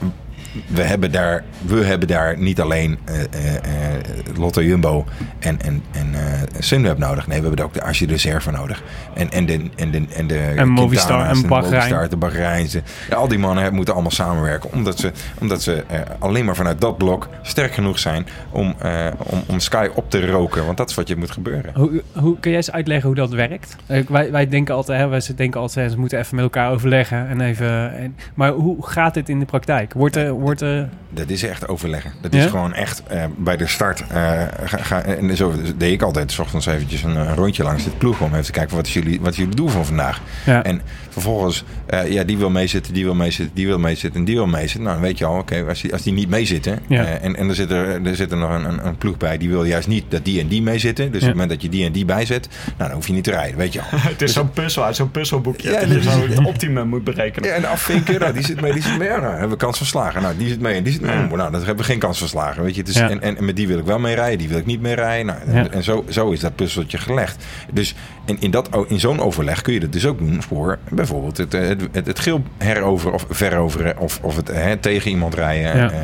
we 0.66 0.82
hebben 0.82 1.12
daar, 1.12 1.44
we 1.66 1.84
hebben 1.84 2.09
daar 2.09 2.38
niet 2.38 2.61
alleen 2.61 2.98
eh, 3.05 3.20
eh, 3.20 3.55
eh, 3.55 4.03
Lotto 4.36 4.62
Jumbo 4.62 5.05
en, 5.38 5.62
en, 5.62 5.82
en 5.90 6.14
eh, 6.14 6.40
Sunweb 6.59 6.98
nodig. 6.98 7.26
Nee, 7.26 7.40
we 7.40 7.46
hebben 7.46 7.64
ook 7.64 7.74
de 7.74 7.82
Archie 7.82 8.09
Reserve 8.09 8.50
nodig. 8.50 8.82
En, 9.14 9.30
en 9.30 9.46
de, 9.46 9.70
en 9.76 9.90
de, 9.90 10.05
en 10.14 10.26
de 10.26 10.38
En 10.38 10.68
Movistar 10.68 11.28
en 11.28 11.48
Bahrein. 11.48 11.72
Movistar, 11.72 12.09
de 12.09 12.16
Bahreijnse. 12.16 12.82
Ja, 13.11 13.16
al 13.16 13.28
die 13.28 13.38
mannen 13.38 13.74
moeten 13.74 13.94
allemaal 13.94 14.12
samenwerken. 14.12 14.72
Omdat 14.72 14.98
ze, 14.98 15.12
omdat 15.38 15.62
ze 15.62 15.84
alleen 16.18 16.44
maar 16.44 16.57
vanuit 16.57 16.80
dat 16.80 16.98
blok 16.98 17.28
sterk 17.42 17.72
genoeg 17.72 17.98
zijn 17.98 18.26
om, 18.50 18.74
eh, 18.78 19.07
om, 19.18 19.42
om 19.46 19.61
Sky 19.61 19.88
op 19.94 20.11
te 20.11 20.26
roken. 20.26 20.64
Want 20.64 20.76
dat 20.76 20.90
is 20.90 20.94
wat 20.94 21.09
je 21.09 21.16
moet 21.16 21.30
gebeuren. 21.30 21.72
hoe, 21.74 22.03
hoe, 22.12 22.38
kun 22.40 22.50
jij 22.50 22.61
eens 22.61 22.72
uitleggen 22.72 23.07
hoe 23.07 23.16
dat 23.16 23.30
werkt? 23.30 23.76
Wij, 24.09 24.30
wij 24.30 24.48
denken 24.48 24.74
altijd, 24.74 25.00
hè, 25.00 25.09
wij 25.09 25.20
denken 25.36 25.61
altijd, 25.61 25.90
ze 25.90 25.98
moeten 25.98 26.18
even 26.18 26.34
met 26.34 26.44
elkaar 26.44 26.70
overleggen. 26.70 27.28
En 27.28 27.40
even, 27.40 27.96
en, 27.96 28.16
maar 28.34 28.50
hoe 28.50 28.86
gaat 28.86 29.14
dit 29.14 29.28
in 29.28 29.38
de 29.38 29.44
praktijk? 29.44 29.92
Wordt 29.92 30.16
er, 30.16 30.34
wordt 30.43 30.61
er 30.61 30.88
Dat 31.11 31.30
is 31.30 31.43
echt 31.43 31.68
overleggen. 31.68 32.12
Dat 32.20 32.34
Ja? 32.34 32.45
is 32.45 32.51
gewoon 32.51 32.74
echt 32.74 33.03
eh, 33.07 33.24
bij 33.36 33.57
de 33.57 33.66
start. 33.66 34.01
eh, 34.09 34.43
ga, 34.64 34.76
ga- 34.76 35.03
en 35.03 35.36
zo 35.36 35.53
deed 35.76 35.93
ik 35.93 36.03
altijd. 36.03 36.32
S 36.32 36.38
ochtends 36.38 36.66
eventjes 36.66 37.03
een, 37.03 37.16
een 37.16 37.34
rondje 37.34 37.62
langs 37.62 37.84
dit 37.84 37.99
ploeg. 37.99 38.20
Om 38.20 38.32
even 38.32 38.45
te 38.45 38.53
kijken 38.53 38.76
wat 38.76 38.86
is 38.86 38.93
jullie, 38.93 39.20
wat 39.20 39.30
is 39.30 39.36
jullie 39.36 39.55
doel 39.55 39.68
van 39.68 39.86
vandaag. 39.86 40.20
Ja. 40.47 40.62
En 40.64 40.80
vervolgens, 41.09 41.64
eh, 41.86 42.12
ja, 42.12 42.24
die 42.24 42.36
wil 42.38 42.51
meezitten, 42.51 42.93
die 42.95 43.05
wil 43.05 43.14
meezitten, 43.14 43.55
die 43.55 43.66
wil 43.66 43.78
meezitten 43.78 44.20
en 44.20 44.26
die 44.26 44.34
wil 44.34 44.47
meezitten. 44.47 44.82
Nou, 44.82 44.93
dan 44.95 45.03
weet 45.03 45.18
je 45.18 45.24
al, 45.24 45.38
oké, 45.38 45.64
als, 45.68 45.80
die, 45.82 45.93
als 45.93 46.03
die 46.03 46.12
niet 46.12 46.28
meezitten. 46.28 46.78
Ja. 46.88 47.05
eh, 47.05 47.24
en 47.24 47.36
en 47.36 47.49
er, 47.49 47.55
zit 47.55 47.70
er, 47.70 48.07
er 48.07 48.16
zit 48.16 48.30
er 48.30 48.36
nog 48.38 48.51
een, 48.51 48.64
een, 48.64 48.86
een 48.86 48.97
ploeg 48.97 49.16
bij 49.16 49.38
die 49.38 49.49
wil 49.49 49.64
juist 49.64 49.88
niet 49.88 50.05
dat 50.09 50.24
die 50.24 50.40
en 50.40 50.49
die 50.49 50.62
meezitten. 50.62 51.12
Dus 51.12 51.20
Ja. 51.20 51.26
op 51.28 51.32
het 51.32 51.32
moment 51.32 51.51
dat 51.51 51.62
je 51.62 51.68
die 51.68 51.86
en 51.86 51.93
die 51.93 52.05
bijzet, 52.05 52.49
nou, 52.66 52.76
dan 52.78 52.90
hoef 52.93 53.07
je 53.07 53.12
niet 53.12 53.24
te 53.24 53.30
rijden, 53.30 53.57
weet 53.57 53.72
je 53.72 53.80
al. 53.80 53.86
Het 54.12 54.22
is 54.22 54.32
zo'n 54.32 54.51
puzzel 54.51 54.84
uit 54.84 54.97
zo'n 54.97 55.11
puzzelboekje. 55.11 55.70
Ja, 55.70 55.80
dat 55.80 55.88
je 55.88 56.03
zo 56.03 56.26
het 56.28 56.45
optimum 56.45 56.88
moet 56.88 57.05
berekenen. 57.05 57.49
Ja, 57.49 57.55
en 57.55 57.64
afvinken, 57.64 58.20
nou, 58.20 58.32
die 58.32 58.45
zit 58.45 58.61
mee, 58.61 58.72
die 58.72 58.82
zit 58.82 58.99
mee. 58.99 59.09
Ja, 59.09 59.16
nou, 59.20 59.30
hebben 59.32 59.51
we 59.51 59.57
kans 59.57 59.78
van 59.78 59.86
slagen. 59.86 60.22
Nou, 60.22 60.31
die 60.36 60.48
zit 60.48 60.60
mee 60.60 60.74
en 60.74 60.82
die 60.82 60.92
zit 60.92 61.02
mee. 61.02 61.10
Ja. 61.16 61.22
Oh, 61.24 61.30
nou, 61.32 61.50
dan 61.50 61.54
hebben 61.54 61.76
we 61.76 61.82
geen 61.84 61.98
kans 61.98 62.18
van 62.18 62.28
slagen. 62.28 62.62
Weet 62.62 62.74
je, 62.74 62.80
het 62.80 62.90
is, 62.90 62.96
Ja. 62.96 63.10
en, 63.10 63.20
en, 63.22 63.36
en 63.36 63.44
met 63.44 63.56
die 63.56 63.66
wil 63.68 63.78
ik 63.78 63.84
wel 63.84 63.98
mee 63.98 64.14
rijden, 64.14 64.38
die 64.38 64.48
wil 64.48 64.58
ik 64.58 64.66
niet 64.66 64.80
mee 64.80 64.94
rijden. 64.94 65.26
Nou, 65.26 65.38
en- 65.46 65.54
Ja. 65.54 65.70
En 65.70 65.82
zo, 65.82 66.04
zo 66.08 66.30
is 66.30 66.40
dat 66.40 66.54
puzzeltje 66.56 66.98
gelegd. 66.98 67.44
Dus 67.72 67.94
in, 68.24 68.36
in, 68.40 68.50
dat, 68.50 68.68
in 68.88 69.00
zo'n 69.00 69.20
overleg 69.20 69.62
kun 69.62 69.72
je 69.72 69.80
dat 69.80 69.92
dus 69.92 70.06
ook 70.06 70.18
doen 70.18 70.42
voor 70.42 70.78
bijvoorbeeld 70.90 71.36
het, 71.36 71.54
eh, 71.54 71.68
het, 71.68 71.80
het, 71.92 72.06
het 72.06 72.18
geel 72.18 72.42
heroveren 72.58 73.14
of 73.14 73.26
veroveren 73.30 73.98
of, 73.98 74.18
of 74.22 74.36
het 74.36 74.48
hè, 74.48 74.76
tegen 74.76 75.10
iemand 75.10 75.34
rijden. 75.34 75.76
Ja. 75.76 75.90
Eh, 75.90 75.98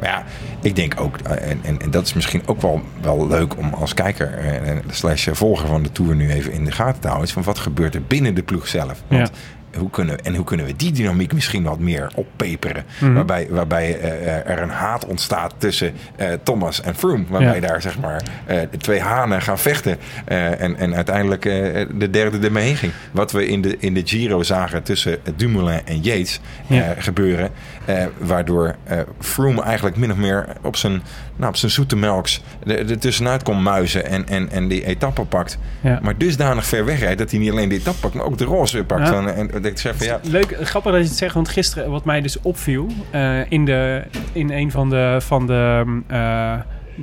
maar 0.00 0.08
ja, 0.08 0.24
ik 0.62 0.76
denk 0.76 1.00
ook, 1.00 1.16
eh, 1.18 1.50
en, 1.50 1.58
en, 1.62 1.80
en 1.80 1.90
dat 1.90 2.06
is 2.06 2.12
misschien 2.12 2.42
ook 2.46 2.60
wel, 2.62 2.82
wel 3.02 3.26
leuk 3.28 3.56
om 3.56 3.74
als 3.74 3.94
kijker 3.94 4.32
eh, 4.38 4.76
slash 4.90 5.28
volger 5.32 5.68
van 5.68 5.82
de 5.82 5.92
Tour 5.92 6.14
nu 6.14 6.30
even 6.30 6.52
in 6.52 6.64
de 6.64 6.72
gaten 6.72 7.00
te 7.00 7.06
houden. 7.06 7.26
Is 7.28 7.34
van 7.34 7.42
wat 7.42 7.58
gebeurt 7.58 7.94
er 7.94 8.02
binnen 8.02 8.34
de 8.34 8.42
ploeg 8.42 8.68
zelf? 8.68 9.02
Want 9.08 9.30
hoe 9.78 9.90
kunnen, 9.90 10.24
en 10.24 10.34
hoe 10.34 10.44
kunnen 10.44 10.66
we 10.66 10.76
die 10.76 10.92
dynamiek 10.92 11.32
misschien 11.32 11.62
wat 11.62 11.78
meer 11.78 12.10
oppeperen? 12.14 12.84
Mhm. 13.00 13.12
Waarbij, 13.12 13.46
waarbij 13.50 13.98
eh, 14.00 14.50
er 14.50 14.62
een 14.62 14.70
haat 14.70 15.06
ontstaat 15.06 15.54
tussen 15.58 15.92
eh, 16.16 16.28
Thomas 16.42 16.80
en 16.80 16.94
Froome. 16.94 17.24
Waarbij 17.28 17.54
Ja. 17.60 17.66
daar 17.66 17.82
zeg 17.82 17.98
maar 17.98 18.22
eh, 18.46 18.60
de 18.70 18.76
twee 18.78 19.00
hanen 19.00 19.42
gaan 19.42 19.58
vechten. 19.58 19.96
eh, 20.24 20.60
en, 20.60 20.76
en 20.76 20.94
uiteindelijk 20.94 21.44
eh, 21.44 21.86
de 21.94 22.10
derde 22.10 22.46
ermee 22.46 22.64
heen 22.64 22.76
ging. 22.76 22.92
Wat 23.12 23.32
we 23.32 23.46
in 23.46 23.62
de, 23.62 23.76
in 23.78 23.94
de 23.94 24.02
Giro 24.04 24.42
zagen 24.42 24.82
tussen 24.82 25.18
Dumoulin 25.36 25.80
en 25.84 26.00
Yates 26.00 26.40
eh, 26.68 26.76
Ja. 26.76 26.94
gebeuren. 26.98 27.50
eh, 27.84 28.04
waardoor 28.18 28.74
eh 28.84 28.98
Froome 29.20 29.62
eigenlijk 29.62 29.96
min 29.96 30.10
of 30.10 30.16
meer 30.16 30.46
op 30.62 30.76
zijn, 30.76 31.02
nou, 31.38 31.50
op 31.50 31.56
zijn 31.56 31.70
zoete 31.70 31.96
melks 31.96 32.42
er 32.66 32.98
tussenuit 32.98 33.42
kon 33.42 33.62
muizen. 33.62 34.06
En, 34.06 34.28
en, 34.28 34.50
en 34.50 34.68
die 34.68 34.84
etappe 34.84 35.24
pakt. 35.24 35.58
Ja. 35.80 35.98
Maar 36.02 36.18
dusdanig 36.18 36.66
ver 36.66 36.84
wegrijdt 36.84 37.18
dat 37.18 37.30
hij 37.30 37.40
niet 37.40 37.50
alleen 37.50 37.68
de 37.68 37.74
etappe 37.74 38.00
pakt, 38.00 38.14
maar 38.14 38.24
ook 38.24 38.38
de 38.38 38.44
roze 38.44 38.84
pakt. 38.84 39.08
Ja. 39.08 39.26
En, 39.26 39.64
ik 39.64 39.78
zeg 39.78 39.96
van 39.96 40.06
ja, 40.06 40.20
Leuk, 40.22 40.56
grappig 40.60 40.92
dat 40.92 41.00
je 41.02 41.08
het 41.08 41.16
zegt, 41.16 41.34
want 41.34 41.48
gisteren, 41.48 41.90
wat 41.90 42.04
mij 42.04 42.20
dus 42.20 42.40
opviel 42.40 42.86
eh, 43.10 43.50
in, 43.50 43.64
de, 43.64 44.02
in 44.32 44.50
een 44.50 44.70
van 44.70 44.90
de, 44.90 45.16
van 45.20 45.46
de 45.46 45.82
mm, 45.86 46.04
eh, 46.06 46.52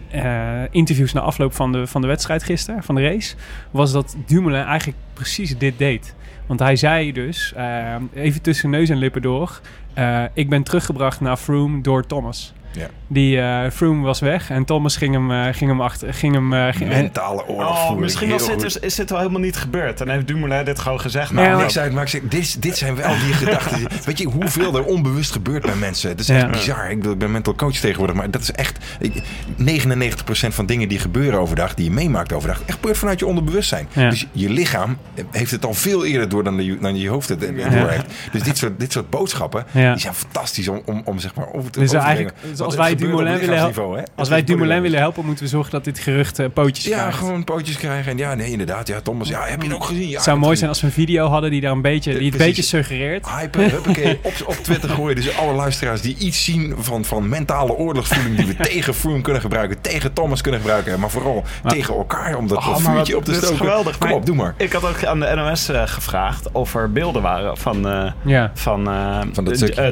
eh, 0.09 0.67
interviews 0.71 1.13
na 1.13 1.21
afloop 1.21 1.53
van 1.53 1.71
de, 1.71 1.87
van 1.87 2.01
de 2.01 2.07
wedstrijd 2.07 2.43
gisteren, 2.43 2.83
van 2.83 2.95
de 2.95 3.01
race, 3.01 3.35
was 3.71 3.91
dat 3.91 4.15
Dumoulin 4.25 4.63
eigenlijk 4.63 4.97
precies 5.13 5.57
dit 5.57 5.77
deed. 5.77 6.15
Want 6.45 6.59
hij 6.59 6.75
zei 6.75 7.11
dus, 7.11 7.53
even 8.13 8.41
tussen 8.41 8.69
neus 8.69 8.89
en 8.89 8.97
lippen 8.97 9.21
door, 9.21 9.61
ik 10.33 10.49
ben 10.49 10.63
teruggebracht 10.63 11.21
naar 11.21 11.37
Froome 11.37 11.81
door 11.81 12.05
Thomas. 12.05 12.53
Ja. 12.75 12.87
Die 13.07 13.39
eh, 13.41 13.69
Froome 13.71 14.05
was 14.05 14.19
weg 14.19 14.49
en 14.49 14.65
Thomas 14.65 14.97
ging 14.97 15.13
hem, 15.13 15.31
eh, 15.31 15.53
ging 15.53 15.69
hem 15.69 15.81
achter. 15.81 16.13
Ging 16.13 16.33
hem, 16.33 16.53
eh, 16.53 16.67
ging- 16.73 16.89
mentale 16.89 17.47
oorlogvoering. 17.47 17.95
Oh, 17.95 17.99
misschien 17.99 18.29
was 18.29 18.47
dit, 18.47 18.59
dus, 18.59 18.79
is 18.79 18.95
dit 18.95 19.09
wel 19.09 19.19
helemaal 19.19 19.41
niet 19.41 19.55
gebeurd. 19.55 20.01
En 20.01 20.09
heeft 20.09 20.27
Dumoulin 20.27 20.65
dit 20.65 20.79
gewoon 20.79 20.99
gezegd. 20.99 21.31
Nou, 21.31 21.47
maar- 21.49 21.57
Niks 21.57 21.77
uit, 21.79 21.93
maar 21.93 22.03
ik 22.03 22.09
zeg, 22.09 22.21
dit, 22.23 22.61
dit 22.61 22.77
zijn 22.77 22.95
wel 22.95 23.09
die 23.25 23.33
gedachten. 23.33 23.79
Weet 24.05 24.17
je 24.17 24.25
hoeveel 24.27 24.75
er 24.75 24.83
onbewust 24.83 25.31
gebeurt 25.31 25.65
bij 25.65 25.75
mensen? 25.75 26.09
Dat 26.09 26.19
is 26.19 26.29
echt 26.29 26.41
Ja. 26.41 26.49
bizar. 26.49 26.91
Ik, 26.91 27.03
ik 27.05 27.17
ben 27.17 27.31
mental 27.31 27.55
coach 27.55 27.75
tegenwoordig, 27.75 28.15
maar 28.15 28.31
dat 28.31 28.41
is 28.41 28.51
echt... 28.51 28.77
Ik, 28.99 29.21
99% 29.57 30.53
van 30.53 30.65
dingen 30.65 30.87
die 30.89 30.99
gebeuren 30.99 31.39
overdag, 31.39 31.73
die 31.73 31.85
je 31.85 31.91
meemaakt 31.91 32.33
overdag, 32.33 32.61
echt 32.65 32.75
gebeurt 32.75 32.97
vanuit 32.97 33.19
je 33.19 33.25
onderbewustzijn. 33.25 33.87
Ja. 33.93 34.09
Dus 34.09 34.27
je 34.31 34.49
lichaam 34.49 34.97
heeft 35.31 35.51
het 35.51 35.65
al 35.65 35.73
veel 35.73 36.05
eerder 36.05 36.29
door 36.29 36.43
dan, 36.43 36.57
de, 36.57 36.77
dan 36.79 36.97
je 36.97 37.09
hoofd 37.09 37.29
het 37.29 37.39
door 37.39 37.89
heeft. 37.89 38.05
Dus 38.31 38.43
dit 38.43 38.57
soort, 38.57 38.79
dit 38.79 38.91
soort 38.91 39.09
boodschappen, 39.09 39.65
Ja. 39.71 39.91
die 39.91 40.01
zijn 40.01 40.13
fantastisch 40.13 40.67
om, 40.67 40.81
om, 40.85 41.01
om 41.05 41.19
zeg 41.19 41.35
maar 41.35 41.47
over 41.53 41.71
te 41.71 41.79
Dus 41.79 41.89
over 41.89 41.99
te 42.01 42.05
eigenlijk, 42.05 42.35
als 42.65 42.75
wij 42.75 42.95
Dumoulin 42.95 43.37
willen, 43.39 43.55
helpen, 43.57 43.83
hè. 43.83 43.89
als 43.97 44.05
Het 44.15 44.27
wij 44.27 44.43
Dumoulin 44.43 44.81
willen 44.81 44.99
helpen, 44.99 45.25
moeten 45.25 45.43
we 45.43 45.49
zorgen 45.49 45.71
dat 45.71 45.83
dit 45.83 45.99
gerucht 45.99 46.39
eh, 46.39 46.45
pootjes 46.53 46.85
Ja, 46.85 46.97
krijgt. 46.97 47.17
gewoon 47.17 47.43
pootjes 47.43 47.77
krijgen. 47.77 48.11
En 48.11 48.17
ja, 48.17 48.33
nee, 48.33 48.51
inderdaad. 48.51 48.87
Ja, 48.87 49.01
Thomas, 49.01 49.27
ja, 49.27 49.43
heb 49.45 49.61
je 49.61 49.67
het 49.67 49.75
ook 49.77 49.83
gezien? 49.83 50.07
Ja, 50.07 50.13
Het 50.15 50.23
zou 50.23 50.37
mooi 50.37 50.55
zijn 50.55 50.69
als 50.69 50.81
we 50.81 50.87
een 50.87 50.93
video 50.93 51.27
hadden 51.27 51.49
die 51.51 51.61
daar 51.61 51.71
een 51.71 51.81
beetje, 51.81 52.11
die 52.17 52.27
het 52.27 52.35
precies. 52.37 52.55
beetje 52.55 52.77
suggereert. 52.77 53.29
hypen, 53.29 53.69
huppakee, 53.69 54.19
op, 54.23 54.33
op 54.45 54.55
Twitter 54.55 54.89
gooien. 54.89 55.15
Dus 55.15 55.37
alle 55.37 55.53
luisteraars 55.53 56.01
die 56.01 56.17
iets 56.17 56.43
zien 56.43 56.73
van, 56.79 57.05
van 57.05 57.29
mentale 57.29 57.73
oorlogsvoering... 57.73 58.35
die 58.37 58.45
we 58.45 58.55
tegen 58.69 58.93
Froome 58.93 59.21
kunnen 59.21 59.41
gebruiken, 59.41 59.81
tegen 59.81 60.13
Thomas 60.13 60.41
kunnen 60.41 60.59
gebruiken... 60.61 60.99
maar 60.99 61.09
vooral 61.09 61.43
tegen 61.67 61.95
elkaar 61.95 62.35
om 62.37 62.47
dat 62.47 62.57
Oh, 62.57 62.75
vuurtje 62.77 63.17
op 63.17 63.25
te 63.25 63.31
dit 63.31 63.41
is 63.41 63.47
stoken. 63.47 63.65
geweldig. 63.65 63.97
Kom 63.97 64.07
Maar- 64.09 64.17
op, 64.17 64.25
doe 64.25 64.35
maar. 64.35 64.53
Ik 64.57 64.71
had 64.71 64.83
ook 64.85 65.03
aan 65.05 65.19
de 65.19 65.31
NOS 65.35 65.69
eh, 65.69 65.81
gevraagd 65.85 66.51
of 66.51 66.75
er 66.75 66.91
beelden 66.91 67.21
waren 67.21 67.57
van, 67.57 67.87
eh, 67.89 68.11
Ja. 68.25 68.51
van, 68.53 68.89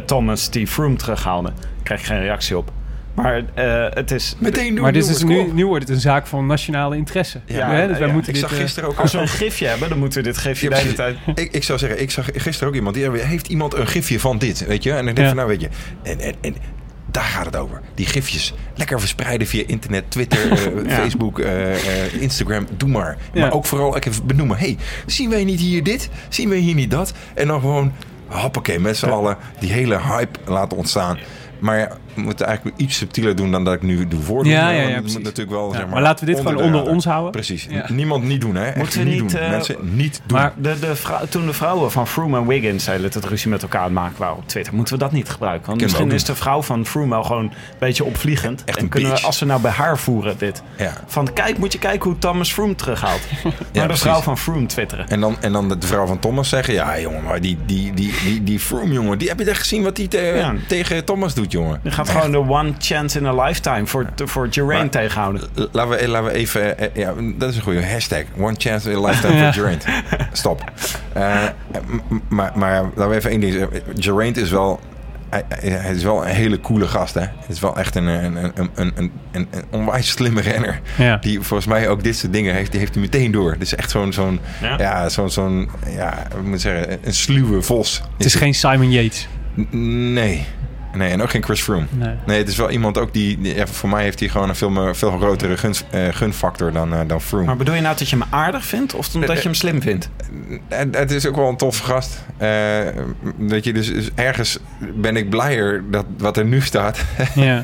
Thomas 0.05 0.49
die 0.49 0.67
Froome 0.67 0.95
terughaalde. 0.95 1.51
Krijg 1.83 1.99
ik 1.99 2.05
geen 2.05 2.19
reactie 2.21 2.57
op. 2.57 2.71
Maar 3.13 3.43
eh, 3.53 3.85
het 3.89 4.11
is... 4.11 4.35
Meteen 4.39 4.73
doen, 4.73 4.83
Maar 4.83 4.91
dit 4.91 5.09
is 5.09 5.19
jongens, 5.19 5.37
nu, 5.37 5.49
op. 5.49 5.53
nu 5.53 5.65
wordt 5.65 5.87
het 5.87 5.95
een 5.95 6.01
zaak 6.01 6.27
van 6.27 6.45
nationale 6.45 6.95
interesse. 6.95 7.39
Ja, 7.45 7.71
hè? 7.71 7.87
Dus 7.87 7.97
wij 7.97 8.07
ja, 8.07 8.13
moeten 8.13 8.33
Ik 8.33 8.39
dit, 8.39 8.49
zag 8.49 8.57
eh, 8.57 8.63
gisteren 8.63 8.89
ook... 8.89 8.99
Als 8.99 9.11
we 9.11 9.17
een 9.19 9.27
gifje 9.27 9.67
hebben, 9.67 9.89
dan 9.89 9.97
moeten 9.99 10.21
we 10.21 10.27
dit 10.27 10.37
gifje 10.37 10.69
Ja, 10.69 10.75
de 10.75 10.81
hele 10.81 10.93
tijd... 10.93 11.17
Ik, 11.35 11.51
ik 11.51 11.63
zou 11.63 11.79
zeggen, 11.79 12.01
ik 12.01 12.11
zag 12.11 12.29
gisteren 12.33 12.67
ook 12.67 12.75
iemand 12.75 12.95
die 12.95 13.09
heeft 13.09 13.47
iemand 13.47 13.73
een 13.73 13.87
gifje 13.87 14.19
van 14.19 14.37
dit, 14.37 14.65
weet 14.65 14.83
je? 14.83 14.91
En 14.91 15.07
ik 15.07 15.15
denk 15.15 15.17
Ja. 15.17 15.27
van, 15.27 15.35
nou 15.35 15.47
weet 15.47 15.61
je, 15.61 15.69
en, 16.03 16.19
en, 16.19 16.33
en 16.41 16.55
daar 17.11 17.23
gaat 17.23 17.45
het 17.45 17.55
over. 17.55 17.81
Die 17.95 18.05
gifjes 18.05 18.53
lekker 18.75 18.99
verspreiden 18.99 19.47
via 19.47 19.63
internet, 19.67 20.03
Twitter, 20.11 20.51
eh, 20.51 20.85
Ja. 20.89 20.95
Facebook, 20.95 21.39
eh, 21.39 21.73
eh, 21.73 22.21
Instagram, 22.21 22.67
doe 22.77 22.89
maar. 22.89 23.17
Ja. 23.33 23.41
Maar 23.41 23.51
ook 23.53 23.65
vooral 23.65 23.97
even 23.97 24.25
benoemen. 24.27 24.57
hey, 24.57 24.77
zien 25.05 25.29
wij 25.29 25.43
niet 25.43 25.59
hier 25.59 25.83
dit? 25.83 26.09
Zien 26.29 26.49
wij 26.49 26.57
hier 26.57 26.75
niet 26.75 26.91
dat? 26.91 27.13
En 27.33 27.47
dan 27.47 27.59
gewoon, 27.59 27.93
hoppakee, 28.27 28.79
met 28.79 28.97
z'n 28.97 29.05
allen 29.05 29.37
die 29.59 29.71
hele 29.71 29.99
hype 30.01 30.39
laten 30.45 30.77
ontstaan. 30.77 31.17
Maar 31.63 31.97
moeten 32.15 32.45
eigenlijk 32.45 32.77
iets 32.77 32.97
subtieler 32.97 33.35
doen 33.35 33.51
dan 33.51 33.63
dat 33.63 33.73
ik 33.73 33.81
nu 33.81 34.07
doe 34.07 34.21
voordoen. 34.21 34.51
Ja, 34.51 34.69
ja, 34.69 34.81
ja, 34.87 35.01
moet 35.01 35.23
natuurlijk 35.23 35.49
wel, 35.49 35.71
Ja, 35.71 35.77
zeg 35.77 35.87
maar 35.87 36.01
laten 36.01 36.25
we 36.25 36.31
dit 36.31 36.41
gewoon 36.41 36.57
de 36.57 36.63
onder 36.63 36.83
ons 36.87 37.05
houden. 37.05 37.31
Precies. 37.31 37.67
Ja. 37.69 37.85
Niemand 37.91 38.23
niet 38.23 38.41
doen, 38.41 38.55
hè? 38.55 38.65
Echt 38.65 38.75
Moeten 38.77 38.99
we 38.99 39.05
niet 39.05 39.21
niet, 39.21 39.31
doen. 39.31 39.39
eh, 39.41 39.49
Mensen 39.49 39.75
niet 39.81 40.21
doen. 40.25 40.37
Maar 40.37 40.53
De, 40.57 40.79
de 40.79 40.95
vrou- 40.95 41.27
toen 41.27 41.45
de 41.45 41.53
vrouwen 41.53 41.91
van 41.91 42.07
Froome 42.07 42.37
en 42.37 42.47
Wiggins 42.47 42.83
zeiden 42.83 43.05
dat 43.11 43.13
het 43.21 43.25
ruzie 43.31 43.49
met 43.49 43.61
elkaar 43.61 43.79
aan 43.81 43.85
het 43.85 43.93
maken 43.95 44.19
waren 44.19 44.35
op 44.37 44.47
Twitter, 44.47 44.73
moeten 44.73 44.93
we 44.93 44.99
dat 44.99 45.11
niet 45.11 45.29
gebruiken? 45.29 45.65
Want 45.67 45.77
Kunnen 45.81 45.95
misschien 46.07 46.17
is 46.19 46.35
de 46.37 46.41
vrouw 46.43 46.61
van 46.61 46.85
Froome 46.85 47.09
wel 47.09 47.23
gewoon 47.23 47.43
een 47.43 47.51
beetje 47.79 48.03
opvliegend. 48.03 48.63
Echt 48.65 48.77
en 48.77 48.83
een 48.83 48.89
kunnen 48.89 49.09
we, 49.09 49.15
bitch. 49.15 49.27
als 49.27 49.39
we 49.39 49.45
nou 49.45 49.61
bij 49.61 49.71
haar 49.71 49.97
voeren 49.97 50.37
dit. 50.37 50.61
ja. 50.77 50.93
Van 51.07 51.33
kijk, 51.33 51.57
moet 51.57 51.71
je 51.73 51.79
kijken 51.79 52.09
hoe 52.09 52.19
Thomas 52.19 52.53
Froome 52.53 52.75
terughaalt. 52.75 53.21
maar 53.75 53.87
de 53.87 53.95
vrouw 53.97 54.21
van 54.21 54.37
Froome 54.37 54.65
twitteren. 54.65 55.07
En 55.07 55.19
dan, 55.19 55.37
en 55.41 55.51
dan 55.51 55.67
de 55.79 55.87
vrouw 55.87 56.05
van 56.05 56.19
Thomas 56.19 56.49
zeggen: 56.49 56.73
Ja, 56.73 56.99
jongen, 56.99 57.23
maar 57.23 57.41
die, 57.41 57.57
die, 57.65 57.93
die, 57.93 58.13
die, 58.23 58.43
die 58.43 58.59
Froome, 58.59 58.93
jongen, 58.93 59.17
die 59.17 59.27
heb 59.27 59.39
je 59.39 59.45
echt 59.45 59.59
gezien 59.59 59.83
wat 59.83 59.97
hij 59.97 60.07
te- 60.07 60.17
Ja. 60.35 60.53
tegen 60.67 61.05
Thomas 61.05 61.33
doet, 61.33 61.51
jongen. 61.51 61.81
Gaat 62.07 62.21
gewoon 62.23 62.45
de 62.45 62.51
one 62.53 62.73
chance 62.79 63.19
in 63.19 63.25
a 63.25 63.43
lifetime 63.43 63.85
voor, 63.87 64.05
voor 64.15 64.47
Geraint 64.51 64.93
Maar- 64.93 65.01
tegenhouden. 65.01 65.41
Laten 65.71 65.89
we, 65.97 66.07
laten 66.07 66.27
we 66.31 66.33
even, 66.37 66.77
eh, 66.79 66.87
ja, 66.93 67.13
dat 67.37 67.49
is 67.49 67.55
een 67.55 67.61
goede 67.61 67.85
hashtag. 67.85 68.23
One 68.37 68.55
chance 68.57 68.91
in 68.91 68.97
a 68.97 69.07
lifetime 69.07 69.35
Ja. 69.35 69.43
for 69.53 69.53
Geraint. 69.61 69.85
Stop. 70.31 70.63
Eh, 71.13 71.43
maar, 72.29 72.51
maar 72.55 72.81
laten 72.83 73.09
we 73.09 73.15
even 73.15 73.29
één 73.29 73.39
ding 73.39 73.53
zeggen. 73.53 73.81
Geraint 73.95 74.37
is 74.37 74.49
wel, 74.51 74.79
hij, 75.29 75.43
hij- 75.47 75.69
hij 75.69 75.93
is 75.93 76.03
wel 76.03 76.25
een 76.25 76.33
hele 76.33 76.59
coole 76.59 76.87
gast, 76.87 77.13
hè. 77.13 77.21
Het 77.21 77.49
is 77.49 77.59
wel 77.59 77.77
echt 77.77 77.95
een, 77.95 78.05
een, 78.05 78.35
een, 78.35 78.51
een, 78.55 78.71
een, 78.75 79.11
een, 79.31 79.47
een 79.51 79.63
onwijs 79.71 80.09
slimme 80.09 80.41
renner. 80.41 80.79
Ja. 80.97 81.17
Die 81.17 81.41
volgens 81.41 81.69
mij 81.69 81.87
ook 81.89 82.03
dit 82.03 82.15
soort 82.17 82.33
dingen 82.33 82.53
heeft, 82.53 82.71
die 82.71 82.79
heeft 82.79 82.93
hij 82.93 83.01
meteen 83.03 83.31
door. 83.31 83.51
Het 83.51 83.61
is 83.61 83.75
echt 83.75 83.89
zo'n, 83.91 84.13
zo'n, 84.13 84.39
Ja. 84.61 84.75
ja, 84.77 85.09
zo'n, 85.09 85.29
zo'n, 85.29 85.69
ja, 85.95 86.27
ik 86.39 86.43
moet 86.43 86.61
zeggen, 86.61 86.97
een 87.03 87.13
sluwe 87.13 87.61
vos. 87.61 88.01
Het 88.17 88.25
is 88.25 88.35
geen 88.35 88.53
Simon 88.53 88.91
Yates. 88.91 89.27
N- 89.71 90.13
Nee. 90.13 90.45
Nee, 90.93 91.11
en 91.11 91.21
ook 91.21 91.29
geen 91.29 91.43
Chris 91.43 91.61
Froome. 91.61 91.85
Nee. 91.89 92.15
Nee, 92.25 92.37
het 92.37 92.47
is 92.47 92.55
wel 92.57 92.69
iemand 92.69 92.97
ook 92.97 93.13
die... 93.13 93.41
die- 93.41 93.55
ja, 93.55 93.67
voor 93.67 93.89
mij 93.89 94.03
heeft 94.03 94.19
hij 94.19 94.29
gewoon 94.29 94.49
een 94.49 94.55
veel, 94.55 94.69
meer- 94.69 94.95
veel 94.95 95.11
grotere 95.17 95.57
gun, 95.57 95.73
eh, 95.89 96.01
gunfactor 96.11 96.71
dan, 96.71 96.93
eh, 96.93 96.99
dan 97.07 97.21
Froome. 97.21 97.45
Maar 97.45 97.55
bedoel 97.57 97.75
je 97.75 97.81
nou 97.81 97.97
dat 97.97 98.09
je 98.09 98.15
hem 98.17 98.27
aardig 98.29 98.65
vindt 98.65 98.93
of 98.93 99.15
omdat 99.15 99.37
je 99.37 99.43
hem 99.43 99.53
slim 99.53 99.81
vindt? 99.81 100.09
En 100.67 100.95
het 100.95 101.11
is 101.11 101.27
ook 101.27 101.35
wel 101.35 101.49
een 101.49 101.57
toffe 101.57 101.83
gast. 101.83 102.25
Eh, 102.37 102.49
dat 103.37 103.63
je 103.63 103.73
dus, 103.73 103.93
dus 103.93 104.09
ergens 104.15 104.59
ben 104.95 105.15
ik 105.17 105.29
blijer 105.29 105.83
dat 105.91 106.05
wat 106.17 106.37
er 106.37 106.45
nu 106.45 106.61
staat 106.61 107.03
Ja. 107.35 107.61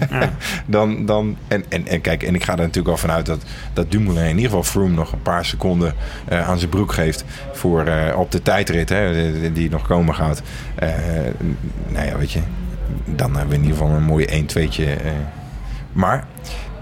dan... 0.66 1.06
dan 1.06 1.38
en, 1.48 1.64
en, 1.70 1.88
en 1.88 2.02
kijk, 2.02 2.24
en 2.24 2.36
ik 2.36 2.44
ga 2.44 2.52
er 2.52 2.58
natuurlijk 2.58 2.88
wel 2.88 2.98
vanuit 2.98 3.26
dat, 3.26 3.44
dat 3.74 3.92
Dumoulin 3.92 4.24
in 4.24 4.30
ieder 4.30 4.44
geval 4.46 4.64
Froome 4.64 4.94
nog 4.94 5.12
een 5.12 5.22
paar 5.22 5.46
seconden 5.46 5.94
eh, 6.28 6.50
aan 6.50 6.58
zijn 6.58 6.70
broek 6.70 6.92
geeft 6.94 7.24
voor, 7.54 7.86
eh, 7.86 8.20
op 8.20 8.32
de 8.32 8.42
tijdrit 8.42 8.90
hè, 8.90 9.32
die, 9.42 9.52
die 9.54 9.70
nog 9.70 9.88
komen 9.88 10.16
gaat. 10.16 10.42
Eh, 10.76 10.90
nou 11.88 12.06
ja, 12.06 12.18
weet 12.18 12.32
je, 12.32 12.40
dan 13.06 13.32
hebben 13.32 13.50
we 13.50 13.56
in 13.56 13.62
ieder 13.64 13.78
geval 13.78 13.96
een 13.96 14.04
mooie 14.04 14.28
1-2'tje. 14.28 14.84
eh. 14.84 15.12
maar 15.92 16.28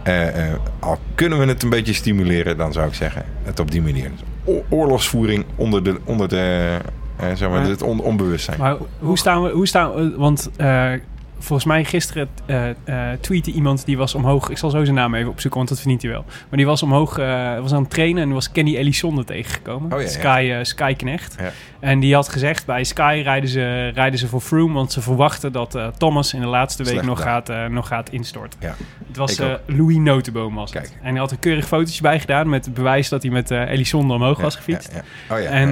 eh, 0.03 0.47
eh, 0.51 0.53
al 0.80 0.97
kunnen 1.16 1.39
we 1.39 1.45
het 1.45 1.64
een 1.64 1.70
beetje 1.70 1.93
stimuleren, 1.93 2.58
dan 2.58 2.74
zou 2.74 2.88
ik 2.88 2.93
zeggen 2.93 3.24
het 3.43 3.60
op 3.60 3.72
die 3.72 3.82
manier. 3.82 4.12
Oorlogsvoering 4.70 5.45
onder 5.55 5.84
de, 5.84 5.99
onder 6.03 6.28
de 6.30 6.78
zeg 7.36 7.39
maar, 7.49 7.49
Maar- 7.60 7.70
het 7.70 7.82
on- 7.82 7.99
onbewustzijn. 8.01 8.60
Maar 8.60 8.76
hoe 8.99 9.18
staan 9.18 9.43
we? 9.43 9.49
Hoe 9.49 9.68
staan 9.68 9.93
we 9.93 10.14
want 10.18 10.49
eh, 10.58 10.91
volgens 11.40 11.68
mij 11.68 11.84
gisteren 11.84 12.30
eh 12.46 12.70
tweette 13.22 13.52
iemand 13.52 13.86
die 13.86 13.98
was 13.98 14.16
omhoog. 14.16 14.50
Ik 14.50 14.58
zal 14.58 14.70
zo 14.70 14.84
zijn 14.84 14.96
naam 14.96 15.16
even 15.16 15.30
opzoeken, 15.30 15.58
want 15.58 15.70
dat 15.70 15.80
verdient 15.80 16.02
hij 16.02 16.12
wel. 16.12 16.26
Maar 16.28 16.58
die 16.58 16.66
was 16.66 16.84
omhoog, 16.84 17.18
eh, 17.18 17.60
was 17.60 17.74
aan 17.74 17.82
het 17.82 17.90
trainen 17.90 18.24
en 18.24 18.34
was 18.34 18.52
Kenny 18.52 18.76
Elissonde 18.76 19.24
tegengekomen. 19.24 19.94
Oh 19.94 19.98
ja, 20.02 20.06
ja. 20.06 20.12
Sky, 20.12 20.60
Sky 20.64 20.94
Knecht. 20.94 21.36
Ja. 21.40 21.52
En 21.80 22.00
die 22.00 22.14
had 22.16 22.30
gezegd 22.30 22.66
bij 22.66 22.84
Sky 22.84 23.22
rijden 23.24 23.50
ze, 23.50 23.88
rijden 23.88 24.20
ze 24.20 24.28
voor 24.28 24.42
Froome, 24.42 24.74
want 24.74 24.92
ze 24.92 25.02
verwachten 25.02 25.52
dat 25.52 25.78
Thomas 25.98 26.34
in 26.34 26.42
de 26.42 26.48
laatste 26.48 26.84
week 26.84 27.02
nog 27.02 27.22
gaat, 27.22 27.52
nog 27.70 27.88
gaat 27.88 28.10
instorten. 28.10 28.60
Het 29.08 29.18
was. 29.18 29.42
Louis 29.66 29.98
Notenboom 29.98 30.56
was 30.56 30.74
het. 30.74 30.98
En 31.02 31.10
hij 31.10 31.20
had 31.20 31.32
een 31.32 31.40
keurig 31.40 31.68
fotootje 31.68 32.02
bij 32.02 32.20
gedaan 32.20 32.50
met 32.50 32.66
het 32.66 32.74
bewijs 32.74 33.10
dat 33.10 33.22
hij 33.22 33.32
met 33.32 33.52
Elissonde 33.52 34.14
omhoog 34.14 34.42
was 34.42 34.56
gefietst. 34.56 35.02
Oh 35.30 35.40
ja, 35.42 35.50
En 35.50 35.70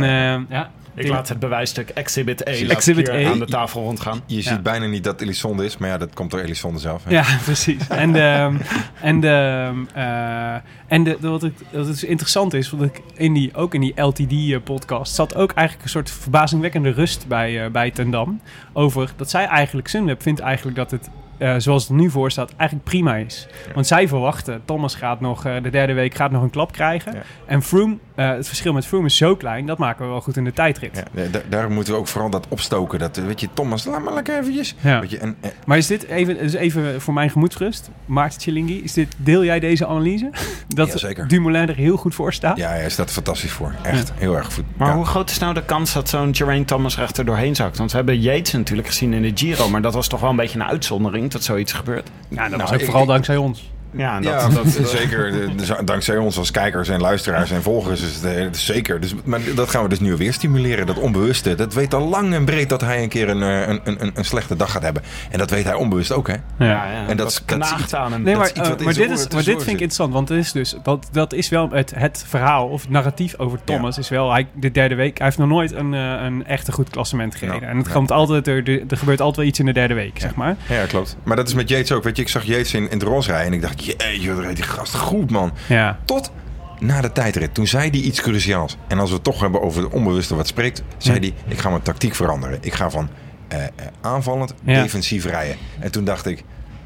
ja. 0.50 0.70
Eh, 0.96 1.04
Ik 1.04 1.10
laat 1.12 1.30
het 1.30 1.40
bewijsstuk 1.40 1.90
Exhibit 1.90 2.48
A 2.48 2.52
Exhibit 2.52 3.10
A. 3.10 3.24
aan 3.32 3.40
de 3.40 3.46
tafel 3.46 3.82
rondgaan. 3.84 4.22
je 4.26 4.42
ziet 4.42 4.64
bijna 4.64 4.86
niet 4.86 5.04
dat 5.04 5.22
Elisonde 5.22 5.66
is, 5.66 5.78
maar 5.78 5.90
ja, 5.90 5.98
dat 5.98 6.14
komt 6.14 6.32
door 6.32 6.40
Elisonde 6.40 6.80
zelf. 6.80 7.04
hè. 7.04 7.12
Ja, 7.12 7.24
precies. 7.44 7.88
En, 7.88 8.12
de, 8.12 8.58
en, 9.02 9.20
de, 9.20 9.72
eh, 9.94 10.54
en 10.88 11.04
de, 11.04 11.18
de- 11.22 11.28
wat, 11.30 11.44
ik, 11.44 11.54
wat 11.72 11.88
het 11.88 12.02
interessant 12.02 12.54
is, 12.54 12.70
want 12.70 12.84
ik 12.84 13.02
in 13.14 13.34
die, 13.34 13.56
ook 13.56 13.74
in 13.74 13.82
die 13.82 14.02
LTD-podcast 14.02 15.16
zat 15.16 15.36
ook 15.36 15.52
eigenlijk 15.52 15.86
een 15.88 15.92
soort 15.94 16.12
verbazingwekkende 16.12 16.90
rust 16.90 17.28
bij, 17.28 17.64
eh 17.66 17.72
bij 17.72 17.92
Ten 17.92 18.10
Dam. 18.12 18.42
Over 18.74 19.12
dat 19.16 19.30
zij 19.30 19.46
eigenlijk, 19.46 19.88
Sunweb 19.88 20.22
vindt 20.22 20.40
eigenlijk 20.40 20.78
dat 20.78 20.92
het, 20.92 21.10
eh, 21.38 21.56
zoals 21.58 21.82
het 21.82 21.92
er 21.92 21.98
nu 21.98 22.10
voor 22.10 22.32
staat, 22.32 22.54
eigenlijk 22.58 22.90
prima 22.90 23.16
is. 23.16 23.48
Want 23.74 23.88
zij 23.88 24.08
verwachten, 24.08 24.62
Thomas 24.66 24.96
gaat 24.96 25.20
nog, 25.22 25.46
eh, 25.46 25.54
de 25.64 25.70
derde 25.70 25.94
week 25.94 26.16
gaat 26.16 26.32
nog 26.32 26.42
een 26.44 26.50
klap 26.50 26.72
krijgen. 26.72 27.14
Ja. 27.14 27.22
En 27.46 27.62
Froome, 27.62 27.98
eh, 28.16 28.30
het 28.30 28.48
verschil 28.48 28.74
met 28.74 28.86
Froome 28.86 29.06
is 29.06 29.18
zo 29.18 29.36
klein, 29.36 29.66
dat 29.66 29.78
maken 29.78 30.06
we 30.06 30.12
wel 30.12 30.22
goed 30.22 30.38
in 30.38 30.44
de 30.44 30.54
tijdrit. 30.54 31.04
Ja, 31.14 31.24
da- 31.32 31.42
daar 31.50 31.72
moeten 31.72 31.94
we 31.94 32.00
ook 32.00 32.08
vooral 32.08 32.30
dat 32.30 32.46
opstoken. 32.50 33.00
Dat, 33.00 33.16
weet 33.16 33.40
je, 33.40 33.48
Thomas, 33.54 33.86
laat 33.86 34.04
maar 34.04 34.14
lekker 34.14 34.40
eventjes. 34.40 34.76
Ja. 34.82 35.00
Weet 35.00 35.10
je, 35.10 35.18
en, 35.18 35.36
eh, 35.42 35.50
Maar 35.66 35.78
is 35.78 35.88
dit 35.88 36.04
even, 36.08 36.38
dus 36.38 36.54
even 36.54 37.02
voor 37.02 37.14
mijn 37.14 37.30
gemoedsrust, 37.30 37.90
Maarten 38.06 38.40
Tjelingi, 38.40 38.84
is 38.84 38.94
dit, 38.94 39.14
deel 39.18 39.44
jij 39.44 39.60
deze 39.60 39.88
analyse? 39.88 40.30
Dat. 40.68 41.06
Dumoulin 41.28 41.70
er 41.70 41.76
heel 41.76 41.98
goed 41.98 42.16
voor 42.16 42.34
staat? 42.34 42.58
ja, 42.58 42.70
hij 42.70 42.90
staat 42.90 43.08
er 43.08 43.14
fantastisch 43.14 43.52
voor. 43.52 43.74
Echt, 43.82 44.12
heel 44.16 44.36
erg 44.38 44.54
goed. 44.54 44.64
Maar 44.78 44.88
Ja. 44.88 44.96
hoe 44.96 45.06
groot 45.06 45.30
is 45.30 45.38
nou 45.40 45.54
de 45.54 45.64
kans 45.66 45.94
dat 45.94 46.10
zo'n 46.10 46.36
Geraint 46.36 46.68
Thomas 46.68 46.98
recht 46.98 47.18
er 47.18 47.26
doorheen 47.26 47.56
zakt? 47.56 47.78
Want 47.78 47.92
we 47.92 47.98
hebben 47.98 48.20
Yates 48.20 48.52
natuurlijk 48.52 48.88
gezien 48.88 49.14
in 49.14 49.22
de 49.22 49.32
Giro, 49.36 49.70
maar 49.70 49.82
dat 49.82 49.94
was 49.94 50.08
toch 50.08 50.20
wel 50.20 50.30
een 50.30 50.36
beetje 50.36 50.60
een 50.60 50.66
uitzondering 50.66 51.32
dat 51.32 51.44
zoiets 51.44 51.74
gebeurt. 51.74 52.10
Ja, 52.30 52.36
dat 52.42 52.50
Nou, 52.50 52.62
was 52.62 52.72
ook 52.74 52.80
ik- 52.80 52.86
vooral 52.86 53.02
ik- 53.04 53.08
dankzij 53.10 53.38
ons. 53.38 53.72
Ja, 53.98 54.16
en 54.16 54.22
dat, 54.22 54.34
Ja, 54.42 54.50
dat, 54.50 54.74
dat, 54.74 54.90
zeker. 55.00 55.32
De- 55.32 55.56
de- 55.56 55.84
dankzij 55.84 56.18
ons 56.18 56.38
als 56.38 56.52
kijkers 56.52 56.90
en 56.90 57.02
luisteraars 57.02 57.52
en 57.52 57.62
volgers 57.62 58.02
is 58.02 58.16
het, 58.16 58.24
eh, 58.24 58.44
het 58.44 58.56
is 58.56 58.66
zeker. 58.66 59.00
Dus, 59.00 59.14
maar 59.24 59.40
dat 59.56 59.70
gaan 59.70 59.84
we 59.84 59.90
dus 59.90 60.00
nu 60.00 60.16
weer 60.16 60.34
stimuleren. 60.34 60.86
Dat 60.86 60.98
onbewuste. 61.00 61.56
Dat 61.56 61.74
weet 61.74 61.94
al 61.94 62.08
lang 62.08 62.34
en 62.34 62.46
breed 62.46 62.70
dat 62.70 62.82
hij 62.82 63.04
een 63.04 63.10
keer 63.10 63.30
een, 63.30 63.44
eh, 63.44 63.68
een, 63.68 63.82
een, 63.84 64.12
een 64.14 64.26
slechte 64.26 64.56
dag 64.56 64.72
gaat 64.72 64.84
hebben. 64.84 65.04
En 65.30 65.38
dat 65.38 65.50
weet 65.50 65.64
hij 65.64 65.74
onbewust 65.74 66.12
ook, 66.12 66.28
hè? 66.28 66.34
ja, 66.34 66.68
ja, 66.68 67.08
En 67.08 67.18
dat 67.18 67.18
dat, 67.18 67.42
knaagt 67.46 67.96
aan 67.96 68.12
hem. 68.12 68.22
Nee, 68.22 68.36
maar, 68.36 68.52
eh, 68.52 68.62
maar, 68.84 68.94
dit, 68.94 69.12
is, 69.12 69.28
maar 69.28 69.44
dit 69.44 69.56
vind 69.56 69.62
ik 69.62 69.70
interessant, 69.70 70.14
want 70.14 70.30
het 70.30 70.38
is 70.38 70.52
dus, 70.52 70.76
dat, 70.84 71.08
dat 71.12 71.34
is 71.34 71.50
wel 71.50 71.70
het, 71.70 71.94
het 71.96 72.24
verhaal 72.28 72.68
of 72.68 72.82
het 72.82 72.92
narratief 72.92 73.38
over 73.38 73.60
Thomas 73.64 73.98
is 73.98 74.10
wel, 74.10 74.32
hij, 74.32 74.48
de 74.54 74.72
derde 74.72 74.96
week, 74.96 75.18
hij 75.18 75.28
heeft 75.28 75.40
nog 75.40 75.48
nooit 75.48 75.72
een, 75.72 75.94
eh, 75.94 76.24
een 76.24 76.46
echte 76.46 76.72
goed 76.72 76.90
klassement 76.90 77.36
gereden. 77.36 77.70
En 77.70 77.78
het 77.78 77.88
ja. 77.88 77.94
komt 77.94 78.12
altijd, 78.12 78.48
er, 78.48 78.70
er, 78.70 78.82
er 78.88 78.98
gebeurt 78.98 79.20
altijd 79.20 79.38
wel 79.38 79.46
iets 79.46 79.60
in 79.60 79.66
de 79.66 79.74
derde 79.74 79.94
week, 79.94 80.20
zeg 80.20 80.36
maar. 80.36 80.56
Ja, 80.70 80.86
klopt. 80.86 81.18
Maar 81.24 81.36
dat 81.36 81.48
is 81.48 81.54
met 81.54 81.70
Yates 81.70 81.92
ook. 81.92 82.04
Weet 82.04 82.16
je, 82.16 82.22
ik 82.22 82.30
zag 82.30 82.44
Yates 82.44 82.74
in, 82.74 82.84
in 82.84 82.98
het 82.98 83.08
roze 83.08 83.30
rijden 83.30 83.48
en 83.48 83.54
ik 83.54 83.62
dacht, 83.62 83.85
jeetje, 83.86 84.34
wat 84.34 84.44
rijdt 84.44 84.56
die 84.56 84.66
gast 84.66 84.96
goed, 84.96 85.32
man. 85.32 85.52
Ja, 85.68 86.00
Tot 86.06 86.32
na 86.80 87.02
de 87.02 87.12
tijdrit. 87.12 87.54
Toen 87.54 87.68
zei 87.68 87.90
hij 87.90 88.00
iets 88.00 88.22
cruciaals. 88.22 88.78
En 88.88 89.00
als 89.00 89.10
we 89.10 89.16
het 89.16 89.24
toch 89.24 89.40
hebben 89.40 89.62
over 89.62 89.84
het 89.84 89.94
onbewuste 89.94 90.36
wat 90.36 90.48
spreekt, 90.48 90.84
zei 90.98 91.20
hij: 91.20 91.34
Ik 91.48 91.58
ga 91.60 91.70
mijn 91.70 91.82
tactiek 91.82 92.16
veranderen. 92.16 92.58
Ik 92.62 92.74
ga 92.74 92.90
van 92.90 93.10
eh, 93.48 93.64
eh, 93.64 93.70
aanvallend 94.02 94.54
Ja. 94.64 94.82
defensief 94.82 95.26
rijden. 95.26 95.56
En 95.80 95.92
toen 95.92 96.04
dacht 96.04 96.26
ik: 96.26 96.44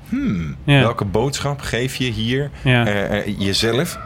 Hmm, 0.10 0.56
Ja. 0.64 0.80
welke 0.80 1.06
boodschap 1.06 1.62
geef 1.62 1.96
je 1.96 2.12
hier 2.12 2.50
Ja. 2.64 2.86
eh, 2.88 3.40
jezelf 3.40 4.00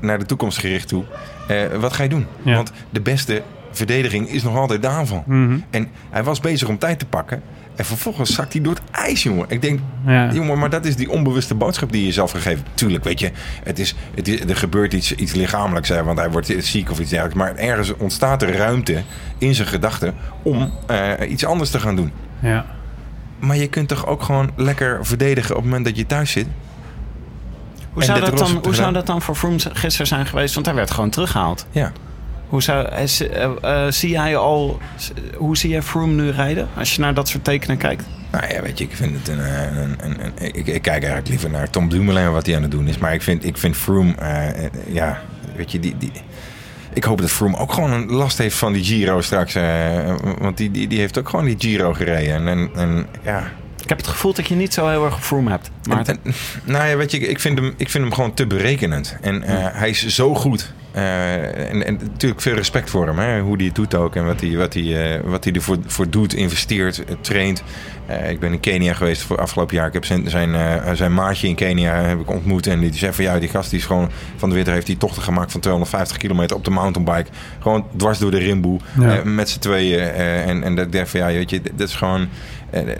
naar 0.00 0.18
de 0.18 0.26
toekomst 0.26 0.58
gericht 0.58 0.88
toe? 0.88 1.04
Wat 1.80 1.92
ga 1.92 2.02
je 2.02 2.08
doen? 2.08 2.26
Want 2.42 2.72
de 2.90 3.00
beste 3.00 3.42
verdediging 3.70 4.28
is 4.28 4.42
nog 4.42 4.56
altijd 4.56 4.82
de 4.82 4.88
aanval. 4.88 5.22
Mhm. 5.26 5.58
En 5.70 5.88
hij 6.10 6.22
was 6.22 6.40
bezig 6.40 6.68
om 6.68 6.78
tijd 6.78 6.98
te 6.98 7.06
pakken. 7.06 7.42
En 7.76 7.84
vervolgens 7.84 8.34
zakt 8.34 8.52
hij 8.52 8.62
door 8.62 8.74
het 8.74 8.82
ijs, 8.90 9.22
jongen. 9.22 9.46
Ik 9.48 9.62
denk, 9.62 9.80
ja. 10.06 10.32
Jongen, 10.32 10.58
maar 10.58 10.70
dat 10.70 10.84
is 10.84 10.96
die 10.96 11.10
onbewuste 11.10 11.54
boodschap 11.54 11.92
die 11.92 12.06
je 12.06 12.12
zelf 12.12 12.30
gegeven. 12.30 12.64
Tuurlijk, 12.74 13.04
weet 13.04 13.20
je, 13.20 13.30
het 13.64 13.78
is, 13.78 13.94
het 14.14 14.28
is, 14.28 14.40
er 14.40 14.56
gebeurt 14.56 14.92
iets, 14.92 15.14
iets 15.14 15.32
lichamelijks, 15.32 15.88
hè, 15.88 16.04
want 16.04 16.18
hij 16.18 16.30
wordt 16.30 16.54
ziek 16.58 16.90
of 16.90 16.98
iets 16.98 17.10
dergelijks. 17.10 17.38
Maar 17.38 17.56
ergens 17.56 17.96
ontstaat 17.96 18.42
er 18.42 18.56
ruimte 18.56 19.02
in 19.38 19.54
zijn 19.54 19.68
gedachten 19.68 20.14
om 20.42 20.72
eh, 20.86 21.30
iets 21.30 21.44
anders 21.44 21.70
te 21.70 21.80
gaan 21.80 21.96
doen. 21.96 22.12
ja. 22.40 22.66
Maar 23.38 23.56
je 23.56 23.68
kunt 23.68 23.88
toch 23.88 24.06
ook 24.06 24.22
gewoon 24.22 24.50
lekker 24.56 25.06
verdedigen 25.06 25.50
op 25.50 25.56
het 25.56 25.64
moment 25.64 25.84
dat 25.84 25.96
je 25.96 26.06
thuis 26.06 26.30
zit? 26.30 26.46
Hoe, 27.92 28.04
zou 28.04 28.20
dat, 28.20 28.38
dan, 28.38 28.60
hoe 28.62 28.74
zou 28.74 28.92
dat 28.92 29.06
dan 29.06 29.22
voor 29.22 29.34
Froome 29.34 29.58
gisteren 29.72 30.06
zijn 30.06 30.26
geweest? 30.26 30.54
Want 30.54 30.66
hij 30.66 30.74
werd 30.74 30.90
gewoon 30.90 31.10
teruggehaald. 31.10 31.66
Ja. 31.70 31.92
Hoe, 32.54 32.62
zou, 32.62 32.86
hij, 32.88 33.08
eh, 33.30 33.50
eh, 33.86 33.92
zie 33.92 34.10
jij 34.10 34.36
al, 34.36 34.80
hoe 35.36 35.56
zie 35.56 35.70
jij 35.70 35.82
Froome 35.82 36.22
nu 36.22 36.30
rijden? 36.30 36.68
Als 36.76 36.94
je 36.94 37.00
naar 37.00 37.14
dat 37.14 37.28
soort 37.28 37.44
tekenen 37.44 37.76
kijkt. 37.76 38.04
Nou 38.30 38.54
ja, 38.54 38.62
weet 38.62 38.78
je, 38.78 38.84
ik 38.84 38.96
vind 38.96 39.12
het 39.18 39.28
een... 39.28 39.40
eh, 39.40 39.62
een, 39.62 39.96
een, 40.00 40.16
een- 40.24 40.32
ik, 40.54 40.66
ik 40.66 40.82
kijk 40.82 40.86
eigenlijk 41.02 41.28
liever 41.28 41.50
naar 41.50 41.70
Tom 41.70 41.88
Dumoulin 41.88 42.32
wat 42.32 42.46
hij 42.46 42.56
aan 42.56 42.62
het 42.62 42.70
doen 42.70 42.88
is. 42.88 42.98
Maar 42.98 43.14
ik 43.14 43.22
vind, 43.22 43.44
ik 43.44 43.56
vind 43.58 43.76
Froome, 43.76 44.14
eh, 44.14 44.48
eh, 44.64 44.70
ja, 44.88 45.20
weet 45.56 45.72
je, 45.72 45.80
die... 45.80 45.94
die 45.98 46.12
ik 46.92 47.04
hoop 47.04 47.20
dat 47.20 47.30
Froome 47.30 47.56
ook 47.56 47.72
gewoon 47.72 47.92
een 47.92 48.06
last 48.12 48.38
heeft 48.38 48.56
van 48.56 48.72
die 48.72 48.84
Giro 48.84 49.20
straks. 49.20 49.54
eh, 49.54 50.14
want 50.38 50.56
die, 50.56 50.70
die, 50.70 50.88
die 50.88 50.98
heeft 50.98 51.18
ook 51.18 51.28
gewoon 51.28 51.44
die 51.44 51.54
Giro 51.58 51.92
gereden. 51.92 52.34
En, 52.34 52.46
en, 52.48 52.70
en 52.74 53.06
ja, 53.22 53.50
Ik 53.82 53.88
heb 53.88 53.98
het 53.98 54.06
gevoel 54.06 54.34
dat 54.34 54.48
je 54.48 54.54
niet 54.54 54.74
zo 54.74 54.88
heel 54.88 55.04
erg 55.04 55.24
Froome 55.24 55.50
hebt. 55.50 55.70
Maar 55.88 56.04
nou 56.64 56.88
ja, 56.88 56.96
weet 56.96 57.10
je, 57.10 57.18
ik 57.18 57.40
vind 57.40 57.58
hem, 57.58 57.74
ik 57.76 57.90
vind 57.90 58.04
hem 58.04 58.12
gewoon 58.12 58.34
te 58.34 58.46
berekenend. 58.46 59.16
En 59.20 59.42
eh, 59.42 59.66
hij 59.72 59.90
is 59.90 60.06
zo 60.06 60.34
goed. 60.34 60.72
Eh, 60.94 61.70
en, 61.70 61.86
en 61.86 61.98
natuurlijk 62.02 62.40
veel 62.40 62.54
respect 62.54 62.90
voor 62.90 63.06
hem. 63.06 63.18
Hè? 63.18 63.40
Hoe 63.40 63.56
hij 63.56 63.66
het 63.66 63.74
doet 63.74 63.94
ook. 63.94 64.16
En 64.16 64.24
wat 64.24 64.40
hij, 64.40 64.56
wat 64.56 64.74
hij, 64.74 65.14
eh, 65.14 65.20
wat 65.24 65.44
hij 65.44 65.52
ervoor 65.52 65.76
voor 65.86 66.10
doet. 66.10 66.34
Investeert, 66.34 67.04
eh, 67.04 67.14
traint. 67.20 67.62
Ik 68.28 68.40
ben 68.40 68.52
in 68.52 68.60
Kenia 68.60 68.94
geweest 68.94 69.22
voor 69.22 69.38
afgelopen 69.38 69.76
jaar. 69.76 69.86
Ik 69.86 69.92
heb 69.92 70.04
zijn, 70.04 70.30
zijn, 70.30 70.96
zijn 70.96 71.14
maatje 71.14 71.48
in 71.48 71.54
Kenia 71.54 71.94
heb 71.94 72.20
ik 72.20 72.30
ontmoet. 72.30 72.66
En 72.66 72.80
die 72.80 72.94
zei 72.94 73.12
van 73.12 73.24
ja, 73.24 73.38
die 73.38 73.48
gast 73.48 73.70
die 73.70 73.78
is 73.78 73.84
gewoon 73.84 74.10
van 74.36 74.48
de 74.48 74.54
Witter 74.54 74.74
heeft 74.74 74.86
die 74.86 74.96
tochten 74.96 75.22
gemaakt 75.22 75.52
van 75.52 75.60
250 75.60 76.16
kilometer 76.16 76.56
op 76.56 76.64
de 76.64 76.70
mountainbike. 76.70 77.30
Gewoon 77.58 77.86
dwars 77.96 78.18
door 78.18 78.30
de 78.30 78.38
rimboe. 78.38 78.80
Ja. 79.00 79.20
met 79.24 79.48
z'n 79.48 79.58
tweeën. 79.58 80.00
en, 80.00 80.62
en 80.62 80.74
dat 80.74 80.86
ik 80.86 80.92
dacht 80.92 81.10
van 81.10 81.20
ja, 81.20 81.26
weet 81.26 81.50
je, 81.50 81.60
dat 81.74 81.88
is 81.88 81.94
gewoon... 81.94 82.28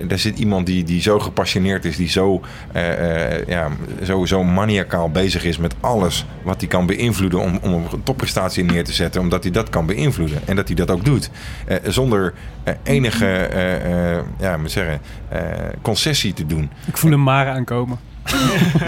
er 0.09 0.19
zit 0.19 0.39
iemand 0.39 0.67
die, 0.67 0.85
die 0.85 1.03
zo 1.03 1.19
gepassioneerd 1.19 1.85
is, 1.85 1.97
die 1.97 2.09
zo, 2.09 2.41
eh, 2.73 3.37
eh, 3.37 3.47
ja, 3.47 3.71
zo, 4.05 4.25
zo 4.25 4.45
maniacaal 4.45 5.11
bezig 5.11 5.45
is 5.45 5.59
met 5.59 5.75
alles 5.81 6.27
wat 6.43 6.61
hij 6.61 6.69
kan 6.69 6.87
beïnvloeden 6.87 7.41
om, 7.41 7.59
om 7.63 7.73
een 7.73 8.03
topprestatie 8.03 8.65
neer 8.65 8.85
te 8.85 8.93
zetten, 8.93 9.21
omdat 9.21 9.43
hij 9.43 9.53
dat 9.53 9.69
kan 9.69 9.87
beïnvloeden 9.87 10.41
en 10.45 10.57
dat 10.57 10.67
hij 10.67 10.77
dat 10.77 10.91
ook 10.91 11.05
doet. 11.05 11.31
Eh, 11.67 11.77
zonder 11.87 12.35
enige 12.83 13.49
ja, 14.39 14.57
moet 14.57 14.71
zeggen, 14.71 15.01
concessie 15.83 16.33
te 16.33 16.47
doen. 16.47 16.71
Ik 16.87 16.97
voel 16.97 17.11
hem 17.11 17.23
maar 17.23 17.49
aankomen. 17.49 17.99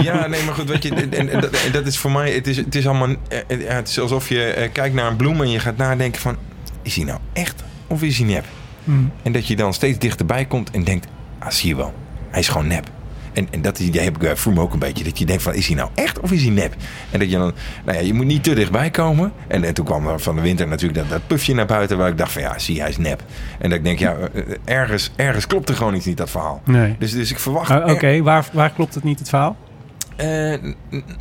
Ja, 0.03 0.27
nee, 0.27 0.45
maar 0.45 0.55
goed, 0.55 0.69
weet 0.69 0.83
je, 0.83 0.95
en, 0.95 1.13
en, 1.13 1.29
en 1.31 1.73
dat, 1.73 1.87
is 1.87 1.99
voor 1.99 2.11
mij, 2.11 2.33
het 2.33 2.47
is, 2.47 2.57
het 2.57 2.75
is 2.75 2.87
allemaal, 2.87 3.17
het 3.47 3.89
is 3.89 4.01
alsof 4.01 4.29
je 4.29 4.69
kijkt 4.73 4.95
naar 4.95 5.11
een 5.11 5.17
bloem 5.17 5.41
en 5.41 5.51
je 5.51 5.59
gaat 5.59 5.77
nadenken 5.77 6.21
van, 6.21 6.37
is 6.83 6.97
hij 6.97 7.05
nou 7.05 7.19
echt 7.33 7.65
of 7.87 8.03
is 8.03 8.19
hij 8.19 8.27
nep? 8.27 8.45
Hmm. 8.87 9.13
En 9.23 9.33
dat 9.33 9.47
je 9.47 9.57
dan 9.57 9.75
steeds 9.75 9.99
dichterbij 9.99 10.45
komt 10.45 10.71
en 10.71 10.85
denkt, 10.85 11.07
ah, 11.39 11.51
zie 11.51 11.69
je 11.69 11.77
wel, 11.77 11.95
hij 12.31 12.41
is 12.41 12.49
gewoon 12.49 12.67
nep. 12.67 12.91
En, 13.37 13.49
en 13.51 13.63
dat 13.63 13.79
idee 13.79 14.03
heb 14.03 14.15
ik 14.15 14.19
bij 14.19 14.37
Froome 14.37 14.61
ook 14.61 14.73
een 14.73 14.79
beetje. 14.79 15.05
Dat 15.05 15.19
je 15.19 15.27
denkt 15.27 15.43
van, 15.43 15.55
is 15.55 15.67
hij 15.67 15.77
nou 15.77 15.91
echt 15.95 16.21
of 16.21 16.33
is 16.33 16.43
hij 16.43 16.51
nep? 16.51 16.75
En 17.11 17.19
dat 17.19 17.31
je 17.31 17.37
dan, 17.37 17.53
nou 17.85 17.99
ja, 17.99 18.05
je 18.05 18.15
moet 18.15 18.27
niet 18.27 18.45
te 18.45 18.55
dichtbij 18.55 18.91
komen. 18.91 19.33
En, 19.49 19.65
en 19.65 19.75
toen 19.75 19.85
kwam 19.85 20.09
er 20.09 20.21
van 20.21 20.37
de 20.37 20.43
winter 20.43 20.69
natuurlijk 20.69 20.99
dat, 20.99 21.09
dat 21.09 21.27
pufje 21.27 21.55
naar 21.55 21.67
buiten... 21.67 21.99
waar 21.99 22.09
ik 22.09 22.19
dacht 22.19 22.33
van, 22.33 22.43
ja, 22.43 22.59
zie, 22.59 22.81
hij 22.81 22.89
is 22.89 22.97
nep. 22.97 23.23
En 23.59 23.69
dat 23.69 23.79
ik 23.79 23.85
denk, 23.85 23.99
ja, 23.99 24.17
eh, 24.33 24.43
ergens, 24.65 25.11
ergens 25.17 25.47
klopt 25.47 25.69
er 25.69 25.75
gewoon 25.75 25.95
iets 25.95 26.07
niet, 26.07 26.17
dat 26.17 26.31
verhaal. 26.31 26.63
Nee. 26.65 26.97
Dus, 26.99 27.13
dus 27.13 27.31
ik 27.31 27.39
verwacht... 27.39 27.71
Ah, 27.71 27.93
Oké, 27.93 28.23
waar, 28.23 28.49
waar 28.53 28.71
klopt 28.71 28.95
het 28.95 29.05
niet, 29.05 29.19
het 29.19 29.29
verhaal? 29.29 29.57
Eh, 30.17 30.53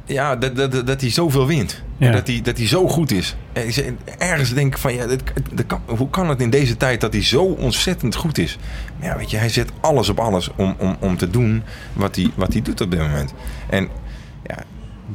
ja, 0.06 0.36
dat, 0.36 0.56
dat, 0.56 0.88
dat- 0.88 1.02
hij 1.02 1.10
zoveel 1.10 1.48
wint. 1.48 1.84
Ja. 1.98 2.12
Dat 2.12 2.28
hij, 2.28 2.42
dat 2.44 2.58
hij 2.58 2.68
zo 2.68 2.88
goed 2.88 3.12
is. 3.12 3.36
Ik 3.54 3.72
zeg, 3.72 3.86
ergens 4.18 4.54
denk 4.54 4.74
ik 4.74 4.78
van, 4.78 4.94
ja, 4.94 5.06
dat, 5.08 5.20
dat 5.54 5.66
kan, 5.66 5.82
hoe 5.86 6.10
kan 6.10 6.30
het 6.30 6.42
in 6.42 6.50
deze 6.50 6.78
tijd 6.78 7.02
dat 7.02 7.14
hij 7.14 7.24
zo 7.24 7.44
ontzettend 7.44 8.16
goed 8.16 8.38
is? 8.38 8.58
Ja, 9.02 9.18
weet 9.18 9.32
je, 9.32 9.38
hij 9.38 9.50
zet 9.50 9.70
alles 9.80 10.10
op 10.10 10.20
alles 10.20 10.50
om, 10.56 10.76
om, 10.80 10.96
om 11.00 11.18
te 11.18 11.30
doen 11.30 11.64
wat 11.94 12.16
hij, 12.16 12.32
wat 12.36 12.54
hij 12.54 12.62
doet 12.62 12.82
op 12.82 12.92
dit 12.92 13.00
moment. 13.00 13.34
En 13.70 13.90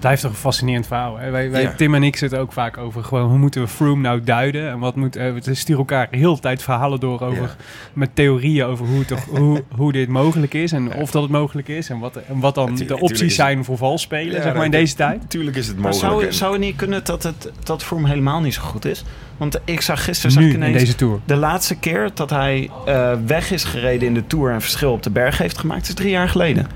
blijft 0.00 0.22
toch 0.22 0.30
een 0.30 0.36
fascinerend 0.36 0.86
verhaal. 0.86 1.18
Hè? 1.18 1.30
Wij, 1.30 1.50
wij, 1.50 1.62
Ja. 1.62 1.72
Tim 1.76 1.94
en 1.94 2.02
ik 2.02 2.16
zitten 2.16 2.38
ook 2.38 2.52
vaak 2.52 2.78
over 2.78 3.04
gewoon 3.04 3.28
hoe 3.28 3.38
moeten 3.38 3.60
we 3.62 3.68
Froome 3.68 4.02
nou 4.02 4.20
duiden. 4.24 4.70
En 4.70 4.78
wat 4.78 4.96
moet, 4.96 5.16
eh, 5.16 5.32
we 5.32 5.54
sturen 5.54 5.78
elkaar 5.80 6.08
heel 6.10 6.34
de 6.34 6.40
tijd 6.40 6.62
verhalen 6.62 7.00
door 7.00 7.20
over, 7.20 7.42
Ja. 7.42 7.54
met 7.92 8.10
theorieën 8.14 8.64
over 8.64 8.86
hoe, 8.86 9.04
toch, 9.04 9.24
hoe, 9.38 9.62
hoe 9.76 9.92
dit 9.92 10.08
mogelijk 10.08 10.54
is. 10.54 10.72
En 10.72 10.94
of 10.94 11.10
dat 11.10 11.22
het 11.22 11.30
mogelijk 11.30 11.68
is. 11.68 11.90
En 11.90 11.98
wat, 11.98 12.16
en 12.16 12.40
wat 12.40 12.54
dan 12.54 12.74
de 12.74 13.00
opties 13.00 13.20
is 13.20 13.34
zijn 13.34 13.64
voor 13.64 13.76
valspelen, 13.76 14.34
Ja, 14.36 14.42
zeg 14.42 14.54
maar, 14.54 14.64
in 14.64 14.70
deze 14.70 14.94
tijd. 14.94 15.20
natuurlijk 15.20 15.56
is 15.56 15.66
het 15.66 15.78
Maar 15.78 15.90
mogelijk. 15.92 16.12
zou, 16.14 16.26
En- 16.26 16.34
zou 16.34 16.52
het 16.52 16.60
niet 16.60 16.76
kunnen 16.76 17.04
dat, 17.04 17.22
het, 17.22 17.50
dat 17.64 17.82
Froome 17.84 18.08
helemaal 18.08 18.40
niet 18.40 18.54
zo 18.54 18.62
goed 18.62 18.84
is? 18.84 19.04
Want 19.36 19.58
ik 19.64 19.80
zag 19.80 20.04
gisteren 20.04 20.30
zag 20.32 20.42
Nu 20.42 20.48
ik 20.48 20.54
in 20.54 20.60
ineens 20.62 20.78
deze 20.78 20.94
Tour. 20.94 21.18
de 21.24 21.36
laatste 21.36 21.74
keer 21.78 22.10
dat 22.14 22.30
hij 22.30 22.70
eh, 22.86 23.12
weg 23.26 23.50
is 23.50 23.64
gereden 23.64 24.08
in 24.08 24.14
de 24.14 24.26
Tour 24.26 24.52
en 24.52 24.60
verschil 24.60 24.92
op 24.92 25.02
de 25.02 25.10
berg 25.10 25.38
heeft 25.38 25.58
gemaakt, 25.58 25.88
is 25.88 25.94
drie 25.94 26.10
jaar 26.10 26.28
geleden. 26.28 26.66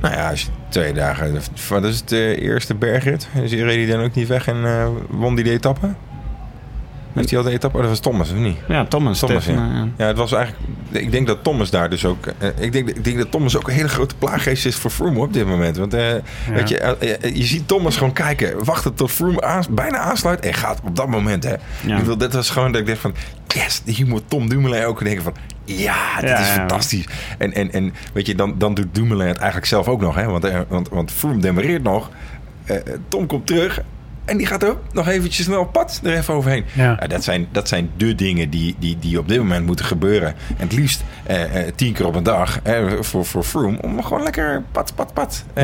Nou 0.00 0.14
ja, 0.14 0.30
als 0.30 0.40
je 0.42 0.48
twee 0.68 0.92
dagen... 0.92 1.40
Wat 1.68 1.84
is 1.84 1.98
het 1.98 2.08
de 2.08 2.40
eerste 2.40 2.74
bergrit? 2.74 3.28
Dus 3.34 3.52
reed 3.52 3.88
hij 3.88 3.96
dan 3.96 4.04
ook 4.04 4.14
niet 4.14 4.28
weg 4.28 4.48
en 4.48 4.64
eh, 4.64 4.88
won 5.08 5.34
die 5.34 5.44
de 5.44 5.50
etappe? 5.50 5.94
Heeft 7.16 7.30
hij 7.30 7.38
al 7.38 7.44
de 7.44 7.50
etappe? 7.50 7.76
Oh, 7.76 7.82
dat 7.82 7.90
was 7.92 8.00
Thomas, 8.00 8.30
of 8.30 8.36
niet? 8.36 8.56
Ja, 8.68 8.84
Thomas. 8.84 9.18
Thomas, 9.18 9.44
ja. 9.46 9.88
Ja, 9.96 10.06
het 10.06 10.16
was 10.16 10.32
eigenlijk. 10.32 10.64
Ik 10.90 11.10
denk 11.12 11.26
dat 11.26 11.38
Thomas 11.44 11.70
daar 11.70 11.90
dus 11.90 12.04
ook. 12.04 12.26
eh, 12.38 12.48
ik, 12.58 12.72
denk, 12.72 12.88
ik 12.88 13.04
denk 13.04 13.18
dat 13.18 13.30
Thomas 13.30 13.56
ook 13.56 13.68
een 13.68 13.74
hele 13.74 13.88
grote 13.88 14.14
plaaggeest 14.18 14.66
is 14.66 14.76
voor 14.76 14.90
Froome 14.90 15.18
op 15.20 15.32
dit 15.32 15.46
moment. 15.46 15.76
Want 15.76 15.94
eh, 15.94 16.12
weet 16.54 16.68
je, 16.68 16.78
eh, 16.78 17.34
je 17.36 17.44
ziet 17.44 17.68
Thomas 17.68 17.96
gewoon 17.96 18.12
kijken, 18.12 18.64
wachten 18.64 18.94
tot 18.94 19.10
Froome 19.10 19.40
aans- 19.42 19.68
bijna 19.68 19.98
aansluit 19.98 20.40
en 20.40 20.54
gaat 20.54 20.80
op 20.84 20.96
dat 20.96 21.08
moment. 21.08 21.44
Hè. 21.44 21.54
Ja. 21.86 21.98
Ik 21.98 22.04
wil, 22.04 22.16
dat 22.16 22.32
was 22.32 22.50
gewoon 22.50 22.72
dat 22.72 22.80
ik 22.80 22.86
dacht 22.86 22.98
van, 23.00 23.14
yes, 23.46 23.82
hier 23.84 24.06
moet 24.06 24.22
Tom 24.28 24.48
Dumoulin 24.48 24.84
ook 24.84 25.04
denken 25.04 25.22
van, 25.22 25.34
ja, 25.64 26.20
dit 26.20 26.38
is 26.38 26.48
fantastisch. 26.48 27.04
En, 27.38 27.52
en, 27.52 27.72
en 27.72 27.94
weet 28.12 28.26
je, 28.26 28.34
dan, 28.34 28.54
dan 28.58 28.74
doet 28.74 28.94
Dumoulin 28.94 29.26
het 29.26 29.36
eigenlijk 29.36 29.66
zelf 29.66 29.88
ook 29.88 30.00
nog, 30.00 30.14
hè? 30.14 30.24
Want, 30.26 30.46
want, 30.68 30.88
want 30.88 31.10
Froome 31.12 31.40
demareert 31.40 31.82
nog. 31.82 32.10
Tom 33.08 33.26
komt 33.26 33.46
terug. 33.46 33.80
En 34.26 34.36
die 34.36 34.46
gaat 34.46 34.62
er 34.62 34.76
nog 34.92 35.08
eventjes 35.08 35.46
snel 35.46 35.64
pad 35.64 36.00
er 36.02 36.16
even 36.16 36.34
overheen. 36.34 36.64
Ja. 36.72 36.96
Ja, 37.00 37.06
dat, 37.06 37.24
zijn, 37.24 37.48
dat 37.52 37.68
zijn 37.68 37.90
de 37.96 38.14
dingen 38.14 38.50
die, 38.50 38.76
die, 38.78 38.98
die 39.00 39.18
op 39.18 39.28
dit 39.28 39.38
moment 39.38 39.66
moeten 39.66 39.84
gebeuren. 39.84 40.28
En 40.28 40.56
het 40.56 40.72
liefst 40.72 41.04
eh, 41.24 41.66
eh, 41.66 41.74
tien 41.74 41.92
keer 41.92 42.06
op 42.06 42.14
een 42.14 42.22
dag 42.22 42.60
eh, 42.62 42.84
voor, 43.00 43.24
voor 43.24 43.42
Froome. 43.42 43.82
Om 43.82 44.02
gewoon 44.02 44.22
lekker 44.22 44.62
pat, 44.72 44.92
pat, 44.94 45.12
pat. 45.12 45.44
Ja. 45.54 45.62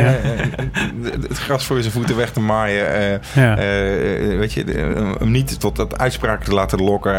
het 1.28 1.38
gras 1.38 1.64
voor 1.64 1.80
zijn 1.80 1.92
voeten 1.92 2.16
weg 2.16 2.32
te 2.32 2.40
maaien. 2.40 3.20
Ja. 3.34 3.56
weet 4.36 4.52
je, 4.52 4.64
hem 5.18 5.30
niet 5.30 5.60
tot 5.60 5.76
dat 5.76 5.98
uitspraak 5.98 6.44
te 6.44 6.54
laten 6.54 6.82
lokken. 6.82 7.12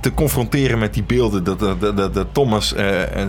te 0.00 0.14
confronteren 0.14 0.78
met 0.78 0.94
die 0.94 1.02
beelden 1.02 1.44
dat, 1.44 1.58
dat, 1.58 1.80
dat, 1.80 2.14
dat, 2.14 2.26
Thomas 2.32 2.74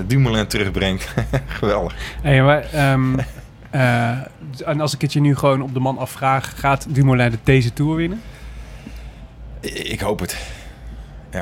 Dumoulin 0.07 0.47
terugbrengt. 0.47 1.13
Geweldig. 1.59 1.95
Hey, 2.21 2.43
maar, 2.43 2.63
ehm, 2.71 3.19
eh, 3.69 4.11
en 4.61 4.81
als 4.81 4.93
ik 4.93 5.01
het 5.01 5.13
je 5.13 5.19
nu 5.19 5.35
gewoon 5.35 5.61
op 5.61 5.73
de 5.73 5.79
man 5.79 5.97
afvraag, 5.97 6.59
gaat 6.59 6.85
Dumoulin 6.89 7.31
de 7.31 7.37
deze 7.43 7.73
Tour 7.73 7.95
winnen? 7.95 8.21
Ik 9.71 9.99
hoop 9.99 10.19
het. 10.19 10.37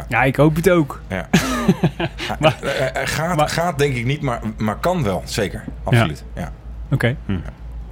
Ja, 0.08 0.24
ik 0.24 0.36
hoop 0.36 0.56
het 0.56 0.70
ook. 0.70 1.02
Ja. 1.08 1.28
Maar- 2.40 2.58
Eh, 2.62 2.88
eh, 3.02 3.08
gaat, 3.08 3.36
maar- 3.36 3.50
gaat 3.50 3.78
denk 3.80 3.96
ik 3.96 4.06
niet, 4.06 4.22
maar, 4.22 4.42
maar 4.58 4.78
kan 4.78 5.04
wel. 5.04 5.22
Zeker. 5.26 5.64
Absoluut. 5.84 6.24
Ja. 6.36 6.52
Oké. 6.92 7.16
Hm. 7.26 7.38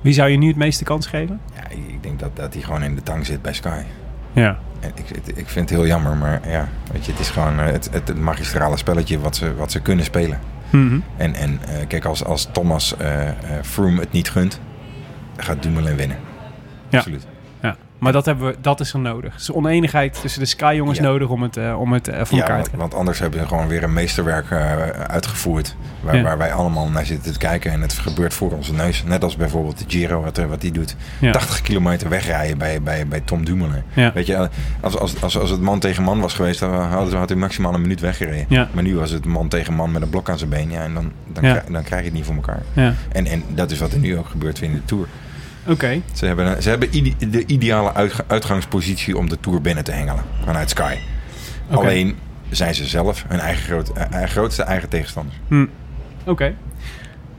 Wie 0.01 0.13
zou 0.13 0.29
je 0.29 0.37
nu 0.37 0.47
het 0.47 0.55
meeste 0.55 0.83
kans 0.83 1.07
geven? 1.07 1.39
Ja, 1.55 1.69
ik 1.69 2.03
denk 2.03 2.19
dat, 2.19 2.35
dat 2.35 2.53
hij 2.53 2.63
gewoon 2.63 2.83
in 2.83 2.95
de 2.95 3.03
tang 3.03 3.25
zit 3.25 3.41
bij 3.41 3.53
Sky. 3.53 3.81
Ja. 4.31 4.57
En 4.79 4.91
ik, 4.95 5.09
ik, 5.35 5.47
vind 5.49 5.69
het 5.69 5.79
heel 5.79 5.87
jammer, 5.87 6.15
maar 6.17 6.49
ja, 6.49 6.67
weet 6.91 7.05
je, 7.05 7.11
het 7.11 7.21
is 7.21 7.29
gewoon 7.29 7.59
eh, 7.59 7.65
het, 7.65 7.89
het, 7.91 8.07
het 8.07 8.19
magistrale 8.19 8.77
spelletje 8.77 9.19
wat 9.19 9.35
ze, 9.35 9.55
wat 9.55 9.71
ze 9.71 9.79
kunnen 9.81 10.05
spelen. 10.05 10.39
Mhm. 10.69 10.99
En, 11.17 11.35
en 11.35 11.59
eh, 11.67 11.87
kijk, 11.87 12.05
als, 12.05 12.23
als 12.25 12.49
Thomas 12.51 12.97
eh 12.97 13.27
eh, 13.27 13.35
Froome 13.63 13.99
het 13.99 14.11
niet 14.11 14.29
gunt, 14.29 14.59
gaat 15.39 15.63
Dumoulin 15.63 15.95
winnen. 15.95 16.17
Ja. 16.89 16.97
Absoluut. 16.97 17.27
ja. 17.61 17.75
Maar 17.97 18.11
dat, 18.11 18.25
hebben 18.25 18.47
we, 18.47 18.55
dat 18.61 18.79
is 18.79 18.93
er 18.93 18.99
nodig. 18.99 19.35
Is 19.35 19.51
oneenigheid 19.51 20.21
tussen 20.21 20.39
de 20.41 20.45
Sky-jongens 20.47 20.97
Ja. 20.97 21.03
nodig 21.03 21.29
om 21.29 21.41
het, 21.43 21.57
eh, 21.57 21.79
om 21.79 21.93
het 21.93 22.05
voor 22.05 22.15
Ja, 22.15 22.21
elkaar 22.21 22.29
te 22.29 22.37
want, 22.37 22.47
krijgen. 22.63 22.77
want 22.77 22.93
anders 22.93 23.19
hebben 23.19 23.39
we 23.39 23.47
gewoon 23.47 23.67
weer 23.67 23.83
een 23.83 23.93
meesterwerk 23.93 24.51
eh, 24.51 24.89
uitgevoerd. 24.89 25.75
Waar, 26.01 26.15
Ja. 26.15 26.21
waar 26.21 26.37
wij 26.37 26.53
allemaal 26.53 26.89
naar 26.89 27.05
zitten 27.05 27.31
te 27.33 27.37
kijken. 27.37 27.71
En 27.71 27.81
het 27.81 27.93
gebeurt 27.93 28.33
voor 28.33 28.51
onze 28.51 28.73
neus. 28.73 29.03
Net 29.03 29.23
als 29.23 29.35
bijvoorbeeld 29.35 29.77
de 29.77 29.83
Giro, 29.87 30.21
wat, 30.21 30.37
wat 30.37 30.61
die 30.61 30.71
doet. 30.71 30.95
Ja. 31.19 31.31
80 31.31 31.61
kilometer 31.61 32.09
wegrijden 32.09 32.57
bij, 32.57 32.81
bij, 32.81 33.07
bij 33.07 33.19
Tom 33.19 33.45
Dumoulin. 33.45 33.83
Weet 34.13 34.25
je, 34.27 34.49
als, 34.81 34.97
als, 34.97 35.21
als, 35.21 35.37
als 35.37 35.49
het 35.49 35.61
man 35.61 35.79
tegen 35.79 36.03
man 36.03 36.19
was 36.19 36.33
geweest, 36.33 36.59
dan 36.59 36.73
hadden 36.73 37.09
ze- 37.09 37.17
had 37.17 37.29
hij 37.29 37.37
maximaal 37.37 37.73
een 37.73 37.81
minuut 37.81 37.99
weggereden. 37.99 38.67
Maar 38.73 38.83
nu 38.83 38.95
was 38.95 39.11
het 39.11 39.25
man 39.25 39.47
tegen 39.47 39.73
man 39.73 39.91
met 39.91 40.01
een 40.01 40.09
blok 40.09 40.29
aan 40.29 40.37
zijn 40.37 40.49
been. 40.49 40.71
Ja, 40.71 40.81
en 40.83 40.93
dan, 40.93 41.11
dan. 41.27 41.43
Krijg, 41.43 41.63
dan 41.63 41.83
krijg 41.83 42.01
je 42.01 42.07
het 42.07 42.15
niet 42.15 42.25
voor 42.25 42.35
elkaar. 42.35 42.61
Ja. 42.73 42.93
En, 43.11 43.25
en 43.25 43.43
dat 43.47 43.71
is 43.71 43.79
wat 43.79 43.91
er 43.91 43.99
nu 43.99 44.17
ook 44.17 44.27
gebeurt 44.27 44.61
in 44.61 44.73
de 44.73 44.85
Tour. 44.85 45.07
Oké. 45.67 46.01
Ze 46.13 46.25
hebben, 46.25 46.63
ze 46.63 46.69
hebben 46.69 46.95
ide- 46.97 47.29
de 47.29 47.45
ideale 47.45 47.93
uitga- 47.93 48.23
uitgangspositie 48.27 49.17
om 49.17 49.29
de 49.29 49.39
Tour 49.39 49.61
binnen 49.61 49.83
te 49.83 49.91
hengelen 49.91 50.23
vanuit 50.45 50.69
Sky. 50.69 50.95
Alleen 51.69 52.17
zijn 52.49 52.75
ze 52.75 52.85
zelf 52.85 53.25
hun 53.27 53.39
eigen, 53.39 53.63
groot, 53.63 53.89
eh, 53.89 54.23
grootste 54.23 54.63
eigen 54.63 54.89
tegenstander. 54.89 55.33
Hm. 55.47 55.65
Oké. 56.25 56.53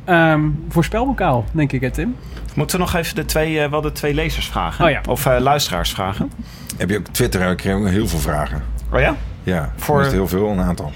Ehm, 0.05 0.41
voorspelbokaal, 0.69 1.45
denk 1.53 1.73
ik, 1.73 1.81
hè, 1.81 1.91
Tim? 1.91 2.17
Moeten 2.55 2.79
we 2.79 2.85
nog 2.85 2.95
even 2.95 3.15
de 3.15 3.25
twee, 3.25 3.61
eh, 3.61 3.71
wel 3.71 3.81
de 3.81 3.93
twee 3.93 4.15
lezers 4.15 4.47
vragen? 4.49 4.85
Oh 4.85 4.91
ja. 4.91 5.01
Of 5.09 5.27
eh, 5.27 5.41
luisteraars 5.41 5.91
vragen? 5.93 6.31
Heb 6.77 6.91
je 6.91 6.99
ook 6.99 7.07
Twitter? 7.07 7.51
Ik 7.51 7.57
kreeg 7.57 7.75
ook 7.75 7.89
heel 7.89 8.09
veel 8.09 8.19
vragen. 8.19 8.63
Oh 8.93 9.01
ja? 9.01 9.17
Ja, 9.43 9.73
Voor- 9.77 10.03
voor 10.05 10.13
heel 10.13 10.29
veel, 10.29 10.49
een 10.49 10.61
aantal. 10.61 10.93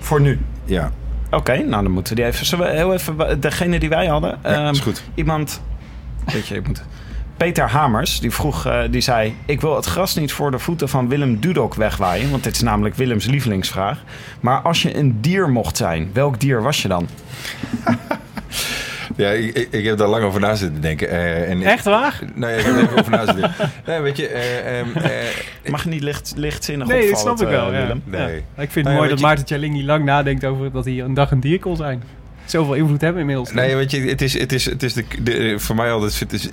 Voor 0.00 0.20
nu. 0.20 0.40
Ja, 0.64 0.90
Oké, 1.30 1.56
nou 1.56 1.82
dan 1.82 1.90
moeten 1.92 2.14
we 2.16 2.20
die 2.22 2.30
even... 2.30 2.46
Zullen 2.46 2.66
we 2.66 2.72
heel 2.76 2.92
even... 2.92 3.40
Degene 3.40 3.78
die 3.78 3.88
wij 3.88 4.06
hadden. 4.06 4.38
ja 4.42 4.48
ehm, 4.64 4.72
is 4.72 4.80
goed. 4.80 5.02
Iemand... 5.14 5.62
Weet 6.32 6.46
je, 6.46 6.54
ik 6.54 6.66
moet... 6.66 6.82
Peter 7.36 7.68
Hamers, 7.68 8.20
die 8.20 8.30
vroeg, 8.30 8.66
eh, 8.66 8.80
die 8.90 9.00
zei... 9.00 9.34
Ik 9.46 9.60
wil 9.60 9.76
het 9.76 9.84
gras 9.86 10.14
niet 10.14 10.32
voor 10.32 10.50
de 10.50 10.58
voeten 10.58 10.88
van 10.88 11.08
Willem 11.08 11.40
Dudok 11.40 11.74
wegwaaien. 11.74 12.30
Want 12.30 12.44
dit 12.44 12.54
is 12.54 12.62
namelijk 12.62 12.94
Willems 12.94 13.26
lievelingsvraag. 13.26 13.98
Maar 14.40 14.60
als 14.60 14.82
je 14.82 14.96
een 14.96 15.20
dier 15.20 15.48
mocht 15.50 15.76
zijn, 15.76 16.10
welk 16.12 16.40
dier 16.40 16.62
was 16.62 16.82
je 16.82 16.88
dan? 16.88 17.08
Ja, 19.16 19.30
ik, 19.30 19.56
ik, 19.56 19.68
ik 19.70 19.84
heb 19.84 19.98
daar 19.98 20.08
lang 20.08 20.24
over 20.24 20.40
na 20.40 20.54
zitten 20.54 20.80
denken. 20.80 21.08
eh, 21.08 21.50
en 21.50 21.62
Echt 21.62 21.84
waar? 21.84 22.18
Nee, 22.34 22.56
ik 22.58 22.64
heb 22.64 22.74
er 22.74 22.82
even 22.82 22.98
over 22.98 23.10
na 23.10 23.24
zitten 23.24 23.40
denken. 23.42 23.70
Nee, 23.86 24.00
weet 24.00 24.16
je... 24.16 24.28
eh, 24.28 25.70
Mag 25.70 25.82
je 25.82 25.88
niet 25.88 26.02
licht, 26.02 26.32
lichtzinnig 26.36 26.86
Nee, 26.88 27.00
dat 27.10 27.18
opvallen, 27.18 27.38
snap 27.38 27.48
ik 27.50 27.54
wel. 27.56 27.72
ja. 27.72 27.80
Willem? 27.80 28.02
Nee. 28.04 28.20
Ja. 28.56 28.62
Ik 28.62 28.70
vind 28.70 28.74
het 28.74 28.74
Nou 28.74 28.88
ja, 28.94 28.96
mooi 28.96 29.08
dat 29.08 29.18
je- 29.18 29.24
Maarten 29.24 29.44
Tjalling 29.44 29.74
niet 29.74 29.84
lang 29.84 30.04
nadenkt 30.04 30.44
over 30.44 30.72
dat 30.72 30.84
hij 30.84 31.00
een 31.00 31.14
dag 31.14 31.30
een 31.30 31.40
dier 31.40 31.58
kon 31.58 31.76
zijn. 31.76 32.02
Zoveel 32.44 32.74
invloed 32.74 33.00
hebben 33.00 33.20
inmiddels. 33.20 33.52
Nee, 33.52 33.76
weet 33.76 33.90
je, 33.90 34.00
het 34.00 34.22
is, 34.22 34.38
het 34.38 34.52
is, 34.52 34.64
het 34.64 34.82
is 34.82 34.92
de, 34.92 35.04
de, 35.22 35.54
voor 35.58 35.76
mij 35.76 35.92
altijd... 35.92 36.18
Het 36.18 36.32
is, 36.32 36.48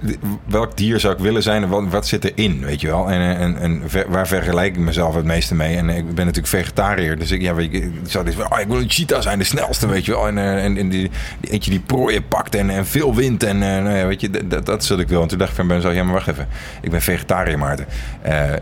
welk 0.46 0.78
dier 0.78 1.00
zou 1.00 1.14
ik 1.14 1.20
willen 1.20 1.44
zijn 1.44 1.64
en 1.64 1.70
wat, 1.70 1.84
wat 1.90 2.08
zit 2.08 2.24
erin, 2.24 2.66
weet 2.66 2.82
je 2.82 2.88
wel? 2.88 3.10
En, 3.12 3.38
en, 3.38 3.58
en 3.58 3.82
ver- 3.86 4.10
waar 4.10 4.28
vergelijk 4.28 4.76
ik 4.76 4.82
mezelf 4.82 5.16
het 5.16 5.26
meeste 5.26 5.56
mee? 5.56 5.78
En 5.78 5.90
ik 5.90 6.06
ben 6.06 6.26
natuurlijk 6.26 6.48
vegetariër, 6.48 7.20
dus 7.20 7.32
ik, 7.32 7.42
ja, 7.42 7.56
weet 7.56 7.72
je, 7.72 7.78
ik 7.78 7.92
zou 8.04 8.26
dus 8.26 8.36
oh, 8.36 8.60
ik 8.60 8.68
wil 8.68 8.78
een 8.78 8.90
cheetah 8.90 9.22
zijn, 9.22 9.40
de 9.40 9.46
snelste, 9.46 9.88
weet 9.88 10.06
je 10.06 10.12
wel? 10.12 10.28
En, 10.28 10.38
eh, 10.38 10.64
en, 10.64 10.78
en 10.78 10.90
die, 10.90 11.12
eentje 11.42 11.72
die 11.72 11.80
prooien 11.80 12.28
pakt 12.28 12.56
en, 12.56 12.70
en 12.70 12.86
veel 12.86 13.16
wind 13.16 13.44
en 13.44 13.64
eh, 13.64 13.84
nou 13.84 13.98
ja, 13.98 14.06
weet 14.06 14.22
je, 14.22 14.30
dat, 14.30 14.50
dat, 14.50 14.66
dat 14.66 14.88
wat 14.88 15.00
ik 15.00 15.08
wil. 15.08 15.22
En 15.22 15.28
toen 15.28 15.38
dacht 15.38 15.50
ik 15.50 15.56
van 15.56 15.66
mezelf, 15.66 15.94
ja, 15.94 16.04
maar 16.04 16.14
wacht 16.14 16.28
even. 16.28 16.48
Ik 16.82 16.92
ben 16.92 17.02
vegetariër, 17.02 17.58
Maarten. 17.58 17.86
Eh, 18.22 18.54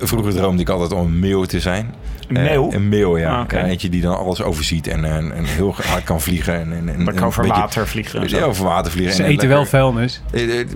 vroeger 0.00 0.32
droomde 0.34 0.62
ik 0.62 0.68
altijd 0.68 0.92
om 0.92 1.06
een 1.06 1.18
meeuw 1.18 1.44
te 1.44 1.60
zijn. 1.60 1.94
Een 2.28 2.36
Eh, 2.36 2.42
meeuw? 2.42 2.72
een 2.72 2.88
meeuw, 2.88 3.18
ja. 3.18 3.38
Ah. 3.40 3.44
Ja, 3.50 3.64
Eentje 3.64 3.88
die 3.88 4.00
dan 4.00 4.16
alles 4.18 4.42
overziet 4.42 4.86
en, 4.86 5.04
en, 5.04 5.32
en 5.34 5.44
heel 5.44 5.74
hard 5.82 6.04
kan 6.04 6.20
vliegen. 6.20 6.54
En, 6.72 6.88
en, 6.88 7.14
kan 7.14 7.24
over 7.24 7.42
een 7.42 7.48
beetje- 7.48 7.60
water 7.62 7.88
vliegen 7.88 8.20
en 8.22 8.28
zo. 8.28 8.36
Ja, 8.36 8.42
over 8.44 8.64
water 8.64 8.92
vliegen. 8.92 9.14
Ze 9.14 9.22
En 9.22 9.30
eten 9.30 9.48
wel 9.48 9.66
vuilnis. 9.66 10.22
eh, 10.32 10.60
eh, 10.60 10.66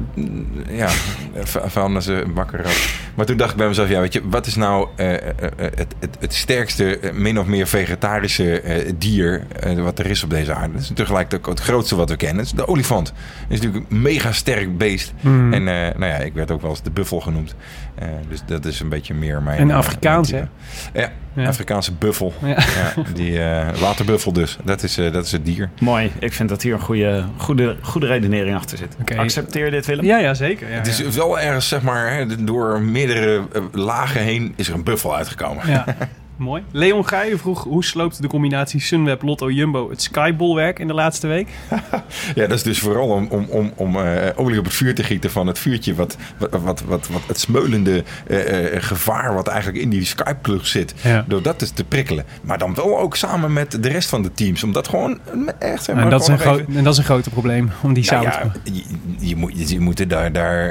Ja, 0.70 0.88
vuilnis 1.66 2.06
eh, 2.06 2.16
bakker. 2.34 2.60
Maar 3.14 3.26
toen 3.26 3.36
dacht 3.36 3.50
ik 3.50 3.56
bij 3.56 3.66
mezelf, 3.68 3.88
ja, 3.88 4.00
weet 4.00 4.12
je, 4.12 4.20
wat 4.30 4.46
is 4.46 4.54
nou 4.54 4.88
eh, 4.96 5.14
eh, 5.14 5.20
eh, 5.20 5.30
het, 5.56 5.94
het, 6.00 6.16
het 6.20 6.34
sterkste, 6.34 6.98
eh, 6.98 7.12
min 7.12 7.38
of 7.38 7.46
meer 7.46 7.66
vegetarische 7.66 8.60
eh, 8.60 8.92
dier 8.98 9.46
eh, 9.60 9.82
wat 9.82 9.98
er 9.98 10.06
is 10.06 10.22
op 10.24 10.30
deze 10.30 10.54
aarde? 10.54 10.72
Dat 10.72 10.82
is 10.82 10.90
tegelijk 10.94 11.34
ook 11.34 11.46
het 11.46 11.60
grootste 11.60 11.96
wat 11.96 12.08
we 12.10 12.16
kennen. 12.16 12.36
Dat 12.36 12.46
is 12.46 12.52
de 12.52 12.68
olifant. 12.68 13.06
Dat 13.06 13.14
is 13.48 13.60
natuurlijk 13.60 13.90
een 13.90 14.02
mega 14.02 14.32
sterk 14.32 14.78
beest. 14.78 15.12
Hmm. 15.20 15.52
En 15.52 15.68
eh, 15.68 15.74
nou 15.98 16.12
ja, 16.12 16.16
ik 16.16 16.32
werd 16.34 16.50
ook 16.50 16.60
wel 16.60 16.70
eens 16.70 16.82
de 16.82 16.90
buffel 16.90 17.20
genoemd. 17.20 17.54
Eh, 17.98 18.08
dus 18.28 18.42
dat 18.46 18.64
is 18.64 18.80
een 18.80 18.88
beetje 18.88 19.14
meer 19.14 19.42
mijn... 19.42 19.58
En 19.58 19.70
eh, 19.70 19.76
Afrikaans, 19.76 20.28
type. 20.28 20.48
Ja, 20.92 21.10
Ja. 21.34 21.46
Afrikaanse 21.46 21.92
buffel. 21.92 22.32
Ja. 22.42 22.48
Ja, 22.48 23.02
die 23.14 23.42
eh, 23.42 23.78
waterbuffel 23.80 24.32
dus. 24.32 24.58
Dat 24.64 24.82
is, 24.82 24.98
eh, 24.98 25.12
dat 25.12 25.24
is 25.24 25.32
het 25.32 25.44
dier. 25.44 25.70
Mooi. 25.80 26.12
Ik 26.18 26.32
vind 26.32 26.48
dat 26.48 26.62
hier 26.62 26.72
een 26.74 26.80
goede, 26.80 27.24
goede, 27.36 27.76
goede 27.82 28.06
redenering 28.06 28.56
achter 28.56 28.78
zit. 28.78 28.96
Accepteer 29.16 29.70
dit, 29.70 29.86
Willem? 29.86 30.04
Ja, 30.04 30.18
ja, 30.18 30.34
zeker. 30.34 30.68
Ja, 30.70 30.74
Het 30.74 30.86
is 30.86 30.98
ja. 30.98 31.10
wel 31.10 31.40
ergens, 31.40 31.68
zeg 31.68 31.82
maar, 31.82 32.12
hè, 32.12 32.44
door 32.44 32.80
meerdere 32.82 33.42
lagen 33.72 34.20
heen 34.20 34.52
is 34.56 34.68
er 34.68 34.74
een 34.74 34.84
buffel 34.84 35.16
uitgekomen. 35.16 35.70
Ja. 35.70 35.84
Mooi. 36.38 36.62
Leon 36.70 37.06
Geijen 37.08 37.38
vroeg 37.38 37.64
hoe 37.64 37.84
sloopt 37.84 38.22
de 38.22 38.28
combinatie 38.28 38.80
Sunweb 38.80 39.22
Lotto 39.22 39.50
Jumbo 39.50 39.90
het 39.90 40.02
Skybolwerk 40.02 40.78
in 40.78 40.86
de 40.86 40.94
laatste 40.94 41.26
week? 41.26 41.48
Ja, 42.34 42.46
dat 42.46 42.56
is 42.56 42.62
dus 42.62 42.78
vooral 42.78 43.08
om, 43.08 43.26
om, 43.30 43.44
om, 43.48 43.72
om 43.76 43.96
eh, 43.96 44.28
olie 44.36 44.58
op 44.58 44.64
het 44.64 44.74
vuur 44.74 44.94
te 44.94 45.02
gieten 45.02 45.30
van 45.30 45.46
het 45.46 45.58
vuurtje. 45.58 45.94
Wat, 45.94 46.16
wat, 46.38 46.50
wat, 46.62 46.80
wat, 46.82 47.08
wat 47.08 47.20
het 47.26 47.40
smeulende 47.40 48.04
eh, 48.26 48.74
eh, 48.76 48.82
gevaar 48.82 49.34
wat 49.34 49.48
eigenlijk 49.48 49.82
in 49.82 49.88
die 49.90 50.04
Skype-plug 50.04 50.66
zit. 50.66 50.94
Ja. 51.02 51.24
Door 51.28 51.42
dat 51.42 51.58
dus 51.58 51.70
te 51.70 51.84
prikkelen. 51.84 52.24
Maar 52.42 52.58
dan 52.58 52.74
wel 52.74 52.98
ook 52.98 53.16
samen 53.16 53.52
met 53.52 53.82
de 53.82 53.88
rest 53.88 54.08
van 54.08 54.22
de 54.22 54.32
teams. 54.32 54.62
Om 54.64 54.72
dat 54.72 54.88
gewoon 54.88 55.18
echt, 55.58 55.84
zeg 55.84 55.94
maar, 55.94 56.04
En 56.04 56.10
dat, 56.10 56.20
is 56.20 56.28
een 56.28 56.38
groot, 56.38 56.60
even- 56.60 56.76
en 56.76 56.84
dat 56.84 56.92
is 56.92 56.98
een 56.98 57.04
groot 57.04 57.30
probleem 57.30 57.70
om 57.82 57.92
die 57.92 58.10
Nou 58.10 58.24
samen 58.30 58.52
te 58.52 58.60
ja, 58.72 58.74
je, 59.18 59.26
je, 59.28 59.36
moet, 59.36 59.68
je 59.70 59.80
moet 59.80 60.00
er 60.00 60.08
daar, 60.08 60.32
daar 60.32 60.68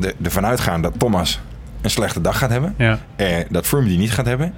de- 0.00 0.14
ervan 0.22 0.46
uitgaan 0.46 0.82
dat 0.82 0.92
Thomas 0.98 1.40
een 1.80 1.90
slechte 1.90 2.20
dag 2.20 2.38
gaat 2.38 2.50
hebben. 2.50 2.74
Ja, 2.78 2.98
Eh, 3.16 3.36
dat 3.50 3.66
Froome 3.66 3.88
die 3.88 3.98
niet 3.98 4.12
gaat 4.12 4.26
hebben. 4.26 4.54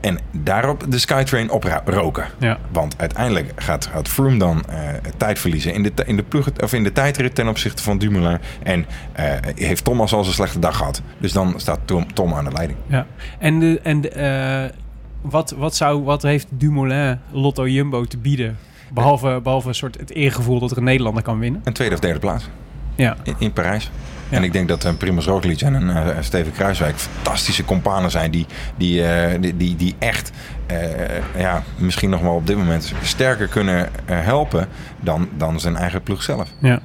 En 0.00 0.18
daarop 0.32 0.84
de 0.88 0.98
Skytrain 0.98 1.50
oproken. 1.50 2.26
ja. 2.38 2.58
Want 2.72 2.94
uiteindelijk 2.98 3.52
gaat, 3.56 3.86
gaat 3.86 4.08
Froome 4.08 4.38
dan 4.38 4.62
eh, 4.68 4.88
tijd 5.16 5.38
verliezen 5.38 5.74
in 5.74 5.82
de, 5.82 5.92
in, 6.06 6.16
de 6.16 6.22
ploeg, 6.22 6.48
of 6.62 6.72
in 6.72 6.82
de 6.84 6.92
tijdrit 6.92 7.34
ten 7.34 7.48
opzichte 7.48 7.82
van 7.82 7.98
Dumoulin. 7.98 8.38
En 8.62 8.86
eh, 9.12 9.24
heeft 9.54 9.84
Thomas 9.84 10.12
al 10.12 10.18
een 10.18 10.24
slechte 10.24 10.58
dag 10.58 10.76
gehad. 10.76 11.02
Dus 11.18 11.32
dan 11.32 11.54
staat 11.56 11.78
Tom, 11.84 12.12
Tom 12.14 12.34
aan 12.34 12.44
de 12.44 12.52
leiding. 12.52 12.78
ja. 12.86 13.06
En, 13.38 13.58
de, 13.60 13.80
en 13.82 14.00
de, 14.00 14.08
eh, 14.08 14.76
wat, 15.20 15.54
wat, 15.58 15.74
zou, 15.76 16.02
wat 16.02 16.22
heeft 16.22 16.46
Dumoulin 16.50 17.18
Lotto 17.30 17.68
Jumbo 17.68 18.04
te 18.04 18.18
bieden? 18.18 18.58
Behalve, 18.92 19.40
behalve 19.42 19.68
een 19.68 19.74
soort 19.74 19.98
het 20.00 20.10
eergevoel 20.10 20.58
dat 20.60 20.70
er 20.70 20.76
een 20.76 20.84
Nederlander 20.84 21.22
kan 21.22 21.38
winnen. 21.38 21.60
Een 21.64 21.72
tweede 21.72 21.94
of 21.94 22.00
derde 22.00 22.18
plaats 22.18 22.48
Ja, 22.94 23.16
in, 23.22 23.34
in 23.38 23.52
Parijs. 23.52 23.90
Ja. 24.28 24.36
En 24.36 24.42
ik 24.42 24.52
denk 24.52 24.68
dat 24.68 24.84
een 24.84 24.96
Primoz 24.96 25.26
Roglic 25.26 25.60
en 25.60 25.74
een 25.74 25.90
eh, 25.90 26.16
Steven 26.20 26.52
Kruiswijk 26.52 26.98
fantastische 26.98 27.64
companen 27.64 28.10
zijn. 28.10 28.30
Die, 28.30 28.46
die, 28.76 29.06
eh, 29.06 29.40
die, 29.40 29.56
die, 29.56 29.76
die 29.76 29.94
echt 29.98 30.32
eh, 30.66 31.38
ja, 31.38 31.62
misschien 31.76 32.10
nog 32.10 32.20
wel 32.20 32.34
op 32.34 32.46
dit 32.46 32.56
moment 32.56 32.92
sterker 33.02 33.48
kunnen 33.48 33.88
eh, 34.04 34.20
helpen 34.20 34.68
dan, 35.00 35.28
dan 35.36 35.60
zijn 35.60 35.76
eigen 35.76 36.02
ploeg 36.02 36.22
zelf. 36.22 36.48
ja. 36.58 36.80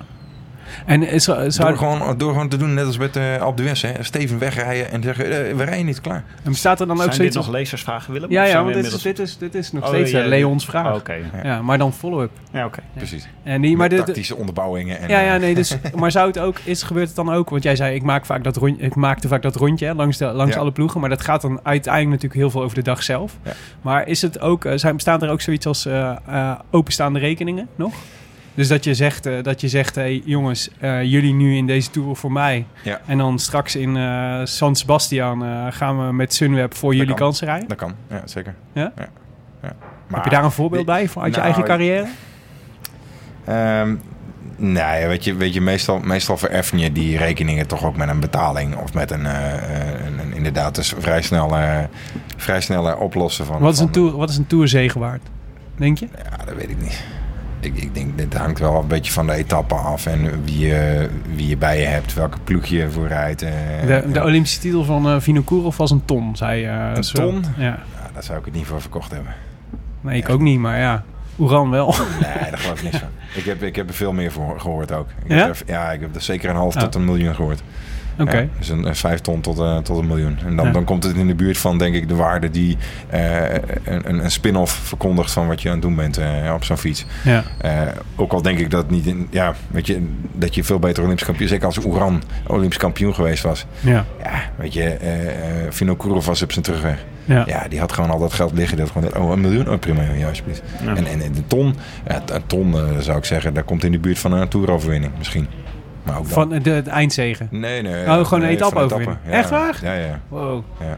En 0.86 1.03
is, 1.03 1.23
zou, 1.23 1.49
Door 1.49 1.77
gewoon, 1.77 2.17
door 2.17 2.32
gewoon 2.32 2.49
te 2.49 2.57
doen, 2.57 2.73
net 2.73 2.86
als 2.86 2.97
met 2.97 3.15
uh, 3.17 3.38
Alpe 3.41 3.61
d'Huez, 3.61 3.82
hè. 3.82 3.91
Steven 4.03 4.39
wegrijden 4.39 4.91
en 4.91 5.03
zeggen, 5.03 5.25
eh, 5.25 5.55
we 5.55 5.63
rijden 5.63 5.86
niet 5.86 6.01
klaar. 6.01 6.23
en 6.43 6.51
bestaat 6.51 6.80
er 6.80 6.88
dan 6.88 6.95
ook 6.95 7.01
Zijn 7.03 7.09
dit 7.09 7.17
zoiets 7.34 7.36
nog 7.36 7.49
lezersvragen, 7.55 8.13
Willem? 8.13 8.32
Ja, 8.32 8.43
ja, 8.43 8.53
want 8.53 8.65
dit 8.65 8.75
inmiddels- 8.75 9.01
dit, 9.03 9.19
is, 9.19 9.38
dit 9.38 9.55
is 9.55 9.71
nog 9.71 9.84
Oh, 9.84 9.89
steeds 9.89 10.11
ja, 10.11 10.21
eh, 10.21 10.27
Leons 10.27 10.65
vraag. 10.65 10.88
Oh, 10.88 10.95
Oké. 10.95 11.15
Ja, 11.43 11.61
maar 11.61 11.77
dan 11.77 11.93
follow-up. 11.93 12.32
Ja, 12.51 12.65
oké. 12.65 12.80
Precies. 12.95 13.27
En 13.43 13.61
die, 13.61 13.71
maar 13.77 13.88
met 13.88 13.97
dit, 13.97 14.05
tactische 14.05 14.36
onderbouwingen. 14.36 14.99
En, 14.99 15.09
Ja, 15.09 15.19
ja, 15.19 15.34
eh, 15.36 15.39
nee, 15.41 15.55
dus, 15.55 15.77
maar 15.95 16.11
zou 16.11 16.27
het 16.27 16.39
ook, 16.39 16.59
is, 16.63 16.84
gebeurt 16.84 17.07
het 17.07 17.15
dan 17.15 17.32
ook, 17.34 17.49
want 17.49 17.63
jij 17.63 17.75
zei, 17.75 17.95
ik, 17.95 18.03
maak 18.03 18.25
vaak 18.25 18.43
dat 18.43 18.55
rondje, 18.57 18.86
ik 18.86 18.95
maakte 18.95 19.27
vaak 19.27 19.41
dat 19.41 19.55
rondje 19.55 19.86
hè, 19.86 19.93
langs, 19.93 20.17
de, 20.17 20.25
langs 20.25 20.53
Ja. 20.53 20.59
alle 20.59 20.71
ploegen, 20.71 20.99
maar 20.99 21.09
dat 21.09 21.21
gaat 21.21 21.41
dan 21.41 21.59
uiteindelijk 21.63 22.11
natuurlijk 22.21 22.41
heel 22.41 22.49
veel 22.49 22.61
over 22.63 22.75
de 22.75 22.84
dag 22.84 23.03
zelf. 23.03 23.38
Ja. 23.43 23.51
Maar 23.82 24.07
is 24.07 24.21
het 24.21 24.39
ook, 24.39 24.65
zijn, 24.75 24.95
bestaan 24.95 25.21
er 25.21 25.30
ook 25.30 25.41
zoiets 25.41 25.65
als 25.65 25.86
eh, 25.86 26.15
eh, 26.27 26.51
openstaande 26.71 27.19
rekeningen 27.19 27.67
nog? 27.75 27.93
Dus 28.60 28.68
dat 28.68 28.84
je 28.84 28.93
zegt, 28.93 29.26
eh, 29.26 29.43
dat 29.43 29.62
je 29.62 29.68
zegt 29.68 29.95
hey, 29.95 30.22
jongens, 30.26 30.70
eh, 30.80 31.03
jullie 31.03 31.34
nu 31.34 31.55
in 31.55 31.68
deze 31.68 31.89
tour 31.89 32.16
voor 32.16 32.32
mij. 32.32 32.66
Ja. 32.84 33.01
En 33.05 33.18
dan 33.18 33.39
straks 33.39 33.76
in 33.76 33.97
eh, 33.97 34.39
San 34.43 34.76
Sebastian 34.76 35.43
gaan 35.74 36.07
we 36.07 36.14
met 36.14 36.34
Sunweb 36.34 36.76
voor 36.76 36.91
jullie 36.93 37.07
kan. 37.07 37.18
kansen 37.18 37.47
rijden. 37.47 37.68
Dat 37.68 37.78
kan, 37.78 37.95
ja, 38.10 38.22
zeker. 38.26 38.55
Ja? 38.74 38.91
ja. 38.97 39.10
Heb 39.62 39.76
Maar, 40.07 40.24
je 40.24 40.30
daar 40.30 40.43
een 40.43 40.51
voorbeeld 40.51 40.86
bij 40.86 41.10
van 41.10 41.22
uit 41.24 41.36
je 41.36 41.41
nou, 41.41 41.53
eigen 41.53 41.70
carrière? 41.70 42.07
Ehm, 43.45 43.95
nee, 44.55 45.07
weet 45.07 45.24
je, 45.24 45.36
weet 45.36 45.53
je 45.53 45.62
meestal, 45.62 45.99
meestal 45.99 46.38
vereffen 46.38 46.80
je 46.80 46.91
die 46.91 47.18
rekeningen 47.18 47.68
toch 47.68 47.86
ook 47.86 47.95
met 47.97 48.10
een 48.10 48.20
betaling. 48.20 48.76
Of 48.76 48.93
met 48.93 49.12
een, 49.12 49.26
een, 49.26 50.20
een- 50.20 50.34
inderdaad, 50.34 50.76
dus 50.76 50.93
vrij 50.97 51.22
snel, 51.22 51.55
vrij 52.38 52.62
snel 52.62 52.95
oplossen 52.97 53.45
van... 53.45 53.60
Wat 53.60 53.74
is, 53.74 53.80
een 53.80 53.91
tour, 53.91 54.18
wat 54.18 54.30
is 54.30 54.38
een 54.38 54.47
tourzege 54.47 54.99
waard, 54.99 55.22
denk 55.76 55.97
je? 55.97 56.07
Ja, 56.30 56.45
dat 56.45 56.55
weet 56.55 56.70
ik 56.70 56.82
niet. 56.82 57.03
Ik, 57.60 57.76
ik 57.76 57.93
denk, 57.93 58.18
dit 58.18 58.34
hangt 58.34 58.60
wel 58.60 58.76
een 58.82 58.88
beetje 58.88 59.12
van 59.12 59.26
de 59.28 59.34
etappe 59.34 59.76
af. 59.76 60.05
En 60.05 60.43
wie 60.43 60.60
je, 60.68 61.10
wie 61.36 61.47
je 61.47 61.57
bij 61.57 61.80
je 61.80 61.86
hebt, 61.86 62.14
welke 62.14 62.38
ploeg 62.43 62.66
je 62.66 62.89
voor 62.89 63.07
rijdt. 63.07 63.41
eh, 63.41 63.51
De, 63.88 64.03
de. 64.12 64.24
Olympische 64.24 64.60
titel 64.60 64.84
van 64.84 65.07
eh 65.10 65.16
Vinokourov 65.20 65.78
was 65.78 65.91
een 65.91 66.05
ton, 66.05 66.36
zei 66.36 66.66
eh, 66.66 66.89
Een 66.93 67.01
ton? 67.01 67.43
Ja. 67.57 67.64
Ja, 67.66 67.80
daar 68.14 68.24
zou 68.24 68.39
ik 68.39 68.45
het 68.45 68.53
niet 68.53 68.66
voor 68.66 68.82
verkocht 68.82 69.12
hebben. 69.12 69.34
Nee, 70.01 70.18
ik 70.18 70.30
ook 70.30 70.39
niet, 70.41 70.60
maar 70.60 70.80
ja. 70.80 71.03
Oeran 71.39 71.70
wel. 71.70 71.95
Nee, 72.22 72.49
daar 72.49 72.57
geloof 72.57 72.78
ik 72.78 72.84
niks 72.84 72.97
van. 72.97 73.07
Ik 73.36 73.43
heb, 73.45 73.64
ik 73.64 73.76
heb 73.76 73.88
er 73.88 73.93
veel 73.95 74.14
meer 74.14 74.32
voor 74.32 74.60
gehoord 74.60 74.91
ook. 74.91 75.07
Ik 75.24 75.32
Ja? 75.32 75.36
Heb 75.45 75.49
er, 75.49 75.62
ja, 75.66 75.91
ik 75.91 76.01
heb 76.01 76.16
er 76.16 76.22
zeker 76.22 76.49
een 76.49 76.55
half 76.55 76.76
tot 76.76 76.95
een 76.95 77.05
miljoen 77.05 77.36
gehoord. 77.36 77.62
Oké. 78.20 78.49
Dus 78.57 78.70
een, 78.70 78.86
een 78.86 78.95
vijf 78.95 79.20
ton 79.20 79.41
tot, 79.41 79.59
eh, 79.59 79.78
tot 79.78 79.97
een 79.97 80.07
miljoen. 80.07 80.38
En 80.45 80.55
dan, 80.55 80.72
dan 80.72 80.84
komt 80.84 81.03
het 81.03 81.15
in 81.15 81.28
de 81.28 81.36
buurt 81.36 81.57
van, 81.57 81.78
denk 81.78 81.95
ik, 81.95 82.07
de 82.07 82.15
waarde 82.15 82.49
die 82.49 82.78
eh, 83.09 83.53
een, 83.84 84.24
een- 84.24 84.32
spin-off 84.32 84.74
verkondigt 84.74 85.32
van 85.32 85.47
wat 85.47 85.61
je 85.61 85.67
aan 85.67 85.74
het 85.74 85.84
doen 85.84 85.95
bent 85.95 86.17
eh, 86.17 86.51
op 86.53 86.63
zo'n 86.63 86.78
fiets. 86.78 87.05
Ja. 87.24 87.43
Eh, 87.61 87.82
ook 88.15 88.32
al 88.34 88.41
denk 88.41 88.59
ik 88.59 88.70
dat 88.72 88.89
niet 88.89 89.05
in, 89.05 89.28
ja, 89.32 89.53
weet 89.67 89.88
je, 89.88 90.07
dat 90.34 90.55
je 90.55 90.63
veel 90.63 90.80
beter 90.80 91.03
Olympisch 91.03 91.26
kampioen, 91.26 91.47
zeker 91.49 91.65
als 91.65 91.86
Oeran 91.86 92.24
Olympisch 92.47 92.78
kampioen 92.78 93.13
geweest 93.15 93.43
was. 93.43 93.65
Ja. 93.80 94.05
Ja, 94.24 94.41
weet 94.55 94.74
je, 94.74 94.84
eh 94.84 95.28
eh 95.28 95.72
Vinokourov 95.72 96.26
was 96.26 96.41
op 96.41 96.51
zijn 96.51 96.65
terugweg. 96.65 97.05
Ja. 97.26 97.43
Ja, 97.47 97.67
die 97.67 97.80
had 97.80 97.91
gewoon 97.91 98.09
al 98.09 98.20
dat 98.20 98.34
geld 98.34 98.53
liggen. 98.53 98.78
Dat 98.78 98.89
gewoon, 98.91 99.17
oh, 99.17 99.32
een 99.32 99.41
miljoen? 99.41 99.70
Oh, 99.70 99.80
prima, 99.80 100.01
ja, 100.17 100.28
alsjeblieft. 100.28 100.61
Ja. 100.84 100.95
En, 100.95 101.05
en, 101.05 101.22
en 101.22 101.32
de 101.34 101.47
ton, 101.47 101.76
een 102.05 102.45
ton 102.47 102.74
eh, 102.74 102.82
zou 102.99 103.17
ik 103.17 103.26
zeggen, 103.26 103.53
daar 103.53 103.63
komt 103.63 103.84
in 103.84 103.91
de 103.91 103.99
buurt 103.99 104.20
van 104.20 104.32
een 104.32 104.47
toeroverwinning 104.47 105.11
misschien. 105.17 105.47
Maar 106.10 106.20
ook 106.20 106.30
dan. 106.30 106.34
Van 106.49 106.60
de, 106.62 106.70
het 106.70 106.88
eindzegen. 106.88 107.47
Nee, 107.51 107.82
nee. 107.82 108.05
Oh, 108.05 108.26
gewoon 108.26 108.43
een 108.43 108.49
etappe. 108.49 108.88
Ja. 108.99 109.32
Echt 109.32 109.49
waar? 109.49 109.80
Ja, 109.84 109.93
ja. 109.93 110.20
Wow. 110.28 110.64
Ja. 110.80 110.97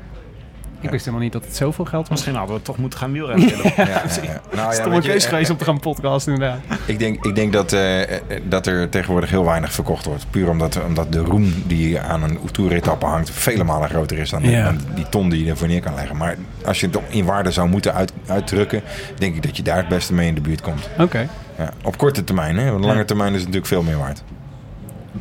Ik 0.84 0.90
wist 0.90 1.06
helemaal 1.06 1.24
niet 1.24 1.34
dat 1.34 1.46
het 1.46 1.56
zoveel 1.56 1.86
geld 1.86 2.02
was. 2.02 2.10
Misschien 2.10 2.36
hadden 2.36 2.56
we 2.56 2.62
toch 2.62 2.78
moeten 2.78 3.00
gaan 3.00 3.12
wielrennen. 3.12 3.48
Ja, 3.64 3.74
ja, 3.78 3.86
ja. 3.86 4.42
Nou, 4.52 4.68
ja, 4.68 4.72
Stomme 4.72 4.94
weet 4.94 5.04
je, 5.04 5.12
keus 5.12 5.24
eh, 5.24 5.30
geweest 5.30 5.50
om 5.50 5.58
te 5.58 5.64
gaan 5.64 5.80
podcasten 5.80 6.34
inderdaad. 6.34 6.60
Ik 6.86 7.00
denk, 7.00 7.26
ik 7.26 7.36
denk 7.36 7.54
dat, 7.54 7.74
eh, 7.74 8.00
dat 8.44 8.68
er 8.68 8.90
tegenwoordig 8.90 9.30
heel 9.30 9.46
weinig 9.46 9.72
verkocht 9.74 10.06
wordt. 10.06 10.26
Puur 10.30 10.50
omdat, 10.50 10.80
omdat 10.88 11.12
de 11.12 11.20
roem 11.20 11.54
die 11.68 12.00
aan 12.00 12.24
een 12.24 12.40
toeretappe 12.52 13.06
hangt... 13.06 13.30
vele 13.30 13.64
malen 13.64 13.90
groter 13.90 14.18
is 14.18 14.30
dan, 14.30 14.44
Ja. 14.50 14.64
dan 14.64 14.80
die 14.96 15.10
ton 15.10 15.30
die 15.30 15.44
je 15.44 15.50
ervoor 15.50 15.68
neer 15.68 15.82
kan 15.82 15.96
leggen. 15.96 16.18
Maar 16.18 16.36
als 16.66 16.80
je 16.80 16.88
het 16.88 17.00
in 17.10 17.26
waarde 17.26 17.52
zou 17.52 17.70
moeten 17.70 17.94
uit, 17.94 18.14
uitdrukken... 18.28 18.82
denk 19.18 19.36
ik 19.36 19.44
dat 19.44 19.58
je 19.58 19.64
daar 19.64 19.78
het 19.78 19.88
beste 19.88 20.14
mee 20.14 20.28
in 20.28 20.36
de 20.36 20.42
buurt 20.42 20.62
komt. 20.62 20.90
Oké. 21.00 21.28
Ja, 21.58 21.70
op 21.84 21.98
korte 21.98 22.24
termijn, 22.24 22.58
hè? 22.58 22.64
Want 22.64 22.76
op 22.76 22.82
lange 22.84 23.00
Ja. 23.00 23.06
termijn 23.06 23.34
is 23.34 23.42
het 23.42 23.48
natuurlijk 23.54 23.74
veel 23.74 23.84
meer 23.84 23.98
waard. 23.98 24.24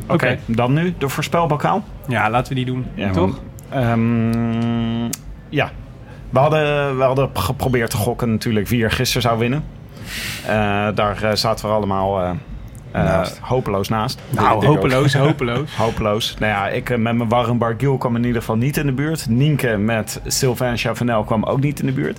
Oké, 0.06 0.38
dan 0.46 0.72
nu 0.72 0.94
de 0.98 1.08
voorspelbokaal. 1.08 1.84
Ja, 2.08 2.30
laten 2.30 2.48
we 2.48 2.54
die 2.54 2.64
doen. 2.64 2.86
Ja, 2.94 3.10
Toch? 3.10 3.40
Ehm, 3.68 5.04
ja, 5.48 5.70
we 6.30 6.38
hadden, 6.38 6.96
we 6.96 7.02
hadden 7.02 7.30
geprobeerd 7.34 7.90
te 7.90 7.96
gokken 7.96 8.30
natuurlijk 8.30 8.68
wie 8.68 8.84
er 8.84 8.90
gisteren 8.90 9.22
zou 9.22 9.38
winnen. 9.38 9.64
Eh, 10.46 10.88
daar 10.94 11.22
eh, 11.22 11.34
zaten 11.34 11.68
we 11.68 11.74
allemaal 11.74 12.20
eh, 12.20 12.30
eh, 12.92 13.26
hopeloos 13.40 13.88
naast. 13.88 14.20
Nou, 14.30 14.66
hopeloos, 14.66 15.14
hopeloos. 15.14 15.76
Hopeloos. 15.84 16.36
Nou 16.38 16.52
ja, 16.52 16.68
ik 16.68 16.88
met 16.88 17.16
mijn 17.16 17.28
Warren 17.28 17.58
Barguil 17.58 17.98
kwam 17.98 18.16
in 18.16 18.24
ieder 18.24 18.40
geval 18.40 18.56
niet 18.56 18.76
in 18.76 18.86
de 18.86 18.92
buurt. 18.92 19.28
Nienke 19.28 19.76
met 19.76 20.20
Sylvain 20.26 20.76
Chavanel 20.76 21.24
kwam 21.24 21.44
ook 21.44 21.60
niet 21.60 21.80
in 21.80 21.86
de 21.86 21.92
buurt. 21.92 22.18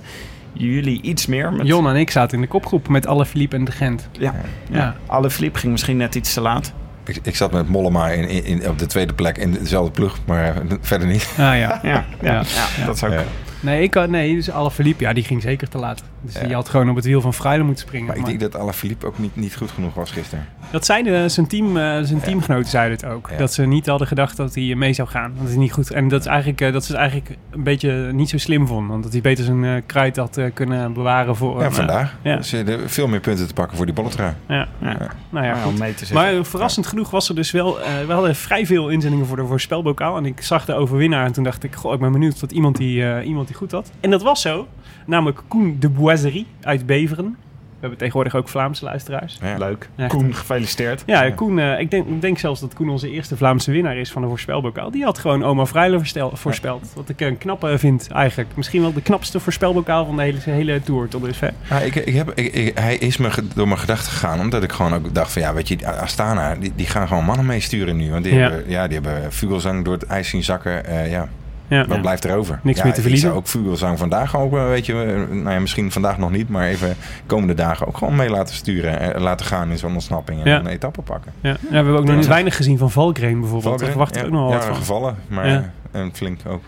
Jullie 0.52 1.02
iets 1.02 1.26
meer. 1.26 1.52
Met, 1.52 1.66
Jon 1.66 1.88
en 1.88 1.96
ik 1.96 2.10
zaten 2.10 2.34
in 2.34 2.40
de 2.40 2.48
kopgroep 2.48 2.88
met 2.88 3.06
alle 3.06 3.26
Philippe 3.26 3.56
en 3.56 3.64
de 3.64 3.72
Gent. 3.72 4.08
Ja. 4.12 4.34
Ja. 4.70 4.78
ja. 4.78 4.96
Alle 5.06 5.30
Philippe 5.30 5.58
ging 5.58 5.72
misschien 5.72 5.96
net 5.96 6.14
iets 6.14 6.34
te 6.34 6.40
laat. 6.40 6.72
Ik, 7.04 7.18
ik 7.22 7.36
zat 7.36 7.52
met 7.52 7.68
Mollema 7.68 8.08
in, 8.08 8.28
in, 8.28 8.44
in- 8.44 8.68
op 8.68 8.78
de 8.78 8.86
tweede 8.86 9.12
plek 9.12 9.38
in 9.38 9.52
dezelfde 9.52 9.90
ploeg, 9.92 10.18
maar 10.26 10.54
verder 10.80 11.08
niet. 11.08 11.28
Ah 11.30 11.36
ja. 11.36 11.54
Ja, 11.56 11.80
ja, 11.82 12.04
Ja. 12.22 12.42
ja, 12.78 12.86
dat 12.86 12.98
zou 12.98 13.12
ik. 13.12 13.18
Ja. 13.18 13.24
Nee, 13.60 13.82
ik 13.82 13.94
had, 13.94 14.08
nee, 14.08 14.34
dus 14.34 14.50
alle 14.50 14.70
Philippe, 14.70 15.04
ja, 15.04 15.12
die 15.12 15.24
ging 15.24 15.42
zeker 15.42 15.68
te 15.68 15.78
laat. 15.78 16.02
Dus 16.24 16.34
die 16.34 16.54
had 16.54 16.68
gewoon 16.68 16.90
op 16.90 16.96
het 16.96 17.04
wiel 17.04 17.20
van 17.20 17.34
Freile 17.34 17.62
moeten 17.64 17.84
springen. 17.86 18.06
Maar 18.06 18.16
ik 18.16 18.24
denk 18.26 18.40
dat 18.40 18.56
Alaphilippe 18.56 19.06
ook 19.06 19.18
niet, 19.18 19.36
niet 19.36 19.56
goed 19.56 19.70
genoeg 19.70 19.94
was 19.94 20.10
gisteren. 20.10 20.46
Dat 20.70 20.84
zeiden 20.84 21.30
zijn, 21.30 21.46
team, 21.46 21.76
eh, 21.76 21.98
zijn 22.02 22.20
teamgenoten 22.20 22.70
zeiden 22.70 22.96
het 22.96 23.06
ook. 23.06 23.28
Ja. 23.30 23.36
Dat 23.36 23.52
ze 23.52 23.62
niet 23.66 23.86
hadden 23.86 24.06
gedacht 24.06 24.36
dat 24.36 24.54
hij 24.54 24.74
mee 24.74 24.92
zou 24.92 25.08
gaan. 25.08 25.32
Dat 25.40 25.48
is 25.48 25.54
niet 25.56 25.72
goed. 25.72 25.90
En 25.90 26.08
dat, 26.08 26.20
is 26.20 26.26
eigenlijk, 26.26 26.60
eh, 26.60 26.72
dat 26.72 26.84
ze 26.84 26.92
het 26.92 27.00
eigenlijk 27.00 27.38
een 27.50 27.62
beetje 27.62 28.12
niet 28.12 28.28
zo 28.28 28.38
slim 28.38 28.66
vonden. 28.66 28.88
Want 28.88 29.02
dat 29.02 29.12
hij 29.12 29.20
beter 29.20 29.44
zijn 29.44 29.64
eh, 29.64 29.82
kruid 29.86 30.16
had 30.16 30.36
eh, 30.36 30.46
kunnen 30.54 30.92
bewaren 30.92 31.36
voor... 31.36 31.60
Ja, 31.60 31.66
eh, 31.66 31.72
vandaag. 31.72 32.16
ja. 32.22 32.36
Dus 32.36 32.52
eh, 32.52 32.78
veel 32.86 33.06
meer 33.08 33.20
punten 33.20 33.46
te 33.46 33.54
pakken 33.54 33.76
voor 33.76 33.86
die 33.86 33.94
bolletrui. 33.94 34.32
ja, 34.48 34.68
ja. 34.80 34.90
Ja. 34.90 34.96
Nou 35.30 35.46
ja, 35.46 35.52
Maar 35.52 35.62
goed. 35.62 35.72
om 35.72 35.78
mee 35.78 35.92
te 35.92 35.98
zitten. 35.98 36.16
Maar 36.16 36.32
eh, 36.34 36.44
verrassend 36.44 36.86
genoeg 36.86 37.10
was 37.10 37.28
er 37.28 37.34
dus 37.34 37.50
wel... 37.50 37.80
eh, 37.80 37.86
we 38.06 38.12
hadden 38.12 38.34
vrij 38.36 38.66
veel 38.66 38.88
inzendingen 38.88 39.26
voor 39.26 39.36
de 39.36 39.46
voorspelbokaal. 39.46 40.16
En 40.16 40.26
ik 40.26 40.40
zag 40.42 40.64
de 40.64 40.74
overwinnaar 40.74 41.24
en 41.26 41.32
toen 41.32 41.44
dacht 41.44 41.64
ik... 41.64 41.74
Goh, 41.74 41.94
ik 41.94 42.00
ben 42.00 42.12
benieuwd 42.12 42.40
wat 42.40 42.52
iemand 42.52 42.76
die, 42.76 43.04
eh, 43.12 43.26
iemand 43.26 43.46
die 43.46 43.56
goed 43.56 43.70
had. 43.72 43.90
En 44.00 44.10
dat 44.10 44.22
was 44.22 44.40
zo. 44.40 44.66
Namelijk 45.06 45.40
Koen 45.48 45.76
de 45.80 45.90
Boiserie 46.20 46.46
uit 46.62 46.86
Beveren. 46.86 47.36
We 47.72 47.88
hebben 47.88 47.98
tegenwoordig 47.98 48.34
ook 48.40 48.48
Vlaamse 48.48 48.84
luisteraars. 48.84 49.38
Ja. 49.42 49.56
Leuk. 49.58 49.88
Echt. 49.96 50.08
Koen, 50.10 50.34
gefeliciteerd. 50.34 51.02
Ja, 51.06 51.30
Koen, 51.30 51.58
eh, 51.58 51.80
ik, 51.80 51.90
denk, 51.90 52.06
ik 52.08 52.20
denk 52.20 52.38
zelfs 52.38 52.60
dat 52.60 52.74
Koen 52.74 52.88
onze 52.88 53.10
eerste 53.10 53.36
Vlaamse 53.36 53.70
winnaar 53.70 53.96
is 53.96 54.12
van 54.12 54.22
de 54.22 54.28
voorspelbokaal. 54.28 54.90
Die 54.90 55.04
had 55.04 55.18
gewoon 55.18 55.44
oma 55.44 55.64
Vrijler 55.66 55.98
voorstel- 55.98 56.30
voorspeld. 56.36 56.92
Wat 56.94 57.08
ik 57.08 57.20
een 57.20 57.38
knappe 57.38 57.78
vind 57.78 58.08
eigenlijk. 58.12 58.50
Misschien 58.56 58.80
wel 58.80 58.92
de 58.92 59.02
knapste 59.02 59.40
voorspelbokaal 59.40 60.04
van 60.06 60.16
de 60.16 60.22
hele, 60.22 60.38
hele 60.40 60.80
tour 60.82 61.08
tot 61.08 61.22
dusver. 61.24 61.52
Ja, 61.70 61.78
ik, 61.78 61.94
ik 61.94 62.14
heb, 62.14 62.30
ik, 62.34 62.54
ik- 62.54 62.78
hij 62.78 62.96
is 62.96 63.16
me 63.16 63.30
door 63.54 63.66
mijn 63.68 63.80
gedachten 63.80 64.12
gegaan. 64.12 64.40
Omdat 64.40 64.62
ik 64.62 64.72
gewoon 64.72 64.94
ook 64.94 65.14
dacht 65.14 65.32
van 65.32 65.42
ja, 65.42 65.54
weet 65.54 65.68
je, 65.68 65.86
Astana, 66.00 66.54
die, 66.54 66.72
die 66.76 66.86
gaan 66.86 67.08
gewoon 67.08 67.24
mannen 67.24 67.46
meesturen 67.46 67.96
nu. 67.96 68.10
Want 68.10 68.24
die, 68.24 68.34
Ja. 68.34 68.40
hebben, 68.40 68.70
ja, 68.70 68.86
die 68.88 69.00
hebben 69.00 69.32
Vugelsang 69.32 69.84
door 69.84 69.94
het 69.94 70.06
ijs 70.06 70.28
zien 70.28 70.42
zakken. 70.44 70.84
Eh, 70.86 71.10
ja, 71.10 71.28
Ja. 71.72 71.86
wat 71.86 72.00
blijft 72.00 72.24
er 72.24 72.36
over? 72.36 72.60
Niks 72.62 72.78
ja, 72.78 72.84
meer 72.84 72.94
te 72.94 73.00
verliezen. 73.00 73.28
Ik 73.28 73.34
zou 73.34 73.44
ook 73.44 73.50
Vugelsang 73.50 73.98
vandaag 73.98 74.36
ook, 74.36 74.56
eh, 74.56 74.66
weet 74.66 74.86
je, 74.86 74.92
eh, 75.02 75.34
nou 75.36 75.50
ja, 75.50 75.60
misschien 75.60 75.92
vandaag 75.92 76.18
nog 76.18 76.30
niet. 76.30 76.48
Maar 76.48 76.66
even 76.66 76.96
komende 77.26 77.54
dagen 77.54 77.86
ook 77.86 77.96
gewoon 77.98 78.16
mee 78.16 78.30
laten 78.30 78.54
sturen. 78.54 79.00
En 79.14 79.20
laten 79.22 79.46
gaan 79.46 79.70
in 79.70 79.78
zo'n 79.78 79.92
ontsnapping 79.92 80.40
en 80.42 80.50
Ja. 80.50 80.58
een 80.58 80.66
etappe 80.66 81.02
pakken. 81.02 81.32
Ja. 81.40 81.50
Ja, 81.50 81.56
we 81.68 81.74
hebben 81.74 81.96
ook 81.98 82.04
nog 82.04 82.16
niet 82.16 82.26
weinig 82.26 82.56
gezien 82.56 82.78
van 82.78 82.90
Valkrein 82.90 83.40
bijvoorbeeld. 83.40 83.78
Daar 83.78 83.88
verwacht 83.88 84.16
ik 84.16 84.24
ook 84.24 84.30
nog 84.30 84.40
wel 84.40 84.50
ja, 84.50 84.56
wat 84.56 84.64
van. 84.66 84.74
gevallen, 84.76 85.16
maar 85.28 85.48
Ja. 85.48 85.70
eh, 85.92 86.00
en 86.00 86.10
flink 86.14 86.40
ook. 86.46 86.62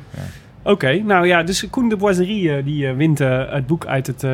Oké, 0.67 1.03
nou 1.03 1.27
ja, 1.27 1.43
dus 1.43 1.71
Koen 1.71 1.89
de 1.89 1.97
Boiserie 1.97 2.57
eh, 2.57 2.65
die 2.65 2.87
eh, 2.87 2.97
wint 2.97 3.21
eh, 3.21 3.53
het 3.53 3.67
boek 3.67 3.87
uit 3.87 4.07
het 4.07 4.27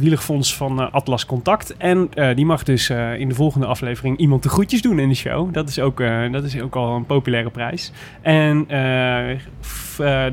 wielerfonds 0.00 0.56
van 0.56 0.92
Atlas 0.92 1.26
Contact. 1.26 1.76
En 1.76 2.10
die 2.34 2.46
mag 2.46 2.62
dus 2.62 2.90
in 2.90 3.28
de 3.28 3.34
volgende 3.34 3.66
aflevering 3.66 4.18
iemand 4.18 4.42
de 4.42 4.48
groetjes 4.48 4.82
doen 4.82 4.98
in 4.98 5.08
de 5.08 5.14
show. 5.14 5.52
Dat 5.52 5.68
is 5.68 5.78
ook, 5.78 6.02
dat 6.32 6.44
is 6.44 6.60
ook 6.60 6.76
al 6.76 6.96
een 6.96 7.06
populaire 7.06 7.50
prijs. 7.50 7.92
En 8.22 8.66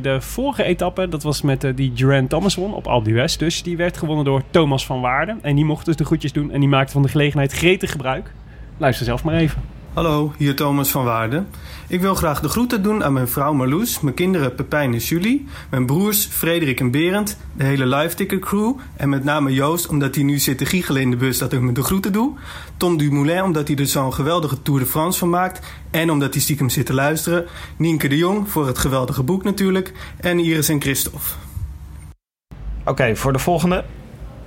de 0.01 0.17
vorige 0.19 0.63
etappe, 0.63 1.09
dat 1.09 1.23
was 1.23 1.41
met 1.41 1.71
die 1.75 1.93
Durant 1.93 2.29
Thomas 2.29 2.55
won 2.55 2.73
op 2.73 2.87
Alpe 2.87 3.09
d'Huez. 3.09 3.35
Dus 3.35 3.63
die 3.63 3.77
werd 3.77 3.97
gewonnen 3.97 4.25
door 4.25 4.41
Thomas 4.49 4.85
van 4.85 5.01
Waarden. 5.01 5.39
En 5.41 5.55
die 5.55 5.65
mocht 5.65 5.85
dus 5.85 5.95
de 5.95 6.05
groetjes 6.05 6.31
doen 6.31 6.51
en 6.51 6.59
die 6.59 6.69
maakte 6.69 6.91
van 6.91 7.01
de 7.01 7.09
gelegenheid 7.09 7.51
gretig 7.51 7.91
gebruik. 7.91 8.31
Luister 8.77 9.05
zelf 9.05 9.23
maar 9.23 9.35
even. 9.35 9.61
Hallo, 9.93 10.33
hier 10.37 10.55
Thomas 10.55 10.89
van 10.89 11.03
Waarden. 11.03 11.47
Ik 11.87 12.01
wil 12.01 12.15
graag 12.15 12.39
de 12.39 12.49
groeten 12.49 12.83
doen 12.83 13.03
aan 13.03 13.13
mijn 13.13 13.27
vrouw 13.27 13.53
Marloes, 13.53 13.99
mijn 13.99 14.15
kinderen 14.15 14.55
Pepijn 14.55 14.93
en 14.93 14.99
Julie, 14.99 15.45
mijn 15.69 15.85
broers 15.85 16.25
Frederik 16.25 16.79
en 16.79 16.91
Berend, 16.91 17.37
de 17.57 17.63
hele 17.63 17.85
live 17.85 18.15
ticket 18.15 18.39
crew 18.39 18.73
en 18.97 19.09
met 19.09 19.23
name 19.23 19.53
Joost 19.53 19.87
omdat 19.87 20.15
hij 20.15 20.23
nu 20.23 20.39
zit 20.39 20.57
te 20.57 20.65
giechelen 20.65 21.01
in 21.01 21.11
de 21.11 21.17
bus 21.17 21.37
dat 21.37 21.53
ik 21.53 21.61
me 21.61 21.71
de 21.71 21.83
groeten 21.83 22.11
doe. 22.11 22.33
Tom 22.77 22.97
Dumoulin 22.97 23.43
omdat 23.43 23.67
hij 23.67 23.77
er 23.77 23.87
zo'n 23.87 24.13
geweldige 24.13 24.61
Tour 24.61 24.79
de 24.79 24.85
France 24.85 25.19
van 25.19 25.29
maakt 25.29 25.67
en 25.91 26.11
omdat 26.11 26.33
hij 26.33 26.41
stiekem 26.41 26.69
zit 26.69 26.85
te 26.85 26.93
luisteren. 26.93 27.45
Nienke 27.77 28.07
de 28.07 28.17
Jong 28.17 28.49
voor 28.49 28.67
het 28.67 28.77
geweldige 28.77 29.23
boek 29.23 29.43
natuurlijk 29.43 29.93
en 30.17 30.39
Iris 30.39 30.69
en 30.69 30.81
Christophe. 30.81 31.29
Oké, 32.85 33.15
voor 33.15 33.33
de 33.33 33.39
volgende. 33.39 33.83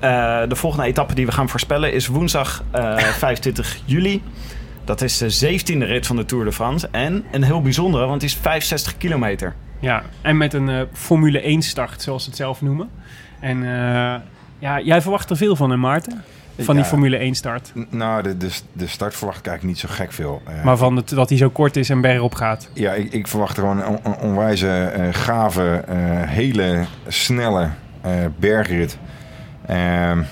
Eh, 0.01 0.43
de 0.49 0.57
volgende 0.57 0.87
etappe 0.87 1.15
die 1.15 1.27
we 1.27 1.33
gaan 1.33 1.49
voorspellen 1.49 1.93
is 1.93 2.07
woensdag 2.07 2.63
eh, 2.71 2.99
25 3.27 3.79
juli. 3.85 4.23
Dat 4.89 5.01
is 5.01 5.19
de 5.19 5.59
17e 5.61 5.79
rit 5.87 6.07
van 6.07 6.17
de 6.17 6.25
Tour 6.25 6.45
de 6.45 6.53
France. 6.53 6.89
En 6.91 7.25
een 7.31 7.43
heel 7.43 7.63
bijzondere, 7.63 8.07
want 8.07 8.21
die 8.21 8.29
is 8.29 8.35
65 8.37 8.97
kilometer. 8.97 9.55
Ja, 9.81 10.03
en 10.23 10.37
met 10.37 10.55
een 10.55 10.69
eh, 10.69 10.81
Formule 10.93 11.41
1 11.41 11.63
start, 11.63 12.03
zoals 12.03 12.23
ze 12.23 12.29
het 12.29 12.39
zelf 12.39 12.63
noemen. 12.63 12.89
En 13.41 13.63
eh, 13.63 14.15
ja, 14.59 14.81
jij 14.81 15.03
verwacht 15.03 15.31
er 15.31 15.37
veel 15.37 15.57
van, 15.57 15.71
hè 15.71 15.77
Maarten? 15.77 16.23
Van 16.59 16.75
die. 16.77 16.85
Formule 16.85 17.17
1 17.17 17.35
start. 17.35 17.73
Nou, 17.91 18.23
de, 18.23 18.37
de, 18.37 18.51
de 18.73 18.87
start 18.87 19.15
verwacht 19.17 19.39
ik 19.39 19.47
eigenlijk 19.47 19.79
niet 19.81 19.91
zo 19.91 19.95
gek 19.97 20.13
veel. 20.13 20.43
Eh, 20.47 20.65
Maar 20.65 20.77
van 20.77 20.97
het, 20.97 21.09
dat 21.09 21.29
hij 21.29 21.39
zo 21.39 21.51
kort 21.51 21.77
is 21.77 21.91
en 21.91 22.01
bergop 22.01 22.35
gaat. 22.35 22.71
Ja, 22.75 22.93
ik, 22.93 23.13
ik 23.13 23.27
verwacht 23.27 23.59
gewoon 23.59 23.79
een 23.79 23.87
on- 23.87 24.01
on- 24.05 24.19
onwijze, 24.21 24.71
eh, 24.71 25.09
gave, 25.11 25.85
eh, 25.89 25.97
hele 26.23 26.85
snelle 27.09 27.69
eh, 28.01 28.13
bergrit. 28.39 28.99
Ehm, 29.67 30.23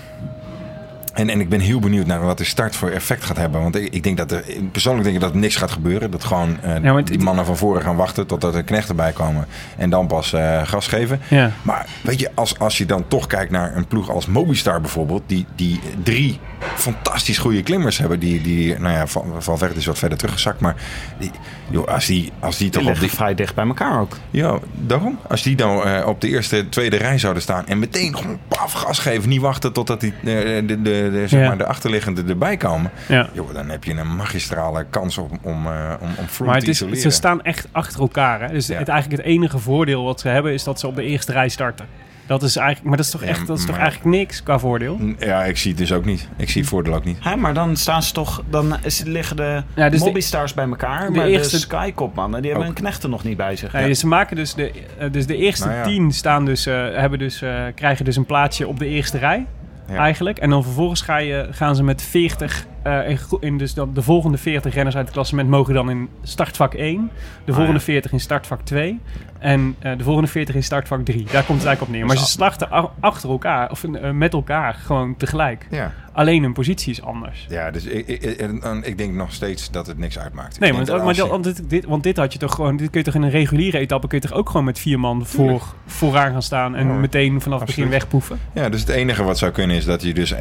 en, 1.17 1.31
en 1.31 1.41
ik 1.41 1.49
ben 1.49 1.61
heel 1.61 1.79
benieuwd 1.79 2.07
naar 2.07 2.21
wat 2.21 2.39
de 2.39 2.45
start 2.45 2.77
voor 2.77 2.91
effect 2.91 3.25
gaat 3.25 3.37
hebben. 3.37 3.63
Want 3.63 3.77
ik, 3.77 3.95
ik 3.95 4.03
denk 4.03 4.17
dat 4.17 4.33
er, 4.33 4.45
persoonlijk 4.73 5.05
denk 5.05 5.17
ik 5.17 5.23
dat 5.23 5.33
er 5.33 5.39
niks 5.39 5.57
gaat 5.57 5.71
gebeuren. 5.71 6.11
Dat 6.11 6.25
gewoon 6.25 6.61
eh, 6.63 6.83
Ja, 6.83 7.01
die 7.03 7.19
mannen 7.19 7.45
van 7.45 7.57
voren 7.57 7.83
gaan 7.83 7.97
wachten 7.97 8.27
totdat 8.27 8.55
er 8.55 8.63
knechten 8.63 8.97
bij 8.97 9.13
komen. 9.13 9.47
En 9.77 9.91
dan 9.91 10.07
pas 10.07 10.33
eh, 10.33 10.61
gas 10.65 10.87
geven. 10.89 11.21
Ja. 11.29 11.51
Maar 11.63 11.87
weet 12.01 12.21
je, 12.21 12.31
als, 12.35 12.59
als 12.59 12.79
je 12.79 12.87
dan 12.87 13.05
toch 13.09 13.27
kijkt 13.27 13.51
naar 13.51 13.77
een 13.77 13.87
ploeg 13.87 14.11
als 14.11 14.27
Mobistar 14.27 14.81
bijvoorbeeld, 14.81 15.23
die, 15.27 15.47
die 15.55 15.81
drie 16.03 16.41
fantastisch 16.75 17.39
goede 17.39 17.63
klimmers 17.63 17.99
hebben, 17.99 18.19
die, 18.21 18.43
die 18.43 18.79
nou 18.79 18.95
ja, 18.95 19.07
Van- 19.07 19.33
Valverde 19.39 19.75
is 19.79 19.87
wat 19.87 19.99
verder 19.99 20.19
teruggezakt, 20.19 20.61
maar 20.61 20.75
die, 21.19 21.31
joh, 21.71 21.87
als, 21.87 22.07
die, 22.07 22.33
als 22.41 22.57
die 22.57 22.71
Die 22.71 22.81
toch 22.83 22.93
op 22.93 23.01
die, 23.01 23.11
vrij 23.11 23.35
dicht 23.35 23.55
bij 23.55 23.67
elkaar 23.67 24.01
ook. 24.01 24.17
ja, 24.31 24.59
daarom. 24.73 25.19
Als 25.29 25.43
die 25.43 25.57
dan 25.57 25.83
eh, 25.85 26.07
op 26.07 26.21
de 26.21 26.29
eerste, 26.29 26.69
tweede 26.69 26.97
rij 26.97 27.19
zouden 27.19 27.43
staan 27.43 27.67
en 27.67 27.79
meteen 27.79 28.17
gewoon 28.17 28.39
paf 28.49 28.73
gas 28.73 28.99
geven, 28.99 29.29
niet 29.29 29.41
wachten 29.41 29.73
totdat 29.73 30.01
die, 30.01 30.13
eh, 30.13 30.25
de, 30.67 30.81
de, 31.11 31.19
de, 31.21 31.29
zeg 31.29 31.41
Ja. 31.41 31.47
maar, 31.49 31.59
de 31.59 31.67
achterliggende 31.67 32.23
erbij 32.29 32.57
komen, 32.57 32.91
Ja. 33.09 33.29
joh, 33.33 33.55
dan 33.55 33.69
heb 33.69 33.85
je 33.85 33.93
een 33.95 34.17
magistrale 34.17 34.85
kans 34.91 35.19
om, 35.19 35.31
om, 35.43 35.67
eh, 35.67 35.95
om, 36.01 36.09
om 36.19 36.27
Froome 36.27 36.45
Maar 36.51 36.55
het 36.55 36.65
te 36.65 36.71
is, 36.71 36.77
isoleren. 36.77 37.01
ze 37.01 37.11
staan 37.11 37.43
echt 37.43 37.69
achter 37.73 38.01
elkaar. 38.01 38.41
Hè? 38.41 38.49
Dus 38.49 38.67
Ja. 38.67 38.79
het, 38.79 38.89
eigenlijk 38.89 39.23
het 39.23 39.31
enige 39.33 39.59
voordeel 39.59 40.05
wat 40.05 40.21
ze 40.21 40.29
hebben 40.29 40.53
is 40.53 40.65
dat 40.65 40.81
ze 40.81 40.87
op 40.87 40.95
de 40.97 41.03
eerste 41.03 41.33
rij 41.33 41.49
starten. 41.49 41.87
Dat 42.27 42.43
is 42.43 42.57
eigenlijk, 42.57 42.89
maar 42.89 42.97
dat 42.97 43.07
is 43.07 43.13
toch 43.13 43.21
Ja, 43.23 43.27
echt, 43.29 43.47
dat 43.47 43.59
is 43.59 43.65
toch 43.65 43.75
maar- 43.75 43.85
eigenlijk 43.85 44.17
niks 44.17 44.43
qua 44.43 44.59
voordeel? 44.59 45.01
Ja, 45.19 45.45
ik 45.45 45.57
zie 45.57 45.71
het 45.71 45.79
dus 45.81 45.93
ook 45.93 46.05
niet. 46.05 46.29
Ik 46.37 46.51
zie 46.51 46.61
het 46.61 46.71
voordeel 46.71 46.95
ook 46.95 47.05
niet. 47.05 47.19
Hè, 47.21 47.37
maar 47.37 47.55
dan 47.55 47.77
staan 47.77 48.03
ze 48.03 48.13
toch, 48.13 48.43
dan 48.51 48.77
is, 48.83 49.03
liggen 49.03 49.37
de 49.37 49.63
Ja, 49.75 49.89
dus 49.89 49.99
de- 49.99 50.05
Mobbystars 50.05 50.55
bij 50.55 50.65
elkaar. 50.69 51.07
de 51.07 51.13
maar 51.19 51.27
eerste- 51.27 51.57
de 51.57 51.63
Skykopmannen, 51.63 52.43
die 52.43 52.51
hebben 52.51 52.69
Ook. 52.69 52.75
hun 52.75 52.85
knechten 52.85 53.11
nog 53.11 53.25
niet 53.25 53.37
bij 53.37 53.57
zich. 53.57 53.73
Nee, 53.73 53.87
dus 53.87 53.99
ze 54.01 54.07
maken 54.07 54.37
dus 54.37 54.55
de, 54.55 54.71
eh, 54.99 55.13
dus 55.13 55.27
de 55.27 55.37
eerste 55.37 55.67
Nou 55.67 55.77
ja. 55.79 55.85
tien 55.85 56.13
staan 56.13 56.45
dus, 56.45 56.67
eh, 56.67 56.75
hebben 56.95 57.19
dus, 57.19 57.43
eh, 57.43 57.55
krijgen 57.75 58.05
dus 58.05 58.17
een 58.17 58.27
plaatsje 58.27 58.67
op 58.69 58.79
de 58.79 58.87
eerste 58.87 59.19
rij. 59.19 59.47
Eigenlijk. 59.95 60.39
En 60.39 60.51
dan 60.51 60.63
vervolgens 60.63 61.01
ga 61.01 61.17
je, 61.17 61.47
gaan 61.51 61.77
ze 61.77 61.83
met 61.83 62.03
40. 62.03 62.67
Eh, 62.87 63.19
in, 63.41 63.59
dus 63.59 63.75
dan 63.75 63.95
de 63.95 64.03
volgende 64.03 64.39
40 64.39 64.75
renners 64.75 64.97
uit 64.97 65.05
het 65.05 65.15
klassement 65.15 65.49
mogen 65.49 65.75
dan 65.75 65.91
in 65.91 66.09
startvak 66.23 66.75
1. 66.75 67.11
De 67.45 67.53
volgende 67.53 67.79
ja. 67.79 67.85
40 67.85 68.13
in 68.13 68.21
startvak 68.21 68.61
2. 68.65 69.01
En 69.39 69.77
eh, 69.79 69.99
de 69.99 70.05
volgende 70.05 70.29
40 70.31 70.55
in 70.55 70.63
startvak 70.63 71.05
3. 71.05 71.17
Daar 71.17 71.45
komt 71.45 71.59
het 71.59 71.67
eigenlijk 71.67 71.81
op 71.83 71.89
neer. 71.89 72.07
Maar 72.07 72.17
ze 72.17 72.27
starten 72.27 72.73
a- 72.73 72.91
achter 73.01 73.31
elkaar, 73.31 73.71
of 73.71 73.85
eh, 73.85 74.11
met 74.11 74.33
elkaar, 74.33 74.75
gewoon 74.75 75.17
tegelijk. 75.17 75.67
Ja. 75.71 75.93
Alleen 76.13 76.43
hun 76.43 76.53
positie 76.53 76.93
is 76.93 77.03
anders. 77.03 77.47
Ja, 77.49 77.71
dus 77.71 77.85
ik, 77.85 78.07
ik, 78.07 78.23
ik, 78.23 78.65
ik 78.83 78.99
denk 78.99 79.15
nog 79.15 79.33
steeds 79.33 79.71
dat 79.71 79.87
het 79.87 79.99
niks 79.99 80.19
uitmaakt. 80.19 80.61
Nee, 80.61 80.73
want, 80.73 80.89
maar 81.05 81.15
dat- 81.15 81.29
want, 81.29 81.71
dit, 81.71 81.85
want 81.85 82.03
dit 82.03 82.17
had 82.17 82.33
je 82.33 82.39
toch 82.39 82.55
gewoon. 82.55 82.77
Dit 82.77 82.91
kun 82.91 82.99
je 83.01 83.07
toch 83.07 83.15
in 83.15 83.23
een 83.23 83.31
reguliere 83.31 83.79
etappe 83.79 84.07
kun 84.09 84.19
je 84.21 84.29
toch 84.29 84.39
ook 84.39 84.49
gewoon 84.51 84.65
met 84.65 84.79
vier 84.79 85.01
man 85.01 85.27
voor, 85.27 85.63
vooraan 85.87 86.33
gaan 86.33 86.43
staan 86.43 86.75
en 86.75 86.87
Ja, 86.87 86.93
meteen 86.93 87.41
vanaf 87.41 87.59
het 87.59 87.67
begin 87.69 87.89
wegpoeven. 87.89 88.39
Ja, 88.53 88.69
dus 88.69 88.81
het 88.81 88.89
enige 88.89 89.23
wat 89.25 89.39
zou 89.39 89.53
kunnen 89.53 89.77
is 89.77 89.85
dat 89.85 90.03
je 90.03 90.15
dus 90.15 90.35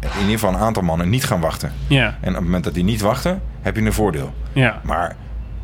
in 0.00 0.08
ieder 0.20 0.30
geval 0.38 0.50
een 0.54 0.60
aantal 0.60 0.82
mannen 0.82 1.08
niet 1.08 1.24
gaan 1.24 1.40
wachten. 1.40 1.72
Ja, 1.86 2.06
En 2.20 2.28
op 2.28 2.34
het 2.34 2.44
moment 2.44 2.64
dat 2.64 2.74
die 2.74 2.84
niet 2.84 3.00
wachten, 3.00 3.42
heb 3.60 3.76
je 3.76 3.82
een 3.82 3.92
voordeel. 3.92 4.32
ja. 4.52 4.80
Maar 4.84 5.16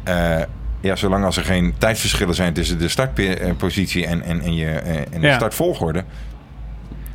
eh, 0.05 0.37
ja, 0.81 0.97
zolang 0.97 1.25
als 1.25 1.37
er 1.37 1.45
geen 1.45 1.75
tijdverschillen 1.79 2.35
zijn 2.35 2.53
tussen 2.53 2.79
de 2.79 2.89
startpositie 2.89 4.07
en, 4.07 4.23
en, 4.23 4.41
en, 4.41 4.55
je, 4.55 4.67
eh, 4.71 4.97
en 5.15 5.21
de 5.21 5.27
Ja. 5.27 5.35
startvolgorde. 5.35 6.05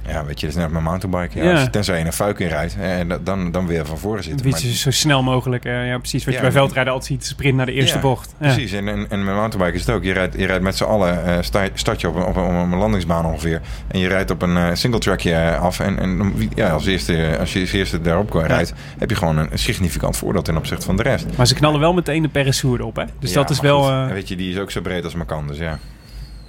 Ja, 0.09 0.25
weet 0.25 0.39
je, 0.39 0.45
dat 0.45 0.55
is 0.55 0.61
net 0.61 0.71
mijn 0.71 0.83
mountainbike. 0.83 1.43
Ja, 1.43 1.59
je, 1.59 1.69
tenzij 1.69 1.99
je 1.99 2.05
een 2.05 2.13
fuik 2.13 2.39
in 2.39 2.47
rijdt, 2.47 2.75
da- 3.07 3.17
dan, 3.23 3.51
dan 3.51 3.67
weer 3.67 3.85
van 3.85 3.97
voren 3.97 4.23
zitten. 4.23 4.45
Fietsen 4.45 4.67
Maar- 4.67 4.77
zo 4.77 4.91
snel 4.91 5.23
mogelijk. 5.23 5.65
eh, 5.65 5.87
ja, 5.87 5.97
precies. 5.97 6.25
Wat 6.25 6.33
Ja, 6.33 6.39
je 6.39 6.45
bij 6.45 6.55
veldrijden 6.55 6.93
altijd 6.93 7.11
ziet. 7.11 7.25
Sprint 7.25 7.55
naar 7.57 7.65
de 7.65 7.71
eerste 7.71 7.99
bocht. 7.99 8.35
Ja. 8.39 8.53
Precies, 8.53 8.71
en, 8.71 8.87
en, 8.87 9.05
en 9.09 9.23
met 9.25 9.35
mountainbike 9.35 9.77
is 9.79 9.85
het 9.85 9.95
ook. 9.95 10.03
Je 10.03 10.13
rijdt, 10.13 10.35
je 10.37 10.45
rijdt 10.45 10.63
met 10.63 10.77
z'n 10.77 10.83
allen, 10.83 11.43
sta, 11.43 11.67
start 11.73 12.01
je 12.01 12.07
op 12.07 12.15
een, 12.15 12.23
op, 12.23 12.35
een, 12.35 12.43
op 12.43 12.71
een 12.71 12.77
landingsbaan 12.77 13.25
ongeveer. 13.25 13.61
En 13.87 13.99
je 13.99 14.07
rijdt 14.07 14.31
op 14.31 14.41
een 14.41 14.57
eh, 14.57 14.67
single 14.73 14.99
trackje 14.99 15.55
af. 15.57 15.79
En, 15.79 15.99
en 15.99 16.33
ja, 16.55 16.69
als, 16.69 16.85
eerste, 16.85 17.35
als 17.39 17.53
je 17.53 17.59
als 17.61 17.71
eerste 17.71 18.01
daarop 18.01 18.33
rijdt, 18.33 18.73
heb 18.97 19.09
je 19.09 19.15
gewoon 19.15 19.37
een 19.37 19.49
significant 19.53 20.17
voordeel 20.17 20.41
ten 20.41 20.57
opzichte 20.57 20.85
van 20.85 20.97
de 20.97 21.03
rest. 21.03 21.25
Maar 21.37 21.47
ze 21.47 21.53
knallen 21.55 21.79
wel 21.79 21.93
meteen 21.93 22.21
de 22.21 22.27
Peressoer 22.29 22.81
op, 22.83 22.95
hè? 22.95 23.03
Dus 23.19 23.29
Ja, 23.29 23.35
dat 23.35 23.49
is 23.49 23.59
wel... 23.59 24.05
weet 24.07 24.27
je, 24.27 24.35
die 24.35 24.51
is 24.51 24.59
ook 24.59 24.71
zo 24.71 24.81
breed 24.81 25.03
als 25.03 25.15
maar 25.15 25.25
kan, 25.25 25.47
dus 25.47 25.57
ja. 25.57 25.79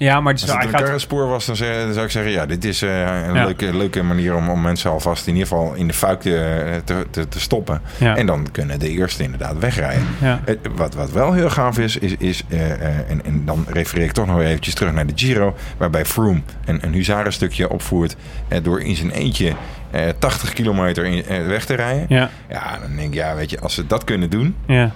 Ja, 0.00 0.20
maar 0.20 0.32
het 0.32 0.42
is 0.42 0.48
Als 0.48 0.56
het 0.56 0.66
een 0.66 0.70
gaat- 0.88 1.06
was, 1.28 1.46
dan, 1.46 1.56
zou 1.56 2.00
ik 2.04 2.10
zeggen... 2.10 2.32
ja, 2.32 2.46
dit 2.46 2.64
is 2.64 2.82
eh, 2.82 3.00
een 3.00 3.34
Ja. 3.34 3.44
leuke, 3.44 3.76
leuke 3.76 4.02
manier 4.02 4.34
om, 4.34 4.48
om 4.48 4.60
mensen 4.60 4.90
alvast 4.90 5.26
in 5.26 5.32
ieder 5.32 5.48
geval 5.48 5.74
in 5.74 5.86
de 5.86 5.92
fuik 5.94 6.20
te, 6.20 6.80
te, 7.10 7.28
te, 7.28 7.40
stoppen. 7.40 7.80
Ja. 7.98 8.16
En 8.16 8.26
dan 8.26 8.46
kunnen 8.52 8.78
de 8.78 8.88
eerste 8.88 9.22
inderdaad 9.22 9.58
wegrijden. 9.58 10.06
Ja. 10.20 10.40
Eh, 10.44 10.54
Wat, 10.76 10.94
wat 10.94 11.10
wel 11.12 11.32
heel 11.32 11.50
gaaf 11.50 11.78
is, 11.78 11.96
is, 11.96 12.14
is 12.18 12.42
eh, 12.48 12.70
en, 13.10 13.24
en 13.24 13.44
dan 13.44 13.66
refereer 13.68 14.04
ik 14.04 14.12
toch 14.12 14.26
nog 14.26 14.40
eventjes 14.40 14.74
terug 14.74 14.92
naar 14.92 15.06
de 15.06 15.12
Giro... 15.16 15.56
waarbij 15.76 16.04
Froome 16.04 16.40
een, 16.64 16.78
een 16.82 16.92
huzarenstukje 16.92 17.70
opvoert... 17.70 18.16
door 18.62 18.80
in 18.80 18.96
zijn 18.96 19.10
eentje 19.10 19.52
eh, 19.90 20.02
80 20.18 20.52
kilometer 20.52 21.04
in, 21.04 21.46
weg 21.46 21.64
te 21.64 21.74
rijden. 21.74 22.04
Ja, 22.08 22.30
Ja, 22.48 22.78
dan 22.82 22.96
denk 22.96 23.08
ik, 23.08 23.14
ja, 23.14 23.34
weet 23.34 23.50
je, 23.50 23.60
als 23.60 23.74
ze 23.74 23.86
dat 23.86 24.04
kunnen 24.04 24.30
doen 24.30 24.56
ja. 24.66 24.90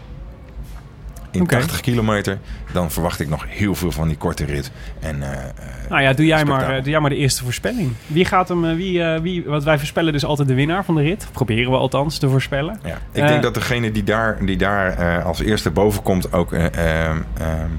In 1.35 1.43
Oké. 1.43 1.57
80 1.57 1.81
kilometer... 1.81 2.39
dan 2.73 2.91
verwacht 2.91 3.21
ik 3.21 3.29
nog 3.29 3.45
heel 3.49 3.75
veel 3.75 3.93
van 3.93 4.09
die 4.09 4.17
korte 4.17 4.45
rit. 4.45 4.71
En 5.01 5.23
eh, 5.23 5.33
eh, 5.33 5.45
Nou 5.89 6.03
ja, 6.03 6.13
doe 6.13 6.27
jij, 6.27 6.45
maar, 6.45 6.77
eh, 6.77 6.83
doe 6.83 6.91
jij 6.91 7.01
maar 7.01 7.11
de 7.11 7.17
eerste 7.17 7.45
voorspelling. 7.45 7.93
Wie 8.07 8.25
gaat 8.25 8.49
hem... 8.49 8.77
Wie, 8.77 9.03
eh, 9.03 9.21
wie, 9.21 9.45
want 9.47 9.65
wij 9.65 9.79
voorspellen 9.79 10.13
dus 10.13 10.25
altijd 10.25 10.49
de 10.49 10.55
winnaar 10.55 10.85
van 10.85 10.95
de 10.95 11.03
rit. 11.03 11.29
Proberen 11.33 11.71
we 11.71 11.77
althans 11.77 12.19
te 12.19 12.29
voorspellen. 12.29 12.79
Ja, 12.85 12.99
ik 13.13 13.27
denk 13.27 13.43
dat 13.43 13.55
degene 13.55 13.91
die 13.91 14.05
daar, 14.05 14.45
die 14.45 14.57
daar 14.57 14.99
eh, 14.99 15.25
als 15.25 15.41
eerste 15.41 15.71
boven 15.71 16.03
komt 16.03 16.33
ook 16.33 16.53
eh, 16.53 16.65
ehm, 16.65 17.19
ehm, 17.39 17.71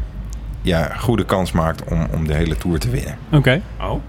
ja, 0.62 0.94
goede 0.98 1.26
kans 1.26 1.52
maakt 1.52 1.84
om, 1.84 2.08
om 2.14 2.28
de 2.28 2.34
hele 2.34 2.58
Tour 2.58 2.80
te 2.80 2.90
winnen. 2.90 3.18
Oké. 3.32 3.62
Oh. 3.80 4.02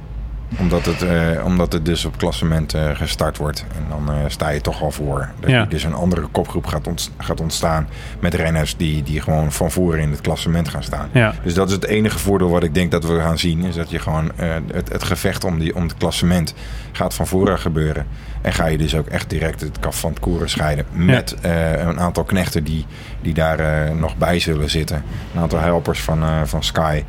Omdat 0.58 0.84
het, 0.86 1.02
eh, 1.02 1.44
omdat 1.44 1.72
het 1.72 1.84
dus 1.84 2.04
op 2.04 2.18
klassement 2.18 2.74
eh, 2.74 2.90
gestart 2.94 3.36
wordt. 3.36 3.64
En 3.76 3.84
dan 3.88 4.14
eh, 4.14 4.18
sta 4.26 4.48
je 4.48 4.60
toch 4.60 4.82
al 4.82 4.90
voor. 4.90 5.28
Dat 5.40 5.50
Ja. 5.50 5.60
je 5.60 5.68
dus 5.68 5.84
een 5.84 5.94
andere 5.94 6.26
kopgroep 6.32 6.66
gaat, 6.66 6.86
ont- 6.86 7.10
gaat 7.18 7.40
ontstaan 7.40 7.88
met 8.20 8.34
renners 8.34 8.76
die, 8.76 9.02
die 9.02 9.20
gewoon 9.20 9.52
van 9.52 9.70
voren 9.70 10.00
in 10.00 10.10
het 10.10 10.20
klassement 10.20 10.68
gaan 10.68 10.82
staan. 10.82 11.08
Ja. 11.12 11.34
Dus 11.42 11.54
dat 11.54 11.68
is 11.68 11.74
het 11.74 11.84
enige 11.84 12.18
voordeel 12.18 12.50
wat 12.50 12.62
ik 12.62 12.74
denk 12.74 12.90
dat 12.90 13.04
we 13.04 13.18
gaan 13.20 13.38
zien. 13.38 13.64
Is 13.64 13.74
dat 13.74 13.90
je 13.90 13.98
gewoon 13.98 14.30
het, 14.72 14.88
het 14.92 15.04
gevecht 15.04 15.44
om, 15.44 15.58
die, 15.58 15.74
om 15.74 15.82
het 15.82 15.96
klassement 15.96 16.54
gaat 16.92 17.14
van 17.14 17.26
voren 17.26 17.58
gebeuren. 17.58 18.06
En 18.40 18.52
ga 18.52 18.66
je 18.66 18.78
dus 18.78 18.94
ook 18.94 19.06
echt 19.06 19.30
direct 19.30 19.60
het 19.60 19.80
kaf 19.80 20.00
van 20.00 20.10
het 20.10 20.20
koren 20.20 20.48
scheiden. 20.50 20.84
Met 20.92 21.36
een 21.42 22.00
aantal 22.00 22.24
knechten 22.24 22.64
die, 22.64 22.86
die 23.22 23.34
daar 23.34 23.94
nog 23.96 24.16
bij 24.16 24.38
zullen 24.38 24.70
zitten. 24.70 25.02
Een 25.34 25.40
aantal 25.40 25.58
helpers 25.60 26.00
van, 26.00 26.46
van 26.46 26.62
Sky. 26.62 27.04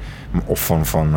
Of 0.46 0.66
van, 0.66 0.86
van 0.86 1.16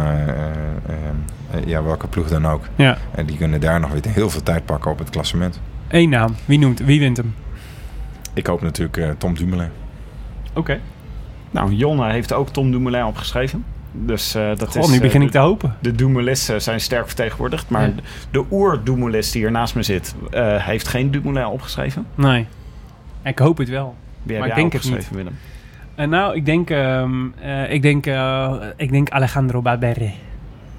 ja, 1.66 1.82
welke 1.82 2.06
ploeg 2.06 2.28
dan 2.28 2.46
ook. 2.46 2.64
Ja. 2.76 2.96
En 3.14 3.26
die 3.26 3.36
kunnen 3.36 3.60
daar 3.60 3.80
nog 3.80 3.90
weer 3.90 4.02
heel 4.08 4.30
veel 4.30 4.42
tijd 4.42 4.64
pakken 4.64 4.90
op 4.90 4.98
het 4.98 5.10
klassement. 5.10 5.60
Eén 5.88 6.08
naam. 6.08 6.34
Wie 6.44 6.58
noemt? 6.58 6.78
Wie 6.78 7.00
wint 7.00 7.16
hem? 7.16 7.34
Ik 8.34 8.46
hoop 8.46 8.60
natuurlijk 8.62 8.96
eh, 8.96 9.10
Tom 9.18 9.34
Dumoulin. 9.34 9.68
Oké. 10.54 10.80
Nou, 11.50 11.72
Jonne 11.72 12.10
heeft 12.10 12.32
ook 12.32 12.48
Tom 12.48 12.70
Dumoulin 12.70 13.04
opgeschreven. 13.04 13.64
Dus 13.92 14.34
eh, 14.34 14.48
dat 14.56 14.68
Goh, 14.70 14.82
is... 14.82 14.88
nu 14.88 14.94
eh, 14.94 15.00
begin 15.00 15.22
ik 15.22 15.30
te 15.30 15.38
hopen. 15.38 15.74
De 15.80 15.92
Dumoulisten 15.92 16.62
zijn 16.62 16.80
sterk 16.80 17.06
vertegenwoordigd. 17.06 17.68
Maar 17.70 17.86
Ja. 17.86 17.92
de 18.30 18.44
oer-Dumoulist 18.50 19.32
die 19.32 19.42
hier 19.42 19.50
naast 19.50 19.74
me 19.74 19.82
zit... 19.82 20.14
eh, 20.30 20.56
heeft 20.66 20.88
geen 20.88 21.10
Dumoulin 21.10 21.46
opgeschreven. 21.46 22.06
Nee. 22.14 22.46
Ik 23.24 23.38
hoop 23.38 23.58
het 23.58 23.68
wel. 23.68 23.94
Wie 24.22 24.38
Maar 24.38 24.48
heb 24.48 24.56
ik 24.56 24.60
jij 24.62 24.70
denk 24.70 24.72
het 24.72 24.84
opgeschreven, 24.84 25.16
Willem? 25.16 25.36
Eh, 25.94 26.06
nou, 26.06 26.36
ik 26.36 26.44
denk, 26.46 26.70
ehm, 26.70 27.12
eh, 27.40 27.72
ik, 27.72 27.82
denk, 27.82 28.06
eh, 28.06 28.52
ik 28.76 28.90
denk 28.90 29.10
Alejandro 29.10 29.62
Barbere. 29.62 30.10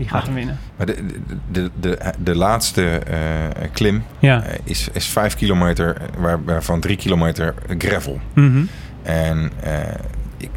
Die 0.01 0.09
gaat 0.09 0.25
hem 0.25 0.33
winnen. 0.33 0.57
Maar 0.77 0.85
de, 0.85 1.05
de, 1.51 1.71
de, 1.79 1.97
de, 2.23 2.35
laatste 2.35 2.85
eh, 2.85 3.69
klim 3.71 4.03
eh, 4.19 4.37
is, 4.63 4.89
is 4.93 5.07
vijf 5.07 5.35
kilometer, 5.35 5.97
waar, 6.17 6.43
waarvan 6.43 6.79
drie 6.79 6.97
kilometer 6.97 7.53
gravel. 7.77 8.19
Mhm. 8.33 8.63
En 9.03 9.51
eh, 9.59 9.93
ik, 10.37 10.49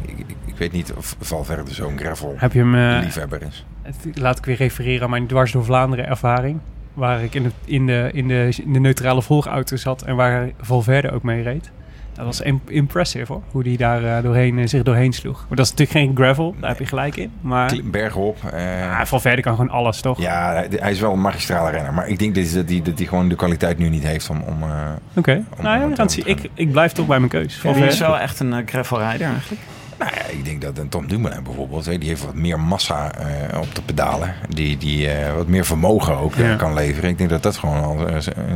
ik, 0.45 0.55
weet 0.57 0.71
niet 0.71 0.93
of 0.93 1.15
Valverde 1.19 1.73
zo'n 1.73 1.97
gravel 1.97 2.35
Heb 2.37 2.53
je 2.53 2.59
hem... 2.59 2.75
eh, 2.75 3.03
liefhebber 3.03 3.41
is. 3.41 3.65
laat 4.13 4.37
ik 4.37 4.45
weer 4.45 4.55
refereren 4.55 5.03
aan 5.03 5.09
mijn 5.09 5.27
dwars 5.27 5.51
door 5.51 5.65
Vlaanderen 5.65 6.07
ervaring. 6.07 6.59
Waar 6.93 7.23
ik 7.23 7.33
in 7.35 7.43
de, 7.43 7.51
in 7.65 7.85
de, 7.85 8.09
in 8.13 8.27
de, 8.27 8.53
in 8.63 8.73
de 8.73 8.79
neutrale 8.79 9.21
volgauto 9.21 9.75
zat 9.75 10.01
en 10.01 10.15
waar 10.15 10.49
Valverde 10.59 11.11
ook 11.11 11.23
mee 11.23 11.43
reed. 11.43 11.71
Dat 12.15 12.25
was 12.25 12.41
im- 12.41 12.61
impressive 12.67 13.31
hoor, 13.33 13.41
hoe 13.51 13.63
die 13.63 13.77
daar 13.77 14.03
eh, 14.17 14.23
doorheen, 14.23 14.59
eh, 14.59 14.67
zich 14.67 14.83
doorheen 14.83 15.13
sloeg. 15.13 15.45
Maar 15.47 15.57
dat 15.57 15.65
is 15.65 15.71
natuurlijk 15.71 15.99
geen 15.99 16.15
gravel, 16.15 16.55
daar 16.59 16.69
heb 16.69 16.79
je 16.79 16.85
gelijk 16.85 17.15
in. 17.17 17.31
Maar 17.41 17.67
Klim- 17.67 17.91
Bergop. 17.91 18.37
eh, 18.53 18.99
ah, 18.99 19.05
Valverde 19.05 19.41
kan 19.41 19.55
gewoon 19.55 19.69
alles 19.69 20.01
toch? 20.01 20.19
ja, 20.19 20.51
hij, 20.53 20.67
hij 20.75 20.91
is 20.91 20.99
wel 20.99 21.11
een 21.13 21.21
magistrale 21.21 21.69
renner. 21.69 21.93
Maar 21.93 22.07
ik 22.07 22.19
denk 22.19 22.35
dat 22.35 22.43
hij, 22.45 22.53
dat 22.61 22.69
hij, 22.69 22.81
dat 22.81 22.97
hij 22.97 23.07
gewoon 23.07 23.29
de 23.29 23.35
kwaliteit 23.35 23.77
nu 23.77 23.89
niet 23.89 24.03
heeft 24.03 24.29
om... 24.29 24.41
om 24.41 24.63
eh, 24.63 24.69
Oké, 25.15 25.43
nou 25.61 25.79
ja, 25.95 26.03
om. 26.03 26.07
Ik, 26.25 26.49
ik 26.53 26.71
blijf 26.71 26.91
toch 26.91 27.07
bij 27.07 27.17
mijn 27.19 27.29
keus. 27.31 27.61
Wie 27.61 27.85
is 27.85 27.99
wel 27.99 28.19
echt 28.19 28.39
een 28.39 28.67
gravelrijder 28.67 29.27
eigenlijk? 29.27 29.61
Nou 29.99 30.11
ja, 30.15 30.25
ik 30.25 30.45
denk 30.45 30.61
dat 30.61 30.77
een 30.77 30.89
Tom 30.89 31.07
Dumoulin 31.07 31.43
bijvoorbeeld, 31.43 31.85
die 31.85 32.09
heeft 32.09 32.25
wat 32.25 32.33
meer 32.35 32.59
massa 32.59 33.11
eh, 33.15 33.59
op 33.61 33.75
de 33.75 33.81
pedalen. 33.81 34.33
Die, 34.49 34.77
die 34.77 35.07
eh, 35.09 35.33
wat 35.35 35.47
meer 35.47 35.65
vermogen 35.65 36.17
ook 36.17 36.35
eh, 36.35 36.49
Ja. 36.49 36.55
kan 36.55 36.73
leveren. 36.73 37.09
Ik 37.09 37.17
denk 37.17 37.29
dat 37.29 37.43
dat 37.43 37.57
gewoon 37.57 37.83
al 37.83 38.07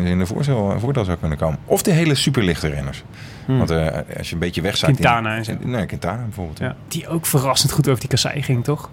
in 0.03 0.19
de 0.19 0.25
voordeel, 0.25 0.79
voordeel 0.79 1.05
zou 1.05 1.17
kunnen 1.17 1.37
komen. 1.37 1.59
Of 1.65 1.81
de 1.81 1.91
hele 1.91 2.15
superlichte 2.15 2.67
renners. 2.67 3.03
Want 3.45 3.69
eh, 3.69 3.87
als 4.17 4.27
je 4.27 4.33
een 4.33 4.39
beetje 4.39 4.61
wegzakt... 4.61 4.89
in- 4.91 4.97
Quintana 4.97 5.35
en 5.35 5.45
zo. 5.45 5.53
Nee, 5.61 5.85
Quintana 5.85 6.23
bijvoorbeeld. 6.23 6.59
Ja, 6.59 6.75
die 6.87 7.07
ook 7.07 7.25
verrassend 7.25 7.71
goed 7.71 7.87
over 7.87 7.99
die 7.99 8.09
kassei 8.09 8.41
ging, 8.43 8.63
toch? 8.63 8.89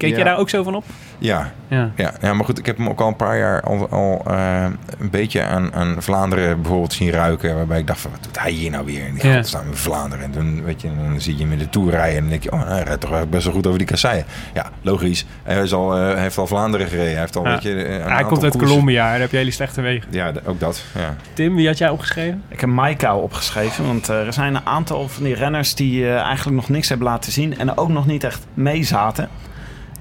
Keek 0.00 0.10
Ja. 0.10 0.16
jij 0.16 0.24
daar 0.24 0.38
ook 0.38 0.50
zo 0.50 0.62
van 0.62 0.74
op? 0.74 0.84
Ja, 1.18 1.52
Ja. 1.68 1.90
ja, 1.96 2.12
ja, 2.20 2.34
maar 2.34 2.44
goed, 2.44 2.58
ik 2.58 2.66
heb 2.66 2.76
hem 2.76 2.88
ook 2.88 3.00
al 3.00 3.08
een 3.08 3.16
paar 3.16 3.38
jaar 3.38 3.60
al, 3.62 3.88
al 3.88 4.22
eh, 4.26 4.64
een 4.98 5.10
beetje 5.10 5.42
aan, 5.42 5.74
aan 5.74 5.96
Vlaanderen 5.98 6.60
bijvoorbeeld 6.60 6.92
zien 6.92 7.10
ruiken. 7.10 7.54
Waarbij 7.56 7.78
ik 7.78 7.86
dacht 7.86 8.00
van, 8.00 8.10
wat 8.10 8.22
doet 8.22 8.38
hij 8.38 8.50
hier 8.50 8.70
nou 8.70 8.84
weer? 8.84 9.04
En 9.06 9.14
die 9.14 9.26
Ja. 9.26 9.32
gaat 9.34 9.46
staan 9.46 9.68
met 9.68 9.78
Vlaanderen. 9.78 10.24
En 10.24 10.30
toen, 10.30 10.62
weet 10.64 10.80
je, 10.80 10.88
dan 10.96 11.20
zie 11.20 11.36
je 11.36 11.42
hem 11.42 11.52
in 11.52 11.58
de 11.58 11.68
Tour 11.68 11.90
rijden. 11.90 12.14
En 12.14 12.20
dan 12.20 12.30
denk 12.30 12.42
je, 12.42 12.52
oh, 12.52 12.66
hij 12.66 12.82
rijdt 12.82 13.00
toch 13.00 13.28
best 13.28 13.44
wel 13.44 13.52
goed 13.54 13.66
over 13.66 13.78
die 13.78 13.86
kasseien. 13.88 14.24
Ja, 14.54 14.70
logisch. 14.82 15.26
Hij, 15.42 15.62
is 15.62 15.72
al, 15.72 15.96
eh, 15.96 16.12
hij 16.12 16.20
heeft 16.22 16.38
al 16.38 16.46
Vlaanderen 16.46 16.86
gereden. 16.88 17.10
Hij 17.10 17.20
heeft 17.20 17.36
al, 17.36 17.44
Ja. 17.44 17.50
weet 17.50 17.62
je, 17.62 17.70
een 17.88 17.90
hij 18.00 18.02
aantal 18.02 18.26
komt 18.26 18.42
uit 18.42 18.52
koersen. 18.52 18.68
Colombia 18.68 19.04
en 19.04 19.10
daar 19.10 19.20
heb 19.20 19.30
je 19.30 19.36
hele 19.36 19.50
slechte 19.50 19.80
wegen. 19.80 20.08
Ja, 20.12 20.32
ook 20.44 20.60
dat. 20.60 20.84
Ja. 20.98 21.16
Tim, 21.32 21.54
wie 21.54 21.66
had 21.66 21.78
jij 21.78 21.88
opgeschreven? 21.88 22.42
Ik 22.48 22.60
heb 22.60 22.70
Maika 22.70 23.16
opgeschreven, 23.16 23.86
want 23.86 24.08
eh, 24.08 24.26
er 24.26 24.32
zijn 24.32 24.54
een 24.54 24.66
aantal 24.66 25.08
van 25.08 25.22
die 25.24 25.34
renners 25.34 25.74
die 25.74 26.04
eh, 26.06 26.14
eigenlijk 26.20 26.56
nog 26.56 26.68
niks 26.68 26.88
hebben 26.88 27.06
laten 27.06 27.32
zien 27.32 27.58
en 27.58 27.76
ook 27.76 27.88
nog 27.88 28.06
niet 28.06 28.24
echt 28.24 28.46
mee 28.54 28.82
zaten. 28.84 29.24
Eh, 29.24 29.30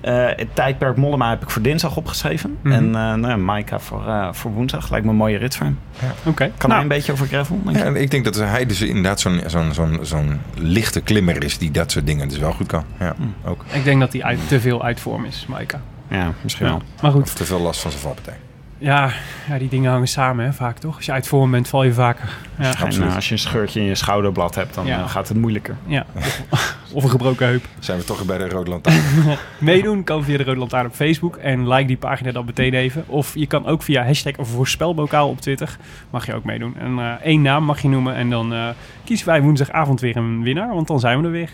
het 0.02 0.48
tijdperk 0.56 0.96
Mollema 0.98 1.30
heb 1.30 1.42
ik 1.42 1.50
voor 1.50 1.62
dinsdag 1.62 1.96
opgeschreven. 1.98 2.58
Mhm. 2.62 2.74
En 2.74 2.86
eh 2.86 2.92
nou 2.94 3.28
ja, 3.28 3.36
Maika 3.38 3.80
voor, 3.80 4.08
eh, 4.08 4.28
voor 4.34 4.52
woensdag. 4.52 4.90
Lijkt 4.90 5.06
me 5.06 5.12
een 5.12 5.18
mooie 5.18 5.38
rit 5.38 5.56
voor 5.56 5.66
hem. 5.66 5.80
Oké. 6.24 6.52
Kan 6.58 6.70
Nou, 6.70 6.72
hij 6.74 6.82
een 6.82 6.88
beetje 6.88 7.12
over 7.12 7.28
gravel? 7.28 7.60
denk? 7.64 7.78
Ja, 7.78 7.86
ik 7.96 8.12
denk 8.12 8.24
dat 8.24 8.36
hij 8.36 8.66
dus 8.66 8.82
inderdaad 8.82 9.20
zo'n 9.20 9.42
zo'n 9.48 9.74
zo'n 9.74 10.00
zo'n 10.02 10.40
lichte 10.56 11.02
klimmer 11.02 11.44
is 11.44 11.58
die 11.58 11.72
dat 11.72 11.92
soort 11.92 12.06
dingen 12.06 12.28
dus 12.30 12.38
wel 12.38 12.52
goed 12.54 12.68
kan. 12.68 12.84
Ja, 13.00 13.14
Hm. 13.18 13.50
ook. 13.50 13.66
Ik 13.72 13.84
denk 13.84 14.00
dat 14.00 14.14
hij 14.14 14.24
uit, 14.24 14.40
te 14.48 14.60
veel 14.60 14.84
uit 14.84 15.00
vorm 15.00 15.26
is, 15.26 15.46
Maika. 15.48 15.82
Ja, 16.10 16.32
misschien 16.42 16.66
Ja. 16.66 16.72
wel. 16.72 16.82
Maar 17.02 17.12
goed, 17.12 17.22
Of 17.22 17.34
te 17.34 17.46
veel 17.46 17.60
last 17.60 17.82
van 17.82 17.92
zijn 17.92 18.04
valpartij. 18.04 18.38
Ja, 18.80 19.12
ja, 19.50 19.58
die 19.58 19.70
dingen 19.70 19.92
hangen 19.92 20.08
samen 20.08 20.46
hè, 20.46 20.54
vaak 20.54 20.78
toch? 20.78 20.96
Als 20.96 21.06
je 21.06 21.12
uit 21.12 21.28
vorm 21.28 21.52
bent, 21.52 21.68
val 21.68 21.84
je 21.84 21.94
vaker. 21.94 22.30
Ja, 22.60 22.66
En, 22.86 23.02
eh, 23.04 23.16
als 23.16 23.28
je 23.28 23.34
een 23.34 23.40
scheurtje 23.40 23.80
in 23.80 23.86
je 23.86 23.96
schouderblad 23.96 24.56
hebt, 24.56 24.74
dan 24.74 24.86
Ja. 24.86 25.00
eh, 25.00 25.10
gaat 25.10 25.28
het 25.28 25.38
moeilijker. 25.38 25.76
ja. 25.86 26.06
Of, 26.50 26.76
of 26.94 27.04
een 27.04 27.10
gebroken 27.10 27.48
heup. 27.48 27.66
Zijn 27.80 27.98
we 28.00 28.04
toch 28.04 28.26
bij 28.26 28.38
de 28.38 28.50
Rode 28.50 28.70
Lantaarn. 28.70 29.02
Meedoen 29.60 30.04
kan 30.04 30.24
via 30.24 30.38
de 30.38 30.44
Rode 30.44 30.60
Lantaarn 30.60 30.86
op 30.86 30.94
Facebook. 30.94 31.36
En 31.36 31.68
like 31.68 31.88
die 31.88 31.98
pagina 31.98 32.32
dan 32.32 32.46
meteen 32.46 32.74
even. 32.74 33.04
Of 33.08 33.36
je 33.36 33.46
kan 33.48 33.66
ook 33.66 33.82
via 33.84 34.04
hashtag 34.06 34.38
of 34.38 34.50
voorspelbokaal 34.50 35.30
op 35.30 35.42
Twitter. 35.42 35.78
Mag 36.10 36.26
je 36.26 36.34
ook 36.34 36.44
meedoen. 36.44 36.76
En 36.78 37.00
eh, 37.00 37.12
één 37.24 37.42
naam 37.42 37.64
mag 37.64 37.82
je 37.82 37.88
noemen. 37.90 38.16
En 38.16 38.30
dan 38.30 38.54
eh, 38.54 38.68
kiezen 39.04 39.28
wij 39.28 39.42
woensdagavond 39.42 40.00
weer 40.02 40.18
een 40.18 40.44
winnaar. 40.44 40.74
Want 40.74 40.88
dan 40.88 41.00
zijn 41.00 41.20
we 41.20 41.26
er 41.26 41.32
weer. 41.32 41.50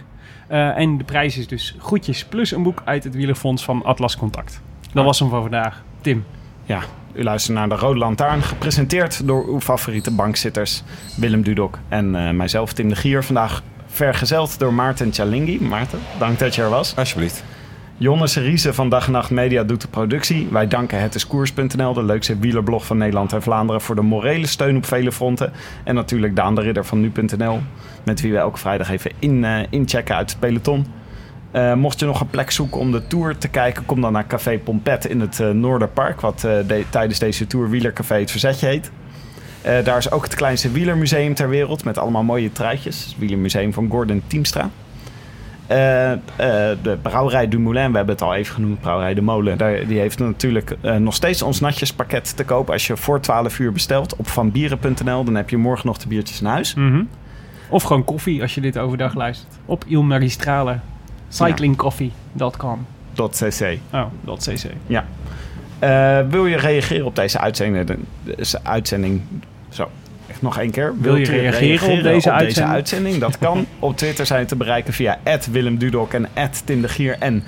Eh, 0.47 0.77
en 0.77 0.97
de 0.97 1.03
prijs 1.03 1.37
is 1.37 1.47
dus 1.47 1.75
groetjes 1.79 2.25
plus 2.25 2.51
een 2.51 2.63
boek 2.63 2.81
uit 2.85 3.03
het 3.03 3.15
wielerfonds 3.15 3.63
van 3.63 3.83
Atlas 3.83 4.17
Contact. 4.17 4.61
Dat 4.93 5.05
was 5.05 5.19
hem 5.19 5.29
voor 5.29 5.41
vandaag. 5.41 5.83
Tim. 6.01 6.25
Ja, 6.65 6.79
u 7.15 7.23
luistert 7.23 7.57
naar 7.57 7.69
de 7.69 7.75
Rode 7.75 7.99
Lantaarn, 7.99 8.41
gepresenteerd 8.41 9.27
door 9.27 9.47
uw 9.47 9.59
favoriete 9.59 10.11
bankzitters 10.11 10.83
Willem 11.17 11.41
Dudok 11.41 11.79
en 11.89 12.15
eh, 12.15 12.31
mijzelf 12.31 12.73
Tim 12.73 12.89
de 12.89 12.95
Gier. 12.95 13.23
Vandaag 13.23 13.63
vergezeld 13.87 14.59
door 14.59 14.73
Maarten 14.73 15.13
Chalingi. 15.13 15.61
Maarten, 15.61 15.99
dank 16.19 16.39
dat 16.39 16.55
je 16.55 16.61
er 16.61 16.69
was. 16.69 16.95
Alsjeblieft. 16.95 17.43
Jonne 17.97 18.27
Seriese 18.27 18.73
van 18.73 18.89
Dag 18.89 19.05
en 19.05 19.11
Nacht 19.11 19.29
Media 19.29 19.63
doet 19.63 19.81
de 19.81 19.87
productie. 19.87 20.47
Wij 20.51 20.67
danken 20.67 20.99
hetiskoers.nl, 20.99 21.93
de 21.93 22.03
leukste 22.03 22.39
wielerblog 22.39 22.85
van 22.85 22.97
Nederland 22.97 23.33
en 23.33 23.41
Vlaanderen, 23.41 23.81
voor 23.81 23.95
de 23.95 24.01
morele 24.01 24.47
steun 24.47 24.77
op 24.77 24.85
vele 24.85 25.11
fronten. 25.11 25.51
En 25.83 25.95
natuurlijk 25.95 26.35
Daan 26.35 26.55
de 26.55 26.61
Ridder 26.61 26.85
van 26.85 27.01
nu.nl, 27.01 27.59
met 28.03 28.21
wie 28.21 28.31
we 28.31 28.37
elke 28.37 28.57
vrijdag 28.57 28.89
even 28.89 29.11
in, 29.19 29.43
eh, 29.43 29.59
inchecken 29.69 30.15
uit 30.15 30.29
het 30.29 30.39
peloton. 30.39 30.85
Eh, 31.55 31.73
mocht 31.73 31.99
je 31.99 32.05
nog 32.05 32.21
een 32.21 32.27
plek 32.29 32.51
zoeken 32.51 32.79
om 32.79 32.91
de 32.91 33.07
tour 33.07 33.37
te 33.37 33.47
kijken, 33.47 33.85
kom 33.85 34.01
dan 34.01 34.11
naar 34.13 34.27
Café 34.27 34.57
Pompet 34.57 35.05
in 35.05 35.19
het 35.19 35.39
eh, 35.39 35.49
Noorderpark, 35.49 36.21
wat 36.21 36.43
eh, 36.43 36.51
de- 36.67 36.83
tijdens 36.89 37.19
deze 37.19 37.47
tour 37.47 37.69
Wielercafé 37.69 38.15
het 38.19 38.31
Verzetje 38.31 38.67
heet. 38.67 38.91
Daar 39.85 39.97
is 39.97 40.11
ook 40.11 40.23
het 40.23 40.35
kleinste 40.35 40.71
wielermuseum 40.71 41.33
ter 41.33 41.49
wereld 41.49 41.83
met 41.83 41.97
allemaal 41.97 42.23
mooie 42.23 42.51
truitjes. 42.51 43.05
Het 43.05 43.15
wielermuseum 43.17 43.73
van 43.73 43.89
Gordon 43.89 44.21
Teamstra. 44.27 44.69
Eh, 45.67 45.77
de 46.81 46.97
brouwerij 47.01 47.47
Du 47.47 47.59
Moulin, 47.59 47.91
we 47.91 47.97
hebben 47.97 48.15
het 48.15 48.23
al 48.23 48.35
even 48.35 48.53
genoemd, 48.53 48.79
brouwerij 48.79 49.13
De 49.13 49.21
Molen. 49.21 49.57
Daar, 49.57 49.85
die 49.87 49.99
heeft 49.99 50.19
natuurlijk 50.19 50.75
nog 50.99 51.13
steeds 51.13 51.41
ons 51.41 51.59
natjespakket 51.59 52.35
te 52.37 52.43
koop. 52.43 52.69
Als 52.69 52.87
je 52.87 52.97
voor 52.97 53.19
12 53.21 53.59
uur 53.59 53.71
bestelt 53.71 54.15
op 54.15 54.27
vanbieren.nl, 54.27 55.23
dan 55.23 55.35
heb 55.35 55.49
je 55.49 55.57
morgen 55.57 55.87
nog 55.87 55.97
de 55.97 56.07
biertjes 56.07 56.39
in 56.41 56.47
huis. 56.47 56.73
Mhm. 56.73 57.03
Of 57.69 57.83
gewoon 57.83 58.03
koffie 58.03 58.41
als 58.41 58.55
je 58.55 58.61
dit 58.61 58.77
overdag 58.77 59.15
luistert. 59.15 59.53
Op 59.65 59.83
Il 59.87 60.03
Magistrale. 60.03 60.79
Cyclingcoffee.com. 61.27 62.85
.cc. 63.15 63.77
Oh, 63.93 64.37
CC. 64.37 64.65
Ja. 64.87 65.05
Eh, 65.79 66.19
wil 66.29 66.45
je 66.45 66.57
reageren 66.57 67.05
op 67.05 67.15
deze 67.15 67.39
uitzending? 67.39 67.85
De- 67.87 67.97
deze 68.35 68.63
uitzending. 68.63 69.21
Zo, 69.69 69.89
echt 70.27 70.41
nog 70.41 70.57
één 70.59 70.71
keer. 70.71 70.93
Wil 70.99 71.15
je 71.15 71.25
reageren 71.25 71.95
op 71.95 72.03
deze 72.03 72.31
uitzending? 72.31 72.75
uitzending? 72.75 73.17
Dat 73.17 73.37
kan. 73.37 73.65
op 73.79 73.97
Twitter 73.97 74.25
zijn 74.25 74.45
te 74.45 74.55
bereiken 74.55 74.93
via 74.93 75.19
Willem 75.51 75.77
Dudok 75.77 76.13
en 76.13 76.27
Tim 76.65 76.81
de 76.81 76.87
Gier 76.87 77.15
en 77.19 77.43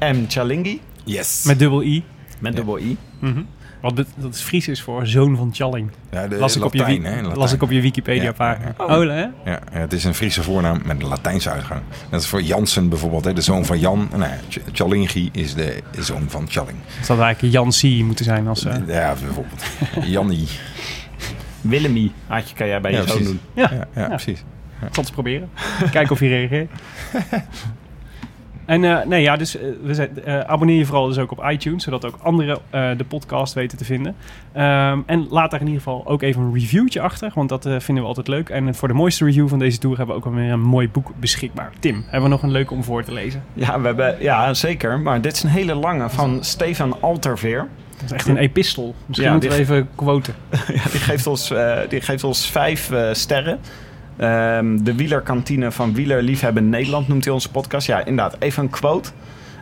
mchalingi. 0.00 0.80
Yes. 1.04 1.44
Met 1.44 1.58
dubbel 1.58 1.82
I. 1.82 2.04
Met 2.38 2.56
dubbel 2.56 2.78
i. 2.78 2.96
Mhm. 3.18 3.40
Wat 3.80 3.94
bet- 3.94 4.06
dat 4.16 4.34
is 4.34 4.40
Fries 4.40 4.68
is 4.68 4.82
voor 4.82 5.06
zoon 5.06 5.36
van 5.36 5.50
Challing. 5.54 5.90
Ja, 6.10 6.28
de 6.28 6.36
Las 6.36 6.56
ik, 6.56 6.64
op 6.64 6.72
je, 6.72 6.78
Latijn, 6.78 7.02
wi- 7.02 7.08
hè, 7.08 7.16
Latijn. 7.20 7.36
las 7.38 7.52
ik 7.52 7.62
op 7.62 7.70
je 7.70 7.80
Wikipedia 7.80 8.22
Ja, 8.22 8.32
pagina. 8.32 8.64
ja, 8.78 8.84
ja. 8.86 8.96
Oh, 8.98 9.08
hè? 9.44 9.50
Ja, 9.50 9.60
het 9.70 9.92
is 9.92 10.04
een 10.04 10.14
Friese 10.14 10.42
voornaam 10.42 10.80
met 10.84 11.02
een 11.02 11.08
Latijnse 11.08 11.50
uitgang. 11.50 11.80
Dat 12.10 12.20
is 12.20 12.26
voor 12.26 12.42
Jansen 12.42 12.88
bijvoorbeeld, 12.88 13.24
hè, 13.24 13.32
de 13.32 13.40
zoon 13.40 13.64
van 13.64 13.78
Jan. 13.78 14.08
Nou, 14.16 14.32
Chalingi 14.72 15.28
is 15.32 15.54
de 15.54 15.82
zoon 15.98 16.24
van 16.28 16.46
Challing. 16.48 16.78
Dat 16.96 17.06
zou 17.06 17.20
eigenlijk 17.20 17.54
Jan 17.54 17.70
C. 17.70 18.04
moeten 18.04 18.24
zijn 18.24 18.46
als... 18.48 18.64
eh, 18.64 18.74
Ja, 18.86 19.14
bijvoorbeeld. 19.24 19.64
Jannie. 20.14 20.48
Willemie, 21.60 22.12
had 22.26 22.48
je, 22.48 22.54
kan 22.54 22.66
jij 22.66 22.80
bij 22.80 22.90
Ja, 22.92 23.00
je 23.00 23.06
zoon 23.06 23.16
precies. 23.16 23.32
doen. 23.32 23.40
ja, 23.54 23.70
Ja, 23.72 23.86
ja, 24.02 24.06
precies. 24.08 24.38
ik 24.38 24.44
zal 24.80 24.88
het 24.88 24.96
eens 24.98 25.10
proberen. 25.10 25.50
Kijken 25.90 26.12
of 26.12 26.18
hij 26.18 26.28
reageert. 26.28 26.70
En 28.70 28.84
eh, 28.84 29.06
nee, 29.06 29.22
ja, 29.22 29.36
dus 29.36 29.56
eh, 29.56 29.62
we 29.82 29.94
zijn, 29.94 30.24
eh, 30.24 30.40
abonneer 30.40 30.76
je 30.76 30.86
vooral 30.86 31.06
dus 31.06 31.18
ook 31.18 31.30
op 31.30 31.44
iTunes, 31.50 31.84
zodat 31.84 32.04
ook 32.04 32.18
anderen 32.22 32.58
de 32.70 33.04
podcast 33.08 33.54
weten 33.54 33.78
te 33.78 33.84
vinden. 33.84 34.14
Ehm, 34.52 34.98
en 35.06 35.26
laat 35.30 35.50
daar 35.50 35.60
in 35.60 35.66
ieder 35.66 35.82
geval 35.82 36.06
ook 36.06 36.22
even 36.22 36.42
een 36.42 36.54
reviewtje 36.54 37.00
achter, 37.00 37.30
want 37.34 37.48
dat 37.48 37.62
vinden 37.62 38.02
we 38.02 38.08
altijd 38.08 38.28
leuk. 38.28 38.48
En 38.48 38.74
voor 38.74 38.88
de 38.88 38.94
mooiste 38.94 39.24
review 39.24 39.48
van 39.48 39.58
deze 39.58 39.78
tour 39.78 39.96
hebben 39.96 40.14
we 40.14 40.20
ook 40.20 40.32
alweer 40.32 40.52
een 40.52 40.60
mooi 40.60 40.88
boek 40.88 41.10
beschikbaar. 41.20 41.72
Tim, 41.78 42.02
hebben 42.02 42.22
we 42.22 42.28
nog 42.28 42.42
een 42.42 42.50
leuke 42.50 42.74
om 42.74 42.84
voor 42.84 43.04
te 43.04 43.12
lezen? 43.12 43.42
Ja, 43.52 43.80
we 43.80 43.86
hebben, 43.86 44.16
ja, 44.20 44.54
zeker. 44.54 45.00
Maar 45.00 45.20
dit 45.20 45.32
is 45.32 45.42
een 45.42 45.50
hele 45.50 45.74
lange 45.74 46.10
van 46.10 46.44
Stefan 46.44 47.00
Alterveer. 47.00 47.68
Dat 47.90 48.04
is 48.04 48.12
echt 48.12 48.28
een 48.28 48.36
epistel. 48.36 48.94
Misschien 49.06 49.28
Ja, 49.28 49.32
moeten 49.32 49.50
we 49.50 49.56
even 49.56 49.88
quoten. 49.94 50.34
Ja, 50.50 50.90
die, 50.90 51.00
geeft 51.00 51.26
ons, 51.26 51.52
die 51.88 52.00
geeft 52.00 52.24
ons 52.24 52.50
vijf 52.50 52.92
sterren. 53.12 53.58
Ehm, 54.20 54.82
de 54.82 54.94
wielerkantine 54.94 55.70
van 55.70 55.94
Wielerliefhebben 55.94 56.68
Nederland 56.68 57.08
noemt 57.08 57.24
hij 57.24 57.32
onze 57.32 57.50
podcast. 57.50 57.86
Ja, 57.86 57.98
inderdaad. 57.98 58.36
Even 58.38 58.62
een 58.62 58.70
quote. 58.70 59.10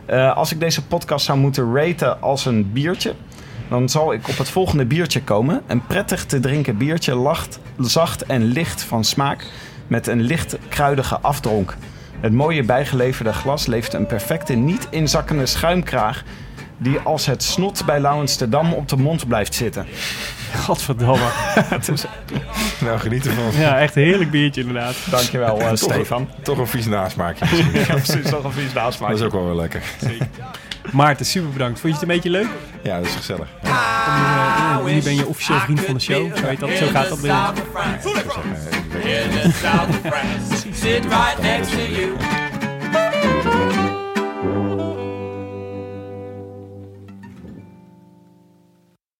Eh, 0.05 0.35
als 0.35 0.51
ik 0.51 0.59
deze 0.59 0.85
podcast 0.85 1.25
zou 1.25 1.39
moeten 1.39 1.75
raten 1.75 2.21
als 2.21 2.45
een 2.45 2.71
biertje... 2.71 3.13
dan 3.69 3.89
zal 3.89 4.13
ik 4.13 4.27
op 4.27 4.37
het 4.37 4.49
volgende 4.49 4.85
biertje 4.85 5.23
komen. 5.23 5.61
Een 5.67 5.85
prettig 5.87 6.25
te 6.25 6.39
drinken 6.39 6.77
biertje, 6.77 7.15
lacht, 7.15 7.59
zacht 7.77 8.25
en 8.25 8.43
licht 8.43 8.83
van 8.83 9.03
smaak... 9.03 9.45
met 9.87 10.07
een 10.07 10.21
licht 10.21 10.57
kruidige 10.69 11.19
afdronk. 11.19 11.75
Het 12.19 12.33
mooie 12.33 12.63
bijgeleverde 12.63 13.33
glas 13.33 13.65
levert 13.65 13.93
een 13.93 14.05
perfecte, 14.05 14.53
niet 14.53 14.87
inzakkende 14.89 15.45
schuimkraag... 15.45 16.23
die 16.77 16.99
als 16.99 17.25
het 17.25 17.43
snot 17.43 17.85
bij 17.85 17.99
Lauwensterdam 17.99 18.73
op 18.73 18.87
de 18.87 18.97
mond 18.97 19.27
blijft 19.27 19.55
zitten. 19.55 19.85
Godverdomme. 20.55 21.25
Is- 21.93 22.05
Nou, 22.79 22.99
geniet 22.99 23.25
ervan. 23.27 23.43
Ja, 23.61 23.79
echt 23.79 23.95
een 23.95 24.03
heerlijk 24.03 24.31
biertje 24.31 24.61
inderdaad. 24.61 24.95
Dankjewel, 25.09 25.59
uh, 25.61 25.69
Stefan. 25.73 26.29
Toch 26.43 26.57
een 26.57 26.67
vies 26.67 26.85
nasmaakje. 26.85 27.45
Ja, 27.87 27.93
precies. 27.93 28.29
Nog 28.31 28.43
een 28.43 28.51
vies 28.51 28.73
nasmaak. 28.73 29.09
Dat 29.09 29.19
is 29.19 29.25
ook 29.25 29.31
wel 29.31 29.45
weer 29.45 29.55
lekker. 29.55 29.81
Maarten, 30.91 31.25
super 31.25 31.49
bedankt. 31.49 31.79
Vond 31.79 31.93
je 31.93 31.99
het 31.99 32.09
een 32.09 32.15
beetje 32.15 32.29
leuk? 32.29 32.47
Ja, 32.83 32.97
dat 32.97 33.05
is 33.05 33.15
gezellig. 33.15 33.47
Je, 33.61 33.67
eh, 33.69 34.85
nu 34.93 35.01
ben 35.01 35.15
je 35.15 35.25
officieel 35.27 35.59
vriend 35.59 35.79
van 35.81 35.93
de 35.93 35.99
show. 35.99 36.37
Zo, 36.37 36.45
heet 36.45 36.59
dat, 36.59 36.69
zo 36.69 36.85
gaat 36.87 37.09
dat 37.09 37.23
eh, 37.23 37.23
ik 37.23 38.91
weet- 38.91 39.03
In 39.03 39.29
the 39.41 39.49
south 39.61 39.89
of 39.89 39.99
France, 40.11 40.67
sitting 40.73 41.03
right 41.03 41.41
next 41.41 41.71
to 41.71 41.77
you. 41.91 42.11